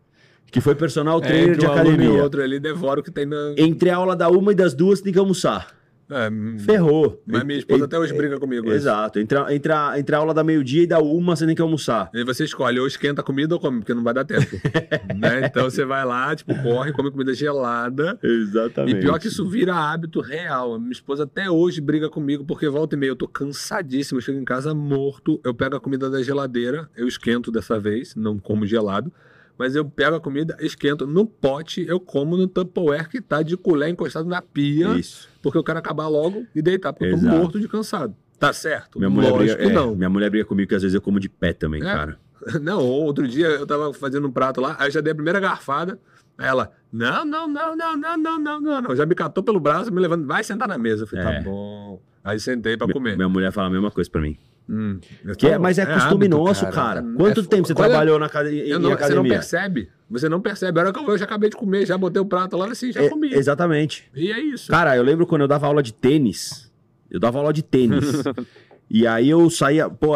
que 0.52 0.62
foi 0.62 0.76
personal 0.76 1.20
É, 1.20 1.22
trainer 1.28 1.50
entre 1.50 1.60
de 1.60 1.66
um 1.66 1.70
e 1.70 1.72
academia. 1.74 2.24
outro 2.24 2.42
ali, 2.42 2.60
devora 2.60 3.00
o 3.00 3.04
que 3.04 3.12
tem 3.12 3.26
na... 3.26 3.54
Entre 3.58 3.90
a 3.90 3.96
aula 3.96 4.16
da 4.16 4.30
uma 4.30 4.52
e 4.52 4.56
das 4.56 4.74
duas 4.74 5.02
tem 5.02 5.12
que 5.14 5.20
almoçar. 5.20 5.77
É, 6.10 6.30
hum, 6.30 6.58
Ferrou. 6.60 7.22
Mas 7.26 7.44
minha 7.44 7.60
esposa 7.60 7.86
até 7.86 8.00
hoje 8.00 8.14
briga 8.14 8.40
comigo. 8.40 8.72
Exato. 8.72 9.20
Entre 9.20 9.38
a, 9.38 9.54
entre, 9.54 9.72
a, 9.72 10.00
entre 10.00 10.16
a 10.16 10.20
aula 10.20 10.34
da 10.34 10.44
meio-dia 10.44 10.84
e 10.84 10.88
da 10.88 11.00
uma, 11.00 11.36
você 11.36 11.46
tem 11.46 11.56
que 11.56 11.62
almoçar. 11.62 12.10
E 12.14 12.24
você 12.24 12.46
escolhe 12.46 12.80
ou 12.80 12.88
esquenta 12.88 13.22
a 13.22 13.24
comida 13.24 13.54
ou 13.54 13.60
come, 13.60 13.80
porque 13.80 13.94
não 13.94 14.04
vai 14.04 14.14
dar 14.14 14.24
tempo. 14.24 14.56
né? 15.18 15.46
Então 15.46 15.66
você 15.66 15.84
vai 15.84 16.06
lá, 16.06 16.34
tipo, 16.36 16.54
corre, 16.64 16.94
come 16.94 17.12
comida 17.12 17.34
gelada. 17.34 18.18
Exatamente. 18.24 18.98
E 18.98 19.02
pior 19.02 19.20
que 19.20 19.28
isso 19.28 19.48
vira 19.50 19.76
hábito 19.76 20.22
real. 20.22 20.80
Minha 20.80 20.92
esposa 20.92 21.24
até 21.24 21.50
hoje 21.50 21.82
briga 21.82 22.10
comigo, 22.10 22.46
porque 22.46 22.70
volta 22.70 22.96
e 22.96 22.98
meia 22.98 23.10
eu 23.10 23.16
tô 23.16 23.28
cansadíssimo, 23.28 24.20
eu 24.20 24.22
chego 24.22 24.40
em 24.40 24.46
casa 24.46 24.74
morto, 24.74 25.42
eu 25.44 25.54
pego 25.54 25.76
a 25.76 25.80
comida 25.80 26.10
da 26.10 26.24
geladeira, 26.24 26.90
eu 26.96 27.08
esquento 27.08 27.52
dessa 27.52 27.80
vez, 27.80 28.16
não 28.16 28.40
como 28.40 28.66
gelado, 28.66 29.12
mas 29.58 29.76
eu 29.76 29.84
pego 29.86 30.16
a 30.16 30.20
comida, 30.20 30.56
esquento 30.60 31.06
no 31.08 31.26
pote, 31.26 31.86
eu 31.88 32.00
como 32.00 32.38
no 32.38 32.48
Tupperware 32.48 33.10
que 33.10 33.22
tá 33.22 33.42
de 33.42 33.56
colher 33.58 33.90
encostado 33.90 34.28
na 34.28 34.42
pia, 34.42 34.90
Isso. 34.98 35.28
porque 35.42 35.58
eu 35.58 35.64
quero 35.64 35.80
acabar 35.80 36.08
logo 36.08 36.46
e 36.56 36.62
deitar, 36.62 36.94
porque 36.94 37.06
eu 37.06 37.12
tô 37.12 37.18
Exato. 37.18 37.36
morto 37.38 37.60
de 37.60 37.68
cansado. 37.68 38.16
Tá 38.40 38.54
certo? 38.54 39.00
Minha 39.00 39.10
mulher, 39.10 39.32
Lógico 39.32 39.58
briga, 39.58 39.72
é, 39.72 39.74
não. 39.74 39.96
minha 39.96 40.10
mulher 40.10 40.30
briga 40.30 40.46
comigo 40.46 40.70
que 40.70 40.76
às 40.76 40.82
vezes 40.84 40.94
eu 40.94 41.02
como 41.02 41.20
de 41.20 41.28
pé 41.28 41.54
também, 41.54 41.82
É. 41.82 41.86
cara. 41.86 42.20
Não, 42.62 42.80
outro 42.86 43.28
dia 43.28 43.48
eu 43.48 43.66
tava 43.66 43.92
fazendo 43.96 44.28
um 44.28 44.32
prato 44.32 44.62
lá, 44.62 44.76
aí 44.80 44.88
eu 44.88 44.92
já 44.92 45.02
dei 45.02 45.12
a 45.12 45.16
primeira 45.16 45.40
garfada, 45.40 46.00
ela, 46.40 46.72
não, 46.94 47.26
não, 47.26 47.48
não, 47.48 47.76
não, 47.76 47.98
não, 47.98 48.18
não, 48.18 48.40
não, 48.40 48.62
não, 48.62 48.82
não. 48.84 48.96
Já 48.96 49.08
me 49.08 49.16
catou 49.16 49.44
pelo 49.44 49.60
braço, 49.60 49.92
me 49.92 50.00
levando, 50.00 50.26
vai 50.28 50.44
sentar 50.44 50.68
na 50.68 50.78
mesa. 50.78 51.04
Eu 51.04 51.08
falei, 51.08 51.26
É. 51.26 51.34
tá 51.40 51.42
bom. 51.42 52.00
Aí 52.24 52.40
sentei 52.40 52.78
pra 52.78 52.86
Mi- 52.86 52.94
comer. 52.94 53.16
Minha 53.16 53.28
mulher 53.28 53.52
fala 53.52 53.68
a 53.68 53.72
mesma 53.72 53.90
coisa 53.90 54.08
pra 54.10 54.22
mim. 54.22 54.38
Hum, 54.70 55.00
Que 55.38 55.48
é, 55.48 55.58
mas 55.58 55.78
é, 55.78 55.86
costume 55.86 56.26
hábito, 56.26 56.38
nosso, 56.38 56.68
cara. 56.68 57.02
Quanto 57.16 57.40
É- 57.40 57.44
tempo 57.46 57.66
você 57.68 57.74
Olha, 57.74 57.88
trabalhou 57.90 58.20
na 58.20 58.26
acad- 58.26 58.48
em, 58.48 58.58
eu 58.68 58.80
não- 58.80 58.90
Você 58.90 58.96
não 58.98 59.06
academia? 59.06 59.32
percebe. 59.34 59.90
Você 60.10 60.28
não 60.30 60.42
percebe. 60.42 60.78
A 60.80 60.84
hora 60.84 60.94
que 60.94 61.00
eu 61.00 61.04
vou, 61.04 61.14
eu 61.14 61.18
já 61.18 61.26
acabei 61.26 61.50
de 61.50 61.56
comer, 61.56 61.86
já 61.86 61.98
botei 61.98 62.22
o 62.22 62.26
prato 62.26 62.58
lá 62.58 62.68
assim, 62.68 62.92
já 62.92 63.02
É, 63.02 63.10
comi. 63.10 63.34
exatamente. 63.34 64.10
E 64.14 64.32
é 64.32 64.40
isso. 64.40 64.70
Cara, 64.70 64.96
eu 64.98 65.04
lembro 65.04 65.26
quando 65.26 65.42
eu 65.42 65.48
dava 65.48 65.68
aula 65.68 65.82
de 65.82 65.94
tênis. 65.94 66.70
Eu 67.10 67.20
dava 67.20 67.38
aula 67.40 67.54
de 67.54 67.64
tênis. 67.64 68.04
e 68.90 69.08
aí 69.08 69.30
eu 69.30 69.50
saía, 69.50 69.90
pô, 69.90 70.16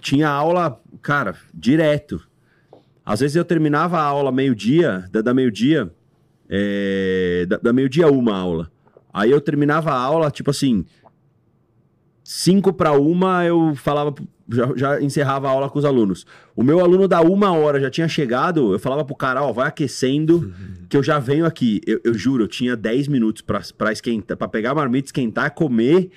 tinha 0.00 0.28
aula, 0.28 0.80
cara, 1.00 1.34
direto. 1.52 2.20
Às 3.04 3.18
vezes 3.18 3.34
eu 3.34 3.44
terminava 3.44 3.98
a 3.98 4.02
aula 4.04 4.30
meio-dia, 4.30 5.04
da, 5.10 5.20
da 5.22 5.34
meio-dia, 5.34 5.90
é, 6.48 7.46
da, 7.48 7.56
da 7.58 7.72
meio-dia 7.72 8.06
uma 8.08 8.36
aula. 8.36 8.70
Aí 9.12 9.30
eu 9.30 9.40
terminava 9.40 9.90
a 9.90 9.96
aula, 9.98 10.30
tipo 10.30 10.50
assim, 10.50 10.84
cinco 12.32 12.72
para 12.72 12.92
uma, 12.92 13.44
eu 13.44 13.74
falava, 13.74 14.14
já, 14.48 14.72
já 14.74 15.02
encerrava 15.02 15.48
a 15.48 15.50
aula 15.50 15.68
com 15.68 15.78
os 15.78 15.84
alunos. 15.84 16.26
O 16.56 16.62
meu 16.62 16.80
aluno 16.80 17.06
da 17.06 17.20
uma 17.20 17.52
hora 17.52 17.78
já 17.78 17.90
tinha 17.90 18.08
chegado, 18.08 18.72
eu 18.72 18.78
falava 18.78 19.04
pro 19.04 19.14
cara, 19.14 19.42
ó, 19.42 19.52
vai 19.52 19.68
aquecendo, 19.68 20.52
que 20.88 20.96
eu 20.96 21.02
já 21.02 21.18
venho 21.18 21.44
aqui. 21.44 21.80
Eu, 21.86 22.00
eu 22.02 22.14
juro, 22.14 22.44
eu 22.44 22.48
tinha 22.48 22.74
10 22.74 23.08
minutos 23.08 23.42
pra, 23.42 23.60
pra 23.76 23.92
esquentar, 23.92 24.36
pra 24.36 24.48
pegar 24.48 24.70
a 24.70 24.74
marmita, 24.74 25.08
esquentar, 25.08 25.50
comer, 25.52 26.10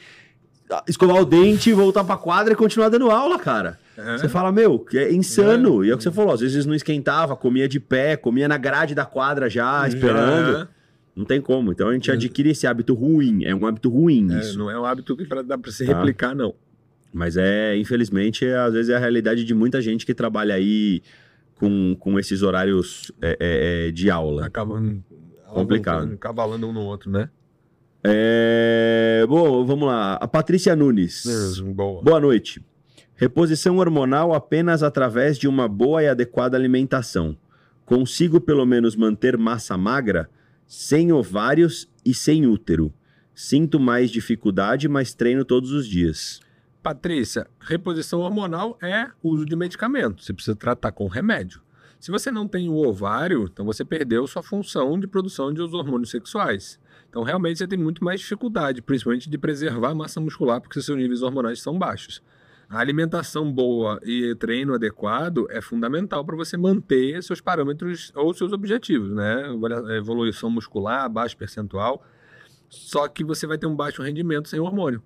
escovar 0.87 1.17
o 1.17 1.25
dente, 1.25 1.73
voltar 1.73 2.05
pra 2.05 2.15
quadra 2.15 2.53
e 2.53 2.55
continuar 2.55 2.87
dando 2.87 3.11
aula, 3.11 3.37
cara. 3.37 3.77
É. 3.97 4.17
Você 4.17 4.29
fala, 4.29 4.53
meu, 4.53 4.79
que 4.79 4.97
é 4.97 5.13
insano. 5.13 5.83
E 5.83 5.89
é 5.89 5.93
o 5.93 5.97
que 5.97 6.03
você 6.03 6.11
falou, 6.11 6.33
às 6.33 6.39
vezes 6.39 6.65
não 6.65 6.75
esquentava, 6.75 7.35
comia 7.35 7.67
de 7.67 7.79
pé, 7.79 8.15
comia 8.15 8.47
na 8.47 8.57
grade 8.57 8.95
da 8.95 9.05
quadra 9.05 9.49
já, 9.49 9.85
esperando. 9.85 10.67
Não 11.15 11.23
tem 11.25 11.39
como. 11.39 11.71
Então 11.71 11.87
a 11.89 11.93
gente 11.93 12.11
adquire 12.11 12.49
esse 12.49 12.67
hábito 12.67 12.93
ruim. 12.93 13.45
É 13.45 13.55
um 13.55 13.65
hábito 13.65 13.89
ruim 13.89 14.31
É, 14.33 14.39
isso. 14.39 14.57
não 14.59 14.69
é 14.69 14.77
um 14.79 14.83
hábito 14.85 15.15
que 15.15 15.25
pra- 15.25 15.41
dá 15.41 15.57
pra 15.57 15.71
se 15.71 15.85
Tá. 15.85 15.93
replicar, 15.95 16.35
não. 16.35 16.53
Mas 17.13 17.37
é, 17.37 17.77
infelizmente, 17.77 18.45
é, 18.45 18.57
às 18.57 18.73
vezes 18.73 18.89
é 18.89 18.95
a 18.95 18.99
realidade 18.99 19.45
de 19.45 19.53
muita 19.53 19.81
gente 19.81 20.05
que 20.05 20.13
trabalha 20.13 20.53
aí 20.55 21.01
com, 21.55 21.95
com 21.97 22.19
esses 22.19 22.41
horários 22.41 23.09
é, 23.21 23.37
é, 23.39 23.87
é, 23.87 23.91
de 23.91 24.09
aula. 24.09 24.45
Acaba 24.45 24.81
Complicado. 25.47 26.17
Cavalando 26.17 26.67
um 26.67 26.73
no 26.73 26.81
outro, 26.81 27.09
né? 27.09 27.29
É, 28.03 29.25
bom, 29.27 29.65
vamos 29.65 29.87
lá. 29.87 30.13
A 30.15 30.27
Patrícia 30.27 30.75
Nunes. 30.75 31.23
Boa. 31.73 32.01
Boa 32.03 32.19
noite. 32.19 32.63
Reposição 33.15 33.77
hormonal 33.77 34.33
apenas 34.33 34.83
através 34.83 35.37
de 35.39 35.47
uma 35.47 35.67
boa 35.67 36.03
e 36.03 36.07
adequada 36.07 36.57
alimentação. 36.57 37.35
Consigo 37.85 38.41
pelo 38.41 38.65
menos 38.65 38.95
manter 38.95 39.37
massa 39.37 39.77
magra, 39.77 40.29
sem 40.67 41.11
ovários 41.11 41.87
e 42.03 42.13
sem 42.13 42.45
útero. 42.45 42.93
Sinto 43.33 43.79
mais 43.79 44.09
dificuldade, 44.09 44.87
mas 44.87 45.13
treino 45.13 45.43
todos 45.43 45.71
os 45.71 45.87
dias. 45.87 46.39
Patrícia, 46.81 47.47
reposição 47.59 48.19
hormonal 48.19 48.77
é 48.81 49.09
uso 49.21 49.45
de 49.45 49.55
medicamento. 49.55 50.23
Você 50.23 50.33
precisa 50.33 50.55
tratar 50.55 50.91
com 50.91 51.07
remédio. 51.07 51.61
Se 51.99 52.11
você 52.11 52.29
não 52.29 52.47
tem 52.47 52.69
o 52.69 52.75
ovário, 52.75 53.49
então 53.51 53.65
você 53.65 53.83
perdeu 53.83 54.27
sua 54.27 54.43
função 54.43 54.99
de 54.99 55.07
produção 55.07 55.51
de 55.51 55.61
os 55.61 55.73
hormônios 55.73 56.11
sexuais. 56.11 56.79
Então, 57.09 57.23
realmente, 57.23 57.57
você 57.57 57.67
tem 57.67 57.79
muito 57.79 58.03
mais 58.03 58.19
dificuldade, 58.19 58.81
principalmente 58.81 59.29
de 59.29 59.37
preservar 59.37 59.89
a 59.89 59.95
massa 59.95 60.19
muscular, 60.19 60.61
porque 60.61 60.81
seus 60.81 60.97
níveis 60.97 61.21
hormonais 61.21 61.61
são 61.61 61.79
baixos. 61.79 62.21
A 62.69 62.79
alimentação 62.79 63.51
boa 63.51 63.99
e 64.03 64.33
treino 64.35 64.73
adequado 64.73 65.47
é 65.49 65.61
fundamental 65.61 66.25
para 66.25 66.35
você 66.35 66.57
manter 66.57 67.21
seus 67.21 67.39
parâmetros 67.39 68.11
ou 68.15 68.33
seus 68.33 68.51
objetivos, 68.51 69.11
né? 69.11 69.45
Evolução 69.97 70.49
muscular, 70.49 71.09
baixo 71.09 71.37
percentual. 71.37 72.03
só 72.69 73.07
que 73.07 73.23
você 73.23 73.45
vai 73.47 73.57
ter 73.57 73.67
um 73.67 73.75
baixo 73.75 74.01
rendimento 74.01 74.49
sem 74.49 74.59
hormônio. 74.59 75.01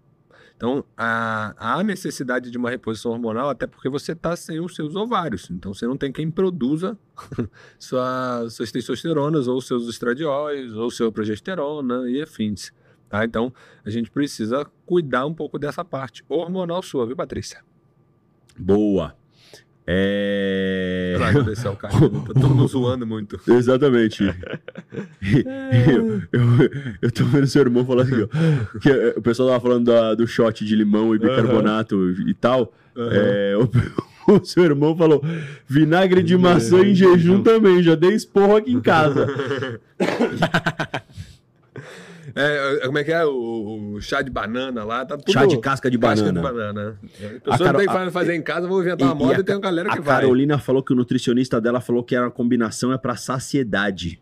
Então, 0.60 0.84
há, 0.98 1.82
necessidade 1.86 2.52
de 2.52 2.58
uma 2.58 2.70
reposição 2.70 3.14
hormonal, 3.14 3.50
até 3.50 3.66
porque 3.66 3.88
você 3.88 4.12
está 4.12 4.36
sem 4.36 4.60
os 4.60 4.76
seus 4.76 4.94
ovários. 4.94 5.50
Então, 5.50 5.74
você 5.74 5.88
não 5.88 5.96
tem 5.96 6.12
quem 6.12 6.30
produza 6.30 6.98
sua, 7.80 8.46
suas 8.50 8.70
testosteronas, 8.70 9.48
ou 9.48 9.62
seus 9.62 9.88
estradióis, 9.88 10.74
ou 10.74 10.92
sua 10.92 11.14
progesterona 11.14 12.10
e 12.10 12.22
afins. 12.22 12.74
Tá? 13.10 13.26
Então, 13.26 13.52
a 13.84 13.90
gente 13.90 14.12
precisa 14.12 14.66
cuidar 14.86 15.26
um 15.26 15.34
pouco 15.34 15.58
dessa 15.58 15.84
parte 15.84 16.24
hormonal 16.30 16.82
sua, 16.84 17.06
viu, 17.08 17.16
Patrícia? 17.16 17.60
Boa. 18.58 19.16
É... 19.92 21.16
Cara, 21.18 21.44
tá 21.44 22.34
todo 22.40 22.50
mundo 22.50 22.68
zoando 22.68 23.08
muito. 23.08 23.40
Exatamente. 23.50 24.24
eu, 24.24 26.22
eu, 26.32 26.42
eu 27.02 27.12
tô 27.12 27.24
vendo 27.26 27.48
seu 27.48 27.64
irmão 27.64 27.84
falar 27.84 28.04
assim, 28.04 28.22
ó, 28.22 28.28
que 28.80 28.88
eh, 28.88 29.16
o 29.18 29.22
pessoal 29.24 29.50
tava 29.50 29.62
falando 29.62 29.86
da- 29.86 30.14
do 30.14 30.28
shot 30.28 30.64
de 30.64 30.76
limão 30.76 31.16
e 31.16 31.18
bicarbonato 31.18 32.12
e 32.28 32.34
tal. 32.36 32.72
É, 32.96 33.56
o, 33.58 33.68
o 34.38 34.46
seu 34.46 34.64
irmão 34.64 34.96
falou: 34.96 35.24
vinagre 35.68 36.22
de 36.22 36.38
maçã 36.38 36.82
em 36.86 36.94
jejum 36.94 37.42
também, 37.42 37.82
já 37.82 37.96
dei 37.96 38.14
esporro 38.14 38.58
aqui 38.58 38.72
em 38.72 38.82
casa. 38.82 39.26
É, 42.42 42.86
como 42.86 42.98
é 42.98 43.04
que 43.04 43.12
é? 43.12 43.26
O, 43.26 43.94
o 43.96 44.02
chá 44.02 44.22
de 44.22 44.32
banana 44.32 44.84
lá, 44.84 45.06
tá 45.06 45.18
tudo... 45.18 45.32
Chá 45.32 45.46
de 45.46 45.60
casca 45.60 45.90
de 45.92 45.98
Casca 45.98 46.26
banana. 46.32 46.40
de 46.48 46.54
banana. 46.54 47.00
A 47.02 47.26
A 47.26 47.30
pessoa 47.30 47.58
Caro- 47.58 47.64
não 47.74 47.80
tem 47.80 47.90
a- 47.90 48.06
que 48.06 48.12
fazer 48.12 48.34
em 48.36 48.42
casa, 48.42 48.68
vou 48.68 48.82
inventar 48.82 49.08
uma 49.08 49.16
moda 49.16 49.38
e 49.38 49.42
e, 49.42 49.44
tem 49.44 49.56
uma 49.56 49.62
galera 49.62 49.90
que 49.90 49.98
A 49.98 50.02
vai. 50.02 50.22
Carolina 50.22 50.58
falou 50.58 50.82
que 50.82 50.94
o 50.94 50.96
nutricionista 50.96 51.60
dela 51.60 51.82
falou 51.82 52.04
que 52.04 52.16
era 52.16 52.26
uma 52.26 52.32
combinação 52.32 52.94
é 52.94 52.98
pra 52.98 53.16
saciedade. 53.16 54.22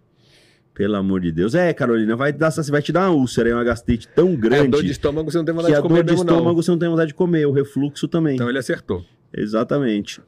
Pelo 0.73 0.95
amor 0.95 1.21
de 1.21 1.31
Deus. 1.31 1.55
É, 1.55 1.73
Carolina, 1.73 2.15
vai, 2.15 2.31
dar, 2.31 2.51
vai 2.69 2.81
te 2.83 2.91
dar 2.91 3.09
uma 3.09 3.15
úlcera, 3.19 3.49
e 3.49 3.53
uma 3.53 3.63
gastrite 3.63 4.07
tão 4.09 4.29
É, 4.33 4.35
grande 4.35 4.67
dor 4.69 4.83
de 4.83 4.91
estômago 4.91 5.31
você 5.31 5.37
não 5.37 5.45
tem 5.45 5.53
vontade 5.55 5.73
a 5.73 5.77
de 5.77 5.81
comer 5.81 5.95
dor 5.95 6.03
de 6.03 6.11
mesmo, 6.11 6.23
estômago 6.23 6.47
não. 6.49 6.55
você 6.63 6.71
não 6.71 6.77
tem 6.77 6.89
vontade 6.89 7.07
de 7.07 7.13
comer, 7.15 7.45
o 7.47 7.51
refluxo 7.51 8.07
também. 8.07 8.35
Então 8.35 8.47
ele 8.49 8.59
acertou. 8.59 9.03
Exatamente. 9.35 10.21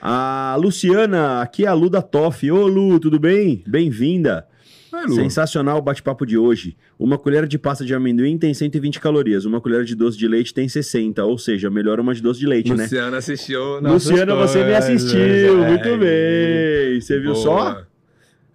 A 0.00 0.56
Luciana, 0.58 1.42
aqui 1.42 1.64
é 1.64 1.68
a 1.68 1.74
Lu 1.74 1.90
da 1.90 2.00
Toff. 2.02 2.50
Ô 2.50 2.66
Lu, 2.66 2.98
tudo 2.98 3.18
bem? 3.18 3.62
Bem-vinda. 3.66 4.46
É, 4.92 5.02
Lu. 5.02 5.14
Sensacional 5.14 5.78
o 5.78 5.82
bate-papo 5.82 6.26
de 6.26 6.36
hoje. 6.36 6.76
Uma 6.98 7.16
colher 7.16 7.46
de 7.46 7.58
pasta 7.58 7.84
de 7.84 7.94
amendoim 7.94 8.36
tem 8.36 8.52
120 8.52 9.00
calorias, 9.00 9.44
uma 9.44 9.60
colher 9.60 9.84
de 9.84 9.94
doce 9.94 10.18
de 10.18 10.26
leite 10.26 10.52
tem 10.52 10.68
60, 10.68 11.24
ou 11.24 11.38
seja, 11.38 11.70
melhor 11.70 12.00
uma 12.00 12.14
de 12.14 12.20
doce 12.20 12.40
de 12.40 12.46
leite, 12.46 12.72
né? 12.72 12.84
Luciana 12.84 13.16
assistiu. 13.18 13.80
Luciana, 13.80 14.34
você 14.34 14.64
me 14.64 14.74
assistiu, 14.74 15.64
É, 15.64 15.70
muito 15.70 15.98
bem. 15.98 17.00
Você 17.00 17.20
viu 17.20 17.32
boa. 17.32 17.42
só? 17.42 17.82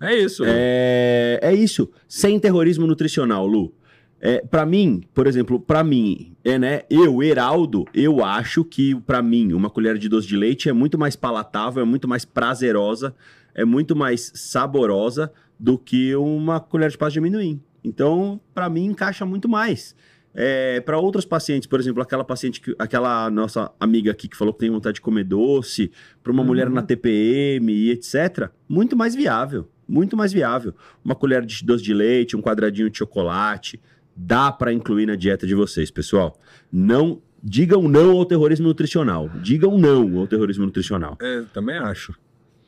É 0.02 0.16
isso. 0.18 0.44
É, 0.46 1.40
é 1.42 1.54
isso. 1.54 1.90
Sem 2.08 2.40
terrorismo 2.40 2.86
nutricional, 2.86 3.48
Lu. 3.48 3.74
É, 4.20 4.40
para 4.40 4.66
mim, 4.66 5.04
por 5.14 5.28
exemplo, 5.28 5.60
para 5.60 5.84
mim, 5.84 6.36
é, 6.44 6.58
né, 6.58 6.82
eu, 6.90 7.22
Heraldo, 7.22 7.86
eu 7.94 8.24
acho 8.24 8.64
que 8.64 8.96
para 8.96 9.22
mim 9.22 9.54
uma 9.54 9.70
colher 9.70 9.98
de 9.98 10.10
doce 10.10 10.28
de 10.28 10.36
leite 10.36 10.68
é 10.68 10.74
muito 10.74 10.98
mais 10.98 11.16
palatável, 11.16 11.82
é 11.82 11.86
muito 11.86 12.08
mais 12.08 12.26
prazerosa, 12.26 13.14
é 13.54 13.64
muito 13.64 13.96
mais 13.96 14.32
saborosa 14.34 15.32
do 15.60 15.78
que 15.78 16.16
uma 16.16 16.60
colher 16.60 16.90
de 16.90 16.98
pasta 16.98 17.14
de 17.14 17.20
amendoim. 17.20 17.62
Então, 17.84 18.40
para 18.54 18.70
mim 18.70 18.86
encaixa 18.86 19.26
muito 19.26 19.48
mais. 19.48 19.96
É, 20.38 20.82
para 20.82 20.98
outros 21.00 21.24
pacientes, 21.24 21.66
por 21.66 21.80
exemplo, 21.80 22.02
aquela 22.02 22.24
paciente 22.24 22.60
que, 22.60 22.76
aquela 22.78 23.30
nossa 23.30 23.72
amiga 23.80 24.12
aqui 24.12 24.28
que 24.28 24.36
falou 24.36 24.54
que 24.54 24.60
tem 24.60 24.70
vontade 24.70 24.96
de 24.96 25.02
comer 25.02 25.24
doce, 25.24 25.90
para 26.22 26.32
uma 26.32 26.42
Uhum. 26.42 26.48
mulher 26.48 26.70
na 26.70 26.82
TPM 26.82 27.72
e 27.72 27.92
etc, 27.92 28.50
muito 28.68 28.98
mais 28.98 29.16
viável, 29.16 29.70
muito 29.88 30.18
mais 30.18 30.34
viável. 30.34 30.74
Uma 31.04 31.16
colher 31.16 31.46
de 31.46 31.64
doce 31.64 31.84
de 31.84 31.94
leite, 31.94 32.36
um 32.36 32.42
quadradinho 32.42 32.90
de 32.90 32.98
chocolate, 32.98 33.80
dá 34.14 34.52
para 34.52 34.74
incluir 34.74 35.06
na 35.06 35.16
dieta 35.16 35.48
de 35.48 35.56
vocês, 35.56 35.90
pessoal. 35.90 36.38
Não 36.70 37.22
digam 37.42 37.88
não 37.88 38.18
ao 38.18 38.26
terrorismo 38.26 38.68
nutricional. 38.68 39.30
Digam 39.42 39.78
não 39.78 40.18
ao 40.18 40.28
terrorismo 40.28 40.66
nutricional. 40.66 41.16
É, 41.22 41.44
também 41.54 41.78
acho. 41.78 42.14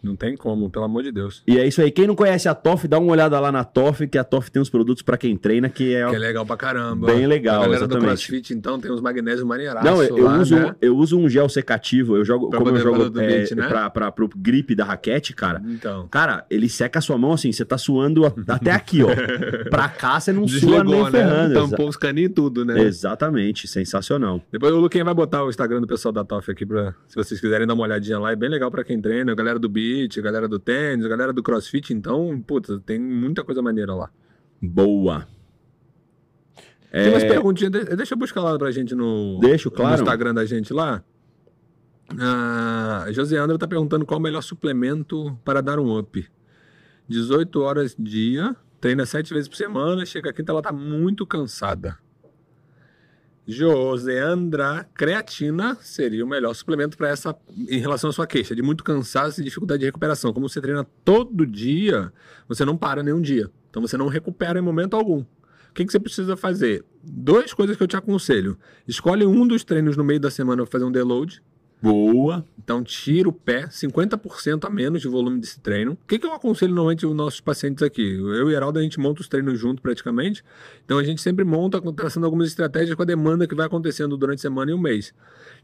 Não 0.02 0.16
tem 0.16 0.36
como, 0.38 0.70
pelo 0.70 0.86
amor 0.86 1.04
de 1.04 1.12
Deus. 1.12 1.44
E 1.48 1.58
é 1.58 1.68
isso 1.68 1.82
aí. 1.82 1.92
Quem 1.92 2.08
não 2.08 2.16
conhece 2.16 2.48
a 2.48 2.54
TOF, 2.56 2.88
dá 2.88 3.00
uma 3.00 3.12
olhada 3.12 3.40
lá 3.40 3.52
na 3.52 3.64
TOF, 3.64 4.08
que 4.08 4.18
a 4.18 4.24
TOF 4.24 4.52
tem 4.52 4.62
uns 4.62 4.70
produtos 4.70 5.02
para 5.04 5.18
quem 5.18 5.36
treina 5.36 5.70
que 5.70 5.94
é 5.96 6.08
Que 6.10 6.16
é 6.16 6.20
legal 6.20 6.46
pra 6.46 6.56
caramba. 6.56 7.08
Bem 7.08 7.26
legal, 7.28 7.62
A 7.62 7.66
galera 7.66 7.88
do 7.88 7.94
exatamente. 7.96 8.08
CrossFit, 8.28 8.54
então, 8.54 8.80
tem 8.80 8.92
uns 8.92 9.02
magnésios 9.02 9.44
maneiraços 9.44 9.90
Não, 9.90 10.04
eu, 10.04 10.18
eu 10.18 10.24
lá, 10.26 10.38
uso, 10.40 10.56
né? 10.56 10.76
eu 10.82 10.96
uso 10.96 11.18
um 11.20 11.28
gel 11.28 11.50
secativo. 11.50 12.16
Eu 12.16 12.24
jogo, 12.26 12.50
Pra 12.50 12.60
como 12.60 12.72
eu 12.72 12.78
jogo 12.78 13.10
do 13.10 13.22
é, 13.22 13.28
beat, 13.28 13.52
né? 13.52 13.68
pra, 13.68 13.90
pra, 13.90 14.12
pro 14.12 14.30
grip 14.36 14.74
da 14.76 14.86
raquete, 14.86 15.34
cara. 15.34 15.62
Então. 15.68 16.08
Cara, 16.10 16.46
ele 16.50 16.70
seca 16.70 17.00
a 17.00 17.02
sua 17.02 17.18
mão 17.18 17.34
assim, 17.34 17.52
você 17.52 17.66
tá 17.66 17.78
suando 17.78 18.26
até 18.48 18.72
aqui, 18.72 19.02
ó. 19.04 19.08
pra 19.70 19.90
cá 19.90 20.20
você 20.20 20.32
não 20.32 20.48
sua 20.48 20.84
nem 20.84 21.04
né? 21.04 21.12
ferrando. 21.12 21.54
Tampou 21.54 21.88
os 21.88 21.98
caninhos 21.98 22.32
e 22.32 22.34
tudo, 22.34 22.64
né? 22.64 22.80
Exatamente, 22.82 23.68
sensacional. 23.68 24.42
Depois 24.52 24.74
o 24.74 24.78
Luquinha 24.80 25.04
vai 25.04 25.14
botar 25.14 25.44
o 25.44 25.50
Instagram 25.50 25.82
do 25.82 25.88
pessoal 25.88 26.12
da 26.12 26.24
TOF 26.24 26.52
aqui 26.52 26.66
pra. 26.66 26.94
Se 27.08 27.16
vocês 27.16 27.40
quiserem 27.42 27.66
dar 27.68 27.74
uma 27.74 27.84
olhadinha 27.84 28.20
lá, 28.20 28.32
é 28.32 28.36
bem 28.36 28.50
legal 28.50 28.70
pra 28.72 28.84
quem 28.84 29.00
treina. 29.02 29.32
A 29.32 29.36
galera 29.36 29.58
do 29.60 29.70
beat, 29.88 30.18
a 30.18 30.22
galera 30.22 30.48
do 30.48 30.60
tênis, 30.60 31.06
a 31.06 31.10
galera 31.10 31.32
do 31.34 31.42
crossfit, 31.44 31.94
então, 31.94 32.40
puta, 32.42 32.80
tem 32.80 33.00
muita 33.00 33.44
coisa 33.44 33.62
maneira 33.62 33.94
lá. 33.94 34.10
Boa. 34.62 35.28
Tem 36.92 37.10
umas 37.10 37.24
É, 37.24 37.28
perguntinhas, 37.28 37.72
de- 37.72 37.96
deixa 37.96 38.14
eu 38.14 38.18
buscar 38.18 38.42
lá 38.42 38.58
pra 38.58 38.72
gente 38.72 38.96
no, 38.96 39.40
Deixo, 39.40 39.70
no 39.70 39.76
claro. 39.76 39.96
Instagram 40.02 40.34
da 40.34 40.46
gente 40.46 40.74
lá. 40.74 41.04
Ah, 42.20 43.06
Joseandra 43.12 43.58
tá 43.58 43.68
perguntando 43.68 44.06
qual 44.06 44.20
o 44.20 44.24
melhor 44.24 44.42
suplemento 44.42 45.38
para 45.44 45.62
dar 45.62 45.78
um 45.80 45.98
up. 46.00 46.26
18 47.08 47.62
horas 47.62 47.96
dia, 48.00 48.56
treina 48.80 49.06
7 49.06 49.34
vezes 49.34 49.48
por 49.50 49.56
semana, 49.58 50.06
chega 50.06 50.32
quinta, 50.34 50.52
ela 50.52 50.62
tá 50.62 50.72
muito 50.72 51.26
cansada. 51.28 51.98
Joseandra, 53.48 54.86
creatina 54.94 55.78
seria 55.82 56.26
o 56.26 56.28
melhor 56.28 56.54
suplemento 56.54 56.98
para 56.98 57.08
essa 57.08 57.34
em 57.70 57.80
relação 57.80 58.10
à 58.10 58.14
sua 58.14 58.28
queixa 58.28 58.54
de 58.54 58.62
muito 58.62 58.84
cansaço 58.84 59.40
e 59.40 59.44
dificuldade 59.44 59.80
de 59.80 59.86
recuperação. 59.86 60.34
Como 60.34 60.50
você 60.50 60.60
treina 60.60 60.86
todo 61.06 61.48
dia, 61.48 62.12
você 62.46 62.66
não 62.66 62.76
para 62.76 63.02
nenhum 63.02 63.22
dia. 63.22 63.50
Então 63.70 63.82
você 63.82 63.96
não 63.96 64.08
recupera 64.08 64.60
em 64.60 64.62
momento 64.62 64.98
algum. 64.98 65.22
O 65.22 65.74
que, 65.74 65.86
que 65.86 65.92
você 65.92 66.00
precisa 66.00 66.36
fazer? 66.36 66.84
Duas 67.02 67.54
coisas 67.54 67.78
que 67.78 67.84
eu 67.84 67.88
te 67.88 67.96
aconselho. 67.96 68.58
Escolhe 68.86 69.26
um 69.26 69.48
dos 69.48 69.64
treinos 69.64 69.96
no 69.96 70.04
meio 70.04 70.20
da 70.20 70.30
semana 70.30 70.64
para 70.64 70.72
fazer 70.72 70.84
um 70.84 70.92
deload. 70.92 71.42
Boa. 71.82 72.46
Então 72.58 72.84
tira 72.84 73.30
o 73.30 73.32
pé, 73.32 73.68
50% 73.68 74.66
a 74.66 74.70
menos 74.70 75.02
de 75.02 75.08
volume 75.08 75.40
desse 75.40 75.60
treino. 75.60 75.94
O 75.94 75.98
que, 76.08 76.20
que 76.20 76.26
eu 76.26 76.34
aconselho 76.34 76.74
normalmente 76.74 77.06
os 77.06 77.16
nossos 77.16 77.40
pacientes 77.40 77.82
aqui? 77.82 78.02
Eu 78.02 78.36
e 78.36 78.44
o 78.44 78.50
Heraldo, 78.52 78.80
a 78.80 78.82
gente 78.82 79.00
monta 79.00 79.22
os 79.22 79.28
treinos 79.28 79.58
junto 79.58 79.82
praticamente. 79.82 80.44
Então 80.84 80.98
a 80.98 81.04
gente 81.04 81.22
sempre 81.22 81.46
monta, 81.46 81.80
traçando 81.94 82.26
algumas 82.26 82.50
estratégias 82.50 82.94
com 82.96 83.04
a 83.04 83.06
demanda 83.06 83.48
que 83.48 83.56
vai 83.56 83.68
acontecendo 83.68 84.18
durante 84.18 84.40
a 84.40 84.42
semana 84.42 84.72
e 84.72 84.74
o 84.74 84.78
mês. 84.78 85.14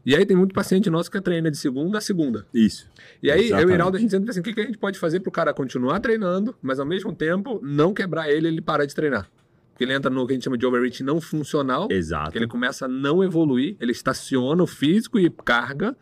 E 0.06 0.14
aí 0.14 0.24
tem 0.24 0.36
muito 0.36 0.54
paciente 0.54 0.88
nosso 0.88 1.10
que 1.10 1.20
treina 1.20 1.50
de 1.50 1.56
segunda 1.56 1.98
a 1.98 2.00
segunda. 2.00 2.46
Isso. 2.54 2.88
E 3.22 3.30
aí, 3.30 3.38
eu 3.38 3.42
e 3.42 3.46
Exatamente. 3.48 3.70
o 3.70 3.74
Heraldo, 3.74 3.96
a 3.96 4.00
gente 4.00 4.10
sempre 4.10 4.26
pensa 4.26 4.40
assim, 4.40 4.40
o 4.40 4.44
que, 4.44 4.54
que 4.54 4.60
a 4.60 4.66
gente 4.66 4.78
pode 4.78 4.98
fazer 4.98 5.20
pro 5.20 5.30
cara 5.30 5.52
continuar 5.52 6.00
treinando, 6.00 6.54
mas 6.62 6.78
ao 6.78 6.86
mesmo 6.86 7.14
tempo 7.14 7.60
não 7.62 7.92
quebrar 7.92 8.30
ele 8.30 8.48
e 8.48 8.50
ele 8.50 8.60
parar 8.60 8.86
de 8.86 8.94
treinar. 8.94 9.28
Porque 9.74 9.82
ele 9.82 9.92
entra 9.92 10.08
no 10.08 10.24
que 10.24 10.32
a 10.32 10.36
gente 10.36 10.44
chama 10.44 10.56
de 10.56 10.64
overreach 10.64 11.02
não 11.02 11.20
funcional, 11.20 11.88
Exato. 11.90 12.30
que 12.30 12.38
ele 12.38 12.46
começa 12.46 12.84
a 12.84 12.88
não 12.88 13.24
evoluir, 13.24 13.76
ele 13.80 13.90
estaciona 13.90 14.62
o 14.62 14.68
físico 14.68 15.18
e 15.18 15.28
carga, 15.28 15.96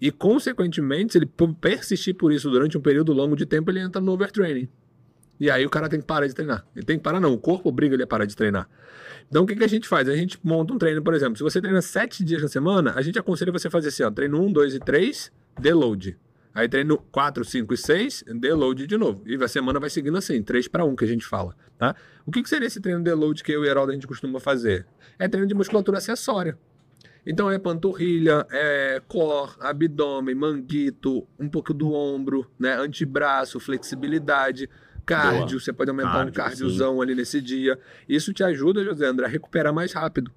e 0.00 0.10
consequentemente, 0.10 1.12
se 1.12 1.18
ele 1.18 1.30
persistir 1.60 2.14
por 2.14 2.32
isso 2.32 2.48
durante 2.48 2.78
um 2.78 2.80
período 2.80 3.12
longo 3.12 3.36
de 3.36 3.44
tempo, 3.44 3.70
ele 3.70 3.80
entra 3.80 4.00
no 4.00 4.12
overtraining. 4.12 4.66
E 5.38 5.50
aí 5.50 5.64
o 5.66 5.68
cara 5.68 5.90
tem 5.90 6.00
que 6.00 6.06
parar 6.06 6.26
de 6.26 6.34
treinar. 6.34 6.66
Ele 6.74 6.86
tem 6.86 6.96
que 6.96 7.02
parar, 7.02 7.20
não, 7.20 7.34
o 7.34 7.38
corpo 7.38 7.68
obriga 7.68 7.94
ele 7.94 8.02
a 8.02 8.06
parar 8.06 8.24
de 8.24 8.34
treinar. 8.34 8.66
Então 9.28 9.44
o 9.44 9.46
que, 9.46 9.54
que 9.54 9.62
a 9.62 9.68
gente 9.68 9.86
faz? 9.86 10.08
A 10.08 10.16
gente 10.16 10.40
monta 10.42 10.72
um 10.72 10.78
treino, 10.78 11.02
por 11.02 11.12
exemplo, 11.12 11.36
se 11.36 11.42
você 11.42 11.60
treina 11.60 11.82
sete 11.82 12.24
dias 12.24 12.40
na 12.40 12.48
semana, 12.48 12.94
a 12.96 13.02
gente 13.02 13.18
aconselha 13.18 13.52
você 13.52 13.68
fazer 13.68 13.88
assim, 13.88 14.04
ó, 14.04 14.10
treino 14.10 14.42
1, 14.42 14.52
2 14.52 14.74
e 14.76 14.78
3, 14.80 15.30
deload. 15.60 16.16
Aí 16.58 16.68
treino 16.68 16.98
4, 17.12 17.44
5 17.44 17.72
e 17.72 17.76
6, 17.76 18.24
deload 18.34 18.84
de 18.84 18.96
novo. 18.96 19.22
E 19.24 19.36
a 19.36 19.46
semana 19.46 19.78
vai 19.78 19.88
seguindo 19.88 20.18
assim, 20.18 20.42
3 20.42 20.66
para 20.66 20.84
1 20.84 20.96
que 20.96 21.04
a 21.04 21.06
gente 21.06 21.24
fala, 21.24 21.54
tá? 21.78 21.94
O 22.26 22.32
que, 22.32 22.42
que 22.42 22.48
seria 22.48 22.66
esse 22.66 22.80
treino 22.80 23.00
deload 23.00 23.44
que 23.44 23.52
eu 23.52 23.64
e 23.64 23.68
o 23.68 23.70
Heraldo 23.70 23.92
a 23.92 23.94
gente 23.94 24.08
costuma 24.08 24.40
fazer? 24.40 24.84
É 25.20 25.28
treino 25.28 25.46
de 25.46 25.54
musculatura 25.54 25.98
acessória. 25.98 26.58
Então 27.24 27.48
é 27.48 27.60
panturrilha, 27.60 28.44
é 28.50 29.00
core, 29.06 29.52
abdômen, 29.60 30.34
manguito, 30.34 31.24
um 31.38 31.48
pouco 31.48 31.72
do 31.72 31.92
ombro, 31.92 32.50
né? 32.58 32.74
Antebraço, 32.74 33.60
flexibilidade, 33.60 34.68
cardio. 35.06 35.60
Você 35.60 35.72
pode 35.72 35.90
aumentar 35.90 36.26
um 36.26 36.32
Cardio, 36.32 36.32
cardiozão 36.32 37.00
ali 37.00 37.14
nesse 37.14 37.40
dia. 37.40 37.78
Isso 38.08 38.32
te 38.32 38.42
ajuda, 38.42 38.82
José 38.82 39.06
André, 39.06 39.26
a 39.26 39.28
recuperar 39.28 39.72
mais 39.72 39.92
rápido. 39.92 40.32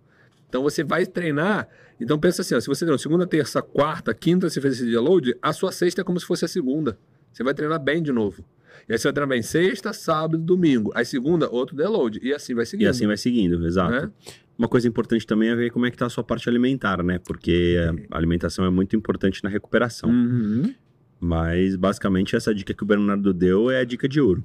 Então 0.52 0.62
você 0.62 0.84
vai 0.84 1.06
treinar. 1.06 1.66
Então 1.98 2.20
pensa 2.20 2.42
assim: 2.42 2.54
ó, 2.54 2.60
se 2.60 2.68
você 2.68 2.80
treinou 2.80 3.00
segunda, 3.00 3.26
terça, 3.26 3.62
quarta, 3.62 4.14
quinta, 4.14 4.50
você 4.50 4.60
fez 4.60 4.74
esse 4.74 4.86
dia 4.86 5.00
load, 5.00 5.34
a 5.42 5.54
sua 5.54 5.72
sexta 5.72 6.02
é 6.02 6.04
como 6.04 6.20
se 6.20 6.26
fosse 6.26 6.44
a 6.44 6.48
segunda. 6.48 7.00
Você 7.32 7.42
vai 7.42 7.54
treinar 7.54 7.80
bem 7.82 8.04
de 8.04 8.12
novo. 8.12 8.44
E 8.90 8.92
aí 8.92 9.00
você 9.00 9.08
vai 9.08 9.14
treinar 9.14 9.30
bem 9.30 9.42
sexta, 9.42 9.94
sábado, 9.94 10.38
domingo. 10.38 10.92
Aí 10.94 11.06
segunda, 11.06 11.50
outro 11.50 11.74
deload. 11.74 12.20
E 12.22 12.34
assim 12.34 12.54
vai 12.54 12.66
seguindo. 12.66 12.88
E 12.88 12.90
assim 12.90 13.08
vai 13.08 13.16
seguindo, 13.16 13.66
exato. 13.66 13.92
Né? 13.94 14.12
Uma 14.58 14.68
coisa 14.68 14.90
importante 14.90 15.26
também 15.26 15.48
é 15.48 15.56
ver 15.56 15.72
como 15.72 15.86
é 15.86 15.92
que 15.92 15.98
tá 15.98 16.06
a 16.06 16.10
sua 16.10 16.24
parte 16.24 16.50
alimentar, 16.50 17.02
né? 17.02 17.18
Porque 17.18 17.78
a 18.12 18.18
alimentação 18.18 18.66
é 18.66 18.70
muito 18.70 18.94
importante 18.94 19.42
na 19.42 19.50
recuperação. 19.50 20.10
Uhum. 20.10 20.76
Mas 21.18 21.78
basicamente 21.78 22.36
essa 22.36 22.54
dica 22.54 22.74
que 22.74 22.84
o 22.84 22.86
Bernardo 22.86 23.34
deu 23.34 23.72
é 23.72 23.80
a 23.80 23.86
dica 23.86 24.10
de 24.10 24.20
ouro. 24.20 24.44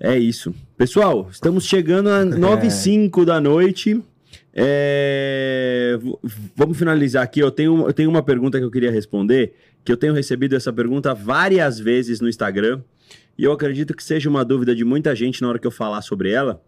É 0.00 0.18
isso. 0.18 0.52
Pessoal, 0.76 1.28
estamos 1.30 1.64
chegando 1.64 2.08
a 2.08 2.24
9 2.26 2.66
e 2.66 2.70
5 2.70 3.24
da 3.24 3.40
noite. 3.40 4.02
É, 4.58 5.98
Vamos 6.54 6.78
finalizar 6.78 7.22
aqui. 7.22 7.40
Eu 7.40 7.50
tenho, 7.50 7.86
eu 7.86 7.92
tenho 7.92 8.08
uma 8.08 8.22
pergunta 8.22 8.58
que 8.58 8.64
eu 8.64 8.70
queria 8.70 8.90
responder, 8.90 9.54
que 9.84 9.92
eu 9.92 9.96
tenho 9.96 10.14
recebido 10.14 10.56
essa 10.56 10.72
pergunta 10.72 11.14
várias 11.14 11.78
vezes 11.78 12.20
no 12.20 12.28
Instagram, 12.28 12.82
e 13.38 13.44
eu 13.44 13.52
acredito 13.52 13.94
que 13.94 14.02
seja 14.02 14.28
uma 14.28 14.44
dúvida 14.44 14.74
de 14.74 14.84
muita 14.84 15.14
gente 15.14 15.42
na 15.42 15.48
hora 15.48 15.58
que 15.58 15.66
eu 15.66 15.70
falar 15.70 16.00
sobre 16.02 16.30
ela. 16.30 16.62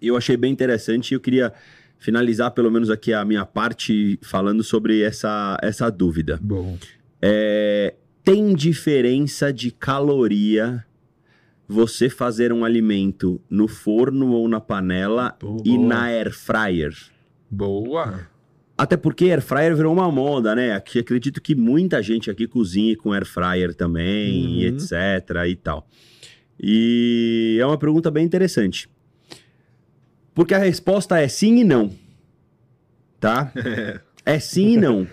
E 0.00 0.08
eu 0.08 0.16
achei 0.16 0.36
bem 0.36 0.52
interessante 0.52 1.12
e 1.12 1.14
eu 1.14 1.20
queria 1.20 1.52
finalizar 1.98 2.50
pelo 2.50 2.70
menos 2.70 2.90
aqui 2.90 3.14
a 3.14 3.24
minha 3.24 3.46
parte 3.46 4.18
falando 4.22 4.62
sobre 4.62 5.00
essa, 5.00 5.56
essa 5.62 5.90
dúvida. 5.90 6.38
Bom. 6.42 6.76
É, 7.22 7.94
tem 8.22 8.54
diferença 8.54 9.50
de 9.50 9.70
caloria 9.70 10.84
você 11.68 12.08
fazer 12.08 12.52
um 12.52 12.64
alimento 12.64 13.40
no 13.50 13.66
forno 13.66 14.30
ou 14.32 14.48
na 14.48 14.60
panela 14.60 15.36
Boa. 15.40 15.62
e 15.64 15.76
na 15.78 16.04
air 16.04 16.32
fryer? 16.32 16.94
Boa. 17.50 18.28
Até 18.78 18.96
porque 18.96 19.24
air 19.24 19.40
fryer 19.42 19.74
virou 19.74 19.92
uma 19.92 20.10
moda, 20.12 20.54
né? 20.54 20.72
Aqui, 20.74 20.98
acredito 20.98 21.40
que 21.40 21.54
muita 21.54 22.02
gente 22.02 22.30
aqui 22.30 22.46
cozinha 22.46 22.96
com 22.96 23.12
air 23.12 23.24
fryer 23.26 23.74
também, 23.74 24.60
e 24.60 24.68
Uhum. 24.70 24.76
etc 24.76 25.30
e 25.48 25.56
tal. 25.56 25.88
E 26.60 27.58
é 27.60 27.66
uma 27.66 27.78
pergunta 27.78 28.10
bem 28.10 28.24
interessante. 28.24 28.88
Porque 30.34 30.54
a 30.54 30.58
resposta 30.58 31.18
é 31.18 31.26
sim 31.28 31.56
e 31.56 31.64
não. 31.64 31.90
Tá? 33.20 33.52
É 34.28 34.40
sim 34.40 34.72
e 34.72 34.76
não. 34.76 35.06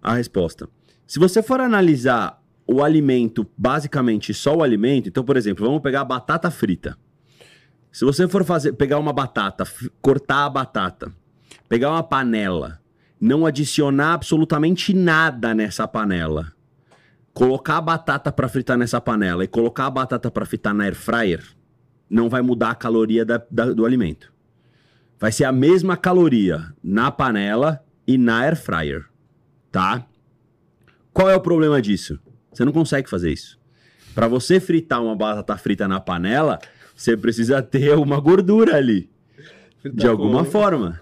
A 0.00 0.14
resposta. 0.14 0.66
Se 1.06 1.18
você 1.18 1.42
for 1.42 1.60
analisar 1.60 2.42
o 2.66 2.82
alimento, 2.82 3.46
basicamente 3.56 4.32
só 4.32 4.56
o 4.56 4.62
alimento, 4.62 5.08
então, 5.08 5.24
por 5.24 5.36
exemplo, 5.36 5.66
vamos 5.66 5.82
pegar 5.82 6.00
a 6.00 6.04
batata 6.04 6.50
frita. 6.50 6.96
Se 7.92 8.04
você 8.04 8.26
for 8.26 8.44
fazer, 8.44 8.72
pegar 8.72 8.98
uma 8.98 9.12
batata, 9.12 9.64
cortar 10.00 10.46
a 10.46 10.50
batata, 10.50 11.12
pegar 11.68 11.90
uma 11.90 12.02
panela, 12.02 12.80
não 13.20 13.46
adicionar 13.46 14.14
absolutamente 14.14 14.92
nada 14.92 15.54
nessa 15.54 15.86
panela, 15.86 16.52
colocar 17.32 17.76
a 17.76 17.80
batata 17.80 18.32
para 18.32 18.48
fritar 18.48 18.76
nessa 18.76 19.00
panela 19.00 19.44
e 19.44 19.48
colocar 19.48 19.86
a 19.86 19.90
batata 19.90 20.30
para 20.30 20.44
fritar 20.46 20.74
na 20.74 20.84
air 20.84 20.94
fryer, 20.94 21.44
não 22.08 22.28
vai 22.28 22.42
mudar 22.42 22.70
a 22.70 22.74
caloria 22.74 23.24
da- 23.24 23.42
da- 23.50 23.72
do 23.72 23.84
alimento. 23.86 24.32
Vai 25.18 25.30
ser 25.32 25.44
a 25.44 25.52
mesma 25.52 25.96
caloria 25.96 26.72
na 26.82 27.10
panela 27.10 27.84
e 28.06 28.18
na 28.18 28.40
air 28.40 28.56
fryer, 28.56 29.04
tá? 29.70 30.06
Qual 31.12 31.30
é 31.30 31.36
o 31.36 31.40
problema 31.40 31.80
disso? 31.80 32.18
Você 32.54 32.64
não 32.64 32.72
consegue 32.72 33.08
fazer 33.08 33.32
isso. 33.32 33.58
Para 34.14 34.28
você 34.28 34.60
fritar 34.60 35.02
uma 35.02 35.16
batata 35.16 35.56
frita 35.56 35.88
na 35.88 35.98
panela, 35.98 36.58
você 36.94 37.16
precisa 37.16 37.60
ter 37.60 37.96
uma 37.98 38.20
gordura 38.20 38.76
ali, 38.76 39.10
de 39.84 40.06
alguma 40.06 40.44
forma. 40.44 41.00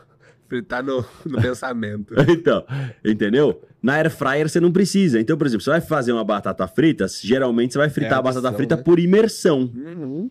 Fritar 0.48 0.82
no, 0.82 1.04
no 1.24 1.40
pensamento. 1.42 2.14
Então, 2.28 2.64
entendeu? 3.04 3.62
Na 3.82 3.94
air 3.94 4.10
fryer 4.10 4.48
você 4.48 4.60
não 4.60 4.72
precisa. 4.72 5.20
Então, 5.20 5.36
por 5.36 5.46
exemplo, 5.46 5.62
você 5.64 5.70
vai 5.70 5.80
fazer 5.80 6.12
uma 6.12 6.24
batata 6.24 6.66
frita, 6.66 7.06
geralmente 7.08 7.72
você 7.72 7.78
vai 7.78 7.90
fritar 7.90 8.12
É 8.12 8.18
a 8.18 8.22
batata 8.22 8.38
adição, 8.48 8.56
frita 8.56 8.76
né? 8.76 8.82
por 8.82 8.98
imersão. 8.98 9.70
Uhum. 9.74 10.30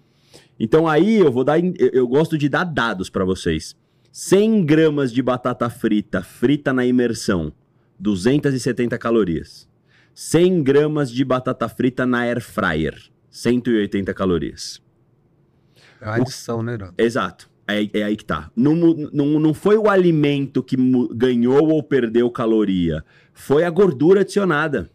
Então 0.59 0.87
aí 0.87 1.17
eu 1.17 1.31
vou 1.31 1.43
dar, 1.43 1.59
eu 1.59 2.07
gosto 2.07 2.37
de 2.37 2.47
dar 2.47 2.63
dados 2.63 3.09
para 3.09 3.25
vocês. 3.25 3.75
100 4.11 4.65
gramas 4.65 5.11
de 5.11 5.21
batata 5.21 5.69
frita 5.69 6.21
frita 6.21 6.73
na 6.73 6.85
imersão, 6.85 7.51
270 7.99 8.97
calorias. 8.97 9.70
100 10.13 10.63
gramas 10.63 11.11
de 11.11 11.23
batata 11.23 11.67
frita 11.69 12.05
na 12.05 12.19
air 12.19 12.41
fryer, 12.41 12.95
180 13.29 14.13
calorias. 14.13 14.81
É 15.99 16.05
uma 16.05 16.15
adição, 16.15 16.63
né, 16.63 16.73
Herói? 16.73 16.89
Exato. 16.97 17.49
É, 17.67 17.99
é 17.99 18.03
aí 18.03 18.15
que 18.15 18.25
tá. 18.25 18.51
Não, 18.55 18.75
não, 18.75 19.39
não 19.39 19.53
foi 19.53 19.77
o 19.77 19.89
alimento 19.89 20.63
que 20.63 20.75
ganhou 21.13 21.69
ou 21.69 21.81
perdeu 21.81 22.29
caloria. 22.29 23.03
Foi 23.33 23.63
a 23.63 23.69
gordura 23.69 24.21
adicionada. 24.21 24.89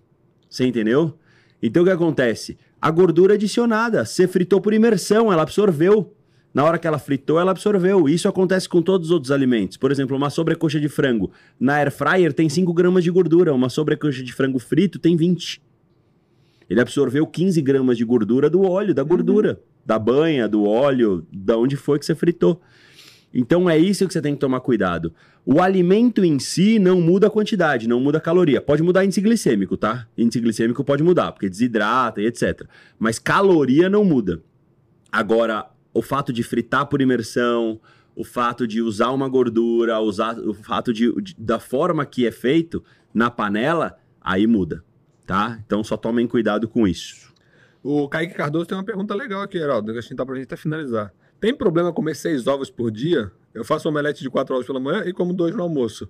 Você 0.48 0.66
entendeu? 0.66 1.18
Então 1.62 1.82
o 1.82 1.86
que 1.86 1.92
acontece? 1.92 2.58
A 2.80 2.90
gordura 2.90 3.34
adicionada. 3.34 4.04
Você 4.04 4.28
fritou 4.28 4.60
por 4.60 4.74
imersão, 4.74 5.32
ela 5.32 5.42
absorveu. 5.42 6.15
Na 6.52 6.64
hora 6.64 6.78
que 6.78 6.86
ela 6.86 6.98
fritou, 6.98 7.38
ela 7.38 7.50
absorveu. 7.50 8.08
Isso 8.08 8.28
acontece 8.28 8.68
com 8.68 8.80
todos 8.80 9.08
os 9.08 9.12
outros 9.12 9.30
alimentos. 9.30 9.76
Por 9.76 9.90
exemplo, 9.92 10.16
uma 10.16 10.30
sobrecoxa 10.30 10.80
de 10.80 10.88
frango. 10.88 11.30
Na 11.60 11.74
air 11.74 11.90
fryer 11.90 12.32
tem 12.32 12.48
5 12.48 12.72
gramas 12.72 13.04
de 13.04 13.10
gordura. 13.10 13.52
Uma 13.52 13.68
sobrecoxa 13.68 14.22
de 14.22 14.32
frango 14.32 14.58
frito 14.58 14.98
tem 14.98 15.16
20. 15.16 15.60
Ele 16.68 16.80
absorveu 16.80 17.26
15 17.26 17.60
gramas 17.62 17.96
de 17.96 18.04
gordura 18.04 18.50
do 18.50 18.62
óleo, 18.62 18.94
da 18.94 19.02
gordura, 19.02 19.60
da 19.84 19.98
banha, 19.98 20.48
do 20.48 20.64
óleo, 20.64 21.26
da 21.32 21.56
onde 21.56 21.76
foi 21.76 21.98
que 21.98 22.06
você 22.06 22.14
fritou. 22.14 22.60
Então 23.32 23.68
é 23.68 23.78
isso 23.78 24.06
que 24.06 24.12
você 24.12 24.22
tem 24.22 24.34
que 24.34 24.40
tomar 24.40 24.60
cuidado. 24.60 25.12
O 25.44 25.60
alimento 25.60 26.24
em 26.24 26.38
si 26.38 26.78
não 26.78 27.00
muda 27.00 27.26
a 27.26 27.30
quantidade, 27.30 27.86
não 27.86 28.00
muda 28.00 28.18
a 28.18 28.20
caloria. 28.20 28.60
Pode 28.60 28.82
mudar 28.82 29.04
índice 29.04 29.20
glicêmico, 29.20 29.76
tá? 29.76 30.08
Índice 30.16 30.40
glicêmico 30.40 30.82
pode 30.82 31.02
mudar, 31.02 31.32
porque 31.32 31.48
desidrata 31.48 32.20
e 32.20 32.26
etc. 32.26 32.62
Mas 32.98 33.18
caloria 33.18 33.88
não 33.88 34.04
muda. 34.04 34.42
Agora, 35.12 35.66
o 35.96 36.02
fato 36.02 36.32
de 36.32 36.42
fritar 36.42 36.86
por 36.86 37.00
imersão, 37.00 37.80
o 38.14 38.24
fato 38.24 38.66
de 38.66 38.80
usar 38.80 39.10
uma 39.10 39.28
gordura, 39.28 40.00
usar 40.00 40.38
o 40.38 40.54
fato 40.54 40.92
de, 40.92 41.12
de- 41.22 41.34
da 41.38 41.58
forma 41.58 42.04
que 42.06 42.26
é 42.26 42.30
feito 42.30 42.82
na 43.12 43.30
panela, 43.30 43.96
aí 44.20 44.46
muda, 44.46 44.82
tá? 45.26 45.58
Então 45.66 45.82
só 45.84 45.96
tomem 45.96 46.26
cuidado 46.26 46.68
com 46.68 46.86
isso. 46.88 47.32
O 47.82 48.08
Kaique 48.08 48.34
Cardoso 48.34 48.66
tem 48.66 48.76
uma 48.76 48.84
pergunta 48.84 49.14
legal 49.14 49.42
aqui, 49.42 49.58
Heraldo, 49.58 49.92
que 49.92 49.98
a 49.98 50.00
gente 50.00 50.16
tá 50.16 50.26
pra 50.26 50.34
gente 50.34 50.44
até 50.46 50.56
finalizar. 50.56 51.12
Tem 51.38 51.54
problema 51.54 51.92
comer 51.92 52.16
seis 52.16 52.46
ovos 52.46 52.70
por 52.70 52.90
dia? 52.90 53.30
Eu 53.54 53.64
faço 53.64 53.86
um 53.86 53.90
omelete 53.90 54.22
de 54.22 54.30
quatro 54.30 54.54
ovos 54.54 54.66
pela 54.66 54.80
manhã 54.80 55.04
e 55.06 55.12
como 55.12 55.32
dois 55.32 55.54
no 55.54 55.62
almoço. 55.62 56.08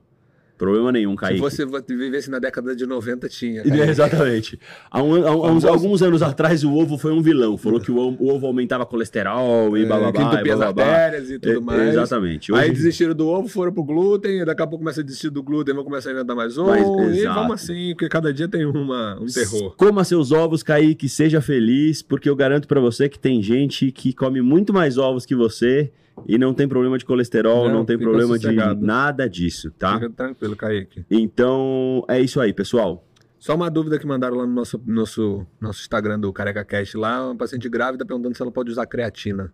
Problema 0.59 0.91
nenhum, 0.91 1.15
Kaique. 1.15 1.37
Se 1.51 1.65
você 1.65 1.66
vivesse 1.95 2.31
na 2.31 2.39
década 2.39 2.74
de 2.74 2.87
90, 2.87 3.28
tinha. 3.28 3.61
É, 3.61 3.65
Kaique. 3.69 3.91
Exatamente. 3.91 4.59
Há, 4.91 5.03
um- 5.03 5.27
há 5.27 5.37
um- 5.53 5.69
alguns 5.69 6.01
anos 6.03 6.23
atrás, 6.23 6.65
o 6.65 6.73
ovo 6.74 6.97
foi 6.97 7.12
um 7.12 7.20
vilão. 7.20 7.57
Falou 7.59 7.78
que 7.78 7.91
o, 7.91 7.97
ovo- 7.99 8.16
o 8.19 8.28
ovo 8.35 8.47
aumentava 8.47 8.87
colesterol 8.87 9.77
e 9.77 9.83
É, 9.83 9.87
blá 9.87 10.12
que 10.12 10.23
entupia 10.23 10.55
as 10.55 10.61
artérias 10.61 11.31
e 11.31 11.39
tudo 11.39 11.59
É, 11.59 11.61
mais. 11.61 11.89
Exatamente. 11.91 12.55
Aí 12.55 12.65
Hoje- 12.70 12.73
desistiram 12.73 13.15
do 13.15 13.27
ovo, 13.28 13.49
foram 13.49 13.73
pro 13.73 13.85
glúten, 13.85 14.45
daqui 14.45 14.62
a 14.62 14.66
pouco 14.66 14.83
começa 14.85 15.01
a 15.01 15.05
desistir 15.05 15.31
do 15.31 15.43
glúten, 15.43 15.74
vão 15.74 15.85
começar 15.85 16.11
a 16.11 16.12
inventar 16.15 16.35
mais 16.35 16.57
um. 16.57 16.66
Mas, 16.66 16.87
e 17.16 17.20
exato. 17.20 17.35
vamos 17.41 17.53
assim, 17.55 17.91
porque 17.95 18.09
cada 18.09 18.33
dia 18.33 18.49
tem 18.49 18.65
uma, 18.65 19.19
um 19.20 19.27
terror. 19.27 19.74
Coma 19.77 20.05
seus 20.05 20.33
ovos, 20.33 20.62
Kaique, 20.62 21.09
seja 21.09 21.41
feliz, 21.41 22.01
porque 22.03 22.28
eu 22.28 22.37
garanto 22.37 22.66
pra 22.66 22.81
você 22.81 23.09
que 23.09 23.19
tem 23.19 23.43
gente 23.43 23.93
que 23.93 24.12
come 24.12 24.41
muito 24.41 24.73
mais 24.73 24.97
ovos 24.99 25.27
que 25.27 25.35
você 25.35 25.91
e 26.26 26.38
não 26.38 26.55
tem 26.55 26.66
problema 26.66 26.97
de 26.97 27.05
colesterol, 27.05 27.66
não, 27.68 27.74
Não, 27.76 27.84
tem 27.84 27.98
problema 27.98 28.38
de 28.38 28.44
sossegado. 28.44 28.84
nada 28.86 29.28
disso, 29.28 29.70
tá? 29.72 29.94
Fica 29.94 30.10
tranquilo, 30.10 30.56
Kaique. 30.56 31.05
Então, 31.10 32.05
é 32.09 32.20
isso 32.20 32.40
aí, 32.40 32.52
pessoal. 32.52 33.05
Só 33.38 33.55
uma 33.55 33.70
dúvida 33.70 33.98
que 33.98 34.06
mandaram 34.06 34.36
lá 34.38 34.47
no 34.47 34.52
nosso, 34.55 34.80
nosso, 34.86 35.47
nosso 35.60 35.80
Instagram 35.82 36.18
do 36.18 36.32
Careca 36.32 36.64
Cast 36.64 36.97
lá, 36.97 37.26
uma 37.26 37.36
paciente 37.36 37.68
grávida 37.68 38.05
perguntando 38.05 38.34
se 38.34 38.43
ela 38.43 38.51
pode 38.51 38.70
usar 38.70 38.86
creatina. 38.86 39.52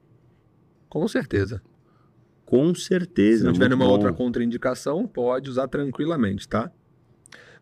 Com 0.89 1.07
certeza. 1.09 1.61
Com 2.45 2.75
Se 2.75 2.83
certeza. 2.83 3.45
não 3.47 3.53
tiver 3.53 3.69
nenhuma 3.69 3.89
outra 3.89 4.13
contraindicação, 4.13 5.07
pode 5.07 5.49
usar 5.51 5.67
tranquilamente, 5.69 6.49
tá? 6.49 6.71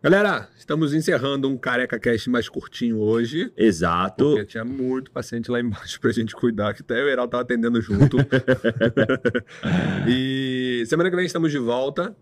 Galera, 0.03 0.49
estamos 0.57 0.95
encerrando 0.95 1.47
um 1.47 1.55
Careca 1.55 1.99
Cast 1.99 2.27
mais 2.27 2.49
curtinho 2.49 2.97
hoje. 2.97 3.51
Exato. 3.55 4.31
Porque 4.31 4.45
tinha 4.45 4.65
muito 4.65 5.11
paciente 5.11 5.51
lá 5.51 5.59
embaixo 5.59 5.99
pra 6.01 6.11
gente 6.11 6.35
cuidar, 6.35 6.73
que 6.73 6.81
até 6.81 7.03
o 7.03 7.07
Heraldo 7.07 7.29
tava 7.29 7.43
atendendo 7.43 7.79
junto. 7.79 8.17
e 10.09 10.83
semana 10.87 11.07
que 11.07 11.15
vem 11.15 11.27
estamos 11.27 11.51
de 11.51 11.59
volta, 11.59 12.15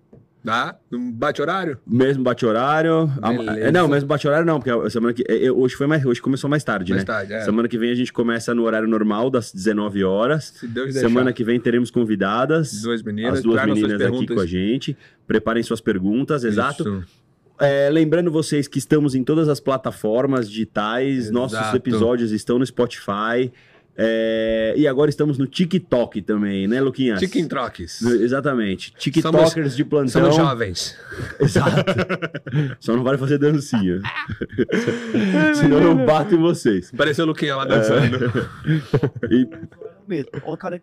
tá? 0.43 0.77
No 0.91 0.99
bate 1.13 1.41
horário? 1.41 1.77
Mesmo 1.87 2.21
bate-horário. 2.21 3.09
A- 3.21 3.31
Beleza. 3.31 3.59
é, 3.61 3.71
Não, 3.71 3.87
mesmo 3.87 4.09
bate-horário 4.09 4.45
não, 4.45 4.59
porque 4.59 4.89
semana 4.89 5.13
que. 5.13 5.23
é, 5.29 5.45
é, 5.45 5.49
Hoje 5.51 5.75
foi 5.75 5.87
mais. 5.87 6.05
Hoje 6.05 6.21
começou 6.21 6.49
mais 6.49 6.65
tarde, 6.65 6.91
Mais 6.91 7.03
né? 7.03 7.05
tarde, 7.07 7.31
é. 7.31 7.41
Semana 7.45 7.69
que 7.69 7.77
vem 7.77 7.91
a 7.91 7.95
gente 7.95 8.11
começa 8.11 8.53
no 8.53 8.63
horário 8.63 8.89
normal, 8.89 9.29
das 9.29 9.53
19 9.53 10.03
horas. 10.03 10.53
Se 10.57 10.67
Deus 10.67 10.93
deixar. 10.93 11.07
Semana 11.07 11.31
que 11.31 11.45
vem 11.45 11.57
teremos 11.57 11.89
convidadas. 11.89 12.81
Duas 12.81 13.01
meninas, 13.01 13.35
as 13.35 13.41
duas 13.41 13.63
meninas 13.65 14.01
aqui 14.01 14.27
com 14.27 14.41
a 14.41 14.45
gente. 14.45 14.97
Preparem 15.25 15.63
suas 15.63 15.79
perguntas, 15.79 16.43
exato. 16.43 16.83
Isso. 16.83 17.19
É, 17.59 17.89
lembrando 17.89 18.31
vocês 18.31 18.67
que 18.67 18.77
estamos 18.79 19.15
em 19.15 19.23
todas 19.23 19.49
as 19.49 19.59
plataformas 19.59 20.49
digitais, 20.49 21.25
Exato. 21.25 21.33
nossos 21.33 21.73
episódios 21.73 22.31
estão 22.31 22.57
no 22.59 22.65
Spotify. 22.65 23.51
é, 24.01 24.73
e 24.77 24.87
agora 24.87 25.09
estamos 25.09 25.37
no 25.37 25.45
TikTok 25.45 26.21
também, 26.21 26.67
né, 26.69 26.79
Luquinhas? 26.79 27.19
No- 28.01 28.15
Exatamente. 28.15 28.93
TikTokers 28.97 29.75
de 29.75 29.83
plantão. 29.83 30.21
Somos 30.31 30.35
jovens. 30.37 30.97
Exato. 31.37 31.83
Só 32.79 32.95
não 32.95 33.03
vale 33.03 33.17
fazer 33.17 33.37
dancinha. 33.37 33.99
Senão 35.55 35.81
eu 35.81 35.95
bato 36.05 36.35
em 36.35 36.39
vocês. 36.39 36.91
Pareceu 36.95 37.25
o 37.25 37.27
Luquinha 37.27 37.55
lá 37.57 37.65
dançando. 37.65 38.17
E 39.29 39.47
Mesmo. 40.07 40.31
Ó, 40.43 40.55
cara, 40.55 40.81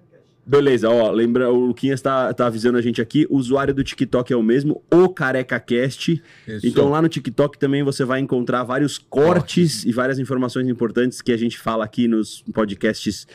Beleza, 0.49 0.89
ó, 0.89 1.11
lembra, 1.11 1.51
o 1.51 1.67
Luquinhas 1.67 2.01
tá, 2.01 2.33
tá 2.33 2.47
avisando 2.47 2.79
a 2.79 2.81
gente 2.81 3.03
aqui, 3.03 3.27
o 3.29 3.37
usuário 3.37 3.75
do 3.75 3.83
TikTok 3.83 4.33
é 4.33 4.37
o 4.37 4.43
mesmo, 4.45 4.81
o 4.95 5.09
CarecaCast. 5.09 6.23
Isso. 6.47 6.67
Então 6.67 6.89
lá 6.89 7.03
no 7.03 7.09
TikTok 7.09 7.59
também 7.59 7.83
você 7.83 8.05
vai 8.05 8.21
encontrar 8.21 8.63
vários 8.63 8.97
cortes 8.97 9.85
e 9.85 9.91
várias 9.91 10.21
informações 10.21 10.69
importantes 10.69 11.21
que 11.21 11.33
a 11.33 11.37
gente 11.37 11.59
fala 11.59 11.85
aqui 11.85 12.07
nos 12.07 12.45
podcasts 12.55 13.27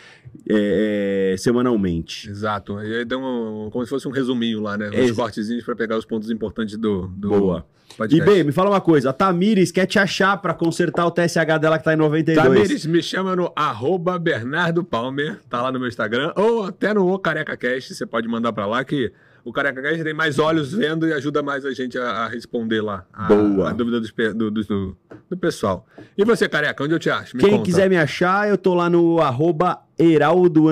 é, 0.49 1.33
é, 1.33 1.37
semanalmente. 1.37 2.29
Exato. 2.29 2.79
E 2.81 2.99
aí 2.99 3.05
dá 3.05 3.17
um, 3.17 3.69
como 3.69 3.83
se 3.83 3.89
fosse 3.89 4.07
um 4.07 4.11
resuminho 4.11 4.61
lá, 4.61 4.77
né? 4.77 4.89
Ex- 4.93 5.11
cortezinhos 5.11 5.65
pra 5.65 5.75
pegar 5.75 5.97
os 5.97 6.05
pontos 6.05 6.31
importantes 6.31 6.77
do, 6.77 7.07
do 7.07 7.27
Boa. 7.27 7.65
E 7.93 7.97
podcast. 7.97 8.29
bem, 8.31 8.43
me 8.43 8.51
fala 8.51 8.69
uma 8.69 8.81
coisa, 8.81 9.09
a 9.09 9.13
Tamires 9.13 9.71
quer 9.71 9.85
te 9.85 9.99
achar 9.99 10.37
pra 10.37 10.53
consertar 10.53 11.05
o 11.05 11.11
TSH 11.11 11.57
dela 11.59 11.77
que 11.77 11.83
tá 11.83 11.93
em 11.93 11.97
92. 11.97 12.47
Tamires, 12.47 12.85
me 12.85 13.01
chama 13.01 13.35
no 13.35 13.51
arroba 13.55 14.17
Bernardo 14.17 14.83
Palmer, 14.83 15.39
tá 15.49 15.61
lá 15.61 15.71
no 15.71 15.79
meu 15.79 15.87
Instagram, 15.87 16.31
ou 16.35 16.63
até 16.65 16.93
no 16.93 17.11
O 17.11 17.19
Careca 17.19 17.55
Cast, 17.57 17.93
você 17.93 18.05
pode 18.05 18.27
mandar 18.27 18.53
pra 18.53 18.65
lá 18.65 18.83
que 18.83 19.11
o 19.43 19.51
Careca 19.51 19.81
Cast 19.81 20.03
tem 20.03 20.13
mais 20.13 20.37
olhos 20.39 20.71
vendo 20.71 21.07
e 21.07 21.13
ajuda 21.13 21.41
mais 21.41 21.65
a 21.65 21.71
gente 21.73 21.97
a, 21.97 22.03
a 22.09 22.27
responder 22.27 22.81
lá 22.81 23.05
a, 23.11 23.25
Boa. 23.25 23.69
a 23.69 23.73
dúvida 23.73 23.99
dos 23.99 24.11
do, 24.11 24.51
do, 24.51 24.63
do- 24.63 24.97
do 25.29 25.37
pessoal. 25.37 25.85
E 26.17 26.23
você, 26.25 26.47
Careca, 26.47 26.83
onde 26.83 26.93
eu 26.93 26.99
te 26.99 27.09
acho? 27.09 27.35
Me 27.35 27.41
Quem 27.43 27.51
conta. 27.53 27.63
quiser 27.63 27.89
me 27.89 27.97
achar, 27.97 28.47
eu 28.49 28.57
tô 28.57 28.73
lá 28.75 28.89
no 28.89 29.19
arroba 29.19 29.79
Heraldo 29.97 30.65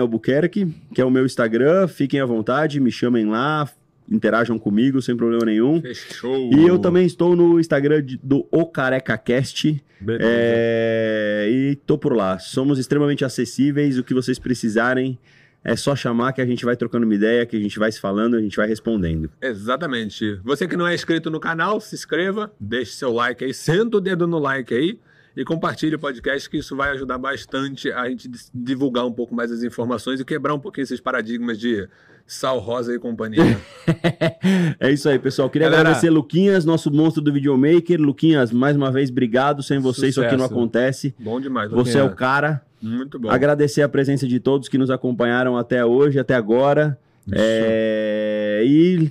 Albuquerque, 0.00 0.74
que 0.94 1.00
é 1.00 1.04
o 1.04 1.10
meu 1.10 1.24
Instagram. 1.24 1.86
Fiquem 1.88 2.20
à 2.20 2.26
vontade, 2.26 2.80
me 2.80 2.90
chamem 2.90 3.26
lá, 3.26 3.68
interajam 4.10 4.58
comigo 4.58 5.00
sem 5.00 5.16
problema 5.16 5.44
nenhum. 5.46 5.80
Fechou. 5.80 6.50
E 6.52 6.66
eu 6.66 6.78
também 6.78 7.06
estou 7.06 7.34
no 7.36 7.58
Instagram 7.58 8.02
de- 8.02 8.20
do 8.22 8.46
O 8.50 8.66
Careca 8.66 9.16
Cast. 9.18 9.82
É, 10.20 11.46
e 11.50 11.76
tô 11.86 11.96
por 11.96 12.14
lá. 12.16 12.38
Somos 12.38 12.78
extremamente 12.78 13.24
acessíveis. 13.24 13.98
O 13.98 14.04
que 14.04 14.12
vocês 14.14 14.38
precisarem 14.38 15.18
é 15.64 15.76
só 15.76 15.94
chamar 15.94 16.32
que 16.32 16.40
a 16.40 16.46
gente 16.46 16.64
vai 16.64 16.76
trocando 16.76 17.04
uma 17.06 17.14
ideia, 17.14 17.46
que 17.46 17.56
a 17.56 17.60
gente 17.60 17.78
vai 17.78 17.90
se 17.92 18.00
falando, 18.00 18.34
a 18.36 18.40
gente 18.40 18.56
vai 18.56 18.66
respondendo. 18.66 19.30
Exatamente. 19.40 20.40
Você 20.44 20.66
que 20.66 20.76
não 20.76 20.86
é 20.88 20.94
inscrito 20.94 21.30
no 21.30 21.38
canal, 21.38 21.80
se 21.80 21.94
inscreva, 21.94 22.52
deixe 22.58 22.92
seu 22.92 23.12
like 23.12 23.44
aí, 23.44 23.54
senta 23.54 23.98
o 23.98 24.00
dedo 24.00 24.26
no 24.26 24.38
like 24.38 24.74
aí 24.74 24.98
e 25.36 25.44
compartilhe 25.44 25.94
o 25.96 25.98
podcast, 25.98 26.48
que 26.50 26.58
isso 26.58 26.76
vai 26.76 26.90
ajudar 26.92 27.18
bastante 27.18 27.90
a 27.92 28.08
gente 28.08 28.28
divulgar 28.54 29.06
um 29.06 29.12
pouco 29.12 29.34
mais 29.34 29.50
as 29.50 29.62
informações 29.62 30.20
e 30.20 30.24
quebrar 30.24 30.54
um 30.54 30.58
pouquinho 30.58 30.84
esses 30.84 31.00
paradigmas 31.00 31.58
de 31.58 31.88
sal 32.26 32.58
rosa 32.58 32.94
e 32.94 32.98
companhia. 32.98 33.58
é 34.78 34.90
isso 34.90 35.08
aí, 35.08 35.18
pessoal. 35.18 35.48
Queria 35.50 35.68
Galera- 35.68 35.88
agradecer 35.88 36.10
Luquinhas, 36.10 36.64
nosso 36.64 36.90
monstro 36.90 37.22
do 37.22 37.32
videomaker. 37.32 38.00
Luquinhas, 38.00 38.52
mais 38.52 38.76
uma 38.76 38.90
vez, 38.92 39.10
obrigado. 39.10 39.62
Sem 39.62 39.78
você 39.78 40.08
isso 40.08 40.20
aqui 40.20 40.32
não 40.36 40.40
Sucesso. 40.44 40.54
acontece. 40.54 41.14
bom 41.18 41.40
demais. 41.40 41.70
Você 41.70 41.98
é 41.98 42.02
o 42.04 42.14
cara. 42.14 42.62
Muito 42.80 43.18
bom. 43.18 43.30
Agradecer 43.30 43.82
a 43.82 43.88
presença 43.88 44.26
de 44.26 44.38
todos 44.40 44.68
que 44.68 44.76
nos 44.78 44.90
acompanharam 44.90 45.56
até 45.56 45.84
hoje, 45.84 46.18
até 46.18 46.34
agora. 46.34 46.98
É, 47.32 48.62
E 48.66 49.10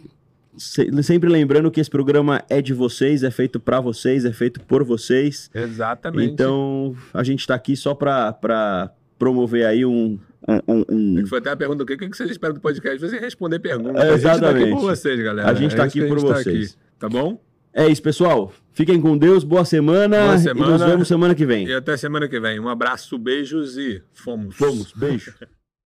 sempre 0.58 1.30
lembrando 1.30 1.70
que 1.72 1.80
esse 1.80 1.90
programa 1.90 2.44
é 2.50 2.62
de 2.62 2.74
vocês, 2.74 3.24
é 3.24 3.32
feito 3.32 3.60
pra 3.60 3.80
vocês, 3.80 4.26
é 4.26 4.34
feito 4.34 4.60
por 4.62 4.84
vocês. 4.84 5.50
Exatamente. 5.54 6.32
Então 6.32 6.96
a 7.14 7.24
gente 7.24 7.46
tá 7.48 7.56
aqui 7.56 7.76
só 7.76 7.94
pra, 7.94 8.34
pra 8.34 8.92
promover 9.18 9.66
aí 9.66 9.86
um. 9.86 10.20
um- 10.68 10.86
um- 10.90 11.26
Foi 11.28 11.40
até 11.40 11.52
a 11.52 11.56
pergunta: 11.58 11.84
o 11.84 11.86
que, 11.86 11.94
o 11.94 11.98
que 11.98 12.16
vocês 12.16 12.30
esperam 12.32 12.54
do 12.56 12.62
podcast? 12.62 13.00
Você 13.00 13.18
responder 13.20 13.60
perguntas. 13.60 14.04
É, 14.04 14.10
A 14.10 14.12
gente 14.18 14.24
tá 14.24 14.30
aqui 14.32 14.38
exatamente. 14.46 14.72
por 14.72 14.82
vocês, 14.82 15.20
galera. 15.24 15.50
A 15.50 15.54
gente 15.54 15.76
tá 15.76 15.84
É 15.84 15.86
aqui 15.88 16.06
por 16.08 16.16
tá 16.22 16.28
vocês. 16.28 16.72
aqui, 16.72 16.78
tá 17.00 17.10
bom? 17.10 17.42
É 17.74 17.88
isso, 17.88 18.02
pessoal. 18.04 18.52
Fiquem 18.74 19.00
com 19.00 19.18
Deus, 19.18 19.44
boa 19.46 19.64
semana, 19.64 20.18
Boa 20.24 20.36
e 20.36 20.40
semana. 20.40 20.72
nos 20.74 20.82
vemos 20.84 21.08
semana 21.08 21.34
que 21.34 21.46
vem. 21.46 21.68
E 21.68 21.74
até 21.74 21.96
semana 21.96 22.28
que 22.28 22.38
vem. 22.40 22.60
Um 22.60 22.68
abraço, 22.68 23.18
beijos 23.18 23.78
e 23.78 24.02
fomos. 24.14 24.56
Vamos, 24.60 24.92
beijo. 24.94 25.34